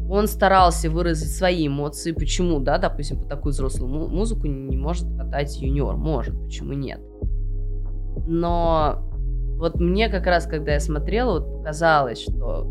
он 0.08 0.26
старался 0.28 0.90
выразить 0.90 1.34
свои 1.34 1.66
эмоции. 1.66 2.12
Почему, 2.12 2.60
да, 2.60 2.78
допустим, 2.78 3.20
по 3.20 3.28
такую 3.28 3.52
взрослую 3.52 3.92
му- 3.92 4.08
музыку 4.08 4.46
не 4.46 4.76
может 4.76 5.08
катать 5.16 5.60
юниор? 5.60 5.96
Может, 5.96 6.38
почему 6.40 6.72
нет? 6.72 7.00
Но 8.26 9.08
вот 9.58 9.80
мне 9.80 10.08
как 10.08 10.26
раз, 10.26 10.46
когда 10.46 10.74
я 10.74 10.80
смотрела, 10.80 11.40
вот 11.40 11.58
показалось, 11.58 12.20
что 12.20 12.66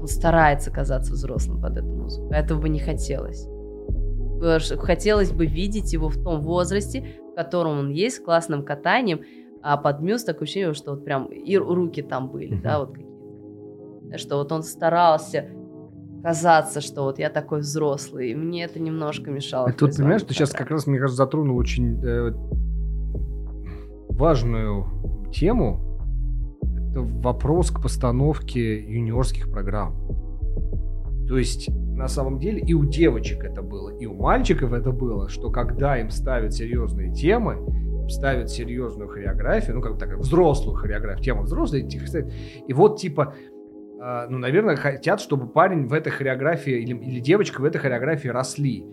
он 0.00 0.06
старается 0.06 0.70
казаться 0.70 1.12
взрослым 1.12 1.60
под 1.60 1.76
эту 1.76 1.88
музыку. 1.88 2.32
Этого 2.32 2.60
бы 2.60 2.68
не 2.68 2.78
хотелось. 2.78 3.48
Что 4.38 4.76
Хотелось 4.78 5.32
бы 5.32 5.46
видеть 5.46 5.92
его 5.92 6.08
в 6.08 6.22
том 6.22 6.40
возрасте, 6.40 7.20
в 7.32 7.34
котором 7.34 7.78
он 7.78 7.90
есть, 7.90 8.16
с 8.16 8.20
классным 8.20 8.64
катанием, 8.64 9.20
а 9.62 9.76
под 9.76 10.00
мюз 10.00 10.24
такое 10.24 10.44
ощущение, 10.44 10.74
что 10.74 10.92
вот 10.92 11.04
прям 11.04 11.26
и 11.26 11.56
руки 11.56 12.02
там 12.02 12.28
были, 12.30 12.56
да, 12.56 12.80
вот 12.80 12.92
какие-то. 12.92 14.18
Что 14.18 14.36
вот 14.36 14.52
он 14.52 14.62
старался 14.62 15.50
казаться, 16.22 16.80
что 16.80 17.02
вот 17.02 17.18
я 17.18 17.30
такой 17.30 17.60
взрослый, 17.60 18.30
и 18.30 18.34
мне 18.34 18.64
это 18.64 18.80
немножко 18.80 19.30
мешало. 19.30 19.72
Тут, 19.72 19.96
понимаешь, 19.96 20.22
ты 20.22 20.34
сейчас 20.34 20.50
как 20.50 20.70
раз, 20.70 20.86
мне 20.86 20.98
кажется, 20.98 21.22
затронул 21.22 21.56
очень 21.56 22.00
э, 22.04 22.32
важную 24.08 24.86
тему. 25.32 25.84
Это 26.90 27.00
вопрос 27.00 27.70
к 27.70 27.80
постановке 27.80 28.82
юниорских 28.82 29.50
программ. 29.50 29.94
То 31.28 31.38
есть, 31.38 31.68
на 31.98 32.08
самом 32.08 32.38
деле, 32.38 32.60
и 32.60 32.72
у 32.74 32.84
девочек 32.84 33.44
это 33.44 33.60
было, 33.60 33.90
и 33.90 34.06
у 34.06 34.14
мальчиков 34.14 34.72
это 34.72 34.92
было, 34.92 35.28
что 35.28 35.50
когда 35.50 35.98
им 35.98 36.10
ставят 36.10 36.54
серьезные 36.54 37.12
темы, 37.12 37.58
ставят 38.08 38.50
серьезную 38.50 39.08
хореографию, 39.08 39.76
ну, 39.76 39.82
как 39.82 39.98
так, 39.98 40.16
взрослую 40.16 40.76
хореографию, 40.76 41.88
тихо 41.88 42.06
ставят, 42.06 42.32
и 42.66 42.72
вот, 42.72 42.98
типа, 42.98 43.34
а, 44.00 44.28
ну, 44.28 44.38
наверное, 44.38 44.76
хотят, 44.76 45.20
чтобы 45.20 45.48
парень 45.48 45.88
в 45.88 45.92
этой 45.92 46.10
хореографии 46.10 46.72
или, 46.72 46.94
или 46.94 47.20
девочка 47.20 47.60
в 47.60 47.64
этой 47.64 47.78
хореографии 47.78 48.28
росли. 48.28 48.84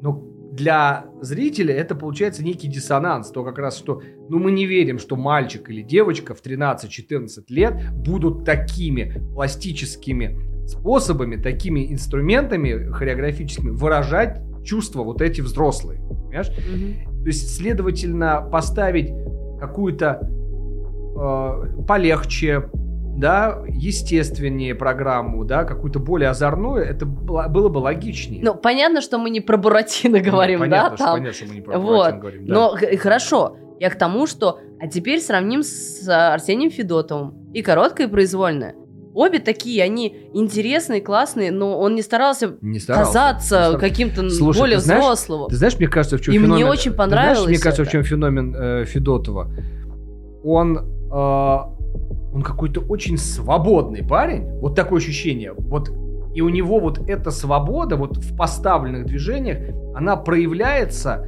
Но 0.00 0.12
для 0.52 1.06
зрителя 1.20 1.74
это 1.74 1.94
получается 1.94 2.44
некий 2.44 2.68
диссонанс. 2.68 3.30
То 3.30 3.42
как 3.42 3.58
раз, 3.58 3.76
что 3.76 4.02
ну, 4.28 4.38
мы 4.38 4.52
не 4.52 4.66
верим, 4.66 4.98
что 4.98 5.16
мальчик 5.16 5.68
или 5.68 5.82
девочка 5.82 6.34
в 6.34 6.42
13-14 6.42 7.44
лет 7.48 7.74
будут 7.92 8.44
такими 8.44 9.20
пластическими 9.34 10.51
способами, 10.66 11.36
такими 11.36 11.92
инструментами 11.92 12.90
хореографическими 12.90 13.70
выражать 13.70 14.40
чувства 14.64 15.02
вот 15.02 15.20
эти 15.20 15.40
взрослые. 15.40 16.00
Понимаешь? 16.00 16.50
Мгм. 16.50 17.22
То 17.22 17.26
есть, 17.26 17.56
следовательно, 17.56 18.40
поставить 18.50 19.12
какую-то 19.60 20.28
э, 21.16 21.84
полегче, 21.86 22.70
да, 23.16 23.62
естественнее 23.68 24.74
программу, 24.74 25.44
да, 25.44 25.64
какую-то 25.64 25.98
более 25.98 26.30
озорную, 26.30 26.84
это 26.84 27.04
было, 27.04 27.46
было 27.48 27.68
бы 27.68 27.78
логичнее. 27.78 28.42
Ну, 28.42 28.54
понятно, 28.54 29.00
что 29.00 29.18
мы 29.18 29.30
не 29.30 29.40
про 29.40 29.56
Буратино 29.56 30.18
Ну, 30.18 30.24
говорим, 30.24 30.60
понятно, 30.60 30.90
да, 30.90 30.96
что, 30.96 31.04
там. 31.04 31.14
понятно, 31.18 31.34
что 31.34 31.46
мы 31.46 31.54
не 31.54 31.60
про 31.60 31.78
Вот. 31.78 31.86
Буратино 31.90 32.20
говорим, 32.20 32.46
да. 32.46 32.54
Но 32.54 32.76
хорошо, 32.98 33.56
я 33.78 33.90
к 33.90 33.98
тому, 33.98 34.26
что... 34.26 34.58
А 34.80 34.88
теперь 34.88 35.20
сравним 35.20 35.62
с 35.62 36.08
Арсением 36.08 36.70
Федотовым. 36.70 37.52
И 37.52 37.62
короткое, 37.62 38.08
и 38.08 38.10
произвольное. 38.10 38.74
Обе 39.14 39.38
такие, 39.38 39.82
они 39.82 40.30
интересные, 40.32 41.00
классные, 41.00 41.50
но 41.50 41.78
он 41.78 41.94
не 41.94 42.02
старался 42.02 42.56
не 42.60 42.78
старался. 42.78 43.12
казаться 43.12 43.54
Не 43.54 43.60
старался. 43.60 43.78
каким-то 43.78 44.30
Слушай, 44.30 44.58
более 44.58 44.78
ты 44.78 44.84
знаешь, 44.84 45.02
взрослым. 45.02 45.48
Ты 45.48 45.56
знаешь, 45.56 45.78
мне 45.78 45.88
кажется, 45.88 46.16
в 46.16 46.20
чем 46.22 46.34
И 46.34 46.38
мне 46.38 46.46
феномен... 46.46 46.66
очень 46.68 46.90
Ты 46.92 46.96
понравилось 46.96 47.38
знаешь, 47.38 47.56
мне 47.58 47.62
кажется, 47.62 47.82
в 47.82 47.86
это. 47.86 47.92
чем 47.92 48.02
феномен 48.04 48.56
э, 48.56 48.84
Федотова? 48.86 49.50
Он, 50.44 50.78
э, 50.78 51.14
он 52.34 52.42
какой-то 52.42 52.80
очень 52.80 53.18
свободный 53.18 54.02
парень. 54.02 54.48
Вот 54.60 54.74
такое 54.74 54.98
ощущение. 54.98 55.52
Вот 55.52 55.90
И 56.34 56.40
у 56.40 56.48
него 56.48 56.80
вот 56.80 56.98
эта 57.06 57.30
свобода 57.30 57.96
вот 57.96 58.16
в 58.16 58.36
поставленных 58.36 59.04
движениях, 59.04 59.58
она 59.94 60.16
проявляется, 60.16 61.26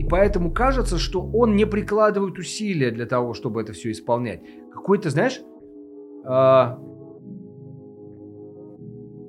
и 0.00 0.04
поэтому 0.04 0.50
кажется, 0.50 0.98
что 0.98 1.22
он 1.22 1.54
не 1.54 1.64
прикладывает 1.64 2.36
усилия 2.38 2.90
для 2.90 3.06
того, 3.06 3.34
чтобы 3.34 3.62
это 3.62 3.72
все 3.72 3.92
исполнять. 3.92 4.40
Какой-то, 4.72 5.10
знаешь, 5.10 5.40
а, 6.26 6.78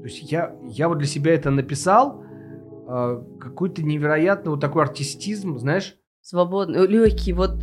то 0.06 0.10
есть 0.10 0.32
я, 0.32 0.52
я 0.70 0.88
вот 0.88 1.00
для 1.00 1.08
себя 1.08 1.34
это 1.34 1.50
написал, 1.50 2.24
а, 2.88 3.26
какой-то 3.40 3.82
невероятный 3.82 4.52
вот 4.52 4.62
такой 4.62 4.84
артистизм, 4.84 5.58
знаешь. 5.58 5.96
Свободный, 6.22 6.86
легкий, 6.86 7.34
вот 7.34 7.56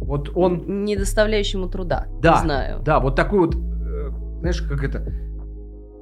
вот 0.00 0.30
он... 0.34 0.84
Не 0.86 0.96
доставляющий 0.96 1.58
ему 1.58 1.68
труда. 1.68 2.06
Да, 2.22 2.36
не 2.36 2.40
знаю. 2.46 2.80
Да, 2.82 2.98
вот 2.98 3.14
такой 3.14 3.40
вот, 3.40 3.56
э, 3.56 4.10
знаешь, 4.40 4.62
как 4.62 4.82
это... 4.84 5.06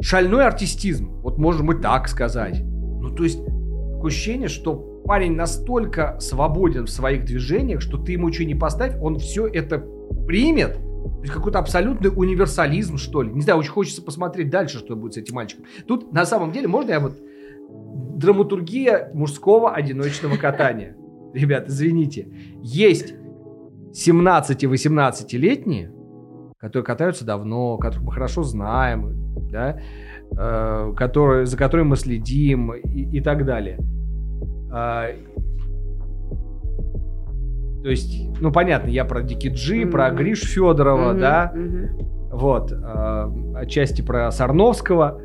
Шальной 0.01 0.47
артистизм. 0.47 1.11
Вот 1.23 1.39
можем 1.39 1.73
и 1.73 1.83
так 1.83 2.07
сказать. 2.07 2.63
Ну, 2.63 3.13
то 3.13 3.25
есть, 3.25 3.45
такое 3.45 4.11
ощущение, 4.13 4.47
что 4.47 4.77
парень 5.05 5.35
настолько 5.35 6.21
свободен 6.21 6.87
в 6.87 6.91
своих 6.91 7.25
движениях, 7.25 7.81
что 7.81 7.99
ты 7.99 8.13
ему 8.13 8.33
что 8.33 8.45
не 8.45 8.55
поставь, 8.55 8.97
он 9.01 9.19
все 9.19 9.49
это 9.49 9.85
примет. 10.25 10.79
То 11.03 11.21
есть 11.23 11.33
какой-то 11.33 11.59
абсолютный 11.59 12.11
универсализм, 12.15 12.97
что 12.97 13.23
ли. 13.23 13.33
Не 13.33 13.43
знаю, 13.43 13.59
очень 13.59 13.73
хочется 13.73 14.03
посмотреть 14.03 14.51
дальше, 14.51 14.79
что 14.79 14.97
будет 14.97 15.15
с 15.15 15.17
этим 15.17 15.37
мальчиком. 15.37 15.65
Тут, 15.87 16.13
на 16.13 16.25
самом 16.25 16.53
деле, 16.53 16.69
можно 16.69 16.91
я 16.91 17.01
вот... 17.01 17.15
Драматургия 18.17 19.11
мужского 19.15 19.73
одиночного 19.73 20.37
катания. 20.37 20.97
Ребят, 21.35 21.69
извините. 21.69 22.29
Есть 22.63 23.15
17-18-летние, 23.93 25.93
которые 26.59 26.85
катаются 26.85 27.25
давно, 27.25 27.79
которых 27.79 28.05
мы 28.05 28.13
хорошо 28.13 28.43
знаем, 28.43 29.35
да, 29.51 29.81
э, 30.37 30.93
которые, 30.97 31.47
за 31.47 31.57
которыми 31.57 31.89
мы 31.89 31.97
следим 31.97 32.75
и, 32.75 33.17
и 33.17 33.21
так 33.21 33.45
далее. 33.45 33.79
Э, 34.73 35.17
то 37.83 37.91
есть, 37.91 38.41
ну 38.41 38.53
понятно, 38.53 38.89
я 38.89 39.05
про 39.05 39.23
Дики 39.23 39.49
Джи, 39.49 39.83
mm-hmm. 39.83 39.91
про 39.91 40.11
Гриш 40.11 40.43
Федорова, 40.45 41.13
mm-hmm. 41.13 41.21
да, 41.21 41.53
mm-hmm. 41.55 41.89
вот, 42.33 42.73
э, 42.73 43.57
отчасти 43.57 44.03
про 44.03 44.31
Сарновского. 44.31 45.21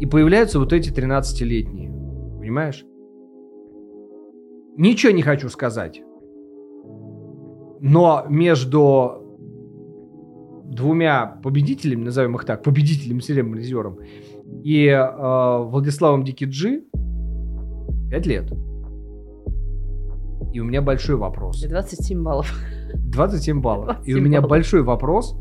И 0.00 0.06
появляются 0.06 0.58
вот 0.58 0.72
эти 0.72 0.90
13-летние, 0.90 1.90
понимаешь? 2.38 2.86
Ничего 4.78 5.12
не 5.12 5.20
хочу 5.20 5.50
сказать. 5.50 6.02
Но 7.80 8.24
между 8.28 9.20
двумя 10.64 11.26
победителями, 11.42 12.04
назовем 12.04 12.36
их 12.36 12.46
так, 12.46 12.62
победителем 12.62 13.20
серебряным 13.20 13.58
призером, 13.58 13.98
и 14.64 14.86
э, 14.86 15.58
Владиславом 15.64 16.24
Дикиджи 16.24 16.84
5 18.10 18.26
лет. 18.26 18.50
И 20.52 20.60
у 20.60 20.64
меня 20.64 20.82
большой 20.82 21.16
вопрос. 21.16 21.62
27 21.62 22.22
баллов. 22.22 22.52
27 22.94 23.60
баллов. 23.60 23.86
27 23.86 24.10
и 24.10 24.14
у 24.14 24.22
меня 24.22 24.40
баллов. 24.40 24.50
большой 24.50 24.82
вопрос, 24.82 25.36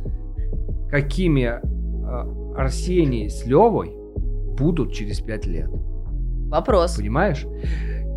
какими 0.90 1.60
э, 1.60 2.56
Арсений 2.56 3.30
с 3.30 3.46
Левой 3.46 3.96
будут 4.58 4.94
через 4.94 5.20
5 5.22 5.46
лет. 5.48 5.70
Вопрос. 6.50 6.98
Понимаешь? 6.98 7.46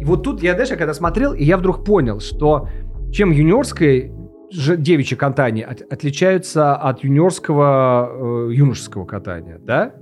И 0.00 0.04
вот 0.04 0.22
тут 0.22 0.42
я, 0.42 0.54
даже 0.54 0.76
когда 0.76 0.94
смотрел, 0.94 1.32
и 1.32 1.44
я 1.44 1.56
вдруг 1.56 1.84
понял, 1.84 2.20
что 2.20 2.68
чем 3.12 3.30
юниорское 3.30 4.10
девичье 4.50 5.16
катание 5.16 5.64
от, 5.64 5.80
отличается 5.80 6.74
от 6.74 7.04
юниорского 7.04 8.48
э, 8.48 8.52
юношеского 8.52 9.04
катания, 9.04 9.58
да? 9.58 9.94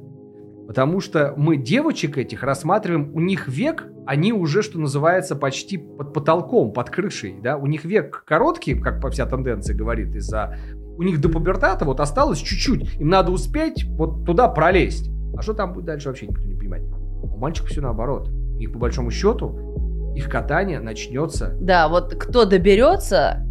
Потому 0.70 1.00
что 1.00 1.34
мы 1.36 1.56
девочек 1.56 2.16
этих 2.16 2.44
рассматриваем, 2.44 3.10
у 3.12 3.18
них 3.18 3.48
век, 3.48 3.88
они 4.06 4.32
уже, 4.32 4.62
что 4.62 4.78
называется, 4.78 5.34
почти 5.34 5.78
под 5.78 6.12
потолком, 6.12 6.72
под 6.72 6.90
крышей, 6.90 7.40
да? 7.42 7.56
У 7.56 7.66
них 7.66 7.84
век 7.84 8.22
короткий, 8.24 8.76
как 8.76 9.00
по 9.00 9.10
вся 9.10 9.26
тенденция 9.26 9.74
говорит, 9.74 10.14
из-за... 10.14 10.56
У 10.96 11.02
них 11.02 11.20
до 11.20 11.28
пубертата 11.28 11.84
вот 11.84 11.98
осталось 11.98 12.38
чуть-чуть, 12.38 13.00
им 13.00 13.08
надо 13.08 13.32
успеть 13.32 13.84
вот 13.84 14.24
туда 14.24 14.46
пролезть. 14.46 15.10
А 15.36 15.42
что 15.42 15.54
там 15.54 15.72
будет 15.72 15.86
дальше, 15.86 16.06
вообще 16.06 16.28
никто 16.28 16.44
не 16.44 16.54
понимает. 16.54 16.84
У 16.84 17.36
мальчиков 17.36 17.70
все 17.70 17.80
наоборот. 17.80 18.28
У 18.28 18.58
них, 18.58 18.72
по 18.72 18.78
большому 18.78 19.10
счету, 19.10 20.14
их 20.14 20.28
катание 20.28 20.78
начнется. 20.78 21.56
Да, 21.60 21.88
вот 21.88 22.14
кто 22.14 22.44
доберется 22.44 23.44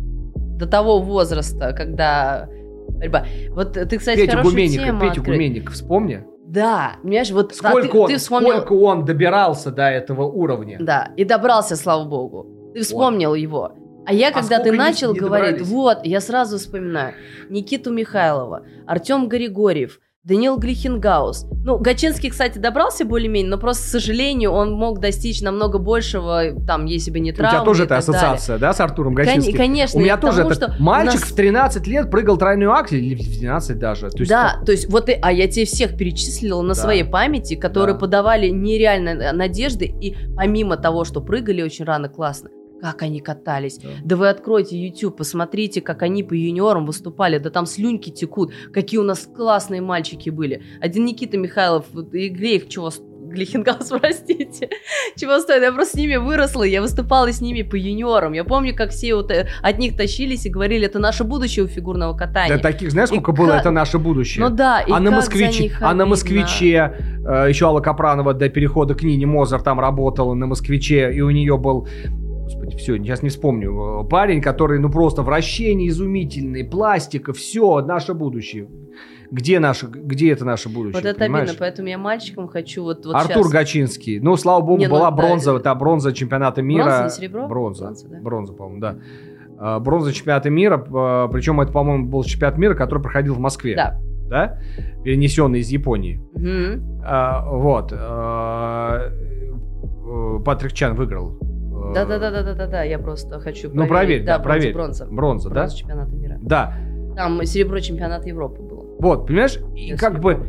до 0.57 0.67
того 0.67 1.01
возраста, 1.01 1.73
когда 1.73 2.47
борьба. 2.87 3.25
Вот 3.49 3.73
ты, 3.73 3.97
кстати, 3.97 4.21
Петя 4.21 4.41
Гуменников, 4.41 4.85
тему 4.85 5.01
Петя 5.01 5.21
Гуменников, 5.21 5.73
вспомни. 5.73 6.23
Да, 6.49 6.93
понимаешь, 7.03 7.29
вот 7.29 7.53
сколько, 7.53 7.83
да, 7.83 7.91
ты, 7.91 7.97
он, 7.99 8.07
ты 8.07 8.17
вспомнил... 8.17 8.57
сколько 8.57 8.73
он 8.73 9.05
добирался 9.05 9.69
до 9.69 9.83
этого 9.83 10.23
уровня. 10.23 10.77
Да, 10.79 11.11
и 11.15 11.23
добрался, 11.23 11.75
слава 11.75 12.05
богу. 12.05 12.71
Ты 12.73 12.81
вспомнил 12.81 13.29
вот. 13.29 13.35
его. 13.35 13.71
А 14.07 14.13
я, 14.13 14.29
а 14.29 14.31
когда 14.31 14.57
а 14.57 14.63
ты 14.63 14.71
начал 14.71 15.13
не 15.13 15.19
говорить, 15.19 15.59
добрались? 15.59 15.67
вот, 15.67 15.99
я 16.05 16.19
сразу 16.21 16.57
вспоминаю 16.57 17.13
Никиту 17.49 17.91
Михайлова, 17.91 18.65
Артем 18.87 19.29
Григорьев, 19.29 19.99
Даниил 20.29 20.57
Глихенгаус. 20.57 21.47
Ну, 21.65 21.79
Гачинский, 21.79 22.29
кстати, 22.29 22.59
добрался 22.59 23.03
более-менее, 23.03 23.49
но 23.49 23.57
просто, 23.57 23.83
к 23.83 23.87
сожалению, 23.87 24.51
он 24.51 24.71
мог 24.71 24.99
достичь 24.99 25.41
намного 25.41 25.79
большего, 25.79 26.53
там, 26.67 26.85
если 26.85 27.09
бы 27.09 27.19
не 27.19 27.31
травмы. 27.31 27.57
У 27.57 27.59
тебя 27.59 27.65
тоже 27.65 27.83
эта 27.85 27.97
ассоциация, 27.97 28.59
далее. 28.59 28.61
да, 28.61 28.73
с 28.73 28.79
Артуром 28.79 29.15
Гачинским? 29.15 29.53
Кон- 29.53 29.57
конечно. 29.57 29.99
У 29.99 30.03
меня 30.03 30.17
тоже 30.17 30.37
тому, 30.37 30.51
этот 30.51 30.79
мальчик 30.79 31.21
нас... 31.21 31.31
в 31.31 31.35
13 31.35 31.87
лет 31.87 32.11
прыгал 32.11 32.37
тройную 32.37 32.71
акцию, 32.71 33.01
или 33.01 33.15
в 33.15 33.39
12 33.39 33.79
даже. 33.79 34.09
То 34.11 34.19
есть 34.19 34.29
да, 34.29 34.53
как... 34.53 34.65
то 34.65 34.71
есть 34.71 34.89
вот, 34.89 35.09
и, 35.09 35.17
а 35.19 35.31
я 35.31 35.47
тебе 35.47 35.65
всех 35.65 35.97
перечислила 35.97 36.61
на 36.61 36.75
да. 36.75 36.81
своей 36.81 37.03
памяти, 37.03 37.55
которые 37.55 37.95
да. 37.95 37.99
подавали 37.99 38.49
нереальные 38.49 39.33
надежды, 39.33 39.85
и 39.85 40.15
помимо 40.35 40.77
того, 40.77 41.05
что 41.05 41.21
прыгали 41.21 41.63
очень 41.63 41.85
рано 41.85 42.07
классно, 42.07 42.49
как 42.81 43.01
они 43.01 43.19
катались. 43.19 43.77
Да. 43.77 43.89
да 44.03 44.15
вы 44.15 44.29
откройте 44.29 44.77
YouTube, 44.77 45.17
посмотрите, 45.17 45.81
как 45.81 46.01
они 46.01 46.23
по 46.23 46.33
юниорам 46.33 46.85
выступали. 46.85 47.37
Да 47.37 47.49
там 47.49 47.65
слюньки 47.65 48.11
текут. 48.11 48.53
Какие 48.73 48.99
у 48.99 49.03
нас 49.03 49.27
классные 49.33 49.81
мальчики 49.81 50.29
были. 50.29 50.61
Один 50.81 51.05
Никита 51.05 51.37
Михайлов, 51.37 51.85
и 52.13 52.29
Глеев, 52.29 52.67
чего 52.69 52.91
Глихенгаус, 53.29 53.89
простите. 54.01 54.69
Чего 55.15 55.39
стоит? 55.39 55.61
Я 55.61 55.71
просто 55.71 55.93
с 55.93 55.99
ними 55.99 56.15
выросла, 56.15 56.63
я 56.63 56.81
выступала 56.81 57.31
с 57.31 57.41
ними 57.41 57.61
по 57.61 57.75
юниорам. 57.75 58.33
Я 58.33 58.43
помню, 58.43 58.75
как 58.75 58.89
все 58.89 59.15
вот 59.15 59.31
э, 59.31 59.47
от 59.61 59.77
них 59.77 59.95
тащились 59.95 60.45
и 60.45 60.49
говорили, 60.49 60.85
это 60.85 60.99
наше 60.99 61.23
будущее 61.23 61.65
у 61.65 61.67
фигурного 61.67 62.17
катания. 62.17 62.55
Да 62.55 62.61
таких, 62.61 62.91
знаешь, 62.91 63.09
сколько 63.09 63.31
и 63.31 63.35
было, 63.35 63.51
как... 63.51 63.61
это 63.61 63.71
наше 63.71 63.99
будущее. 63.99 64.43
Ну 64.43 64.55
да, 64.55 64.81
и 64.81 64.91
а 64.91 64.99
на 64.99 65.11
москвиче, 65.11 65.71
А 65.79 65.93
на 65.93 66.05
москвиче, 66.05 66.93
э, 67.25 67.49
еще 67.49 67.67
Алла 67.67 67.81
Капранова 67.81 68.33
до 68.33 68.49
перехода 68.49 68.95
к 68.95 69.03
Нине 69.03 69.25
Мозер 69.25 69.61
там 69.61 69.79
работала 69.79 70.33
на 70.33 70.47
москвиче, 70.47 71.11
и 71.13 71.21
у 71.21 71.29
нее 71.29 71.57
был 71.57 71.87
господи, 72.59 72.77
все, 72.77 72.97
сейчас 72.97 73.23
не 73.23 73.29
вспомню. 73.29 74.05
Парень, 74.09 74.41
который, 74.41 74.79
ну, 74.79 74.89
просто 74.89 75.21
вращение 75.21 75.89
изумительное, 75.89 76.69
пластика, 76.69 77.33
все, 77.33 77.81
наше 77.81 78.13
будущее. 78.13 78.67
Где, 79.31 79.59
наше, 79.59 79.87
где 79.87 80.31
это 80.31 80.43
наше 80.43 80.69
будущее? 80.69 81.01
Вот 81.01 81.05
это 81.05 81.19
понимаешь? 81.19 81.49
обидно, 81.49 81.59
поэтому 81.59 81.87
я 81.87 81.99
мальчиком 81.99 82.47
хочу 82.47 82.83
вот, 82.83 83.05
вот 83.05 83.15
Артур 83.15 83.43
сейчас... 83.43 83.51
Гачинский. 83.51 84.19
Ну, 84.19 84.35
слава 84.35 84.61
богу, 84.61 84.79
не, 84.79 84.87
ну, 84.87 84.95
была 84.95 85.11
бронза, 85.11 85.53
да, 85.53 85.59
та 85.59 85.75
бронза 85.75 86.13
чемпионата 86.13 86.63
мира. 86.63 86.85
Бронза 86.85 87.03
или 87.03 87.09
серебро? 87.09 87.47
Бронза. 87.47 87.83
Бронза, 87.83 88.07
да. 88.07 88.21
бронза 88.21 88.53
по-моему, 88.53 88.81
да. 88.81 88.97
А, 89.59 89.79
бронза 89.79 90.13
чемпионата 90.13 90.49
мира, 90.49 90.83
а, 90.93 91.27
причем 91.27 91.61
это, 91.61 91.71
по-моему, 91.71 92.07
был 92.07 92.23
чемпионат 92.23 92.57
мира, 92.57 92.73
который 92.73 93.03
проходил 93.03 93.35
в 93.35 93.39
Москве. 93.39 93.75
Да. 93.75 93.99
Да? 94.27 94.59
Перенесенный 95.03 95.59
из 95.59 95.69
Японии. 95.69 96.19
Угу. 96.33 97.03
А, 97.05 97.45
вот. 97.51 97.93
А, 97.95 99.11
э, 99.11 100.39
Патрик 100.43 100.73
Чан 100.73 100.95
выиграл 100.95 101.39
да, 101.93 102.05
да, 102.05 102.19
да, 102.19 102.31
да, 102.31 102.43
да, 102.43 102.53
да, 102.53 102.67
да. 102.67 102.83
Я 102.83 102.99
просто 102.99 103.39
хочу 103.39 103.69
проверить. 103.69 103.75
Ну 103.75 103.87
проверь, 103.87 104.23
да, 104.23 104.37
да 104.37 104.43
проверь. 104.43 104.73
Бронза. 104.73 105.07
Бронза, 105.09 105.49
да? 105.49 105.55
Бронза 105.55 105.77
чемпионата 105.77 106.15
мира. 106.15 106.37
Да. 106.41 106.75
Там 107.15 107.43
серебро 107.45 107.79
чемпионата 107.79 108.27
Европы 108.27 108.61
было. 108.61 108.85
Вот, 108.99 109.27
понимаешь? 109.27 109.59
И 109.75 109.95
как 109.95 110.19
бы... 110.19 110.45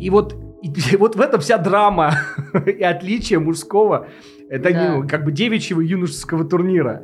И 0.00 0.10
вот, 0.10 0.34
и, 0.62 0.96
вот 0.96 1.16
в 1.16 1.20
этом 1.20 1.40
вся 1.40 1.58
драма 1.58 2.12
и 2.66 2.82
отличие 2.82 3.38
мужского, 3.38 4.08
это 4.48 4.72
да. 4.72 4.96
не, 4.96 5.06
как 5.06 5.24
бы 5.24 5.32
девичьего 5.32 5.80
юношеского 5.80 6.44
турнира 6.44 7.02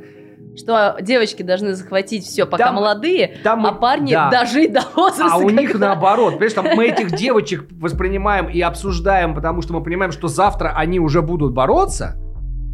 что 0.56 0.96
девочки 1.00 1.42
должны 1.42 1.74
захватить 1.74 2.24
все, 2.24 2.46
пока 2.46 2.66
там, 2.66 2.76
молодые, 2.76 3.38
там, 3.42 3.66
а 3.66 3.72
парни 3.72 4.12
да. 4.12 4.30
дожить 4.30 4.72
до 4.72 4.82
возраста. 4.94 5.30
А 5.32 5.38
у 5.38 5.48
когда... 5.48 5.60
них 5.60 5.74
наоборот, 5.74 6.34
понимаешь, 6.34 6.52
там 6.52 6.66
мы 6.76 6.86
этих 6.86 7.12
девочек 7.12 7.66
воспринимаем 7.72 8.48
и 8.48 8.60
обсуждаем, 8.60 9.34
потому 9.34 9.62
что 9.62 9.72
мы 9.72 9.82
понимаем, 9.82 10.12
что 10.12 10.28
завтра 10.28 10.72
они 10.76 11.00
уже 11.00 11.22
будут 11.22 11.52
бороться, 11.52 12.16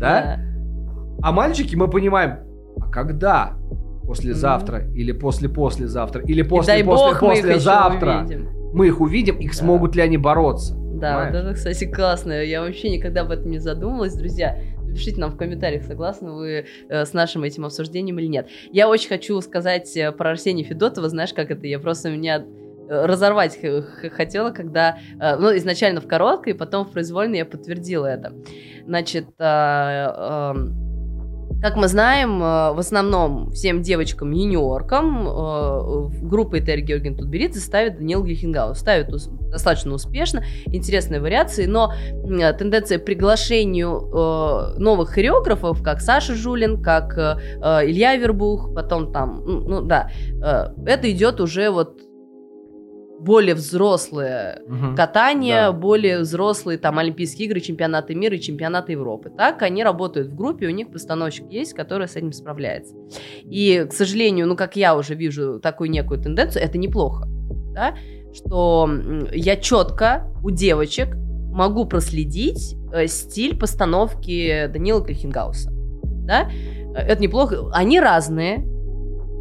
да? 0.01 0.37
да. 0.37 0.41
А 1.23 1.33
мальчики 1.33 1.77
мы 1.77 1.89
понимаем, 1.89 2.39
а 2.81 2.91
когда? 2.91 3.57
Послезавтра 4.07 4.79
mm-hmm. 4.79 4.95
или 4.95 5.13
после-послезавтра 5.13 6.23
или 6.23 6.43
после-после-послезавтра 6.43 8.27
мы, 8.29 8.49
мы 8.73 8.87
их 8.89 9.01
увидим, 9.01 9.37
их 9.37 9.53
да. 9.53 9.57
смогут 9.57 9.95
ли 9.95 10.03
они 10.03 10.17
бороться? 10.17 10.75
Да, 10.75 11.13
понимаешь? 11.13 11.33
вот 11.33 11.39
это, 11.39 11.55
кстати, 11.55 11.85
классно. 11.85 12.33
Я 12.43 12.63
вообще 12.63 12.91
никогда 12.91 13.21
об 13.21 13.31
этом 13.31 13.51
не 13.51 13.61
задумывалась, 13.61 14.15
друзья. 14.15 14.59
Напишите 14.83 15.21
нам 15.21 15.31
в 15.31 15.37
комментариях, 15.37 15.85
согласны 15.85 16.33
вы 16.33 16.67
э, 16.89 17.05
с 17.05 17.13
нашим 17.13 17.45
этим 17.45 17.65
обсуждением 17.65 18.19
или 18.19 18.27
нет. 18.27 18.49
Я 18.73 18.89
очень 18.89 19.09
хочу 19.09 19.41
сказать 19.41 19.97
э, 19.97 20.11
про 20.11 20.31
Арсения 20.31 20.65
Федотова. 20.65 21.09
Знаешь, 21.09 21.33
как 21.33 21.53
это? 21.53 21.67
Я 21.69 21.79
просто 21.79 22.11
меня 22.11 22.45
разорвать 22.91 23.59
хотела, 24.17 24.51
когда, 24.51 24.99
э, 25.21 25.37
ну, 25.37 25.57
изначально 25.57 26.01
в 26.01 26.09
короткой, 26.09 26.55
потом 26.55 26.85
в 26.85 26.91
произвольной 26.91 27.39
я 27.39 27.45
подтвердила 27.45 28.07
это. 28.07 28.33
Значит, 28.85 29.27
э, 29.39 29.45
эм, 29.45 30.91
как 31.63 31.77
мы 31.77 31.87
знаем, 31.87 32.43
э, 32.43 32.73
в 32.73 32.79
основном 32.79 33.53
всем 33.53 33.83
девочкам-юниоркам 33.83 35.25
в 35.25 36.27
группы 36.27 36.59
Этери 36.59 36.81
Георгиевны 36.81 37.19
Тутберидзе 37.19 37.61
ставит 37.61 37.99
Даниил 37.99 38.25
Глихенгаус. 38.25 38.79
Ставит 38.79 39.09
достаточно 39.51 39.95
успешно, 39.95 40.43
интересные 40.67 41.21
вариации, 41.21 41.67
но 41.67 41.93
тенденция 42.59 42.99
к 42.99 43.05
приглашению 43.05 44.77
новых 44.79 45.11
хореографов, 45.11 45.83
как 45.83 46.01
Саша 46.01 46.35
Жулин, 46.35 46.83
как 46.83 47.13
Илья 47.17 48.17
Вербух, 48.17 48.75
потом 48.75 49.13
там, 49.13 49.45
ну, 49.45 49.83
да, 49.83 50.11
это 50.41 51.11
идет 51.11 51.41
уже 51.41 51.71
вот 51.71 52.10
более 53.21 53.55
взрослые 53.55 54.63
Мгм. 54.67 54.97
катание, 54.97 55.67
Да. 55.67 55.73
более 55.73 56.21
взрослые 56.21 56.79
там 56.79 56.99
Олимпийские 56.99 57.47
игры, 57.49 57.61
чемпионаты 57.61 58.15
мира 58.15 58.37
и 58.37 58.41
чемпионаты 58.41 58.93
Европы. 58.93 59.31
Так, 59.37 59.63
они 59.63 59.85
работают 59.85 60.29
в 60.29 60.35
группе, 60.35 60.67
у 60.67 60.71
них 60.71 60.91
постановщик 60.91 61.51
есть, 61.51 61.75
который 61.75 62.09
с 62.09 62.17
этим 62.17 62.33
справляется. 62.33 62.95
И, 63.45 63.87
к 63.89 63.93
сожалению, 63.93 64.47
ну, 64.47 64.57
как 64.57 64.77
я 64.77 64.97
уже 64.97 65.15
вижу 65.15 65.61
такую 65.61 65.91
некую 65.91 66.21
тенденцию, 66.21 66.63
это 66.65 66.79
неплохо, 66.79 67.27
да, 67.75 67.95
что 68.33 68.89
я 69.33 69.57
четко 69.57 70.33
у 70.43 70.51
девочек 70.51 71.15
могу 71.53 71.85
проследить 71.85 72.77
э, 72.93 73.07
стиль 73.07 73.59
постановки 73.59 74.67
Данила 74.73 75.01
Кальхингауса, 75.01 75.71
да, 76.27 76.49
Э, 76.95 76.99
это 77.03 77.23
неплохо, 77.23 77.71
они 77.73 78.01
разные, 78.01 78.67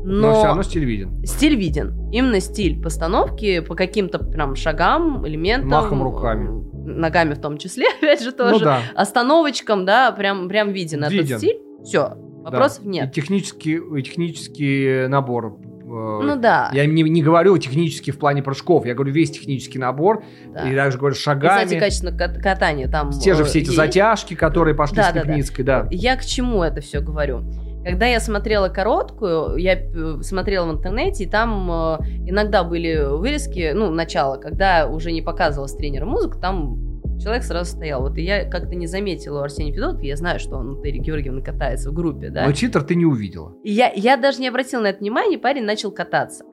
Но, 0.03 0.34
все 0.34 0.43
равно 0.45 0.63
стиль 0.63 0.85
виден. 0.85 1.26
Стиль 1.26 1.55
виден. 1.55 2.09
Именно 2.11 2.39
стиль 2.39 2.81
постановки 2.81 3.59
по 3.59 3.76
каким-то 3.76 4.19
прям 4.19 4.55
шагам, 4.55 5.27
элементам. 5.27 5.69
Махом 5.69 6.01
руками. 6.03 6.47
э, 6.47 6.89
Ногами 6.89 7.34
в 7.34 7.39
том 7.39 7.57
числе, 7.57 7.85
опять 7.97 8.23
же, 8.23 8.31
тоже. 8.31 8.53
Ну 8.55 8.59
да. 8.59 8.80
Остановочкам, 8.95 9.85
да, 9.85 10.11
прям, 10.11 10.47
прям 10.47 10.71
виден, 10.71 11.03
Виден. 11.09 11.26
этот 11.26 11.38
стиль. 11.39 11.57
Все, 11.84 12.13
вопросов 12.43 12.84
да. 12.85 12.89
нет. 12.89 13.09
И 13.09 13.13
технический, 13.21 13.76
и 13.97 14.01
технический 14.01 15.07
набор. 15.07 15.57
э, 15.61 15.88
Ну 15.88 16.35
да. 16.39 16.69
Я 16.73 16.85
не, 16.85 17.03
не 17.03 17.21
говорю 17.21 17.57
технически 17.57 18.11
в 18.11 18.17
плане 18.19 18.41
прыжков, 18.41 18.85
я 18.85 18.93
говорю 18.95 19.11
весь 19.11 19.31
технический 19.31 19.80
набор, 19.80 20.23
да. 20.53 20.69
и 20.69 20.76
также 20.76 20.97
говорю 20.97 21.15
с 21.15 21.19
И, 21.19 21.21
шагами. 21.21 21.63
кстати, 21.65 21.80
качество 21.80 22.11
кат- 22.11 22.38
катания 22.41 22.88
там 22.89 23.11
те 23.11 23.34
же 23.34 23.43
э, 23.43 23.45
все 23.45 23.59
эти 23.59 23.67
есть. 23.67 23.77
затяжки, 23.77 24.34
которые 24.35 24.76
пошли 24.76 24.97
Да, 24.97 25.03
с 25.03 25.13
да, 25.13 25.19
да. 25.21 25.26
Кипницкой, 25.27 25.65
да. 25.65 25.88
Я 25.91 26.15
к 26.15 26.26
чему 26.26 26.63
это 26.63 26.81
все 26.81 27.01
говорю? 27.01 27.43
Когда 27.84 28.06
я 28.07 28.19
смотрела 28.19 28.68
короткую, 28.69 29.56
я 29.57 29.76
э, 29.80 30.22
смотрела 30.22 30.65
в 30.68 30.72
интернете, 30.72 31.23
и 31.23 31.27
там 31.27 31.72
э, 31.72 31.97
иногда 32.27 32.64
были 32.64 33.06
вырезки, 33.18 33.72
ну, 33.73 33.89
начало, 33.89 34.38
когда 34.38 34.88
уже 34.88 35.11
не 35.11 35.22
показывалась 35.22 35.73
тренера 35.73 36.06
музыка, 36.06 36.38
там 36.39 36.77
человек 37.19 37.43
сразу 37.43 37.72
стоял. 37.72 38.01
Вот 38.01 38.18
и 38.18 38.22
я 38.22 38.43
как-то 38.49 38.76
не 38.76 38.85
заметила 38.88 39.39
у 39.39 39.43
Арсения 39.43 39.73
Федотова, 39.73 40.01
я 40.01 40.15
знаю, 40.18 40.39
что 40.39 40.57
он 40.57 40.81
Терри 40.81 40.99
Георгиевны 40.99 41.41
катается 41.41 41.89
в 41.89 41.93
группе, 41.93 42.30
да. 42.30 42.45
Но 42.45 42.51
читер 42.53 42.84
ты 42.84 42.95
не 42.95 43.06
увидела. 43.06 43.56
И 43.64 43.72
я, 43.72 43.91
я 43.93 44.18
даже 44.18 44.41
не 44.41 44.47
обратила 44.49 44.81
на 44.81 44.88
это 44.88 44.99
внимание, 44.99 45.38
парень 45.39 45.64
начал 45.64 45.91
кататься. 45.91 46.43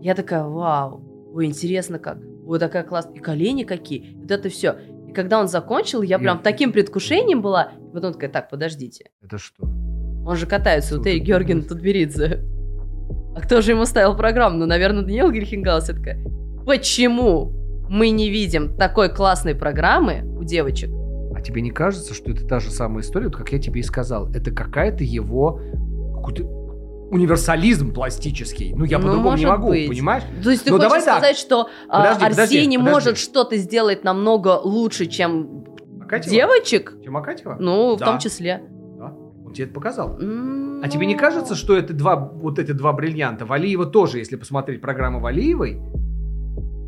Я 0.00 0.14
такая, 0.14 0.44
вау, 0.44 1.02
ой, 1.34 1.46
интересно 1.46 1.98
как, 1.98 2.18
ой, 2.46 2.58
такая 2.58 2.84
классная, 2.84 3.16
и 3.16 3.20
колени 3.20 3.64
какие, 3.64 4.16
вот 4.16 4.30
это 4.30 4.48
все. 4.48 4.76
И 5.08 5.12
когда 5.12 5.40
он 5.40 5.48
закончил, 5.48 6.02
я 6.02 6.18
прям 6.18 6.38
И- 6.38 6.42
таким 6.42 6.72
предвкушением 6.72 7.42
была, 7.42 7.72
и 7.90 7.92
потом 7.92 8.12
такая, 8.12 8.30
так, 8.30 8.48
подождите, 8.50 9.10
Это 9.22 9.38
что? 9.38 9.66
Он 10.26 10.36
же 10.36 10.46
катается 10.46 10.94
Супер. 10.96 11.04
Терри 11.12 11.18
Георгиевны 11.20 11.62
Тутберидзе. 11.62 12.42
А 13.34 13.40
кто 13.40 13.60
же 13.60 13.72
ему 13.72 13.84
ставил 13.84 14.16
программу? 14.16 14.58
Ну, 14.58 14.66
наверное, 14.66 15.02
Даниэл 15.02 15.30
Грихенгаус. 15.30 15.88
Я 15.88 15.94
такая, 15.94 16.18
почему 16.64 17.52
мы 17.88 18.10
не 18.10 18.30
видим 18.30 18.76
такой 18.76 19.08
классной 19.08 19.54
программы 19.54 20.22
у 20.38 20.42
девочек? 20.44 20.90
А 21.34 21.40
тебе 21.40 21.60
не 21.60 21.70
кажется, 21.70 22.14
что 22.14 22.30
это 22.32 22.46
та 22.46 22.60
же 22.60 22.70
самая 22.70 23.02
история, 23.02 23.26
вот 23.26 23.36
как 23.36 23.52
я 23.52 23.58
тебе 23.58 23.80
и 23.80 23.82
сказал? 23.82 24.28
Это 24.32 24.50
какая-то 24.50 25.04
его 25.04 25.60
какой-то 26.16 26.44
универсализм 27.10 27.92
пластический. 27.92 28.72
Ну, 28.74 28.84
я 28.84 28.98
Ну, 28.98 29.04
по-другому 29.06 29.36
не 29.36 29.44
может 29.44 29.58
могу, 29.58 29.68
быть. 29.68 29.88
понимаешь? 29.88 30.24
То 30.42 30.50
есть 30.50 30.64
ты 30.64 30.70
Ну, 30.70 30.76
хочешь 30.76 30.88
давай 30.90 31.04
так. 31.04 31.18
сказать, 31.18 31.36
что 31.36 31.68
а, 31.88 32.00
Подожди, 32.00 32.24
подожди, 32.24 32.42
Арсений 32.58 32.78
подожди. 32.78 32.94
может 32.94 33.18
что-то 33.18 33.56
сделать 33.58 34.02
намного 34.02 34.58
лучше, 34.64 35.06
чем 35.06 35.64
Акатьева? 36.02 36.34
девочек? 36.34 36.94
Чем 37.04 37.16
Акатьева? 37.16 37.56
Ну, 37.60 37.94
в 37.94 37.98
Да. 38.00 38.06
том 38.06 38.18
числе. 38.18 38.62
Тебе 39.56 39.64
это 39.66 39.74
показал. 39.74 40.16
А 40.82 40.88
тебе 40.88 41.06
не 41.06 41.14
кажется, 41.16 41.54
что 41.54 41.76
это 41.76 41.94
два, 41.94 42.16
вот 42.16 42.58
эти 42.58 42.72
два 42.72 42.92
бриллианта? 42.92 43.46
Валиева 43.46 43.86
тоже, 43.86 44.18
если 44.18 44.36
посмотреть 44.36 44.80
программу 44.82 45.20
Валиевой, 45.20 45.80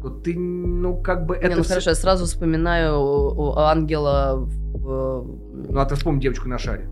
то 0.02 0.10
ты, 0.10 0.38
ну, 0.38 1.02
как 1.02 1.26
бы 1.26 1.36
Не, 1.36 1.42
это 1.44 1.56
ну 1.56 1.62
всё- 1.62 1.70
хорошо, 1.70 1.90
я 1.90 1.96
сразу 1.96 2.24
вспоминаю 2.26 2.94
о 3.00 3.56
ангела. 3.70 4.34
в- 4.36 5.26
Ну, 5.70 5.78
а 5.80 5.84
ты 5.86 5.94
вспомни 5.96 6.20
девочку 6.20 6.48
на 6.48 6.58
шаре. 6.58 6.88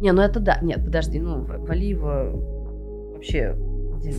Не, 0.00 0.12
ну 0.12 0.20
это 0.22 0.40
да. 0.40 0.58
Нет, 0.62 0.84
подожди, 0.84 1.18
ну 1.20 1.44
Валиева 1.44 2.30
вообще. 3.14 3.54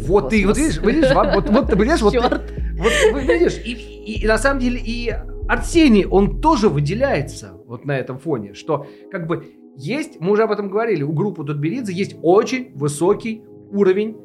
Вот 0.07 0.29
ты, 0.29 0.45
вот 0.47 0.57
видишь, 0.57 0.79
видишь, 0.81 1.13
вот, 1.13 1.27
вот, 1.35 1.49
вот 1.49 1.67
ты 1.69 1.75
понимаешь, 1.77 2.01
вот, 2.01 2.13
вот 2.15 2.91
вы 3.13 3.21
видишь, 3.21 3.57
и, 3.65 3.71
и- 3.73 4.21
и 4.23 4.27
на 4.27 4.37
самом 4.37 4.59
деле 4.61 4.79
и 4.83 5.13
Арсений, 5.49 6.05
он 6.05 6.39
тоже 6.41 6.69
выделяется 6.69 7.51
вот 7.67 7.85
на 7.85 7.97
этом 7.97 8.17
фоне, 8.17 8.53
что 8.53 8.85
как 9.11 9.27
бы 9.27 9.43
есть, 9.75 10.19
мы 10.19 10.31
уже 10.31 10.43
об 10.43 10.51
этом 10.51 10.69
говорили, 10.69 11.03
у 11.03 11.11
группы 11.13 11.43
Тутберидзе 11.43 11.93
есть 11.93 12.15
очень 12.21 12.73
высокий 12.75 13.43
уровень 13.71 14.17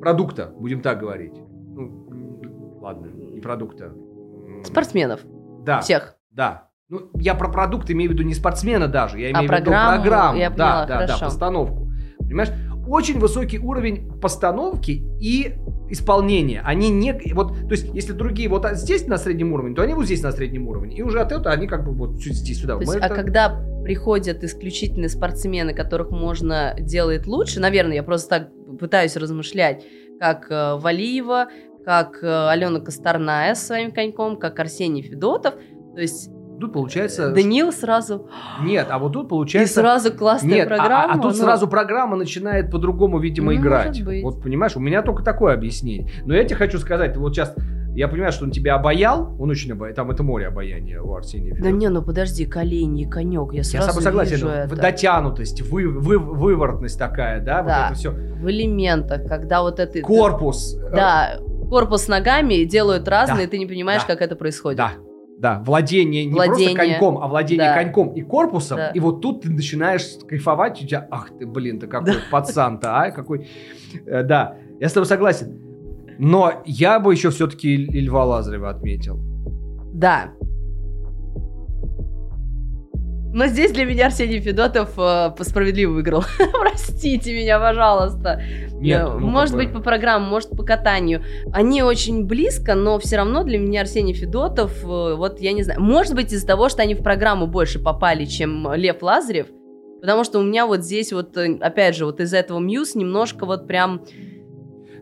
продукта, 0.00 0.52
будем 0.58 0.80
так 0.80 1.00
говорить. 1.00 1.34
Ну, 1.34 2.78
ладно, 2.80 3.06
не 3.06 3.40
продукта. 3.40 3.92
Спортсменов. 4.64 5.20
Да, 5.64 5.80
Всех. 5.80 6.16
да. 6.30 6.68
Ну, 6.88 7.10
я 7.14 7.34
про 7.34 7.50
продукт 7.50 7.90
имею 7.90 8.10
в 8.10 8.14
виду 8.14 8.22
не 8.24 8.34
спортсмена 8.34 8.88
даже, 8.88 9.18
я 9.18 9.28
А 9.28 9.30
имею 9.30 9.48
в 9.48 9.52
виду 9.52 9.64
программу, 9.64 10.02
программу. 10.02 10.38
я 10.38 10.50
да, 10.50 10.54
поняла, 10.54 10.86
да, 10.86 10.86
да, 10.86 11.06
хорошо. 11.06 11.24
постановку. 11.26 11.90
Понимаешь? 12.18 12.50
Очень 12.86 13.18
высокий 13.18 13.58
уровень 13.58 14.20
постановки 14.20 15.02
и 15.20 15.54
исполнения. 15.88 16.62
Они 16.64 16.90
не... 16.90 17.12
Вот, 17.34 17.52
то 17.52 17.72
есть, 17.72 17.94
если 17.94 18.12
другие 18.12 18.48
вот 18.48 18.66
здесь 18.72 19.06
на 19.06 19.18
среднем 19.18 19.52
уровне, 19.52 19.74
то 19.74 19.82
они 19.82 19.94
вот 19.94 20.06
здесь 20.06 20.22
на 20.22 20.32
среднем 20.32 20.68
уровне. 20.68 20.96
И 20.96 21.02
уже 21.02 21.20
от 21.20 21.32
этого 21.32 21.52
они 21.52 21.66
как 21.66 21.84
бы 21.84 21.92
вот 21.92 22.16
здесь 22.16 22.60
сюда. 22.60 22.74
То 22.76 22.80
есть, 22.80 22.94
а 22.94 23.06
это- 23.06 23.14
когда 23.14 23.60
приходят 23.84 24.42
исключительные 24.42 25.08
спортсмены, 25.08 25.74
которых 25.74 26.10
можно 26.10 26.74
делать 26.78 27.26
лучше, 27.26 27.60
наверное, 27.60 27.96
я 27.96 28.02
просто 28.02 28.28
так 28.28 28.78
пытаюсь 28.78 29.16
размышлять, 29.16 29.84
как 30.18 30.50
э, 30.50 30.76
Валиева, 30.76 31.48
как 31.84 32.22
э, 32.22 32.48
Алена 32.48 32.80
Косторная 32.80 33.54
с 33.54 33.66
своим 33.66 33.92
коньком, 33.92 34.38
как 34.38 34.58
Арсений 34.58 35.02
Федотов. 35.02 35.54
То 35.94 36.00
есть 36.00 36.30
Тут 36.60 36.72
получается... 36.72 37.32
Даниил 37.32 37.72
сразу... 37.72 38.28
Нет, 38.62 38.86
а 38.90 38.98
вот 38.98 39.12
тут 39.12 39.26
И 39.26 39.28
получается... 39.28 39.74
сразу 39.74 40.12
классная 40.12 40.50
Нет, 40.54 40.68
программа. 40.68 41.04
а, 41.04 41.14
а 41.14 41.14
тут 41.14 41.24
ну, 41.24 41.30
сразу 41.32 41.66
программа 41.68 42.16
начинает 42.16 42.70
по-другому, 42.70 43.18
видимо, 43.18 43.52
Ну, 43.52 43.58
играть. 43.60 43.88
может 43.88 44.04
быть. 44.04 44.22
Вот 44.22 44.42
понимаешь, 44.42 44.76
у 44.76 44.80
меня 44.80 45.02
только 45.02 45.22
такое 45.22 45.54
объяснение. 45.54 46.08
Но 46.24 46.34
я 46.34 46.44
тебе 46.44 46.56
хочу 46.56 46.78
сказать, 46.78 47.16
вот 47.16 47.34
сейчас, 47.34 47.54
я 47.94 48.08
понимаю, 48.08 48.32
что 48.32 48.44
он 48.44 48.50
тебя 48.50 48.74
обаял, 48.76 49.36
он 49.38 49.50
очень 49.50 49.72
обаял, 49.72 49.94
там 49.94 50.10
это 50.10 50.22
море 50.22 50.46
обаяния 50.48 51.00
у 51.02 51.14
Арсения 51.14 51.56
Да 51.60 51.70
не, 51.70 51.88
ну 51.88 52.02
подожди, 52.02 52.46
колени, 52.46 53.04
конек, 53.04 53.52
я 53.52 53.58
Я 53.58 53.64
сразу 53.64 53.86
с 53.86 53.88
тобой 53.88 54.02
согласен. 54.02 54.32
вижу 54.32 54.46
в- 54.46 54.50
это. 54.50 54.76
Дотянутость, 54.76 55.62
вы, 55.62 55.88
вы- 55.88 56.18
выворотность 56.18 56.98
такая, 56.98 57.40
да, 57.40 57.62
Да. 57.62 57.78
вот 57.88 57.90
это 57.90 57.94
все. 57.98 58.10
В 58.10 58.48
элементах, 58.50 59.26
когда 59.28 59.62
вот 59.62 59.80
это... 59.80 60.00
Корпус. 60.00 60.76
э, 60.76 60.90
Да, 60.94 61.36
корпус 61.68 62.08
ногами 62.08 62.64
делают 62.64 63.08
разные, 63.08 63.46
Да. 63.46 63.50
ты 63.50 63.58
не 63.58 63.66
понимаешь, 63.66 64.02
Да. 64.06 64.14
как 64.14 64.22
это 64.22 64.36
происходит. 64.36 64.78
Да, 64.78 64.92
да, 65.38 65.62
владение 65.64 66.24
не 66.24 66.32
Владение. 66.32 66.74
просто 66.76 66.92
коньком, 66.92 67.18
а 67.22 67.26
владение 67.28 67.66
Да. 67.68 67.74
коньком 67.82 68.12
и 68.14 68.22
корпусом. 68.22 68.76
Да. 68.78 68.88
И 68.90 69.00
вот 69.00 69.20
тут 69.20 69.42
ты 69.42 69.50
начинаешь 69.50 70.04
кайфовать, 70.28 70.82
у 70.82 70.86
тебя, 70.86 71.06
ах 71.10 71.30
ты, 71.38 71.46
блин, 71.46 71.78
ты 71.80 71.86
какой 71.86 72.14
пацан-то, 72.30 73.00
а, 73.02 73.10
какой. 73.10 73.48
Э, 74.06 74.22
Да, 74.22 74.56
я 74.80 74.88
с 74.88 74.92
тобой 74.92 75.06
согласен. 75.06 75.60
Но 76.18 76.62
я 76.64 77.00
бы 77.00 77.12
еще 77.12 77.30
все-таки 77.30 77.76
Льва 77.76 78.24
Лазарева 78.24 78.70
отметил. 78.70 79.18
Да. 79.92 80.32
Но 83.34 83.46
здесь 83.48 83.72
для 83.72 83.84
меня 83.84 84.06
Арсений 84.06 84.40
Федотов 84.40 84.90
э, 84.96 85.32
справедливо 85.40 85.92
выиграл. 85.92 86.24
Простите 86.60 87.34
меня, 87.34 87.58
пожалуйста. 87.58 88.40
Нет, 88.74 89.02
Э, 89.02 89.18
ну, 89.18 89.26
может 89.26 89.56
быть, 89.56 89.72
по 89.72 89.80
программам, 89.80 90.28
может, 90.28 90.50
по 90.50 90.62
катанию. 90.62 91.24
Они 91.52 91.82
очень 91.82 92.26
близко, 92.26 92.74
но 92.74 92.98
все 92.98 93.16
равно 93.16 93.42
для 93.42 93.58
меня 93.58 93.80
Арсений 93.80 94.14
Федотов, 94.14 94.84
э, 94.84 95.14
вот 95.16 95.40
я 95.40 95.52
не 95.52 95.64
знаю, 95.64 95.80
может 95.80 96.14
быть, 96.14 96.32
из-за 96.32 96.46
того, 96.46 96.68
что 96.68 96.82
они 96.82 96.94
в 96.94 97.02
программу 97.02 97.46
больше 97.48 97.78
попали, 97.80 98.24
чем 98.24 98.72
Лев 98.74 99.02
Лазарев, 99.02 99.48
потому 100.00 100.22
что 100.22 100.38
у 100.38 100.42
меня 100.42 100.66
вот 100.66 100.82
здесь 100.82 101.12
вот, 101.12 101.36
э, 101.36 101.58
опять 101.60 101.96
же, 101.96 102.06
вот 102.06 102.20
из-за 102.20 102.36
этого 102.36 102.58
Мьюз 102.60 102.94
немножко 102.94 103.46
вот 103.46 103.66
прям 103.66 104.02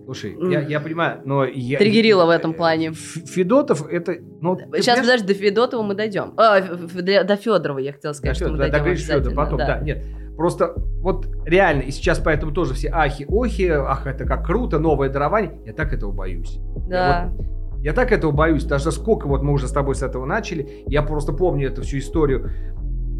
Слушай, 0.05 0.37
я, 0.51 0.61
я 0.61 0.81
понимаю, 0.81 1.20
но 1.24 1.45
я... 1.45 1.79
Триггерило 1.79 2.27
в 2.27 2.31
этом 2.31 2.55
плане. 2.55 2.93
Федотов 2.93 3.89
это... 3.89 4.16
Ну, 4.41 4.59
Сейчас, 4.74 4.99
понимаешь, 4.99 5.20
подожди, 5.20 5.27
до 5.27 5.35
Федотова 5.35 5.83
мы 5.83 5.95
дойдем. 5.95 6.35
А, 6.37 6.61
до, 6.61 7.24
до 7.24 7.37
Федорова 7.37 7.79
я 7.79 7.93
хотела 7.93 8.12
сказать, 8.12 8.39
Да, 8.39 8.45
что 8.45 8.53
мы 8.53 8.59
да, 8.59 8.69
дойдем 8.69 8.79
Фёдор 8.79 8.93
обязательно, 8.93 9.37
потом, 9.37 9.59
да. 9.59 9.66
да. 9.66 9.81
нет. 9.81 10.05
Просто 10.37 10.74
вот 11.01 11.27
реально, 11.45 11.83
и 11.83 11.91
сейчас 11.91 12.19
поэтому 12.19 12.53
тоже 12.53 12.74
все 12.74 12.89
ахи-охи, 12.89 13.69
ах, 13.69 14.07
это 14.07 14.24
как 14.24 14.47
круто, 14.47 14.79
новое 14.79 15.09
дарование. 15.09 15.61
Я 15.66 15.73
так 15.73 15.93
этого 15.93 16.11
боюсь. 16.11 16.59
Да. 16.89 17.31
Вот 17.37 17.47
я 17.83 17.93
так 17.93 18.12
этого 18.12 18.31
боюсь, 18.31 18.65
даже 18.65 18.93
сколько 18.93 19.27
вот 19.27 19.43
мы 19.43 19.53
уже 19.53 19.66
с 19.66 19.73
тобой 19.73 19.97
с 19.97 20.05
этого 20.05 20.24
начали, 20.24 20.85
я 20.87 21.03
просто 21.03 21.33
помню 21.33 21.66
эту 21.66 21.83
всю 21.83 21.99
историю. 21.99 22.49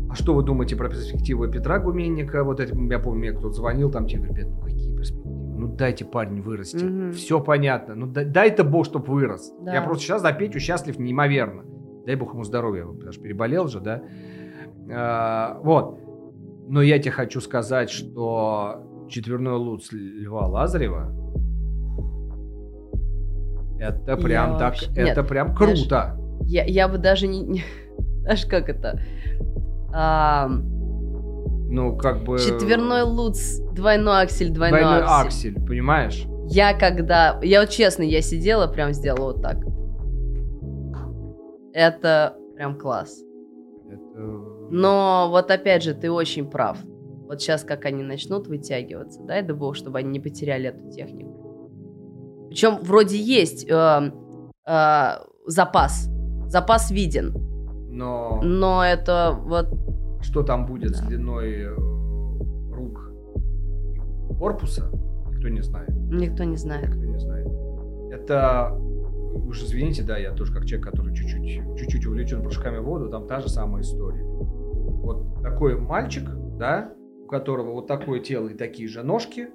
А 0.09 0.15
что 0.15 0.35
вы 0.35 0.45
думаете 0.45 0.77
про 0.77 0.89
перспективы 0.89 1.51
Петра 1.51 1.81
Гуменника? 1.81 2.45
Вот 2.45 2.61
это, 2.61 2.77
я 2.77 2.99
помню, 3.01 3.19
мне 3.19 3.33
кто-то 3.33 3.55
звонил, 3.55 3.91
там 3.91 4.07
тебе 4.07 4.29
говорят, 4.29 4.49
ну 4.51 4.61
какие 4.61 4.95
перспективы? 4.97 5.22
Ну 5.63 5.69
дайте 5.77 6.05
парень 6.05 6.43
вырасти. 6.43 6.85
Мгм. 6.85 7.13
Все 7.13 7.41
понятно. 7.41 7.95
Ну 7.95 8.07
дай- 8.07 8.25
дай-то 8.25 8.65
Бог, 8.65 8.85
чтоб 8.85 9.09
вырос. 9.09 9.53
Да. 9.61 9.75
Я 9.75 9.83
просто 9.83 10.03
сейчас 10.05 10.23
за 10.23 10.33
Петю 10.33 10.59
счастлив 10.59 10.99
неимоверно. 10.99 11.63
Дай 12.05 12.17
Бог 12.17 12.33
ему 12.35 12.43
здоровья, 12.43 12.85
потому 12.85 13.13
что 13.13 13.23
переболел 13.23 13.69
же, 13.69 13.79
да? 13.81 14.03
А, 14.93 15.61
вот. 15.63 16.01
Но 16.69 16.83
я 16.83 16.99
тебе 16.99 17.13
хочу 17.13 17.41
сказать, 17.41 17.91
что 17.91 19.07
четверной 19.09 19.53
лут 19.57 19.83
Льва 19.93 20.47
Лазарева 20.49 21.13
это 23.79 24.17
прям 24.17 24.53
Я 24.53 24.59
так, 24.59 24.69
вообще- 24.75 24.87
это 24.95 25.21
Нет, 25.21 25.29
прям 25.29 25.55
круто. 25.55 26.17
Я, 26.43 26.65
я 26.65 26.89
бы 26.89 26.99
даже 26.99 27.27
не... 27.29 27.41
не- 27.41 27.63
Знаешь, 28.23 28.47
как 28.47 28.69
это? 28.69 29.01
А, 29.93 30.49
Ну, 31.73 31.97
как 31.97 32.23
бы... 32.25 32.39
четверной 32.39 33.03
луц, 33.03 33.59
двойной 33.73 34.23
аксель, 34.25 34.51
двойной, 34.51 34.81
двойной 34.81 35.03
аксель. 35.05 35.53
аксель, 35.55 35.67
понимаешь? 35.67 36.27
Я 36.49 36.75
когда... 36.79 37.41
Я 37.43 37.61
вот 37.63 37.71
честно, 37.71 38.03
я 38.03 38.21
сидела, 38.21 38.67
прям 38.67 38.93
сделала 38.93 39.33
вот 39.33 39.41
так. 39.41 39.57
Это 41.73 42.37
прям 42.57 42.79
класс. 42.79 43.23
Это- 43.91 44.21
Но 44.71 45.29
вот 45.31 45.51
опять 45.51 45.83
же, 45.83 45.95
ты 45.95 46.11
очень 46.11 46.51
прав. 46.51 46.77
Вот 47.27 47.41
сейчас 47.41 47.65
как 47.65 47.87
они 47.87 48.03
начнут 48.03 48.49
вытягиваться, 48.49 49.23
дай 49.23 49.41
да 49.43 49.55
бог, 49.55 49.75
чтобы 49.75 49.99
они 49.99 50.11
не 50.11 50.21
потеряли 50.21 50.69
эту 50.69 50.91
технику. 50.91 52.49
Причем 52.51 52.77
вроде 52.83 53.17
есть 53.17 53.67
э, 53.67 54.13
э, 54.67 55.09
запас. 55.47 56.11
Запас 56.49 56.91
виден. 56.91 57.33
Но 57.91 58.41
Но 58.43 58.85
это 58.85 59.35
вот... 59.41 59.69
что 60.23 60.43
там 60.43 60.67
будет 60.67 60.97
с 60.97 61.01
Да. 61.01 61.07
длиной 61.09 61.51
э, 61.63 61.75
рук 62.73 63.11
корпуса, 64.39 64.91
никто 65.31 65.49
не 65.49 65.63
знает. 65.63 65.91
Никто 66.11 66.45
не 66.45 66.57
знает. 66.57 66.89
Никто 66.89 67.05
не 67.05 67.19
знает. 67.19 67.47
Это, 68.13 68.73
уж 68.75 69.63
извините, 69.63 70.03
да, 70.03 70.19
я 70.19 70.33
тоже 70.33 70.53
как 70.53 70.65
человек, 70.67 70.89
который 70.91 71.15
чуть-чуть, 71.15 71.77
чуть-чуть 71.79 72.07
увлечен 72.07 72.43
прыжками 72.43 72.79
в 72.79 72.85
воду, 72.85 73.09
там 73.09 73.27
та 73.27 73.41
же 73.41 73.49
самая 73.49 73.83
история. 73.83 74.23
Вот 74.25 75.43
такой 75.43 75.79
мальчик, 75.79 76.25
да, 76.59 76.93
у 77.25 77.27
которого 77.27 77.73
вот 77.73 77.87
такое 77.87 78.21
тело 78.21 78.49
и 78.49 78.55
такие 78.55 78.89
же 78.89 79.03
ножки, 79.03 79.49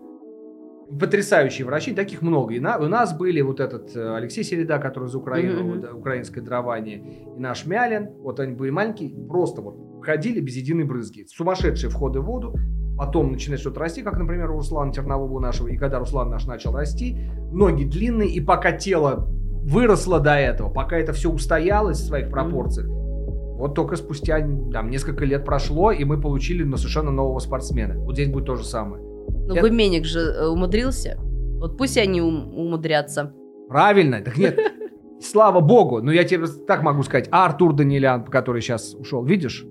потрясающие 0.99 1.65
врачи, 1.65 1.93
таких 1.93 2.21
много. 2.21 2.53
И 2.53 2.59
на- 2.59 2.77
у 2.77 2.87
нас 2.87 3.17
были 3.17 3.41
вот 3.41 3.59
этот 3.59 3.95
э, 3.95 4.15
Алексей 4.15 4.43
Середа, 4.43 4.79
который 4.79 5.09
за 5.09 5.17
Украину, 5.17 5.61
Мгм. 5.63 5.73
вот, 5.81 5.83
э, 5.83 5.91
украинское 5.93 6.43
дрование, 6.43 7.03
и 7.35 7.39
наш 7.39 7.65
Мялин, 7.65 8.09
вот 8.21 8.39
они 8.39 8.53
были 8.55 8.69
маленькие, 8.69 9.09
просто 9.27 9.61
вот 9.61 9.75
ходили 10.07 10.39
без 10.39 10.55
единой 10.55 10.85
брызги. 10.85 11.25
Сумасшедшие 11.27 11.89
входы 11.89 12.21
в 12.21 12.25
воду, 12.25 12.55
потом 12.97 13.33
начинает 13.33 13.59
что-то 13.59 13.81
расти, 13.81 14.01
как, 14.01 14.17
например, 14.17 14.49
у 14.51 14.55
Руслана 14.55 14.93
Тернового 14.93 15.39
нашего, 15.41 15.67
и 15.67 15.75
когда 15.75 15.99
Руслан 15.99 16.29
наш 16.29 16.45
начал 16.45 16.73
расти, 16.73 17.17
ноги 17.51 17.83
длинные, 17.83 18.29
и 18.29 18.39
пока 18.39 18.71
тело 18.71 19.27
выросло 19.63 20.21
до 20.21 20.35
этого, 20.35 20.69
пока 20.69 20.97
это 20.97 21.11
все 21.11 21.29
устоялось 21.29 21.99
в 21.99 22.05
своих 22.05 22.29
пропорциях, 22.31 22.87
вот 22.87 23.75
только 23.75 23.97
спустя 23.97 24.39
там, 24.71 24.89
несколько 24.89 25.25
лет 25.25 25.43
прошло, 25.43 25.91
и 25.91 26.05
мы 26.05 26.21
получили 26.21 26.63
на 26.63 26.77
совершенно 26.77 27.11
нового 27.11 27.39
спортсмена. 27.39 27.95
Вот 27.99 28.13
здесь 28.13 28.29
будет 28.29 28.45
то 28.45 28.55
же 28.55 28.63
самое. 28.63 29.03
Ну, 29.03 29.55
Я- 29.55 29.61
Гуменник 29.61 30.05
же 30.05 30.19
э, 30.19 30.47
умудрился. 30.47 31.17
Вот 31.59 31.77
пусть 31.77 31.97
они 31.97 32.21
ум- 32.21 32.53
умудрятся. 32.57 33.33
Правильно, 33.67 34.21
так 34.21 34.37
нет. 34.37 34.57
Слава 35.21 35.59
богу, 35.59 36.01
но 36.01 36.11
я 36.11 36.23
тебе 36.23 36.45
так 36.67 36.83
могу 36.83 37.03
сказать, 37.03 37.27
а 37.31 37.45
Артур 37.45 37.73
Данилян, 37.73 38.23
который 38.25 38.61
сейчас 38.61 38.93
ушел, 38.93 39.25
видишь? 39.25 39.65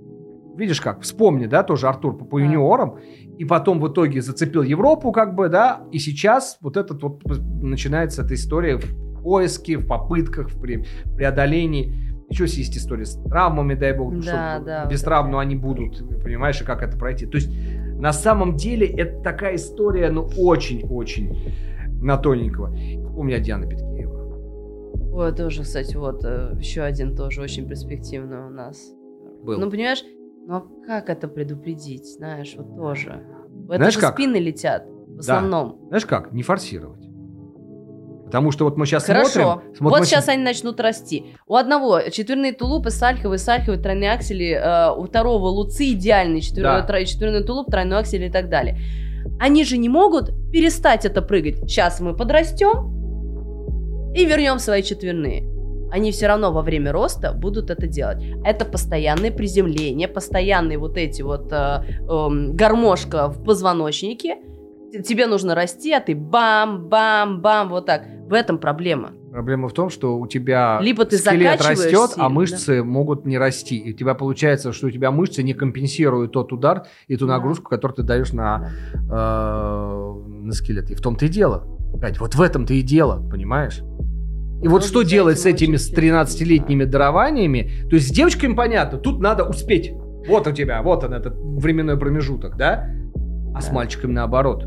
Видишь 0.56 0.80
как? 0.80 1.02
Вспомни, 1.02 1.46
да, 1.46 1.62
тоже 1.62 1.86
Артур 1.88 2.16
по, 2.16 2.24
по 2.24 2.38
юниорам, 2.38 2.98
и 3.38 3.44
потом 3.44 3.78
в 3.80 3.88
итоге 3.88 4.22
зацепил 4.22 4.62
Европу, 4.62 5.12
как 5.12 5.34
бы, 5.34 5.48
да, 5.48 5.82
и 5.92 5.98
сейчас 5.98 6.56
вот 6.60 6.76
этот 6.76 7.02
вот 7.02 7.22
начинается 7.62 8.22
эта 8.22 8.34
история 8.34 8.78
в 8.78 9.22
поиске, 9.22 9.76
в 9.76 9.86
попытках, 9.86 10.50
в 10.50 10.62
пре- 10.62 10.86
преодолении. 11.14 11.92
Еще 12.28 12.44
есть 12.44 12.76
история 12.76 13.04
с 13.04 13.14
травмами, 13.22 13.74
дай 13.74 13.92
бог, 13.92 14.14
Да, 14.16 14.22
что 14.56 14.64
да, 14.64 14.84
без 14.86 15.00
вот 15.00 15.04
травм, 15.04 15.26
это. 15.26 15.32
но 15.32 15.38
они 15.38 15.54
будут, 15.56 15.98
понимаешь, 16.22 16.60
и 16.60 16.64
как 16.64 16.82
это 16.82 16.96
пройти. 16.96 17.26
То 17.26 17.36
есть 17.36 17.50
на 17.98 18.12
самом 18.12 18.56
деле 18.56 18.86
это 18.86 19.20
такая 19.22 19.56
история, 19.56 20.10
ну, 20.10 20.28
очень-очень 20.38 21.52
на 22.02 22.16
тоненького. 22.16 22.68
У 23.16 23.22
меня 23.22 23.38
Диана 23.38 23.66
Петкеева. 23.66 25.14
Ой, 25.14 25.32
тоже, 25.34 25.62
кстати, 25.62 25.96
вот 25.96 26.24
э, 26.24 26.52
еще 26.58 26.82
один 26.82 27.14
тоже 27.14 27.40
очень 27.42 27.66
перспективный 27.68 28.38
у 28.46 28.50
нас. 28.50 28.92
Был. 29.42 29.58
Ну, 29.60 29.70
понимаешь, 29.70 30.02
ну 30.46 30.54
а 30.56 30.62
как 30.86 31.10
это 31.10 31.26
предупредить, 31.28 32.06
знаешь, 32.06 32.54
вот 32.56 32.76
тоже. 32.76 33.24
Это 33.68 33.76
Знаешь 33.76 33.94
же 33.94 34.00
как? 34.00 34.14
спины 34.14 34.36
летят 34.36 34.84
в 35.08 35.18
основном. 35.18 35.78
Знаешь 35.88 36.06
как? 36.06 36.32
Не 36.32 36.42
форсировать. 36.42 37.04
Потому 38.26 38.50
что 38.50 38.64
вот 38.64 38.76
мы 38.76 38.86
сейчас 38.86 39.04
Хорошо. 39.06 39.30
смотрим... 39.30 39.72
вот 39.80 40.00
мы 40.00 40.04
сейчас 40.04 40.28
они 40.28 40.42
начнут 40.42 40.78
расти. 40.80 41.36
У 41.46 41.54
одного 41.54 42.00
четверные 42.10 42.52
тулупы, 42.52 42.90
сальховые, 42.90 43.38
сальховые, 43.38 43.80
тройные 43.80 44.12
аксели, 44.12 44.50
э, 44.50 44.92
у 44.96 45.04
второго 45.04 45.46
луцы 45.46 45.92
идеальный, 45.92 46.40
четвер... 46.40 46.64
Да. 46.64 46.86
тро- 46.86 47.04
четверной 47.04 47.44
тулуп, 47.44 47.70
тройной 47.70 47.98
аксель 47.98 48.24
и 48.24 48.30
так 48.30 48.48
далее. 48.48 48.78
Они 49.40 49.64
же 49.64 49.78
не 49.78 49.88
могут 49.88 50.30
перестать 50.52 51.04
это 51.04 51.22
прыгать. 51.22 51.58
Сейчас 51.68 52.00
мы 52.00 52.16
подрастем 52.16 54.12
и 54.14 54.24
вернем 54.24 54.58
свои 54.58 54.82
четверные. 54.82 55.55
Они 55.90 56.10
все 56.10 56.26
равно 56.26 56.52
во 56.52 56.62
время 56.62 56.92
роста 56.92 57.32
будут 57.32 57.70
это 57.70 57.86
делать. 57.86 58.22
Это 58.44 58.64
постоянное 58.64 59.30
приземление, 59.30 60.08
постоянные 60.08 60.78
вот 60.78 60.96
эти 60.96 61.22
вот 61.22 61.52
э, 61.52 61.82
эм, 62.08 62.56
гармошка 62.56 63.28
в 63.28 63.44
позвоночнике. 63.44 64.36
Тебе 65.06 65.26
нужно 65.26 65.54
расти, 65.54 65.92
а 65.92 66.00
ты 66.00 66.14
бам-бам-бам, 66.14 67.68
вот 67.68 67.86
так. 67.86 68.04
В 68.28 68.32
этом 68.32 68.58
проблема. 68.58 69.12
Проблема 69.30 69.68
в 69.68 69.72
том, 69.72 69.90
что 69.90 70.18
у 70.18 70.26
тебя 70.26 70.78
Либо 70.80 71.04
ты 71.04 71.18
скелет 71.18 71.60
растет, 71.60 72.10
сильно, 72.12 72.26
а 72.26 72.28
мышцы 72.28 72.82
могут 72.82 73.26
не 73.26 73.36
расти. 73.36 73.76
И 73.76 73.92
у 73.92 73.96
тебя 73.96 74.14
получается, 74.14 74.72
что 74.72 74.86
у 74.86 74.90
тебя 74.90 75.10
мышцы 75.10 75.42
не 75.42 75.52
компенсируют 75.52 76.32
тот 76.32 76.52
удар 76.52 76.86
и 77.06 77.16
ту 77.16 77.26
Да. 77.26 77.34
нагрузку, 77.34 77.68
которую 77.68 77.96
ты 77.96 78.02
даешь 78.02 78.32
на, 78.32 78.70
э, 78.94 79.08
на 79.10 80.52
скелет. 80.52 80.90
И 80.90 80.94
в 80.94 81.02
том-то 81.02 81.26
и 81.26 81.28
дело. 81.28 81.64
Кать, 82.00 82.18
вот 82.18 82.34
в 82.34 82.40
этом-то 82.40 82.72
и 82.74 82.82
дело, 82.82 83.22
понимаешь? 83.30 83.82
И 84.62 84.68
вот 84.68 84.84
что 84.84 85.02
делать 85.02 85.38
с 85.38 85.46
этим 85.46 85.66
этими 85.66 85.74
очень 85.74 85.78
с 85.84 85.86
следят, 85.88 86.26
13-летними 86.28 86.84
дарованиями? 86.84 87.70
То 87.90 87.96
есть 87.96 88.08
с 88.08 88.10
девочками 88.10 88.54
понятно, 88.54 88.98
тут 88.98 89.20
надо 89.20 89.44
успеть. 89.44 89.92
Вот 90.26 90.46
у 90.46 90.52
тебя, 90.52 90.82
вот 90.82 91.04
он, 91.04 91.12
этот 91.14 91.34
временной 91.36 91.98
промежуток, 91.98 92.56
да? 92.56 92.88
А 93.54 93.60
с 93.60 93.68
Да. 93.68 93.72
мальчиками 93.74 94.12
наоборот. 94.12 94.62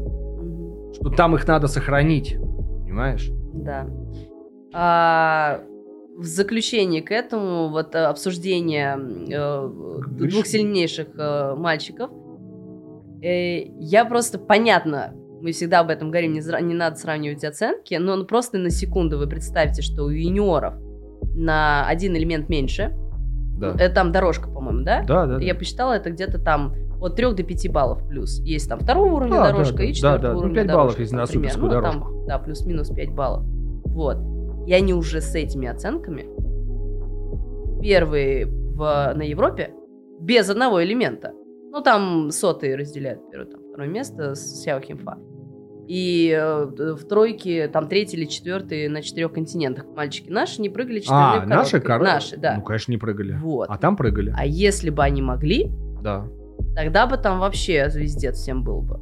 Что 0.96 1.10
там 1.10 1.36
их 1.36 1.48
надо 1.48 1.68
сохранить. 1.68 2.36
Понимаешь? 2.84 3.30
Да. 3.54 3.88
А, 4.74 5.62
в 6.18 6.24
заключение 6.24 7.02
к 7.02 7.12
этому, 7.12 7.70
вот 7.70 7.96
э, 7.96 8.00
обсуждение 8.06 8.98
э, 9.32 9.70
двух 10.12 10.46
сильнейших 10.46 11.08
э, 11.18 11.56
мальчиков, 11.56 12.12
э, 13.22 13.64
я 13.80 14.06
просто, 14.06 14.38
понятно, 14.38 15.14
мы 15.42 15.52
всегда 15.52 15.80
об 15.80 15.90
этом 15.90 16.10
говорим, 16.12 16.34
не, 16.34 16.40
зра- 16.40 16.62
не 16.62 16.74
надо 16.74 16.96
сравнивать 16.98 17.44
оценки, 17.44 17.96
но 17.96 18.16
ну, 18.16 18.26
просто 18.26 18.58
на 18.58 18.70
секунду 18.70 19.18
вы 19.18 19.28
представьте, 19.28 19.82
что 19.82 20.04
у 20.04 20.10
юниоров 20.10 20.76
на 21.36 21.88
один 21.88 22.16
элемент 22.16 22.50
меньше, 22.50 22.94
Да. 23.58 23.76
э, 23.80 23.90
там 23.90 24.12
дорожка, 24.12 24.50
по-моему, 24.50 24.84
да? 24.84 25.04
Да, 25.08 25.26
да. 25.26 25.38
да. 25.38 25.44
Я 25.44 25.56
посчитала, 25.56 25.94
это 25.94 26.10
где-то 26.12 26.40
там 26.40 26.74
от 27.02 27.16
3 27.16 27.34
до 27.34 27.44
5 27.44 27.72
баллов 27.72 28.06
плюс. 28.08 28.40
Есть 28.42 28.68
там 28.68 28.80
второго 28.80 29.14
уровня 29.16 29.36
Да, 29.36 29.44
да, 29.46 29.52
дорожка 29.52 29.78
да, 29.78 29.84
и 29.84 29.88
да, 29.88 29.94
четвертого 29.94 30.22
да. 30.22 30.34
Ну, 30.34 30.40
уровня 30.40 30.56
5 30.56 30.68
дорожка. 30.68 30.78
баллов, 30.84 31.00
если 31.00 31.16
на 31.16 31.26
суперскую 31.26 31.66
Ну, 31.66 31.72
дорожку. 31.72 32.00
там, 32.02 32.26
да, 32.26 32.40
плюс-минус 32.40 32.90
5 32.90 33.10
баллов. 33.12 33.44
Вот. 33.86 34.18
И 34.68 34.74
они 34.74 34.94
уже 34.94 35.22
с 35.22 35.34
этими 35.36 35.68
оценками 35.68 36.26
первые 37.82 38.46
в, 38.46 39.14
на 39.16 39.22
Европе 39.24 39.74
без 40.20 40.50
одного 40.50 40.84
элемента. 40.84 41.32
Ну, 41.72 41.82
там 41.82 42.32
сотые 42.32 42.76
разделяют 42.76 43.30
первое, 43.32 43.48
там, 43.48 43.62
второе 43.80 43.94
место 43.94 44.36
с 44.36 44.62
Сяо 44.62 44.82
Химфа. 44.82 45.18
И 45.88 46.38
э, 46.38 46.66
в 46.66 47.06
тройке, 47.06 47.70
там 47.70 47.88
третий 47.88 48.18
или 48.18 48.26
четвертый 48.26 48.90
на 48.90 49.02
четырех 49.02 49.32
континентах. 49.32 49.86
Мальчики 49.96 50.30
наши 50.30 50.62
не 50.62 50.68
прыгали 50.70 51.00
четверные 51.00 51.44
А, 51.44 51.46
наши 51.46 51.80
коровы? 51.80 52.04
Наши, 52.06 52.36
да. 52.36 52.58
Ну, 52.58 52.62
конечно, 52.62 52.92
не 52.92 52.98
прыгали. 52.98 53.34
Вот. 53.42 53.70
А 53.70 53.78
там 53.78 53.96
прыгали. 53.96 54.34
А 54.38 54.46
если 54.46 54.90
бы 54.90 55.02
они 55.02 55.22
могли, 55.22 55.72
Да. 56.04 56.28
тогда 56.76 57.08
бы 57.08 57.16
там 57.18 57.40
вообще 57.40 57.90
звездец 57.90 58.36
всем 58.36 58.64
был 58.64 58.82
бы. 58.82 59.00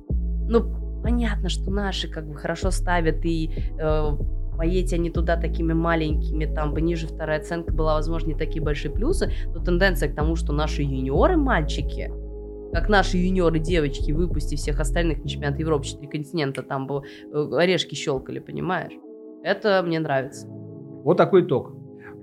Ну, 0.48 1.02
понятно, 1.02 1.50
что 1.50 1.72
наши 1.72 2.08
как 2.08 2.28
бы 2.28 2.36
хорошо 2.36 2.70
ставят, 2.70 3.26
и 3.26 3.50
э, 3.80 4.10
поедете 4.58 4.98
они 4.98 5.10
туда 5.10 5.38
такими 5.38 5.74
маленькими, 5.74 6.46
там 6.46 6.74
бы 6.74 6.82
ниже 6.82 7.08
вторая 7.08 7.40
оценка 7.40 7.74
была, 7.74 7.96
возможно, 7.96 8.28
не 8.28 8.36
такие 8.36 8.64
большие 8.64 8.92
плюсы, 8.94 9.32
но 9.48 9.60
тенденция 9.60 10.08
к 10.08 10.16
тому, 10.16 10.36
что 10.36 10.54
наши 10.54 10.84
юниоры, 10.84 11.36
мальчики, 11.36 12.12
как 12.74 12.90
наши 12.90 13.18
юниоры, 13.18 13.60
девочки, 13.60 14.12
выпусти 14.12 14.56
всех 14.56 14.80
остальных 14.80 15.24
на 15.24 15.30
чемпионат 15.30 15.60
Европы, 15.60 15.86
четыре 15.86 16.10
континента, 16.10 16.64
там 16.64 16.88
бы 16.88 17.04
э, 17.32 17.50
орешки 17.54 17.96
щелкали, 17.96 18.40
понимаешь? 18.40 18.94
Это 19.44 19.82
мне 19.86 20.00
нравится. 20.00 20.48
Вот 20.48 21.18
такой 21.18 21.44
итог. 21.44 21.74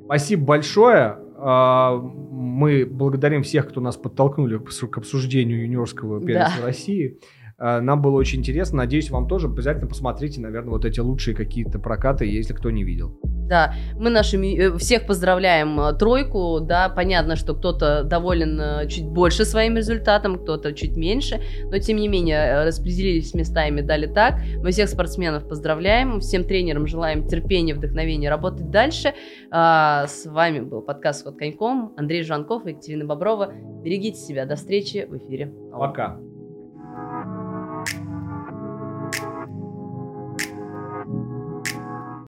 Спасибо 0.04 0.44
большое. 0.44 1.18
А, 1.36 1.96
мы 1.96 2.86
благодарим 2.86 3.42
всех, 3.42 3.68
кто 3.68 3.80
нас 3.80 3.96
подтолкнули 3.96 4.58
к 4.58 4.98
обсуждению 4.98 5.62
юниорского 5.62 6.20
первенства 6.20 6.60
да. 6.60 6.66
России. 6.66 7.18
А, 7.58 7.80
нам 7.80 8.02
было 8.02 8.16
очень 8.16 8.40
интересно. 8.40 8.78
Надеюсь, 8.78 9.10
вам 9.10 9.28
тоже. 9.28 9.46
Обязательно 9.46 9.86
посмотрите, 9.86 10.40
наверное, 10.40 10.70
вот 10.70 10.84
эти 10.84 11.00
лучшие 11.00 11.34
какие-то 11.36 11.78
прокаты, 11.78 12.26
если 12.26 12.52
кто 12.52 12.70
не 12.70 12.84
видел. 12.84 13.18
Да, 13.46 13.74
мы 13.98 14.08
нашими 14.08 14.58
э, 14.58 14.78
всех 14.78 15.06
поздравляем 15.06 15.78
э, 15.78 15.92
тройку, 15.98 16.60
да, 16.60 16.88
понятно, 16.88 17.36
что 17.36 17.54
кто-то 17.54 18.02
доволен 18.02 18.58
э, 18.58 18.88
чуть 18.88 19.06
больше 19.06 19.44
своим 19.44 19.76
результатом, 19.76 20.38
кто-то 20.38 20.72
чуть 20.72 20.96
меньше, 20.96 21.42
но 21.64 21.78
тем 21.78 21.98
не 21.98 22.08
менее 22.08 22.64
распределились 22.64 23.34
местами, 23.34 23.82
дали 23.82 24.06
так. 24.06 24.36
Мы 24.62 24.70
всех 24.70 24.88
спортсменов 24.88 25.46
поздравляем, 25.46 26.20
всем 26.20 26.44
тренерам 26.44 26.86
желаем 26.86 27.28
терпения, 27.28 27.74
вдохновения, 27.74 28.30
работать 28.30 28.70
дальше. 28.70 29.12
А, 29.50 30.06
с 30.06 30.24
вами 30.24 30.60
был 30.60 30.80
подкаст 30.80 31.24
«Ход 31.24 31.36
коньком», 31.36 31.92
Андрей 31.98 32.22
Жанков 32.22 32.66
и 32.66 32.70
Екатерина 32.70 33.04
Боброва. 33.04 33.52
Берегите 33.82 34.18
себя, 34.18 34.46
до 34.46 34.56
встречи 34.56 35.06
в 35.06 35.18
эфире. 35.18 35.52
Пока. 35.70 36.18